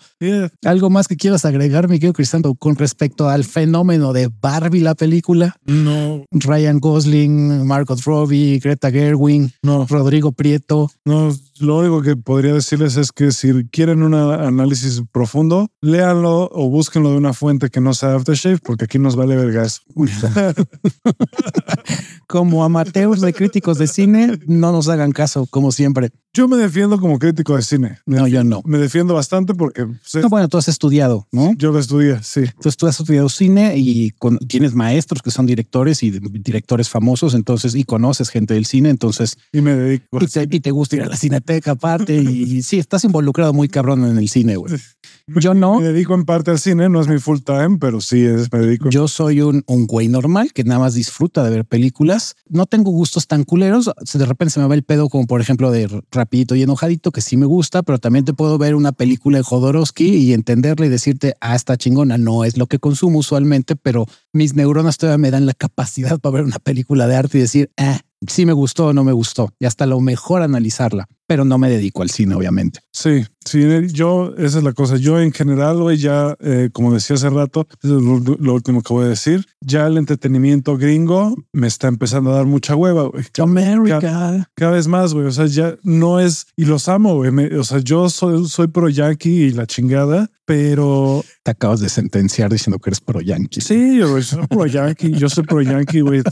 ¿Algo 0.64 0.90
más 0.90 1.08
que 1.08 1.18
quieras 1.18 1.46
agregar, 1.46 1.88
mi 1.90 1.96
querido 1.96 2.14
Crisanto, 2.14 2.54
con 2.56 2.76
respecto 2.76 3.28
al 3.30 3.44
fenómeno 3.44 4.14
de 4.14 4.30
Barbie, 4.42 4.82
la 4.82 4.96
película? 4.96 5.56
No. 5.66 6.26
Ryan 6.32 6.80
Gosling, 6.80 7.66
Margot 7.66 8.00
Robbie, 8.02 8.60
Greta 8.60 8.92
Gerwin, 8.92 9.52
no. 9.64 9.86
Rodrigo 9.88 10.32
Prieto. 10.32 10.90
No, 11.06 11.36
lo 11.60 11.80
único 11.80 12.02
que 12.02 12.16
podría 12.16 12.54
decirles 12.54 12.98
es 12.98 13.12
que 13.12 13.32
si 13.32 13.66
quieren 13.70 14.04
un 14.04 14.14
análisis 14.14 15.02
profundo, 15.12 15.70
léanlo 15.82 16.50
o 16.52 16.70
búsquenlo 16.70 17.12
de 17.12 17.18
una 17.18 17.34
fuente 17.34 17.70
que 17.70 17.82
no 17.82 17.94
sea 17.94 18.16
Aftershave, 18.16 18.60
porque 18.64 18.86
aquí 18.86 19.00
nos 19.00 19.16
vale 19.16 19.36
verga 19.36 19.64
eso. 19.64 19.82
como 22.28 22.64
amateurs 22.64 23.22
de 23.22 23.34
críticos 23.34 23.78
de 23.78 23.88
cine, 23.88 24.40
no 24.48 24.72
nos 24.72 24.90
hagan 24.90 25.12
caso, 25.12 25.46
como 25.48 25.72
siempre. 25.72 26.12
Yo 26.34 26.48
me 26.48 26.58
defiendo 26.58 27.00
como 27.00 27.18
crítico 27.18 27.56
de 27.56 27.62
cine. 27.62 28.00
no, 28.06 28.28
yo 28.36 28.44
no. 28.44 28.62
Me 28.66 28.78
defiendo 28.78 29.14
bastante 29.14 29.54
porque... 29.54 29.86
no, 29.86 30.30
bueno, 30.30 30.48
tú 30.50 30.58
has 30.58 30.68
estudiado, 30.68 31.28
¿no? 31.32 31.54
Yo 31.58 31.72
lo 31.72 31.80
estudié, 31.80 32.20
sí. 32.22 32.42
Entonces 32.42 32.76
tú 32.76 32.88
has 32.88 33.00
estudiado 33.00 33.30
cine 33.30 33.78
y 33.78 34.14
tienes 34.48 34.74
maestros 34.74 35.22
que 35.22 35.32
son 35.32 35.46
directores 35.46 36.04
y 36.04 36.12
directores 36.12 36.90
famosos, 36.90 37.34
entonces, 37.34 37.76
y 37.76 37.84
conoces 37.84 38.30
gente 38.30 38.54
del 38.54 38.66
cine, 38.66 38.90
entonces... 38.90 39.38
Y 39.54 39.62
me 39.62 39.76
dedico. 39.76 40.20
Y 40.52 40.60
te, 40.60 40.72
gusta 40.72 40.98
ir 40.98 41.04
a 41.04 41.08
la 41.08 41.16
cineteca 41.16 41.72
aparte 41.72 42.16
y, 42.16 42.58
y 42.58 42.62
sí, 42.64 42.78
estás 42.78 43.04
involucrado 43.06 43.54
muy 43.54 43.70
cabrón 43.70 44.06
en 44.06 44.18
el 44.18 44.28
cine, 44.28 44.58
güey. 44.58 44.74
Yo 45.28 45.54
no. 45.56 45.80
Me 45.80 45.88
dedico 45.88 46.14
en 46.14 46.24
parte 46.24 46.52
al 46.52 46.60
cine, 46.60 46.88
no 46.88 47.02
es 47.02 47.08
mi 47.08 47.18
full 47.18 47.40
time, 47.40 47.78
pero 47.80 48.00
sí 48.00 48.24
es, 48.24 48.52
me 48.52 48.60
dedico. 48.60 48.90
Yo 48.90 49.08
soy 49.08 49.42
un, 49.42 49.64
un 49.66 49.88
güey 49.88 50.08
normal 50.08 50.54
que 50.54 50.64
nada 50.64 50.80
más 50.80 50.94
disfruta 50.94 51.44
de 51.44 51.50
ver 51.50 51.66
películas. 51.66 52.36
No 52.48 52.66
tengo 52.68 52.92
gustos 52.92 53.28
tan 53.28 53.44
culeros. 53.44 53.90
De 54.14 54.26
repente 54.26 54.54
se 54.54 54.60
me 54.60 54.68
va 54.68 54.76
el 54.76 54.84
pedo, 54.84 55.10
como 55.10 55.26
por 55.26 55.42
ejemplo 55.42 55.72
de 55.72 55.90
Rapidito 56.12 56.56
y 56.56 56.62
Enojadito, 56.62 57.12
que 57.12 57.22
sí 57.22 57.38
me 57.38 57.46
gusta, 57.46 57.82
pero 57.82 57.98
también 57.98 58.25
perfectamente 58.26 58.34
puedo 58.34 58.58
ver 58.58 58.76
una 58.76 58.92
película 58.92 59.38
de 59.38 59.44
Jodorowsky 59.44 60.06
y 60.06 60.34
entenderla 60.34 60.86
y 60.86 60.90
decirte, 60.90 61.36
ah, 61.42 61.56
está 61.56 61.78
chingona. 61.78 62.18
No 62.18 62.44
es 62.44 62.58
lo 62.58 62.68
que 62.68 62.80
consumo 62.80 63.20
usualmente, 63.20 63.76
pero 63.76 64.08
mis 64.34 64.56
neuronas 64.56 64.98
todavía 64.98 65.18
me 65.18 65.32
dan 65.32 65.46
la 65.46 65.54
capacidad 65.54 66.20
para 66.20 66.34
ver 66.34 66.44
una 66.44 66.60
película 66.60 67.08
de 67.08 67.16
arte 67.16 67.38
y 67.38 67.42
decir, 67.42 67.72
ah, 67.78 68.00
sí 68.28 68.46
me 68.46 68.54
gustó 68.54 68.88
o 68.88 68.94
no 68.94 69.04
me 69.04 69.12
gustó. 69.12 69.54
Y 69.60 69.66
hasta 69.66 69.86
lo 69.86 70.00
mejor 70.00 70.42
analizarla 70.42 71.08
pero 71.28 71.46
no 71.46 71.58
me 71.58 71.70
dedico 71.70 72.02
al 72.02 72.10
cine, 72.10 72.36
obviamente. 72.36 72.80
Sí, 72.92 73.26
sí, 73.46 73.64
yo, 73.92 74.34
esa 74.38 74.58
es 74.58 74.64
la 74.64 74.74
cosa. 74.74 74.98
Yo 74.98 75.20
en 75.20 75.32
general, 75.32 75.78
güey, 75.78 75.98
ya, 75.98 76.36
eh, 76.40 76.70
como 76.74 76.94
decía 76.94 77.16
hace 77.16 77.30
rato, 77.30 77.68
es 77.82 77.90
lo, 77.90 78.54
último 78.54 78.82
que 78.82 78.94
voy 78.94 79.06
a 79.06 79.10
decir, 79.10 79.46
ya 79.62 79.88
el 79.88 79.98
entretenimiento 79.98 80.78
gringo 80.78 81.36
me 81.54 81.68
está 81.68 81.88
empezando 81.88 82.32
a 82.32 82.36
dar 82.36 82.46
mucha 82.46 82.76
hueva, 82.76 83.04
güey. 83.04 83.26
América. 83.40 84.48
Cada, 84.56 84.72
vez 84.72 84.88
más, 84.88 85.14
güey. 85.14 85.28
O 85.28 85.32
sea, 85.32 85.46
ya 85.46 85.76
no 85.84 86.20
es, 86.20 86.48
y 86.56 86.66
los 86.66 86.90
amo, 86.90 87.16
güey. 87.16 87.54
o 87.56 87.64
sea, 87.64 87.80
yo 87.80 88.10
soy, 88.10 88.48
soy 88.48 88.68
pro 88.68 88.90
yankee 88.90 89.46
y 89.46 89.52
la 89.52 89.66
chingada, 89.66 90.30
pero... 90.46 91.24
Te 91.44 91.52
acabas 91.52 91.80
de 91.80 91.90
sentenciar 91.90 92.52
diciendo 92.52 92.80
que 92.80 92.90
eres 92.90 93.02
pro 93.02 93.22
yankee. 93.22 93.62
Sí, 93.62 93.98
yo 93.98 94.22
soy 94.22 94.48
pro 94.48 94.66
yankee. 94.66 95.12
Yo 95.12 95.30
soy 95.30 95.44
pro 95.44 95.62
yankee, 95.62 96.02
güey. 96.02 96.24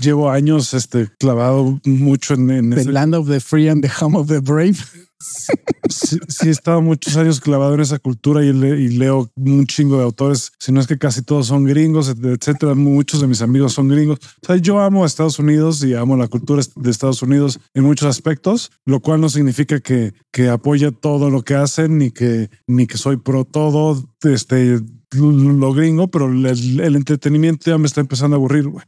Llevo 0.00 0.30
años 0.30 0.74
este, 0.74 1.08
clavado 1.18 1.80
mucho 1.84 2.34
en... 2.34 2.50
en 2.50 2.70
the 2.70 2.84
land 2.84 3.14
of 3.14 3.28
the 3.28 3.40
free 3.40 3.68
and 3.68 3.82
the 3.82 3.90
home 4.00 4.16
of 4.16 4.28
the 4.28 4.40
brave. 4.40 4.78
Sí, 5.20 6.48
he 6.48 6.50
estado 6.50 6.80
muchos 6.80 7.16
años 7.16 7.40
clavado 7.40 7.74
en 7.74 7.80
esa 7.80 7.98
cultura 7.98 8.42
y, 8.42 8.52
leo 8.52 9.30
un 9.36 9.66
chingo 9.66 9.98
de 9.98 10.04
autores, 10.04 10.52
si 10.58 10.72
no 10.72 10.80
es 10.80 10.86
que 10.86 10.96
casi 10.96 11.20
todos 11.22 11.48
son 11.48 11.64
gringos, 11.64 12.08
etcétera. 12.08 12.74
Muchos 12.74 13.20
de 13.20 13.26
mis 13.26 13.42
amigos 13.42 13.74
son 13.74 13.88
gringos. 13.88 14.18
O 14.42 14.46
sea, 14.46 14.56
yo 14.56 14.80
amo 14.80 15.04
a 15.04 15.06
Estados 15.06 15.38
Unidos 15.38 15.84
y 15.84 15.94
amo 15.94 16.16
la 16.16 16.28
cultura 16.28 16.62
de 16.74 16.90
Estados 16.90 17.22
Unidos 17.22 17.60
en 17.74 17.84
muchos 17.84 18.08
aspectos, 18.08 18.70
lo 18.86 19.00
cual 19.00 19.20
no 19.20 19.28
significa 19.28 19.80
que, 19.80 20.14
que 20.32 20.48
apoye 20.48 20.90
todo 20.90 21.28
lo 21.28 21.42
que 21.42 21.54
hacen 21.54 21.98
ni 21.98 22.10
que, 22.10 22.48
ni 22.66 22.86
que 22.86 22.96
soy 22.96 23.18
pro 23.18 23.44
todo 23.44 24.02
este, 24.22 24.80
lo 25.12 25.72
gringo, 25.74 26.08
pero 26.08 26.26
el 26.30 26.96
entretenimiento 26.96 27.70
ya 27.70 27.78
me 27.78 27.86
está 27.86 28.00
empezando 28.00 28.36
a 28.36 28.38
aburrir, 28.38 28.68
güey 28.68 28.84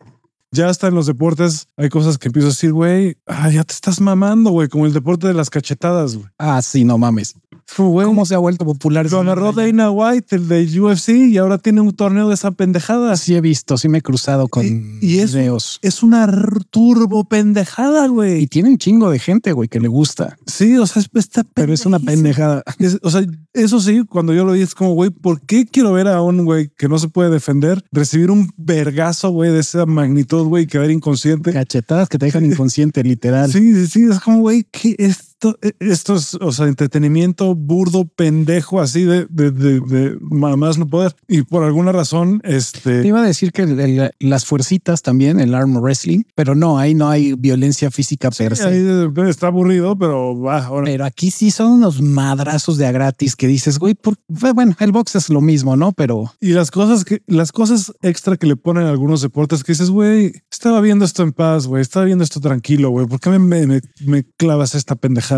ya 0.53 0.69
hasta 0.69 0.89
en 0.89 0.95
los 0.95 1.07
deportes 1.07 1.69
hay 1.77 1.89
cosas 1.89 2.19
que 2.19 2.29
empiezo 2.29 2.49
a 2.49 2.51
decir, 2.51 2.73
güey, 2.73 3.17
ah, 3.27 3.51
ya 3.51 3.65
te 3.65 3.73
estás 3.73 4.01
mamando, 4.01 4.51
güey, 4.51 4.69
como 4.69 4.87
el 4.87 4.93
deporte 4.93 5.27
de 5.27 5.35
las 5.35 5.51
cachetadas, 5.51 6.17
güey. 6.17 6.29
Ah, 6.39 6.61
sí, 6.63 6.85
no 6.85 6.99
mames. 6.99 7.35
¿Cómo 7.77 8.27
se 8.27 8.35
ha 8.35 8.39
vuelto 8.39 8.65
popular? 8.65 9.11
Lo 9.11 9.21
agarró 9.21 9.53
Dana 9.53 9.91
White, 9.91 10.37
el 10.37 10.49
de 10.49 10.81
UFC, 10.81 11.09
y 11.11 11.39
ahora 11.39 11.59
tiene 11.59 11.81
un 11.81 11.93
torneo 11.93 12.29
de 12.29 12.35
esa 12.35 12.51
pendejada. 12.51 13.17
Sí 13.17 13.35
he 13.35 13.41
visto, 13.41 13.79
sí 13.79 13.89
me 13.89 13.99
he 13.99 14.03
cruzado 14.03 14.49
con 14.49 14.65
y, 15.01 15.19
es, 15.19 15.35
Es 15.83 16.03
una 16.03 16.31
turbo 16.71 17.25
pendejada, 17.25 18.07
güey. 18.09 18.43
Y 18.43 18.47
tiene 18.47 18.71
un 18.71 18.79
chingo 18.79 19.11
de 19.11 19.19
gente, 19.19 19.53
güey, 19.53 19.69
que 19.69 19.81
le 19.81 19.89
gusta. 19.89 20.37
Sí, 20.47 20.77
o 20.77 20.87
sea, 20.87 21.03
está 21.15 21.45
Pero 21.55 21.73
es 21.73 21.87
una 21.87 21.99
pendejada. 21.99 22.63
o 23.03 23.11
sea, 23.11 23.25
eso 23.53 23.81
sí, 23.81 24.03
cuando 24.09 24.35
yo 24.35 24.45
lo 24.45 24.53
vi 24.53 24.63
es 24.63 24.75
como, 24.75 24.95
güey, 24.95 25.11
¿por 25.11 25.41
qué 25.41 25.67
quiero 25.67 25.93
ver 25.93 26.09
a 26.09 26.23
un 26.23 26.45
güey 26.45 26.71
que 26.77 26.89
no 26.89 26.99
se 26.99 27.09
puede 27.09 27.31
defender 27.31 27.83
recibir 27.93 28.31
un 28.31 28.51
vergazo, 28.57 29.31
güey, 29.31 29.51
de 29.51 29.61
esa 29.61 29.87
magnitud, 29.87 30.47
güey, 30.47 30.67
quedar 30.67 30.91
inconsciente? 30.91 31.53
Cachetadas 31.53 32.09
que 32.09 32.19
te 32.19 32.27
dejan 32.27 32.45
inconsciente, 32.45 33.03
literal. 33.03 33.51
Sí, 33.51 33.75
sí, 33.75 33.87
sí, 33.87 34.03
es 34.11 34.21
como, 34.21 34.41
güey, 34.41 34.67
¿qué 34.71 34.95
es 34.99 35.32
esto, 35.81 36.15
es, 36.15 36.35
o 36.35 36.53
sea, 36.53 36.67
entretenimiento 36.67 37.55
burdo, 37.55 38.05
pendejo, 38.05 38.81
así 38.81 39.05
de, 39.05 39.27
de, 39.29 39.51
de, 39.51 40.19
más 40.21 40.79
no 40.79 40.87
poder. 40.87 41.15
Y 41.29 41.43
por 41.43 41.65
alguna 41.65 41.93
razón, 41.93 42.41
este. 42.45 43.03
Te 43.03 43.09
iba 43.09 43.21
a 43.21 43.27
decir 43.27 43.53
que 43.53 44.11
las 44.19 44.45
fuercitas 44.45 45.03
también, 45.03 45.41
el 45.41 45.55
arm 45.55 45.79
wrestling, 45.79 46.23
pero 46.35 46.55
no, 46.55 46.79
ahí 46.79 46.95
no 46.95 47.09
hay 47.09 47.35
violencia 47.35 47.91
física 47.91 48.31
per 48.31 48.57
se. 48.57 49.09
está 49.29 49.49
aburrido, 49.49 49.97
pero 49.99 50.41
va. 50.41 50.71
Pero 50.85 51.05
aquí 51.05 51.31
sí 51.31 51.51
son 51.51 51.73
unos 51.73 52.01
madrazos 52.01 52.79
de 52.79 52.87
a 52.87 52.93
gratis 52.93 53.37
que 53.37 53.47
dices, 53.47 53.79
güey, 53.79 53.97
bueno, 54.29 54.75
el 54.79 54.93
box 54.93 55.17
es 55.17 55.29
lo 55.29 55.41
mismo, 55.41 55.77
¿no? 55.77 55.93
Pero. 55.93 56.33
Y 56.41 56.53
las 56.53 56.71
cosas 56.71 57.05
que, 57.05 57.23
las 57.27 57.53
cosas 57.53 57.93
extra 58.03 58.37
que 58.37 58.47
le 58.47 58.57
ponen 58.57 58.85
a 58.85 58.91
algunos 58.91 59.23
deportes 59.23 59.65
que 59.65 59.73
dices, 59.73 59.91
güey, 59.91 60.33
estaba 60.51 60.81
viendo 60.81 61.05
esto 61.05 61.23
en 61.23 61.33
paz, 61.33 61.67
güey, 61.67 61.83
estaba 61.83 62.05
viendo 62.07 62.25
esto 62.25 62.41
tranquilo, 62.41 62.91
güey, 62.91 63.07
¿por 63.07 63.21
qué 63.21 63.31
me, 63.31 63.39
me, 63.39 63.81
me 64.05 64.25
clavas 64.37 64.75
esta 64.75 64.95
pendejada? 64.95 65.32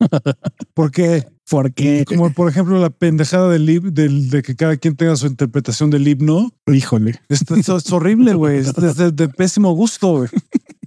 ¿Por 0.74 0.90
qué? 0.90 1.26
Porque, 1.48 2.04
como 2.06 2.32
por 2.32 2.48
ejemplo, 2.48 2.78
la 2.80 2.90
pendejada 2.90 3.50
del, 3.50 3.92
del, 3.92 4.30
de 4.30 4.42
que 4.42 4.56
cada 4.56 4.76
quien 4.76 4.96
tenga 4.96 5.16
su 5.16 5.26
interpretación 5.26 5.90
del 5.90 6.08
himno. 6.08 6.50
Híjole. 6.66 7.20
Esto, 7.28 7.56
es 7.56 7.92
horrible, 7.92 8.34
güey. 8.34 8.58
Es, 8.58 8.72
de, 8.74 9.12
de, 9.12 9.28
pésimo 9.28 9.72
gusto, 9.72 10.12
güey. 10.16 10.30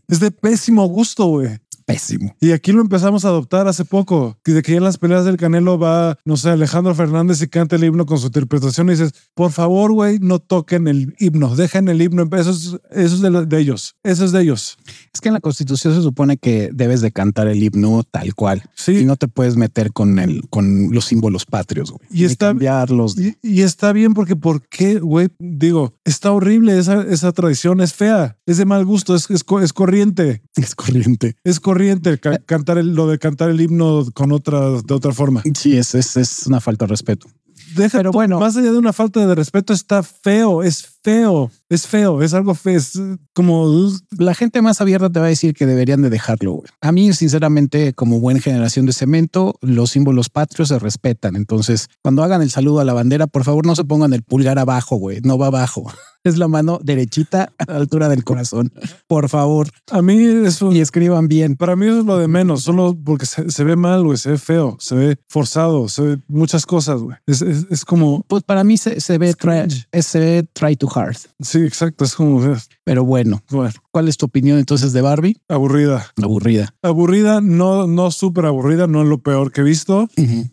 Es 0.08 0.20
de 0.20 0.32
pésimo 0.32 0.86
gusto, 0.88 1.26
güey 1.26 1.60
pésimo. 1.86 2.36
Y 2.42 2.52
aquí 2.52 2.72
lo 2.72 2.82
empezamos 2.82 3.26
a 3.26 3.30
adoptar 3.30 3.68
hace 3.68 3.86
poco, 3.86 4.38
de 4.44 4.62
que 4.62 4.76
en 4.76 4.84
las 4.84 4.98
peleas 4.98 5.26
del 5.26 5.38
Canelo 5.38 5.78
va, 5.78 6.18
no 6.26 6.36
sé, 6.36 6.50
Alejandro 6.50 6.96
Fernández 6.96 7.42
y 7.42 7.48
canta 7.48 7.76
el 7.76 7.84
himno 7.84 8.06
con 8.06 8.18
su 8.18 8.28
interpretación 8.28 8.88
y 8.88 8.92
dices, 8.92 9.14
por 9.34 9.52
favor, 9.52 9.92
güey, 9.94 10.18
no 10.20 10.40
toquen 10.40 10.88
el 10.88 11.16
himno, 11.20 11.56
dejen 11.56 11.88
el 11.88 12.02
himno, 12.02 12.28
eso 12.36 12.50
es, 12.50 12.78
eso 12.92 13.16
es 13.16 13.50
de, 13.50 13.60
ellos, 13.60 13.96
eso 14.04 14.26
es 14.26 14.32
de 14.32 14.42
ellos. 14.42 14.78
Es 15.14 15.22
que 15.22 15.30
en 15.30 15.36
la 15.36 15.40
Constitución 15.40 15.94
se 15.94 16.02
supone 16.02 16.38
que 16.38 16.70
debes 16.74 17.02
de 17.02 17.12
cantar 17.12 17.48
el 17.48 17.62
himno 17.62 18.04
tal 18.04 18.34
cual. 18.34 18.64
Sí. 18.74 19.00
Y 19.00 19.06
no 19.06 19.16
te 19.16 19.28
puedes 19.28 19.56
meter 19.56 19.94
con 19.94 20.20
el, 20.20 20.42
con 20.50 20.90
los 20.92 21.06
símbolos 21.06 21.46
patrios, 21.46 21.92
güey. 21.92 22.02
Y 22.10 22.26
está, 22.26 22.48
cambiarlos. 22.48 23.16
Y, 23.18 23.62
está 23.62 23.94
bien 23.94 24.14
porque, 24.14 24.36
¿por 24.36 24.68
qué, 24.68 25.00
güey? 25.00 25.30
Digo, 25.40 25.94
está 26.04 26.32
horrible 26.32 26.78
esa, 26.78 27.02
esa 27.04 27.32
tradición, 27.32 27.82
es 27.82 27.94
fea, 27.94 28.38
es 28.46 28.58
de 28.58 28.66
mal 28.66 28.86
gusto, 28.86 29.16
es, 29.16 29.30
es, 29.30 29.46
es 29.62 29.74
corriente. 29.74 30.42
Es 30.56 30.76
corriente. 30.76 31.36
Es 31.44 31.60
corriente 31.60 31.75
corriente 31.76 32.14
eh. 32.14 32.40
cantar 32.46 32.78
el, 32.78 32.96
lo 32.96 33.06
de 33.08 33.20
cantar 33.20 33.50
el 33.50 33.60
himno 33.60 34.06
con 34.14 34.32
otra, 34.32 34.82
de 34.82 34.94
otra 34.94 35.12
forma. 35.12 35.44
Sí, 35.54 35.76
es, 35.76 35.94
es, 35.94 36.16
es 36.16 36.48
una 36.48 36.62
falta 36.62 36.86
de 36.86 36.92
respeto. 36.92 37.28
Pero 37.92 38.14
bueno, 38.14 38.40
más 38.40 38.56
allá 38.56 38.72
de 38.72 38.78
una 38.78 38.94
falta 38.94 39.28
de 39.28 39.36
respeto, 39.36 39.74
está 39.74 40.02
feo, 40.02 40.64
es 40.64 40.95
feo, 41.06 41.52
es 41.70 41.86
feo, 41.86 42.24
es 42.24 42.34
algo 42.34 42.56
feo, 42.56 42.78
es 42.78 43.00
como... 43.34 43.92
La 44.18 44.34
gente 44.34 44.64
más 44.64 44.82
abierta 44.82 45.12
te 45.12 45.20
va 45.20 45.28
a 45.28 45.30
decir 45.30 45.54
que 45.54 45.68
deberían 45.68 46.02
de 46.02 46.10
dejarlo. 46.10 46.64
A 46.82 46.92
mí, 46.92 47.14
sinceramente, 47.14 47.94
como 47.94 48.20
buena 48.20 48.40
generación 48.40 48.88
de 48.88 48.94
cemento, 48.94 49.56
los 49.62 49.92
símbolos 49.92 50.30
patrios 50.30 50.70
se 50.70 50.80
respetan. 50.80 51.36
Entonces, 51.36 51.90
cuando 52.02 52.24
hagan 52.24 52.42
el 52.42 52.50
saludo 52.50 52.80
a 52.80 52.86
la 52.86 52.94
bandera, 52.94 53.28
por 53.28 53.44
favor 53.44 53.68
no 53.68 53.76
se 53.76 53.84
pongan 53.84 54.14
el 54.14 54.24
pulgar 54.24 54.58
abajo, 54.58 54.96
güey, 54.96 55.22
no 55.22 55.38
va 55.38 55.48
abajo 55.48 55.86
es 56.26 56.38
la 56.38 56.48
mano 56.48 56.80
derechita 56.84 57.54
a 57.58 57.72
la 57.72 57.78
altura 57.78 58.10
del 58.10 58.24
corazón. 58.24 58.74
Por 59.08 59.30
favor. 59.30 59.70
A 59.92 60.02
mí 60.02 60.18
eso. 60.46 60.72
Y 60.74 60.82
escriban 60.82 61.28
bien. 61.28 61.56
Para 61.56 61.76
mí 61.76 61.86
eso 61.86 62.00
es 62.00 62.06
lo 62.06 62.18
de 62.18 62.28
menos, 62.28 62.64
solo 62.64 62.98
porque 63.06 63.26
se, 63.26 63.64
ve 63.64 63.76
mal, 63.76 64.04
güey, 64.04 64.18
se 64.18 64.32
ve 64.32 64.38
feo, 64.38 64.76
se 64.80 64.96
ve 64.96 65.18
forzado, 65.30 65.88
se 65.88 66.02
ve 66.02 66.18
muchas 66.28 66.66
cosas, 66.66 67.00
güey. 67.00 67.16
Es, 67.28 67.86
como. 67.86 68.24
Pues 68.28 68.44
para 68.44 68.64
mí 68.64 68.78
se, 68.78 69.18
ve, 69.18 69.34
try, 69.34 69.68
se 70.02 70.20
ve 70.20 70.48
try 70.54 70.76
too 70.76 70.90
hard. 70.96 71.18
Sí, 71.40 71.60
exacto. 71.60 72.06
Es 72.06 72.16
como. 72.16 72.42
Pero 72.84 73.04
bueno, 73.04 73.44
bueno. 73.50 73.74
¿Cuál 73.92 74.10
es 74.10 74.18
tu 74.18 74.26
opinión 74.26 74.60
entonces 74.60 74.92
de 74.94 75.02
Barbie? 75.02 75.38
Aburrida. 75.48 76.06
Aburrida. 76.22 76.76
Aburrida, 76.82 77.40
no, 77.42 77.88
no 77.88 78.12
súper 78.12 78.46
aburrida, 78.46 78.88
no 78.88 79.04
es 79.04 79.08
lo 79.08 79.20
peor 79.20 79.52
que 79.52 79.62
he 79.62 79.64
visto. 79.64 80.10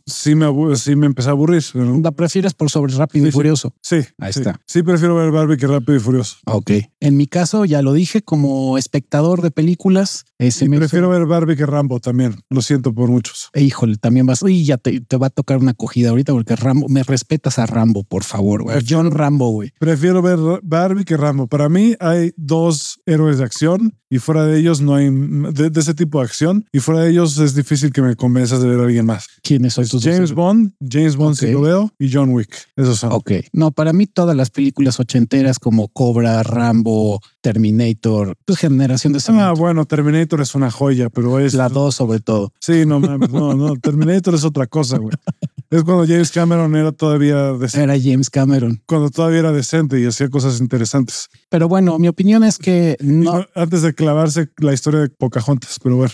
Sí 0.06 0.34
me 0.34 0.46
sí 0.76 0.94
me 0.94 1.06
empecé 1.06 1.28
a 1.28 1.32
aburrir. 1.32 1.64
¿La 1.74 2.12
prefieres 2.12 2.54
por 2.54 2.70
sobre 2.70 2.94
Rápido 2.94 3.26
y 3.26 3.32
Furioso? 3.32 3.74
Sí. 3.82 3.96
Ahí 4.18 4.30
está. 4.30 4.60
Sí, 4.66 4.82
prefiero 4.82 5.16
ver 5.16 5.32
Barbie 5.32 5.56
que 5.56 5.66
Rápido 5.66 5.96
y 5.96 6.00
Furioso. 6.00 6.36
Ok. 6.46 6.70
En 7.00 7.16
mi 7.16 7.26
caso, 7.26 7.64
ya 7.64 7.82
lo 7.82 7.92
dije, 7.92 8.22
como 8.22 8.78
espectador 8.78 9.42
de 9.42 9.50
películas, 9.50 10.24
ese 10.38 10.68
me 10.68 10.78
prefiero 10.78 11.08
ver 11.08 11.26
Barbie 11.26 11.56
que 11.56 11.66
Rambo 11.66 12.00
también. 12.00 12.40
Lo 12.48 12.62
siento 12.62 12.94
por 12.94 13.08
muchos. 13.08 13.50
E, 13.52 13.62
híjole, 13.62 13.96
también 13.96 14.26
vas. 14.26 14.42
Uy, 14.42 14.64
ya 14.64 14.76
te, 14.78 15.00
va 15.16 15.26
a 15.26 15.30
tocar 15.30 15.58
una 15.58 15.72
acogida 15.72 16.10
ahorita 16.10 16.32
porque 16.32 16.56
Rambo, 16.56 16.88
me 16.88 17.02
respetas 17.02 17.58
a 17.58 17.66
Rambo, 17.66 18.04
por 18.04 18.24
favor. 18.24 18.62
Güey. 18.62 18.84
John 18.88 19.10
Rambo, 19.10 19.50
güey. 19.50 19.72
Prefiero 19.78 20.22
ver 20.22 20.31
Barbie 20.62 21.04
que 21.04 21.16
Rambo. 21.16 21.46
Para 21.46 21.68
mí 21.68 21.94
hay 22.00 22.32
dos 22.36 23.00
héroes 23.06 23.38
de 23.38 23.44
acción 23.44 23.94
y 24.10 24.18
fuera 24.18 24.44
de 24.44 24.58
ellos 24.58 24.80
no 24.80 24.94
hay 24.94 25.08
de, 25.10 25.70
ese 25.74 25.94
tipo 25.94 26.18
de 26.18 26.26
acción 26.26 26.66
y 26.72 26.80
fuera 26.80 27.00
de 27.00 27.10
ellos 27.10 27.38
es 27.38 27.54
difícil 27.54 27.92
que 27.92 28.02
me 28.02 28.14
convenzas 28.14 28.60
de 28.60 28.68
ver 28.68 28.80
a 28.80 28.84
alguien 28.84 29.06
más. 29.06 29.26
¿Quiénes 29.42 29.74
son 29.74 29.88
tus 29.88 30.04
James 30.04 30.32
Bond, 30.32 30.72
James 30.86 31.16
Bond 31.16 31.36
okay. 31.36 31.52
lo 31.52 31.62
veo 31.62 31.92
y 31.98 32.12
John 32.12 32.30
Wick. 32.30 32.54
Esos 32.76 32.98
son. 32.98 33.12
Ok. 33.12 33.32
No, 33.52 33.70
para 33.70 33.92
mí 33.92 34.06
todas 34.06 34.36
las 34.36 34.50
películas 34.50 35.00
ochenteras 35.00 35.58
como 35.58 35.88
Cobra, 35.88 36.42
Rambo, 36.42 37.20
Terminator, 37.40 38.36
pues 38.44 38.58
generación 38.58 39.12
de 39.12 39.20
Ah, 39.28 39.54
bueno, 39.56 39.86
Terminator 39.86 40.40
es 40.40 40.54
una 40.54 40.70
joya, 40.70 41.08
pero 41.08 41.38
es 41.38 41.54
la 41.54 41.68
dos 41.68 41.94
sobre 41.94 42.20
todo. 42.20 42.52
Sí, 42.60 42.84
no 42.86 43.00
no, 43.00 43.54
no, 43.54 43.76
Terminator 43.76 44.34
es 44.34 44.44
otra 44.44 44.66
cosa, 44.66 44.98
güey. 44.98 45.14
Es 45.72 45.84
cuando 45.84 46.06
James 46.06 46.30
Cameron 46.30 46.76
era 46.76 46.92
todavía 46.92 47.54
decente. 47.54 47.84
Era 47.84 47.94
James 47.98 48.28
Cameron. 48.28 48.82
Cuando 48.84 49.08
todavía 49.08 49.38
era 49.38 49.52
decente 49.52 49.98
y 49.98 50.04
hacía 50.04 50.28
cosas 50.28 50.60
interesantes. 50.60 51.30
Pero 51.48 51.66
bueno, 51.66 51.98
mi 51.98 52.08
opinión 52.08 52.44
es 52.44 52.58
que 52.58 52.98
no. 53.00 53.46
Antes 53.54 53.80
de 53.80 53.94
clavarse 53.94 54.50
la 54.58 54.74
historia 54.74 55.00
de 55.00 55.08
Pocahontas, 55.08 55.78
pero 55.82 55.96
bueno. 55.96 56.12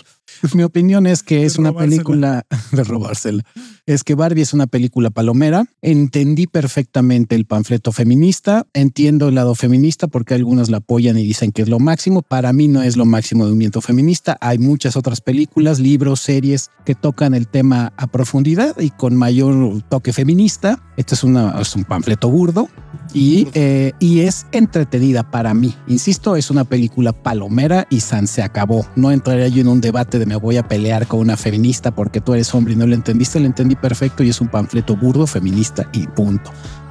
Mi 0.54 0.62
opinión 0.62 1.08
es 1.08 1.24
que 1.24 1.44
es 1.44 1.58
una 1.58 1.72
película 1.72 2.46
de 2.70 2.84
robársela. 2.84 3.42
Es 3.88 4.04
que 4.04 4.14
Barbie 4.14 4.42
es 4.42 4.52
una 4.52 4.66
película 4.66 5.08
palomera. 5.08 5.64
Entendí 5.80 6.46
perfectamente 6.46 7.34
el 7.34 7.46
panfleto 7.46 7.90
feminista. 7.90 8.66
Entiendo 8.74 9.28
el 9.28 9.34
lado 9.34 9.54
feminista 9.54 10.08
porque 10.08 10.34
algunas 10.34 10.68
la 10.68 10.76
apoyan 10.76 11.16
y 11.16 11.22
dicen 11.22 11.52
que 11.52 11.62
es 11.62 11.70
lo 11.70 11.78
máximo. 11.78 12.20
Para 12.20 12.52
mí 12.52 12.68
no 12.68 12.82
es 12.82 12.98
lo 12.98 13.06
máximo 13.06 13.44
de 13.44 13.50
movimiento 13.50 13.80
feminista. 13.80 14.36
Hay 14.42 14.58
muchas 14.58 14.94
otras 14.94 15.22
películas, 15.22 15.78
libros, 15.78 16.20
series 16.20 16.70
que 16.84 16.94
tocan 16.94 17.32
el 17.32 17.48
tema 17.48 17.94
a 17.96 18.06
profundidad 18.08 18.78
y 18.78 18.90
con 18.90 19.16
mayor 19.16 19.82
toque 19.88 20.12
feminista. 20.12 20.82
Este 20.98 21.14
es 21.14 21.24
un 21.24 21.84
panfleto 21.88 22.28
burdo 22.28 22.68
y, 23.14 23.48
eh, 23.54 23.92
y 24.00 24.20
es 24.20 24.46
entretenida 24.52 25.30
para 25.30 25.54
mí. 25.54 25.74
Insisto, 25.86 26.36
es 26.36 26.50
una 26.50 26.64
película 26.64 27.12
palomera 27.12 27.86
y 27.88 28.00
San 28.00 28.26
se 28.26 28.42
acabó. 28.42 28.86
No 28.96 29.10
entraría 29.12 29.48
yo 29.48 29.62
en 29.62 29.68
un 29.68 29.80
debate 29.80 30.18
de 30.18 30.26
me 30.26 30.36
voy 30.36 30.58
a 30.58 30.68
pelear 30.68 31.06
con 31.06 31.20
una 31.20 31.36
feminista 31.36 31.94
porque 31.94 32.20
tú 32.20 32.34
eres 32.34 32.54
hombre 32.54 32.74
y 32.74 32.76
no 32.76 32.86
lo 32.86 32.94
entendiste. 32.94 33.40
Lo 33.40 33.46
entendí 33.46 33.76
perfecto 33.80 34.22
y 34.22 34.30
es 34.30 34.40
un 34.40 34.48
panfleto 34.48 34.96
burdo 34.96 35.26
feminista 35.26 35.88
y 35.92 36.06
punto 36.06 36.50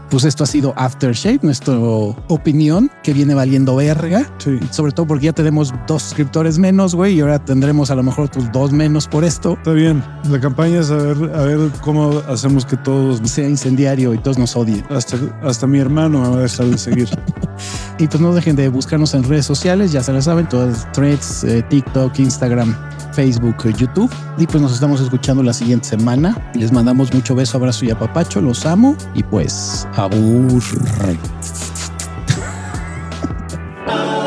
pues 0.09 0.23
esto 0.23 0.43
ha 0.43 0.47
sido 0.47 0.73
Aftershave, 0.77 1.39
nuestra 1.41 1.77
opinión 1.77 2.89
que 3.03 3.14
viene 3.14 3.34
valiendo 3.34 3.76
verga. 3.76 4.30
Sí. 4.38 4.59
Sobre 4.72 4.91
todo 4.91 5.05
porque 5.07 5.26
ya 5.26 5.34
tenemos 5.34 5.73
dos 5.85 6.03
suscriptores 6.03 6.57
menos, 6.59 6.95
güey, 6.95 7.15
y 7.15 7.22
ahora 7.22 7.43
tendremos 7.43 7.91
a 7.91 7.95
lo 7.95 8.03
mejor 8.03 8.30
tus 8.30 8.51
dos 8.51 8.72
menos 8.72 9.07
por 9.07 9.23
esto. 9.23 9.53
Está 9.53 9.72
bien. 9.72 10.03
La 10.30 10.39
campaña 10.39 10.80
es 10.80 10.91
a 10.91 10.95
ver, 10.95 11.35
a 11.35 11.41
ver 11.43 11.72
cómo 11.81 12.22
hacemos 12.27 12.65
que 12.65 12.77
todos 12.77 13.19
sea 13.30 13.47
incendiario 13.47 14.14
y 14.14 14.18
todos 14.18 14.38
nos 14.38 14.55
odien. 14.55 14.85
Hasta, 14.89 15.18
hasta 15.43 15.68
mi 15.68 15.80
hermano 15.80 16.22
me 16.22 16.30
va 16.30 16.38
a 16.38 16.41
dejar 16.41 16.68
de 16.68 16.77
seguir. 16.77 17.09
y 17.97 18.07
pues 18.07 18.22
no 18.22 18.34
dejen 18.34 18.55
de 18.55 18.69
buscarnos 18.69 19.14
en 19.14 19.23
redes 19.23 19.45
sociales, 19.45 19.91
ya 19.91 20.03
se 20.03 20.14
lo 20.14 20.22
saben, 20.22 20.47
todas 20.47 20.89
threads, 20.93 21.43
eh, 21.43 21.64
TikTok, 21.69 22.18
Instagram, 22.19 22.76
Facebook, 23.18 23.65
eh, 23.65 23.73
YouTube. 23.76 24.14
Y 24.38 24.45
pues 24.45 24.61
nos 24.61 24.73
estamos 24.73 25.02
escuchando 25.02 25.41
la 25.41 25.52
siguiente 25.52 25.88
semana. 25.88 26.52
Les 26.53 26.72
mandamos 26.72 27.11
mucho 27.11 27.34
beso, 27.34 27.57
abrazo 27.57 27.84
y 27.85 27.89
apapacho. 27.89 28.39
Los 28.41 28.64
amo. 28.68 28.95
Y 29.15 29.23
pues, 29.23 29.88
abur. 29.95 30.61